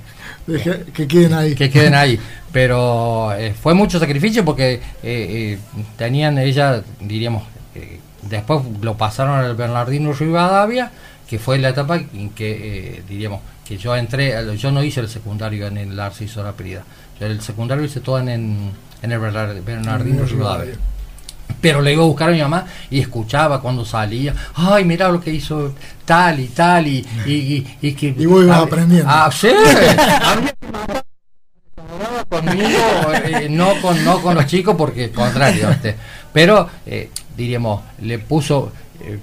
que 0.94 1.08
queden 1.08 1.34
ahí. 1.34 1.56
Que 1.56 1.70
queden 1.70 1.96
ahí. 1.96 2.20
Pero 2.52 3.34
eh, 3.34 3.54
fue 3.54 3.74
mucho 3.74 4.00
sacrificio 4.00 4.46
porque 4.46 4.74
eh, 4.74 4.80
eh, 5.04 5.60
tenían 5.98 6.38
ella, 6.38 6.84
diríamos, 7.00 7.44
después 8.30 8.62
lo 8.82 8.96
pasaron 8.98 9.40
al 9.40 9.56
Bernardino 9.56 10.14
Rivadavia, 10.14 10.92
que 11.28 11.40
fue 11.40 11.58
la 11.58 11.70
etapa 11.70 11.98
en 11.98 12.30
que, 12.32 13.04
diríamos, 13.08 13.42
que 13.66 13.78
yo 13.78 13.96
entré, 13.96 14.36
yo 14.58 14.72
no 14.72 14.84
hice 14.84 15.00
el 15.02 15.10
secundario 15.10 15.68
en 15.68 15.78
el 15.78 16.00
Arciso 16.00 16.44
la 16.44 16.54
Prida. 16.54 16.84
Yo 17.20 17.26
el 17.26 17.42
secundario 17.42 17.84
hice 17.84 18.00
todo 18.00 18.20
en, 18.20 18.30
en, 18.30 19.12
el 19.12 19.20
Bernardino 19.20 20.26
Rivadavia 20.26 20.76
pero 21.62 21.82
le 21.82 21.94
iba 21.94 22.04
a 22.04 22.06
buscar 22.06 22.30
a 22.30 22.32
mi 22.32 22.42
mamá 22.42 22.66
y 22.92 23.00
escuchaba 23.00 23.60
cuando 23.62 23.86
salía, 23.86 24.36
ay, 24.54 24.86
mira 24.86 25.10
lo 25.10 25.20
que 25.20 25.32
hizo 25.32 25.74
tal 26.06 26.40
y 26.40 26.48
tal, 26.50 26.86
y, 26.86 27.06
y, 27.26 27.78
y, 27.82 27.94
que... 27.94 28.14
Y 28.16 28.26
vos 28.26 28.44
ibas 28.44 28.62
aprendiendo. 28.62 29.10
Ah, 29.10 29.32
sí, 29.32 29.50
conmigo, 32.30 32.80
eh, 33.14 33.48
no, 33.50 33.82
con, 33.82 34.04
no 34.04 34.22
con 34.22 34.36
los 34.36 34.46
chicos, 34.46 34.76
porque 34.78 35.12
contrario, 35.12 35.70
este, 35.72 35.96
pero 36.34 36.70
eh, 36.86 37.10
diríamos, 37.36 37.82
le 38.02 38.20
puso... 38.20 38.72
Eh, 39.02 39.20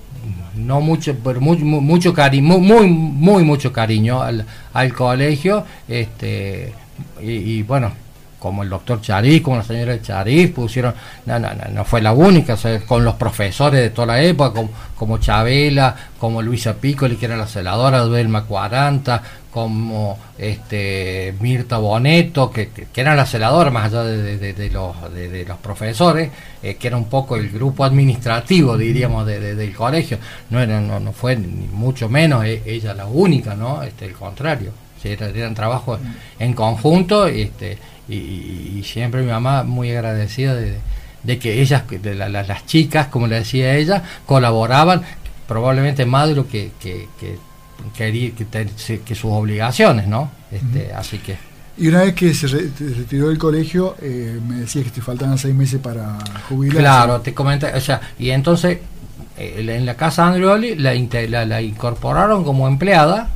no 0.54 0.80
mucho, 0.80 1.16
pero 1.24 1.40
mucho 1.40 2.14
cariño, 2.14 2.58
muy, 2.58 2.86
muy 2.86 3.42
mucho 3.42 3.72
cariño 3.72 4.22
al, 4.22 4.46
al 4.72 4.92
colegio, 4.92 5.64
este, 5.88 6.72
y 7.20 7.62
bueno, 7.64 7.90
como 8.42 8.64
el 8.64 8.70
doctor 8.70 9.00
Chariz, 9.00 9.40
como 9.40 9.58
la 9.58 9.62
señora 9.62 10.02
Chariz, 10.02 10.50
pusieron, 10.50 10.92
no, 11.26 11.38
no, 11.38 11.54
no, 11.54 11.64
no 11.72 11.84
fue 11.84 12.02
la 12.02 12.12
única, 12.12 12.56
con 12.88 13.04
los 13.04 13.14
profesores 13.14 13.80
de 13.80 13.90
toda 13.90 14.08
la 14.08 14.20
época, 14.20 14.52
como, 14.52 14.70
como 14.96 15.18
Chabela, 15.18 15.94
como 16.18 16.42
Luisa 16.42 16.74
Piccoli, 16.74 17.14
que 17.14 17.26
era 17.26 17.36
la 17.36 17.46
celadora 17.46 18.02
de 18.02 18.10
Belma 18.10 18.42
40, 18.42 19.22
como 19.52 20.18
este 20.38 21.34
Mirta 21.40 21.76
Boneto, 21.76 22.50
que, 22.50 22.70
que 22.70 23.00
eran 23.00 23.18
las 23.18 23.30
celadoras 23.30 23.72
más 23.72 23.92
allá 23.92 24.02
de, 24.02 24.70
los, 24.72 25.12
de, 25.12 25.44
los 25.46 25.58
profesores, 25.58 26.30
eh, 26.62 26.76
que 26.76 26.88
era 26.88 26.96
un 26.96 27.04
poco 27.04 27.36
el 27.36 27.50
grupo 27.50 27.84
administrativo, 27.84 28.78
diríamos, 28.78 29.26
del 29.26 29.74
colegio. 29.74 30.18
No, 30.48 30.58
era, 30.58 30.80
no, 30.80 30.98
no 30.98 31.12
fue 31.12 31.36
ni 31.36 31.68
mucho 31.68 32.08
menos 32.08 32.46
e, 32.46 32.62
ella 32.64 32.94
la 32.94 33.04
única, 33.04 33.54
¿no? 33.54 33.82
Este, 33.82 34.06
el 34.06 34.14
contrario. 34.14 34.72
eran 35.04 35.54
trabajos 35.54 36.00
en 36.38 36.54
conjunto 36.54 37.26
este, 37.26 37.76
y, 38.08 38.82
siempre 38.84 39.20
mi 39.20 39.30
mamá 39.30 39.64
muy 39.64 39.90
agradecida 39.90 40.54
de, 40.54 41.38
que 41.38 41.60
ellas, 41.60 41.84
de 41.88 42.14
las 42.14 42.66
chicas, 42.66 43.08
como 43.08 43.26
le 43.26 43.36
decía 43.36 43.74
ella, 43.76 44.02
colaboraban 44.24 45.02
probablemente 45.46 46.06
más 46.06 46.28
de 46.28 46.34
lo 46.36 46.48
que, 46.48 46.70
que, 47.94 49.14
sus 49.14 49.30
obligaciones, 49.32 50.06
¿no? 50.06 50.30
Este, 50.50 50.92
Así 50.92 51.18
que... 51.18 51.36
Y 51.78 51.88
una 51.88 52.02
vez 52.02 52.14
que 52.14 52.34
se 52.34 52.46
retiró 52.48 53.28
del 53.28 53.38
colegio, 53.38 53.96
eh, 54.02 54.38
me 54.46 54.56
decías 54.56 54.84
que 54.84 54.90
te 54.90 55.00
faltaban 55.00 55.38
seis 55.38 55.54
meses 55.54 55.80
para 55.80 56.18
jubilarse. 56.48 56.80
Claro, 56.80 57.20
te 57.22 57.32
comenté, 57.32 57.66
o 57.74 57.80
sea, 57.80 58.00
y 58.18 58.28
entonces 58.28 58.78
eh, 59.38 59.64
en 59.66 59.86
la 59.86 59.96
casa 59.96 60.26
Andreoli 60.26 60.74
la, 60.74 60.92
la, 60.94 61.46
la 61.46 61.62
incorporaron 61.62 62.44
como 62.44 62.68
empleada 62.68 63.30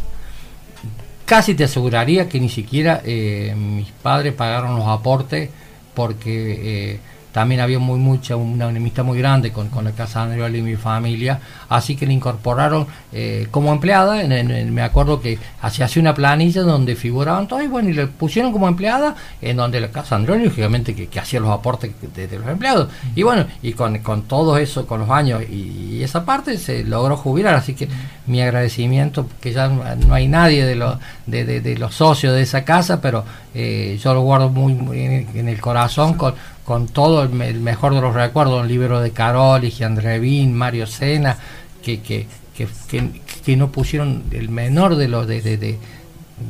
casi 1.25 1.55
te 1.55 1.65
aseguraría 1.65 2.29
que 2.29 2.39
ni 2.39 2.51
siquiera 2.51 3.01
eh, 3.05 3.55
mis 3.57 3.91
padres 3.91 4.35
pagaron 4.35 4.77
los 4.77 4.87
aportes 4.87 5.49
porque 5.95 7.01
también 7.37 7.61
había 7.61 7.79
muy 7.79 7.99
mucha 7.99 8.35
una 8.35 8.71
enemistad 8.71 9.05
muy 9.05 9.19
grande 9.19 9.53
con, 9.53 9.69
la 9.85 9.93
casa 9.93 10.23
Andreoli 10.23 10.61
y 10.61 10.63
mi 10.63 10.77
familia, 10.77 11.39
así 11.69 11.95
que 11.95 12.07
le 12.07 12.15
incorporaron 12.15 12.87
eh, 13.13 13.49
como 13.51 13.75
empleada, 13.75 14.23
en, 14.23 14.73
me 14.73 14.81
acuerdo 14.81 15.21
que 15.21 15.39
se 15.71 15.85
hacía 15.85 16.01
una 16.01 16.15
planilla 16.15 16.63
donde 16.63 16.97
figuraban 16.97 17.47
todos 17.47 17.63
y 17.63 17.67
bueno, 17.67 17.91
y 17.91 17.93
le 17.93 18.07
pusieron 18.07 18.53
como 18.53 18.69
empleada, 18.69 19.17
en 19.43 19.59
donde 19.59 19.83
la 19.83 19.91
casa 19.91 20.17
Andreoli, 20.17 20.45
lógicamente 20.45 20.95
que, 20.95 21.21
hacía 21.21 21.39
los 21.39 21.51
aportes 21.51 21.91
de, 22.15 22.39
los 22.39 22.49
empleados, 22.49 22.89
y 23.15 23.23
bueno, 23.23 23.45
y 23.61 23.75
con, 23.75 24.01
todo 24.23 24.57
eso, 24.57 24.87
con 24.87 25.01
los 25.01 25.11
años 25.11 25.43
y, 25.43 26.03
esa 26.03 26.25
parte 26.25 26.57
se 26.57 26.85
logró 26.85 27.19
jubilar, 27.19 27.55
así 27.55 27.75
que 27.75 27.87
mi 28.27 28.41
agradecimiento, 28.41 29.29
que 29.43 29.53
ya 29.53 29.69
no 29.69 30.15
hay 30.15 30.27
nadie 30.27 30.65
de 30.65 30.75
los, 30.75 30.97
de, 31.27 31.77
los 31.79 31.95
socios 31.95 32.33
de 32.33 32.41
esa 32.41 32.65
casa, 32.65 33.03
pero 33.03 33.25
eh, 33.55 33.99
yo 34.03 34.15
lo 34.15 34.23
guardo 34.23 34.49
muy, 34.49 34.73
muy 34.73 35.01
en 35.03 35.49
el 35.49 35.61
corazón 35.61 36.15
con 36.15 36.35
con 36.67 36.89
todo 36.89 37.23
el, 37.23 37.31
mejor 37.31 37.95
de 37.95 38.01
los 38.01 38.13
recuerdos, 38.13 38.61
un 38.61 38.69
libro 38.69 39.01
de 39.01 39.13
Carol, 39.13 39.63
y 39.65 39.83
Andrevín, 39.85 40.53
Mario 40.53 40.89
Sena, 40.89 41.39
que, 41.81 42.01
que, 42.01 42.27
que, 42.57 42.67
que, 43.45 43.57
no 43.57 43.71
pusieron 43.71 44.25
el 44.33 44.49
menor 44.49 44.97
de 44.97 45.07
los 45.07 45.29
de, 45.29 45.41
de, 45.41 45.57
de, 45.57 45.79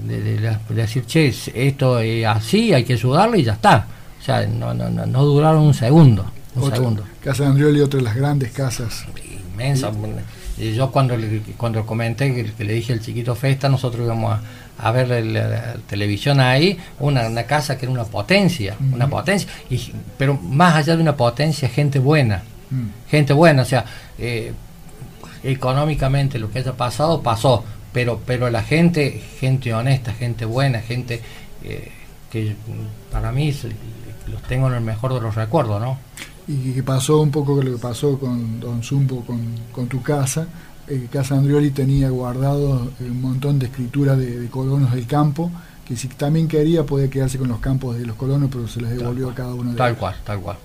de, 0.06 0.58
decir, 0.70 1.04
che, 1.04 1.34
esto 1.54 2.00
es 2.00 2.26
así, 2.26 2.72
hay 2.72 2.84
que 2.84 2.94
ayudarle 2.94 3.40
y 3.40 3.44
ya 3.44 3.52
está. 3.52 3.86
O 4.18 4.24
sea, 4.24 4.46
no, 4.46 4.72
no, 4.72 4.88
no, 4.88 5.04
no 5.04 5.24
duraron 5.24 5.62
un 5.62 5.74
segundo. 5.74 6.24
Un 6.54 6.70
segundo. 6.70 7.04
Casa 7.22 7.42
de 7.42 7.50
Andrioli, 7.50 7.80
otra 7.80 7.98
de 7.98 8.04
las 8.04 8.16
grandes 8.16 8.52
casas. 8.52 9.04
Inmensa. 9.52 9.92
Y 10.56 10.72
yo 10.72 10.90
cuando 10.90 11.14
le, 11.18 11.42
cuando 11.58 11.84
comenté 11.84 12.34
que, 12.34 12.52
que 12.52 12.64
le 12.64 12.72
dije 12.72 12.94
al 12.94 13.00
chiquito 13.00 13.34
Festa, 13.34 13.68
nosotros 13.68 14.06
íbamos 14.06 14.32
a 14.32 14.40
a 14.78 14.90
ver 14.92 15.24
la, 15.24 15.74
televisión 15.88 16.40
ahí, 16.40 16.78
una, 16.98 17.28
una, 17.28 17.44
casa 17.44 17.78
que 17.78 17.86
era 17.86 17.92
una 17.92 18.04
potencia, 18.04 18.76
una 18.92 19.08
potencia, 19.08 19.48
y, 19.70 19.92
pero 20.18 20.34
más 20.34 20.76
allá 20.76 20.96
de 20.96 21.02
una 21.02 21.16
potencia, 21.16 21.68
gente 21.68 21.98
buena, 21.98 22.42
mm. 22.70 23.08
gente 23.10 23.32
buena, 23.32 23.62
o 23.62 23.64
sea, 23.64 23.84
eh, 24.18 24.52
económicamente 25.42 26.38
lo 26.38 26.50
que 26.50 26.58
haya 26.58 26.74
pasado, 26.74 27.22
pasó, 27.22 27.64
pero, 27.92 28.20
pero 28.26 28.50
la 28.50 28.62
gente, 28.62 29.22
gente 29.40 29.72
honesta, 29.72 30.12
gente 30.12 30.44
buena, 30.44 30.80
gente 30.80 31.22
eh, 31.62 31.90
que 32.30 32.54
para 33.10 33.32
mí 33.32 33.54
los 34.26 34.42
tengo 34.42 34.68
en 34.68 34.74
el 34.74 34.80
mejor 34.82 35.14
de 35.14 35.20
los 35.20 35.34
recuerdos, 35.34 35.80
¿no? 35.80 35.98
Y 36.48 36.72
que 36.72 36.82
pasó 36.82 37.20
un 37.20 37.30
poco 37.30 37.60
lo 37.62 37.72
que 37.72 37.82
pasó 37.82 38.18
con 38.18 38.60
Don 38.60 38.82
Zumbo, 38.82 39.24
con, 39.24 39.40
con 39.72 39.88
tu 39.88 40.02
casa, 40.02 40.46
eh, 40.88 41.08
Casa 41.10 41.34
Andrioli 41.34 41.70
tenía 41.70 42.08
guardado 42.10 42.90
eh, 43.00 43.04
un 43.04 43.20
montón 43.20 43.58
de 43.58 43.66
escrituras 43.66 44.18
de, 44.18 44.48
colonos 44.48 44.92
del 44.92 45.06
campo, 45.06 45.50
que 45.86 45.96
si 45.96 46.08
también 46.08 46.48
quería 46.48 46.84
podía 46.84 47.10
quedarse 47.10 47.38
con 47.38 47.48
los 47.48 47.58
campos 47.58 47.98
de 47.98 48.06
los 48.06 48.16
colonos, 48.16 48.48
pero 48.52 48.68
se 48.68 48.80
les 48.80 48.90
devolvió 48.90 49.30
a 49.30 49.34
cada 49.34 49.54
uno 49.54 49.72
de 49.72 49.76
Tal 49.76 49.96
cual, 49.96 50.14
tal 50.24 50.40
cual. 50.40 50.56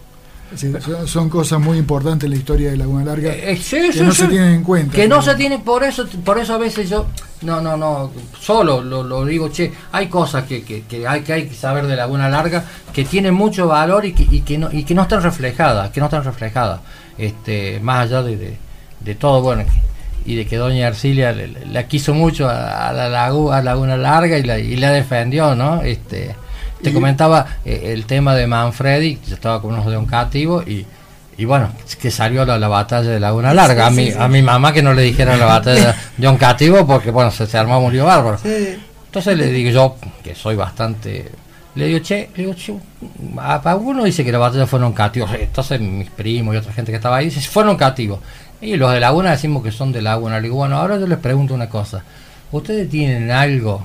son, 1.06 1.30
cosas 1.30 1.60
muy 1.60 1.78
importantes 1.78 2.26
en 2.26 2.32
la 2.32 2.38
historia 2.38 2.72
de 2.72 2.78
Laguna 2.78 3.06
Larga 3.06 3.32
eh, 3.34 3.60
que 3.70 4.04
no 4.04 4.14
se 4.14 4.28
tienen 4.28 4.54
en 4.56 4.64
cuenta. 4.64 4.96
Que 4.96 5.08
no 5.08 5.22
se 5.22 5.34
tienen, 5.36 5.62
por 5.62 5.84
eso, 5.84 6.06
por 6.24 6.38
eso 6.38 6.54
a 6.54 6.58
veces 6.58 6.90
yo, 6.90 7.08
no, 7.42 7.62
no, 7.62 7.76
no, 7.78 8.12
solo 8.40 8.82
lo, 8.82 9.26
digo, 9.26 9.50
che, 9.50 9.72
hay 9.92 10.08
cosas 10.08 10.44
que, 10.46 10.64
que, 10.64 11.08
hay, 11.08 11.22
que 11.22 11.34
hay 11.34 11.48
que 11.48 11.56
saber 11.56 11.88
de 11.88 11.96
Laguna 11.96 12.30
Larga 12.30 12.64
que 12.94 13.06
tienen 13.06 13.34
mucho 13.34 13.68
valor 13.68 14.06
y 14.06 14.14
que, 14.14 14.24
y 14.30 14.42
que, 14.42 14.58
no, 14.58 14.70
y 14.72 14.84
que 14.84 14.94
no 14.94 15.04
están 15.04 15.24
reflejadas, 15.24 15.90
que 15.92 16.00
no 16.00 16.08
están 16.08 16.24
reflejadas, 16.24 16.82
este, 17.18 17.80
más 17.80 18.06
allá 18.06 18.22
de, 18.24 18.58
de 19.00 19.16
todo, 19.16 19.42
bueno, 19.42 19.64
y 20.26 20.36
de 20.36 20.46
que 20.46 20.58
doña 20.58 20.88
Arcilia 20.88 21.36
la 21.72 21.88
quiso 21.88 22.14
mucho 22.14 22.48
a, 22.48 22.92
la 22.94 23.10
Laguna 23.10 23.98
Larga 23.98 24.38
y 24.38 24.44
la, 24.44 24.60
y 24.60 24.76
la 24.76 24.92
defendió, 24.92 25.56
¿no? 25.56 25.82
Este, 25.82 26.36
te 26.82 26.94
comentaba 26.94 27.46
eh, 27.66 27.92
el 27.94 28.06
tema 28.06 28.36
de 28.36 28.48
Manfredi, 28.48 29.20
yo 29.28 29.36
estaba 29.36 29.62
con 29.62 29.74
unos 29.74 29.86
de 29.86 29.98
un 29.98 30.06
cativo 30.06 30.64
y, 30.64 30.86
y 31.38 31.46
bueno, 31.46 31.72
que 32.00 32.12
salió 32.12 32.46
la, 32.46 32.68
batalla 32.68 33.10
de 33.10 33.20
Laguna 33.20 33.54
Larga. 33.54 33.88
a, 33.88 33.90
mi, 33.90 34.12
a 34.12 34.28
mi 34.28 34.42
mamá 34.42 34.74
que 34.74 34.82
no 34.82 34.94
le 34.94 35.04
dijera 35.04 35.38
la 35.38 35.46
batalla 35.46 35.96
de 36.18 36.28
un 36.28 36.38
cativo 36.38 36.86
porque, 36.86 37.12
bueno, 37.12 37.32
se, 37.32 37.48
se 37.48 37.58
armó 37.58 37.80
un 37.80 37.94
lío 37.94 38.06
bárbaro. 38.06 38.38
Entonces 38.44 39.38
le 39.38 39.48
digo 39.48 39.72
yo, 39.72 39.96
que 40.24 40.36
soy 40.36 40.56
bastante... 40.56 41.32
Le 41.74 41.86
digo, 41.86 42.00
che, 42.00 42.30
le 42.36 42.44
digo, 42.44 42.54
che, 42.54 42.74
a, 43.38 43.76
uno 43.76 44.04
dice 44.04 44.26
que 44.26 44.32
la 44.32 44.40
batalla 44.40 44.66
fue 44.68 44.84
un 44.84 44.92
cativo. 44.92 45.28
Entonces 45.34 45.80
mis 45.80 46.10
primos 46.10 46.54
y 46.54 46.58
otra 46.58 46.74
gente 46.74 46.92
que 46.92 46.98
estaba 46.98 47.18
ahí 47.18 47.26
dice, 47.26 47.40
fueron 47.42 47.78
cativos. 47.78 48.20
Y 48.62 48.76
los 48.78 48.94
de 48.94 49.00
Laguna 49.00 49.32
decimos 49.32 49.64
que 49.64 49.72
son 49.72 49.92
de 49.92 50.02
Laguna. 50.02 50.40
Digo, 50.40 50.56
bueno, 50.56 50.78
ahora 50.78 51.00
yo 51.00 51.08
les 51.08 51.18
pregunto 51.18 51.54
una 51.54 51.68
cosa. 51.68 52.04
¿Ustedes 52.52 52.90
tienen 52.90 53.32
algo 53.32 53.82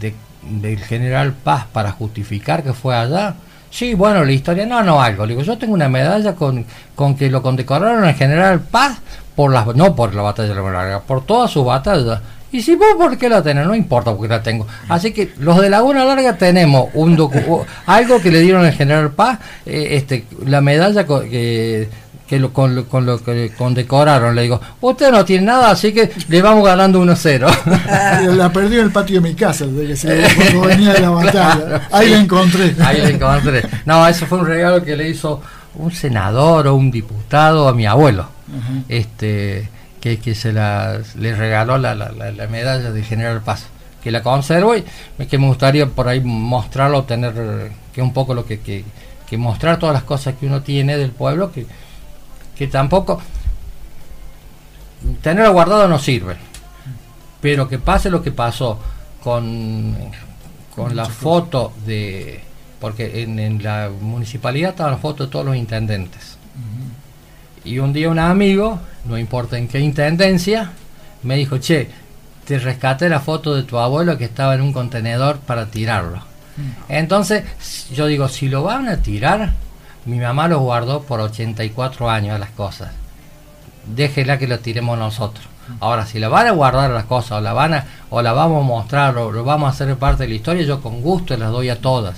de, 0.00 0.14
del 0.42 0.78
general 0.80 1.32
Paz 1.32 1.66
para 1.72 1.92
justificar 1.92 2.64
que 2.64 2.72
fue 2.72 2.96
allá? 2.96 3.34
Sí, 3.70 3.94
bueno, 3.94 4.24
la 4.24 4.32
historia, 4.32 4.66
no, 4.66 4.82
no, 4.82 5.00
algo. 5.00 5.26
Digo, 5.26 5.42
yo 5.42 5.56
tengo 5.56 5.74
una 5.74 5.88
medalla 5.88 6.34
con, 6.34 6.66
con 6.96 7.14
que 7.14 7.30
lo 7.30 7.40
condecoraron 7.42 8.02
al 8.02 8.14
general 8.14 8.60
Paz, 8.60 8.98
por 9.36 9.52
las, 9.52 9.66
no 9.76 9.94
por 9.94 10.14
la 10.14 10.22
batalla 10.22 10.48
de 10.48 10.54
la 10.56 10.70
Larga, 10.70 11.00
por 11.00 11.24
todas 11.24 11.52
sus 11.52 11.64
batallas. 11.64 12.20
Y 12.52 12.62
si 12.62 12.74
vos 12.74 12.88
por 12.98 13.16
qué 13.16 13.28
la 13.28 13.42
tenés, 13.42 13.64
no 13.64 13.76
importa 13.76 14.12
porque 14.12 14.28
la 14.28 14.42
tengo. 14.42 14.66
Así 14.88 15.12
que 15.12 15.32
los 15.38 15.60
de 15.60 15.70
Laguna 15.70 16.04
Larga 16.04 16.36
tenemos 16.36 16.88
un 16.94 17.16
algo 17.86 18.20
que 18.20 18.30
le 18.32 18.40
dieron 18.40 18.64
al 18.64 18.72
general 18.72 19.12
Paz, 19.12 19.38
eh, 19.64 19.90
este, 19.92 20.24
la 20.44 20.60
medalla 20.60 21.06
que 21.06 21.88
que 22.30 22.38
lo, 22.38 22.52
con, 22.52 22.84
con, 22.84 23.06
lo 23.06 23.20
que 23.20 23.50
condecoraron. 23.58 24.36
Le 24.36 24.42
digo, 24.42 24.60
usted 24.80 25.10
no 25.10 25.24
tiene 25.24 25.46
nada, 25.46 25.72
así 25.72 25.92
que 25.92 26.12
le 26.28 26.40
vamos 26.40 26.64
ganando 26.64 27.02
1-0. 27.02 28.36
la 28.36 28.52
perdí 28.52 28.76
en 28.78 28.84
el 28.84 28.92
patio 28.92 29.20
de 29.20 29.28
mi 29.28 29.34
casa, 29.34 29.66
desde 29.66 29.88
que 29.88 29.96
se, 29.96 30.36
cuando 30.36 30.60
venía 30.60 30.92
de 30.92 31.00
la 31.00 31.10
batalla. 31.10 31.88
ahí 31.90 32.10
la 32.10 32.20
encontré. 32.20 32.76
Ahí 32.84 33.00
la 33.00 33.08
encontré. 33.08 33.64
No, 33.84 34.06
eso 34.06 34.26
fue 34.26 34.38
un 34.38 34.46
regalo 34.46 34.84
que 34.84 34.96
le 34.96 35.08
hizo 35.08 35.42
un 35.74 35.90
senador 35.90 36.68
o 36.68 36.76
un 36.76 36.92
diputado 36.92 37.66
a 37.66 37.74
mi 37.74 37.84
abuelo. 37.86 38.28
este 38.88 39.68
que, 40.00 40.20
que 40.20 40.36
se 40.36 40.52
la, 40.52 41.00
le 41.18 41.34
regaló 41.34 41.78
la, 41.78 41.96
la, 41.96 42.12
la, 42.12 42.46
medalla 42.46 42.92
de 42.92 43.02
General 43.02 43.40
Paz. 43.42 43.66
que 44.04 44.12
la 44.12 44.22
conservo 44.22 44.76
y 44.76 44.84
que 45.26 45.36
me 45.36 45.48
gustaría 45.48 45.86
por 45.86 46.06
ahí 46.06 46.20
mostrarlo, 46.20 47.02
tener 47.02 47.72
que 47.92 48.00
un 48.00 48.12
poco 48.12 48.34
lo 48.34 48.46
que, 48.46 48.60
que, 48.60 48.84
que 49.28 49.36
mostrar 49.36 49.80
todas 49.80 49.94
las 49.94 50.04
cosas 50.04 50.36
que 50.38 50.46
uno 50.46 50.62
tiene 50.62 50.96
del 50.96 51.10
pueblo, 51.10 51.50
que, 51.50 51.66
que 52.60 52.66
tampoco 52.66 53.18
tenerlo 55.22 55.54
guardado 55.54 55.88
no 55.88 55.98
sirve, 55.98 56.36
pero 57.40 57.66
que 57.66 57.78
pase 57.78 58.10
lo 58.10 58.20
que 58.22 58.32
pasó 58.32 58.78
con, 59.24 59.96
con 60.76 60.94
la 60.94 61.06
foto 61.06 61.72
de, 61.86 62.42
porque 62.78 63.22
en, 63.22 63.62
la 63.62 63.88
municipalidad 63.88 64.72
estaban 64.72 64.92
las 64.92 65.00
fotos 65.00 65.28
de 65.28 65.32
todos 65.32 65.46
los 65.46 65.56
intendentes. 65.56 66.36
Y 67.64 67.78
un 67.78 67.94
día 67.94 68.10
un 68.10 68.18
amigo, 68.18 68.78
no 69.06 69.16
importa 69.16 69.56
en 69.56 69.66
qué 69.66 69.80
intendencia, 69.80 70.72
me 71.22 71.36
dijo, 71.36 71.56
che, 71.56 71.88
te 72.44 72.58
rescaté 72.58 73.08
la 73.08 73.20
foto 73.20 73.54
de 73.54 73.62
tu 73.62 73.78
abuelo 73.78 74.18
que 74.18 74.24
estaba 74.26 74.54
en 74.54 74.60
un 74.60 74.74
contenedor 74.74 75.38
para 75.38 75.70
tirarlo. 75.70 76.18
Mm. 76.18 76.92
Entonces, 76.92 77.42
yo 77.94 78.04
digo, 78.04 78.28
si 78.28 78.50
lo 78.50 78.64
van 78.64 78.86
a 78.86 78.98
tirar, 78.98 79.54
mi 80.10 80.18
mamá 80.18 80.48
lo 80.48 80.58
guardó 80.58 81.02
por 81.02 81.20
84 81.20 82.10
años 82.10 82.40
las 82.40 82.50
cosas. 82.50 82.90
Déjela 83.86 84.38
que 84.38 84.48
lo 84.48 84.58
tiremos 84.58 84.98
nosotros. 84.98 85.46
Ahora, 85.78 86.04
si 86.04 86.18
la 86.18 86.28
van 86.28 86.48
a 86.48 86.50
guardar 86.50 86.90
las 86.90 87.04
cosas, 87.04 87.32
o 87.32 87.40
la 87.40 87.52
van 87.52 87.74
a, 87.74 87.86
o 88.10 88.20
la 88.20 88.32
vamos 88.32 88.64
a 88.64 88.66
mostrar, 88.66 89.16
o 89.16 89.30
lo 89.30 89.44
vamos 89.44 89.68
a 89.68 89.70
hacer 89.70 89.96
parte 89.96 90.24
de 90.24 90.30
la 90.30 90.34
historia, 90.34 90.64
yo 90.64 90.82
con 90.82 91.00
gusto 91.00 91.36
las 91.36 91.52
doy 91.52 91.68
a 91.68 91.80
todas. 91.80 92.16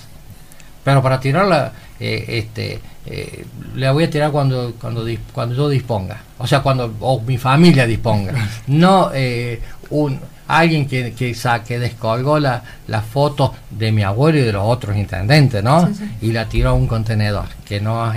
Pero 0.83 1.03
para 1.03 1.21
tirarla, 1.21 1.73
eh, 2.01 2.25
este, 2.29 2.81
eh, 3.05 3.45
la 3.77 3.93
voy 3.93 4.05
a 4.05 4.11
tirar 4.11 4.31
cuando, 4.33 4.73
cuando, 4.81 5.05
cuando 5.33 5.55
yo 5.55 5.69
disponga. 5.69 6.23
O 6.39 6.47
sea, 6.47 6.61
cuando 6.61 6.95
o 7.01 7.21
mi 7.21 7.37
familia 7.37 7.87
disponga. 7.87 8.33
No 8.69 9.11
eh, 9.13 9.61
un 9.91 10.19
alguien 10.49 10.87
que, 10.87 11.13
que, 11.13 11.37
que 11.67 11.79
descolgó 11.79 12.39
la, 12.39 12.63
la 12.87 13.03
foto 13.03 13.55
de 13.71 13.93
mi 13.93 14.03
abuelo 14.03 14.39
y 14.39 14.43
de 14.43 14.53
los 14.53 14.63
otros 14.65 14.97
intendentes, 14.97 15.63
¿no? 15.63 15.89
Y 16.21 16.33
la 16.33 16.49
tiró 16.49 16.71
a 16.71 16.73
un 16.73 16.87
contenedor. 16.87 17.47
Que 17.65 17.81
no, 17.81 18.13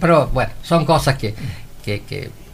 pero 0.00 0.28
bueno, 0.28 0.52
son 0.62 0.84
cosas 0.84 1.16
que, 1.16 1.34
que, 1.84 2.02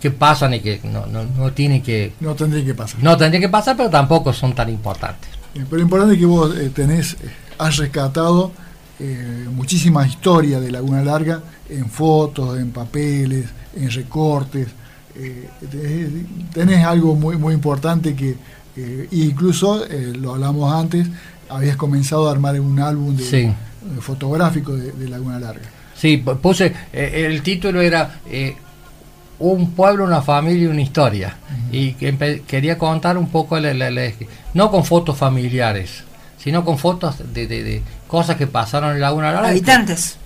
que, 0.01 0.11
pasan 0.11 0.53
y 0.55 0.61
que 0.61 0.81
no, 0.85 1.07
no, 1.07 1.25
no 1.25 1.53
tienen 1.53 1.83
que... 1.83 2.13
No 2.21 2.35
tendrían 2.35 2.67
que 2.67 2.75
pasar. 2.75 3.03
No 3.03 3.17
tendrían 3.17 3.41
que 3.41 3.49
pasar, 3.49 3.77
pero 3.77 3.89
tampoco 3.89 4.33
son 4.33 4.55
tan 4.55 4.69
importantes. 4.69 5.31
Pero 5.55 5.81
importante 5.81 6.15
es 6.15 6.21
que 6.21 6.27
vos 6.27 6.55
tenés, 6.75 7.17
has 7.59 7.77
rescatado 7.77 8.53
eh, 9.01 9.47
muchísima 9.51 10.07
historia 10.07 10.61
de 10.61 10.71
Laguna 10.71 11.03
Larga 11.03 11.43
en 11.69 11.89
fotos, 11.89 12.59
en 12.59 12.71
papeles, 12.71 13.47
en 13.77 13.91
recortes. 13.91 14.69
Eh, 15.17 15.49
tenés 16.53 16.85
algo 16.85 17.15
muy, 17.15 17.37
muy 17.37 17.55
importante 17.55 18.15
que 18.15 18.37
eh, 18.77 19.09
incluso, 19.13 19.85
lo 20.15 20.35
hablamos 20.35 20.73
antes, 20.73 21.07
habías 21.49 21.77
comenzado 21.77 22.29
a 22.29 22.33
armar 22.33 22.59
un 22.59 22.81
álbum 22.81 23.17
de, 23.17 23.53
fotográfico 24.01 24.75
de, 24.77 25.09
Laguna 25.09 25.39
Larga. 25.39 25.63
Sí, 25.97 26.17
puse, 26.17 26.75
el 26.93 27.43
título 27.43 27.81
era 27.81 28.21
Un 29.39 29.71
pueblo, 29.73 30.05
una 30.05 30.23
familia 30.23 30.65
y 30.65 30.67
una 30.67 30.83
historia. 30.83 31.37
Y 31.71 31.93
quería 31.93 32.77
contar 32.77 33.17
un 33.17 33.29
poco, 33.29 33.57
no 34.55 34.71
con 34.71 34.85
fotos 34.85 35.17
familiares, 35.17 36.03
sino 36.39 36.65
con 36.65 36.79
fotos 36.79 37.17
de, 37.33 37.83
cosas 38.09 38.37
que 38.37 38.49
pasaron 38.49 38.95
en 38.95 39.01
Laguna 39.01 39.33
Larga. 39.33 39.51
Habitantes. 39.51 40.19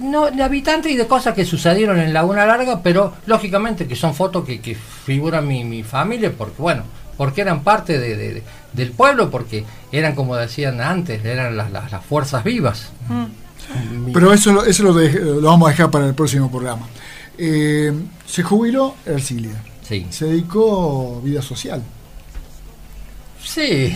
No, 0.00 0.30
de 0.30 0.42
habitantes 0.42 0.92
y 0.92 0.96
de 0.96 1.06
cosas 1.06 1.34
que 1.34 1.44
sucedieron 1.44 1.98
en 1.98 2.12
Laguna 2.12 2.44
Larga, 2.44 2.82
pero 2.82 3.14
lógicamente 3.26 3.86
que 3.86 3.96
son 3.96 4.14
fotos 4.14 4.44
que, 4.44 4.60
que 4.60 4.74
figuran 4.74 5.46
mi, 5.46 5.64
mi 5.64 5.82
familia, 5.82 6.32
porque 6.36 6.60
bueno, 6.60 6.82
porque 7.16 7.40
eran 7.40 7.62
parte 7.62 7.98
de, 7.98 8.42
del 8.72 8.90
pueblo, 8.90 9.30
porque 9.30 9.64
eran 9.90 10.14
como 10.14 10.36
decían 10.36 10.80
antes, 10.80 11.24
eran 11.24 11.56
las, 11.56 11.70
las, 11.70 12.04
fuerzas 12.04 12.44
vivas. 12.44 12.90
Mm. 13.08 14.12
Pero 14.12 14.32
eso, 14.32 14.64
eso 14.64 14.82
lo, 14.82 14.92
lo, 14.92 15.48
vamos 15.48 15.68
a 15.68 15.70
dejar 15.70 15.90
para 15.90 16.06
el 16.06 16.14
próximo 16.14 16.50
programa. 16.50 16.86
Eh, 17.38 17.92
se 18.26 18.42
jubiló 18.42 18.94
Ercilia. 19.06 19.62
Sí. 19.88 20.06
Se 20.10 20.26
dedicó 20.26 21.20
a 21.20 21.24
vida 21.24 21.42
social. 21.42 21.82
Sí, 23.44 23.94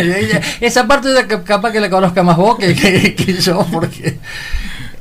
esa 0.60 0.86
parte 0.86 1.08
capaz 1.44 1.72
que 1.72 1.80
la 1.80 1.90
conozca 1.90 2.22
más 2.22 2.36
vos 2.36 2.56
que, 2.56 3.36
yo, 3.40 3.66
porque... 3.72 4.18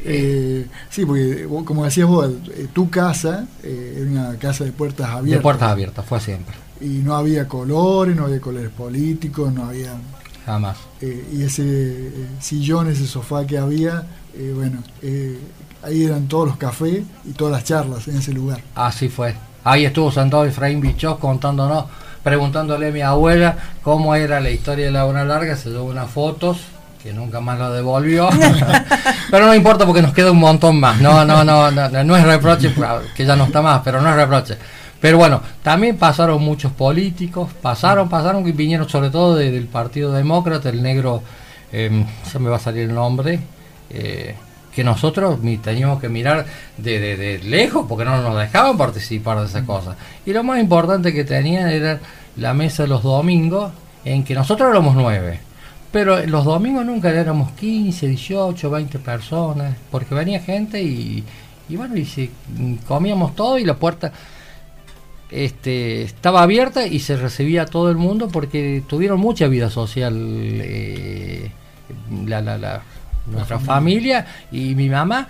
Eh, 0.06 0.68
sí, 0.90 1.06
porque 1.06 1.48
como 1.66 1.86
decías 1.86 2.08
vos, 2.08 2.30
eh, 2.56 2.68
tu 2.74 2.90
casa 2.90 3.48
eh, 3.64 4.00
era 4.02 4.12
una 4.12 4.38
casa 4.38 4.64
de 4.64 4.72
puertas 4.72 5.10
abiertas. 5.10 5.40
De 5.40 5.42
puertas 5.42 5.72
abiertas, 5.72 6.06
fue 6.06 6.20
siempre. 6.20 6.56
Y 6.82 7.00
no 7.04 7.16
había 7.16 7.48
colores, 7.48 8.16
no 8.16 8.26
había 8.26 8.42
colores 8.42 8.70
políticos, 8.70 9.54
no 9.54 9.66
había... 9.66 9.94
Jamás. 10.46 10.76
y 11.00 11.42
ese 11.42 12.12
sillón, 12.42 12.90
ese 12.90 13.08
sofá 13.08 13.48
que 13.48 13.58
había, 13.58 14.04
bueno, 14.54 14.84
ahí 15.82 16.04
eran 16.04 16.28
todos 16.28 16.50
los 16.50 16.58
cafés 16.58 17.02
y 17.24 17.32
todas 17.32 17.54
las 17.54 17.64
charlas 17.64 18.10
en 18.10 18.18
ese 18.18 18.34
lugar. 18.34 18.60
Así 18.76 19.08
fue. 19.08 19.36
Ahí 19.64 19.86
estuvo 19.86 20.12
sentado 20.12 20.44
Efraín 20.44 20.82
Bichos 20.82 21.18
contándonos 21.18 21.86
preguntándole 22.24 22.88
a 22.88 22.92
mi 22.92 23.02
abuela 23.02 23.58
cómo 23.84 24.16
era 24.16 24.42
la 24.42 24.50
historia 24.50 24.86
de 24.86 24.92
la 24.92 25.00
Laguna 25.00 25.24
Larga, 25.24 25.56
se 25.56 25.70
dio 25.70 25.86
unas 25.86 26.10
fotos 26.10 26.58
que 27.04 27.12
nunca 27.12 27.42
más 27.42 27.60
lo 27.60 27.74
devolvió. 27.74 28.30
pero 29.30 29.46
no 29.46 29.54
importa 29.54 29.86
porque 29.86 30.02
nos 30.02 30.14
queda 30.14 30.32
un 30.32 30.40
montón 30.40 30.80
más. 30.80 31.02
No, 31.02 31.26
no, 31.26 31.44
no, 31.44 31.70
no, 31.70 32.04
no 32.04 32.16
es 32.16 32.24
reproche, 32.24 32.74
que 33.16 33.26
ya 33.26 33.36
no 33.36 33.44
está 33.44 33.62
más, 33.62 33.82
pero 33.84 34.02
no 34.02 34.10
es 34.10 34.16
reproche. 34.16 34.58
Pero 35.02 35.18
bueno, 35.18 35.42
también 35.62 35.98
pasaron 35.98 36.42
muchos 36.42 36.72
políticos, 36.72 37.50
pasaron, 37.62 38.08
pasaron 38.08 38.46
que 38.46 38.54
vinieron 38.54 38.88
sobre 38.88 39.10
todo 39.10 39.36
del 39.36 39.66
Partido 39.66 40.14
Demócrata, 40.14 40.70
el 40.70 40.82
negro, 40.82 41.22
eh, 41.74 42.06
se 42.24 42.40
me 42.40 42.50
va 42.50 42.56
a 42.56 42.60
salir 42.60 42.84
el 42.84 42.96
nombre, 42.96 43.38
eh, 43.90 44.34
que 44.74 44.82
nosotros 44.82 45.40
teníamos 45.62 46.00
que 46.00 46.08
mirar 46.08 46.46
de, 46.78 47.42
lejos 47.44 47.86
porque 47.88 48.06
no 48.06 48.22
nos 48.22 48.40
dejaban 48.40 48.78
participar 48.78 49.42
de 49.42 49.48
esas 49.48 49.64
cosas. 49.64 49.98
Y 50.26 50.32
lo 50.32 50.42
más 50.46 50.62
importante 50.62 51.14
que 51.14 51.26
tenían 51.26 51.68
era 51.68 52.00
la 52.38 52.54
mesa 52.54 52.84
de 52.84 52.90
los 52.90 53.04
domingos, 53.04 53.74
en 54.06 54.24
que 54.24 54.34
nosotros 54.34 54.70
éramos 54.70 54.96
nueve. 54.96 55.42
Pero 55.94 56.26
los 56.26 56.44
domingos 56.44 56.84
nunca 56.88 57.12
éramos 57.12 57.52
15, 57.52 58.08
18, 58.08 58.70
20 58.72 58.98
personas, 58.98 59.76
porque 59.92 60.16
venía 60.16 60.40
gente 60.40 60.82
y, 60.82 61.24
y 61.70 61.76
bueno, 61.76 61.96
y 61.96 62.04
si, 62.04 62.32
comíamos 62.88 63.36
todo 63.36 63.60
y 63.60 63.64
la 63.64 63.76
puerta 63.76 64.12
este, 65.30 66.02
estaba 66.02 66.42
abierta 66.42 66.88
y 66.88 67.00
se 67.00 67.16
recibía 67.16 67.62
a 67.62 67.66
todo 67.68 67.92
el 67.92 67.98
mundo 67.98 68.28
porque 68.28 68.82
tuvieron 68.88 69.20
mucha 69.20 69.48
vida 69.48 69.70
social. 69.70 70.16
Eh, 70.18 71.52
la, 72.26 72.42
la, 72.42 72.58
la, 72.58 72.82
nuestra 73.28 73.60
familia 73.60 74.26
y 74.52 74.76
mi 74.76 74.90
mamá 74.90 75.28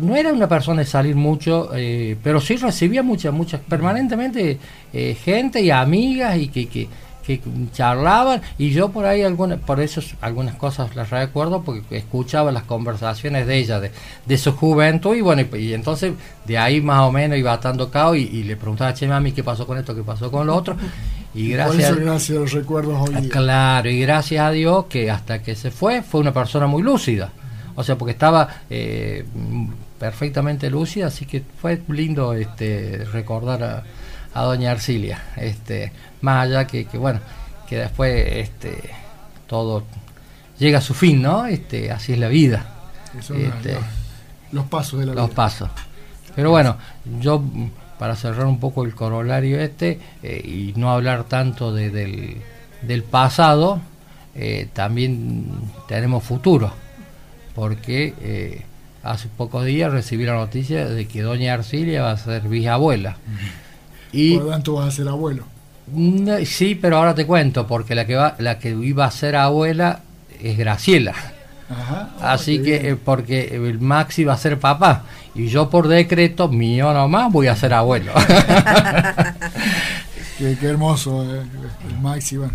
no 0.00 0.16
era 0.16 0.32
una 0.32 0.48
persona 0.48 0.80
de 0.80 0.86
salir 0.86 1.14
mucho 1.14 1.70
eh, 1.74 2.16
pero 2.24 2.40
sí 2.40 2.56
recibía 2.56 3.04
muchas 3.04 3.32
muchas 3.32 3.60
permanentemente 3.60 4.58
eh, 4.92 5.14
gente 5.14 5.60
y 5.60 5.70
amigas 5.70 6.36
y 6.36 6.48
que, 6.48 6.66
que, 6.66 6.88
que, 7.24 7.40
charlaban 7.72 8.40
y 8.58 8.70
yo 8.70 8.90
por 8.90 9.06
ahí 9.06 9.22
algunas 9.22 9.58
por 9.60 9.80
eso 9.80 10.00
algunas 10.20 10.54
cosas 10.56 10.94
las 10.96 11.10
recuerdo 11.10 11.62
porque 11.62 11.98
escuchaba 11.98 12.52
las 12.52 12.64
conversaciones 12.64 13.46
de 13.46 13.58
ella 13.58 13.80
de, 13.80 13.90
de 14.26 14.38
su 14.38 14.52
juventud 14.52 15.14
y 15.14 15.20
bueno 15.20 15.42
y, 15.56 15.74
entonces 15.74 16.12
de 16.46 16.58
ahí 16.58 16.80
más 16.80 17.02
o 17.02 17.12
menos 17.12 17.38
iba 17.38 17.52
atando 17.52 17.90
cao 17.90 18.14
y, 18.14 18.42
le 18.42 18.56
preguntaba 18.56 18.94
che 18.94 19.06
mami 19.06 19.32
qué 19.32 19.44
pasó 19.44 19.66
con 19.66 19.78
esto 19.78 19.94
qué 19.94 20.02
pasó 20.02 20.30
con 20.30 20.46
lo 20.46 20.56
otro 20.56 20.76
y 21.34 21.50
gracias, 21.50 21.96
gracias 21.96 22.36
a 22.36 22.40
los 22.40 22.52
recuerdos 22.52 23.08
hoy 23.08 23.28
Claro, 23.28 23.88
y 23.88 24.00
gracias 24.00 24.44
a 24.44 24.50
Dios 24.50 24.86
que 24.86 25.10
hasta 25.10 25.42
que 25.42 25.54
se 25.54 25.70
fue 25.70 26.02
fue 26.02 26.20
una 26.20 26.32
persona 26.32 26.66
muy 26.66 26.82
lúcida. 26.82 27.30
O 27.76 27.84
sea, 27.84 27.96
porque 27.96 28.12
estaba 28.12 28.48
eh, 28.68 29.24
perfectamente 29.98 30.68
lúcida, 30.70 31.06
así 31.06 31.26
que 31.26 31.42
fue 31.60 31.80
lindo 31.88 32.32
este 32.32 33.04
recordar 33.12 33.62
a, 33.62 33.84
a 34.34 34.42
doña 34.42 34.72
Arcilia. 34.72 35.22
Este, 35.36 35.92
más 36.20 36.46
allá 36.46 36.66
que, 36.66 36.86
que 36.86 36.98
bueno, 36.98 37.20
que 37.68 37.78
después 37.78 38.26
este 38.36 38.90
todo 39.46 39.84
llega 40.58 40.78
a 40.78 40.82
su 40.82 40.94
fin, 40.94 41.22
¿no? 41.22 41.46
Este, 41.46 41.90
así 41.90 42.12
es 42.12 42.18
la 42.18 42.28
vida. 42.28 42.66
Este, 43.14 43.76
los, 44.52 44.66
pasos 44.66 45.00
de 45.00 45.06
la 45.06 45.12
vida. 45.12 45.22
Los 45.22 45.30
pasos. 45.30 45.68
Pero 46.36 46.50
bueno, 46.50 46.76
yo 47.20 47.42
para 47.98 48.14
cerrar 48.14 48.46
un 48.46 48.60
poco 48.60 48.84
el 48.84 48.94
corolario 48.94 49.60
este 49.60 49.98
eh, 50.22 50.40
y 50.42 50.78
no 50.78 50.90
hablar 50.90 51.24
tanto 51.24 51.74
de, 51.74 51.90
del, 51.90 52.36
del, 52.82 53.02
pasado, 53.02 53.80
eh, 54.34 54.68
también 54.72 55.46
tenemos 55.88 56.22
futuro, 56.22 56.72
porque 57.54 58.14
eh, 58.20 58.64
hace 59.02 59.28
pocos 59.28 59.64
días 59.64 59.92
recibí 59.92 60.24
la 60.24 60.34
noticia 60.34 60.86
de 60.86 61.08
que 61.08 61.22
doña 61.22 61.54
Arcilia 61.54 62.02
va 62.02 62.12
a 62.12 62.16
ser 62.16 62.48
bisabuela. 62.48 63.16
Y, 64.12 64.36
Por 64.36 64.44
lo 64.44 64.50
tanto 64.50 64.74
vas 64.74 64.88
a 64.88 64.90
ser 64.92 65.08
abuelo. 65.08 65.44
Sí, 66.44 66.74
pero 66.74 66.98
ahora 66.98 67.14
te 67.14 67.26
cuento, 67.26 67.66
porque 67.66 67.94
la 67.94 68.06
que, 68.06 68.16
va, 68.16 68.34
la 68.38 68.58
que 68.58 68.70
iba 68.70 69.04
a 69.04 69.10
ser 69.10 69.36
abuela 69.36 70.00
es 70.42 70.56
Graciela. 70.56 71.14
Así 72.20 72.58
oh, 72.60 72.64
que, 72.64 72.98
porque 73.02 73.54
el 73.54 73.80
Maxi 73.80 74.24
va 74.24 74.34
a 74.34 74.36
ser 74.36 74.58
papá 74.58 75.04
y 75.36 75.46
yo 75.46 75.70
por 75.70 75.86
decreto 75.86 76.48
mío 76.48 76.92
nomás 76.92 77.32
voy 77.32 77.46
a 77.46 77.54
ser 77.54 77.74
abuelo. 77.74 78.12
qué, 80.38 80.56
hermoso, 80.62 81.22
eh, 81.22 81.42
el 81.88 82.00
Maxi, 82.00 82.38
bueno. 82.38 82.54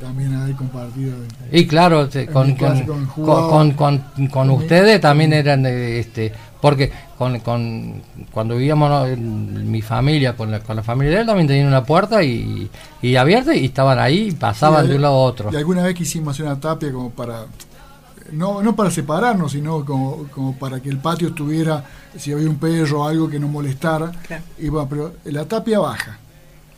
también 0.00 0.34
haber 0.34 0.56
compartido. 0.56 1.14
Y 1.52 1.66
claro, 1.66 2.08
con, 2.32 2.54
con, 2.54 3.72
con, 3.72 4.02
con, 4.30 4.50
ustedes 4.50 4.98
también 4.98 5.34
eran, 5.34 5.66
este, 5.66 6.32
porque 6.62 6.90
con, 7.16 7.40
con 7.40 8.02
cuando 8.32 8.56
vivíamos 8.56 9.16
mi 9.18 9.82
familia, 9.82 10.36
con 10.36 10.50
la, 10.50 10.60
con 10.60 10.76
la 10.76 10.82
familia 10.82 11.14
de 11.14 11.20
él, 11.20 11.26
también 11.26 11.46
tenían 11.46 11.68
una 11.68 11.84
puerta 11.84 12.22
y, 12.22 12.70
y 13.02 13.16
abierta 13.16 13.54
y 13.54 13.66
estaban 13.66 13.98
ahí 13.98 14.28
y 14.28 14.32
pasaban 14.32 14.88
de 14.88 14.96
un 14.96 15.02
lado 15.02 15.14
a 15.14 15.18
otro. 15.18 15.50
Y 15.52 15.56
alguna 15.56 15.82
vez 15.82 15.94
quisimos 15.94 16.34
hacer 16.34 16.46
una 16.46 16.58
tapia 16.60 16.92
como 16.92 17.10
para 17.10 17.46
no, 18.32 18.62
no 18.62 18.74
para 18.74 18.90
separarnos, 18.90 19.52
sino 19.52 19.84
como, 19.84 20.26
como, 20.28 20.56
para 20.56 20.80
que 20.80 20.88
el 20.88 20.98
patio 20.98 21.28
estuviera, 21.28 21.84
si 22.16 22.32
había 22.32 22.48
un 22.48 22.56
perro 22.56 23.02
o 23.02 23.08
algo 23.08 23.28
que 23.28 23.38
no 23.38 23.48
molestara. 23.48 24.12
Y 24.58 24.68
bueno, 24.68 24.88
pero 24.88 25.14
la 25.24 25.44
tapia 25.46 25.78
baja 25.78 26.18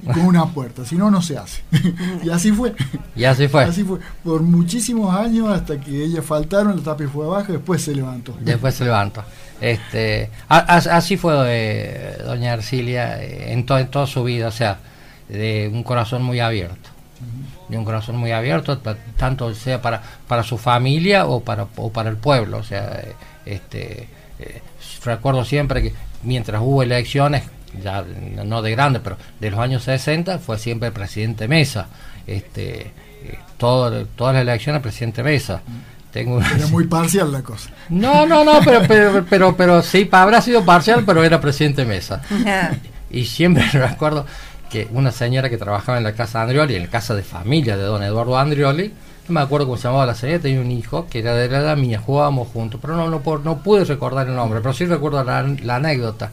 con 0.05 0.21
una 0.21 0.47
puerta, 0.55 0.85
si 0.85 0.97
no, 0.97 1.11
no 1.11 1.23
se 1.23 1.39
hace. 1.39 1.63
y 2.23 2.31
así 2.31 2.53
fue. 2.53 2.75
Y 3.15 3.25
así 3.25 3.49
fue. 3.49 3.65
Así 3.65 3.85
fue. 3.85 3.99
Por 4.25 4.43
muchísimos 4.43 5.15
años 5.15 5.49
hasta 5.49 5.81
que 5.81 6.05
ellas 6.05 6.25
faltaron, 6.25 6.77
la 6.77 6.83
tapia 6.83 7.09
fue 7.09 7.27
abajo, 7.27 7.53
después 7.53 7.83
se 7.83 7.95
levantó. 7.95 8.37
Después 8.41 8.75
se 8.75 8.85
levantó. 8.85 9.23
Este, 9.61 10.31
así 10.49 11.17
fue 11.17 11.35
eh, 11.47 12.19
doña 12.25 12.53
Arcilia 12.53 13.23
eh, 13.23 13.53
en, 13.53 13.67
en 13.69 13.89
toda 13.89 14.07
su 14.07 14.23
vida, 14.25 14.49
o 14.49 14.53
sea, 14.53 14.79
de 15.29 15.71
un 15.73 15.83
corazón 15.83 16.23
muy 16.23 16.41
abierto. 16.41 16.91
De 17.69 17.79
un 17.79 17.85
corazón 17.85 18.17
muy 18.17 18.31
abierto, 18.33 18.79
tanto 19.17 19.55
sea 19.55 19.81
para, 19.81 20.03
para 20.29 20.43
su 20.43 20.59
familia 20.59 21.27
o 21.27 21.41
para, 21.41 21.67
o 21.77 21.91
para 21.91 22.11
el 22.11 22.17
pueblo. 22.17 22.59
O 22.59 22.63
sea, 22.63 23.01
eh, 23.03 23.15
este, 23.47 24.09
recuerdo 25.05 25.45
siempre 25.45 25.83
que 25.83 25.95
mientras 26.23 26.61
hubo 26.61 26.83
elecciones 26.83 27.45
ya 27.83 28.05
no 28.45 28.63
de 28.63 28.71
grande, 28.73 29.01
pero 29.01 29.17
de 29.41 29.51
los 29.51 29.61
años 29.61 29.83
60 29.85 30.39
fue 30.39 30.59
siempre 30.59 30.91
presidente 30.93 31.49
Mesa. 31.49 31.89
Este, 32.27 32.93
eh, 33.23 33.39
todo, 33.57 34.07
todas 34.07 34.35
las 34.35 34.43
elecciones 34.43 34.83
presidente 34.83 35.23
Mesa. 35.23 35.63
Tengo 36.17 36.41
era 36.41 36.67
muy 36.69 36.87
parcial 36.87 37.31
la 37.31 37.43
cosa. 37.43 37.69
No, 37.91 38.25
no, 38.25 38.43
no, 38.43 38.61
pero, 38.65 38.81
pero, 38.89 39.27
pero, 39.29 39.55
pero 39.55 39.83
sí, 39.83 40.09
habrá 40.11 40.41
sido 40.41 40.65
parcial, 40.65 41.03
pero 41.05 41.23
era 41.23 41.43
presidente 41.43 41.85
Mesa. 41.85 42.23
y 43.11 43.27
siempre 43.27 43.69
recuerdo 43.73 44.25
que 44.71 44.89
una 44.93 45.13
señora 45.13 45.51
que 45.51 45.59
trabajaba 45.59 45.99
en 45.99 46.05
la 46.05 46.15
casa 46.15 46.39
de 46.39 46.45
Andrioli, 46.45 46.77
en 46.77 46.85
la 46.85 46.89
casa 46.89 47.15
de 47.15 47.23
familia 47.23 47.77
de 47.77 47.83
don 47.83 48.03
Eduardo 48.03 48.39
Andrioli, 48.39 48.95
no 49.29 49.35
me 49.35 49.41
acuerdo 49.43 49.67
cómo 49.67 49.77
se 49.77 49.89
llamaba 49.89 50.07
la 50.07 50.15
señora, 50.15 50.39
tenía 50.39 50.63
un 50.63 50.71
hijo 50.71 51.07
que 51.07 51.19
era 51.19 51.35
de 51.35 51.51
la 51.51 51.59
edad 51.59 51.77
mía, 51.77 52.01
jugábamos 52.03 52.49
juntos, 52.49 52.81
pero 52.81 52.97
no, 52.97 53.11
no, 53.11 53.21
no 53.45 53.59
pude 53.59 53.85
recordar 53.85 54.27
el 54.27 54.37
nombre, 54.37 54.61
pero 54.63 54.73
sí 54.73 54.87
recuerdo 54.87 55.23
la, 55.23 55.43
la 55.43 55.77
anécdota 55.77 56.31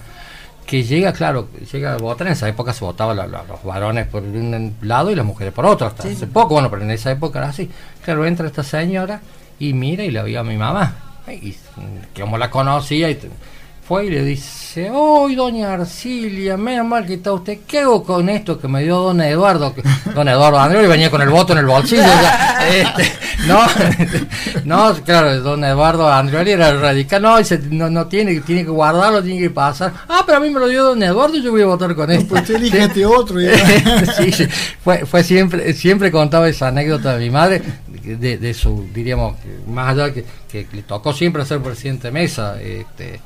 que 0.66 0.84
llega, 0.84 1.12
claro, 1.12 1.50
llega 1.74 1.96
a 1.96 1.98
votar, 1.98 2.28
en 2.28 2.34
esa 2.34 2.48
época 2.48 2.72
se 2.72 2.86
votaban 2.86 3.18
los 3.18 3.64
varones 3.66 4.08
por 4.08 4.24
un 4.24 4.76
lado 4.82 5.12
y 5.12 5.16
las 5.16 5.26
mujeres 5.26 5.54
por 5.54 5.66
otro, 5.66 5.88
hasta 5.88 6.08
hace 6.08 6.26
poco, 6.26 6.54
bueno, 6.54 6.70
pero 6.70 6.84
en 6.84 6.92
esa 6.92 7.12
época 7.12 7.40
era 7.40 7.50
así. 7.50 7.70
Claro, 8.02 8.26
entra 8.26 8.48
esta 8.48 8.64
señora 8.64 9.20
y 9.70 9.74
mira 9.74 10.04
y 10.04 10.12
la 10.12 10.24
vio 10.24 10.42
a 10.42 10.44
mi 10.44 10.58
mamá, 10.58 10.96
y 11.28 11.56
como 12.20 12.38
la 12.38 12.50
conocía, 12.50 13.10
y 13.10 13.18
fue 13.86 14.06
y 14.06 14.10
le 14.12 14.24
dice, 14.24 14.90
¡Uy, 14.90 15.36
doña 15.36 15.74
Arcilia! 15.74 16.56
Menos 16.56 16.88
mal 16.88 17.06
que 17.06 17.16
está 17.16 17.34
usted. 17.34 17.60
¿Qué 17.68 17.80
hago 17.80 18.02
con 18.02 18.30
esto 18.30 18.58
que 18.58 18.70
me 18.70 18.82
dio 18.82 18.98
don 18.98 19.20
Eduardo? 19.20 19.76
don 20.16 20.26
Eduardo 20.26 20.58
Andrés 20.58 20.88
venía 20.88 21.12
con 21.12 21.22
el 21.22 21.28
voto 21.28 21.52
en 21.52 21.60
el 21.60 21.66
bolsillo. 21.66 22.04
Este, 22.64 23.12
no, 23.46 23.60
no, 24.64 24.94
claro, 25.04 25.42
don 25.42 25.66
Eduardo 25.66 26.10
Andrés 26.10 26.48
era 26.48 26.74
radical. 26.78 27.22
No, 27.22 27.38
dice, 27.38 27.60
no, 27.70 27.90
no 27.90 28.08
tiene, 28.08 28.40
tiene 28.40 28.64
que 28.64 28.70
guardarlo, 28.70 29.22
tiene 29.22 29.42
que 29.42 29.50
pasar. 29.50 29.92
Ah, 30.08 30.24
pero 30.26 30.38
a 30.38 30.42
mí 30.42 30.50
me 30.50 30.62
lo 30.62 30.70
dio 30.70 30.86
don 30.86 31.04
Eduardo 31.04 31.36
y 31.36 31.44
yo 31.44 31.52
voy 31.52 31.64
a 31.64 31.66
votar 31.66 31.94
con 31.94 32.10
él. 32.10 32.26
pues 32.26 32.50
este 32.50 33.06
otro. 33.06 33.38
sí, 34.18 34.32
sí, 34.32 34.48
Fue, 34.82 35.06
fue 35.06 35.26
siempre, 35.26 35.74
siempre 35.74 36.10
contaba 36.10 36.48
esa 36.48 36.70
anécdota 36.70 37.18
de 37.18 37.26
mi 37.26 37.30
madre, 37.30 37.62
de, 38.04 38.38
de 38.38 38.54
su, 38.54 38.88
diríamos, 38.94 39.36
más 39.68 39.90
allá 39.90 40.14
que, 40.14 40.26
que 40.52 40.68
le 40.72 40.84
tocó 40.84 41.14
siempre 41.14 41.46
ser 41.46 41.62
presidente 41.62 42.08
de 42.08 42.12
mesa. 42.12 42.62
Este, 42.62 43.20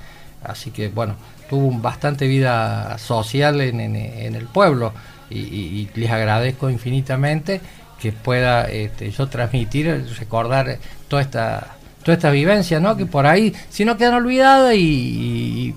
Así 0.43 0.71
que 0.71 0.89
bueno, 0.89 1.15
tuvo 1.49 1.71
bastante 1.79 2.27
vida 2.27 2.97
social 2.97 3.59
en, 3.61 3.95
el 3.95 4.45
pueblo 4.45 4.93
y, 5.29 5.89
les 5.95 6.09
agradezco 6.09 6.69
infinitamente 6.69 7.59
que 7.99 8.11
pueda 8.11 8.65
este, 8.65 9.11
yo 9.11 9.27
transmitir, 9.27 10.05
recordar 10.17 10.77
toda 11.07 11.21
esta 11.21 11.73
toda 12.03 12.15
esta 12.15 12.31
vivencia, 12.31 12.79
¿no? 12.79 12.95
Que 12.95 13.05
por 13.05 13.25
ahí, 13.27 13.53
si 13.69 13.83
no 13.83 13.97
quedan 13.97 14.13
olvidadas 14.13 14.75
y, 14.75 15.75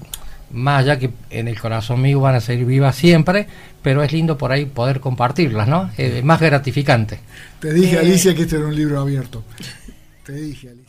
más 0.53 0.81
allá 0.81 0.99
que 0.99 1.11
en 1.31 1.49
el 1.49 1.59
corazón 1.59 2.03
mío 2.03 2.21
van 2.21 2.37
a 2.37 2.41
seguir 2.41 2.67
vivas 2.67 2.95
siempre, 2.95 3.49
pero 3.83 4.03
es 4.03 4.13
lindo 4.13 4.37
por 4.37 4.53
ahí 4.53 4.67
poder 4.67 5.01
compartirlas, 5.01 5.69
¿no? 5.69 5.91
Es 5.97 6.23
más 6.25 6.41
gratificante. 6.41 7.21
Te 7.61 7.73
dije, 7.73 7.97
eh, 7.97 8.01
Alicia, 8.01 8.35
que 8.35 8.43
este 8.43 8.57
era 8.57 8.67
un 8.67 8.75
libro 8.77 9.01
abierto. 9.01 9.45
Te 10.25 10.33
dije, 10.33 10.71
Alicia. 10.71 10.80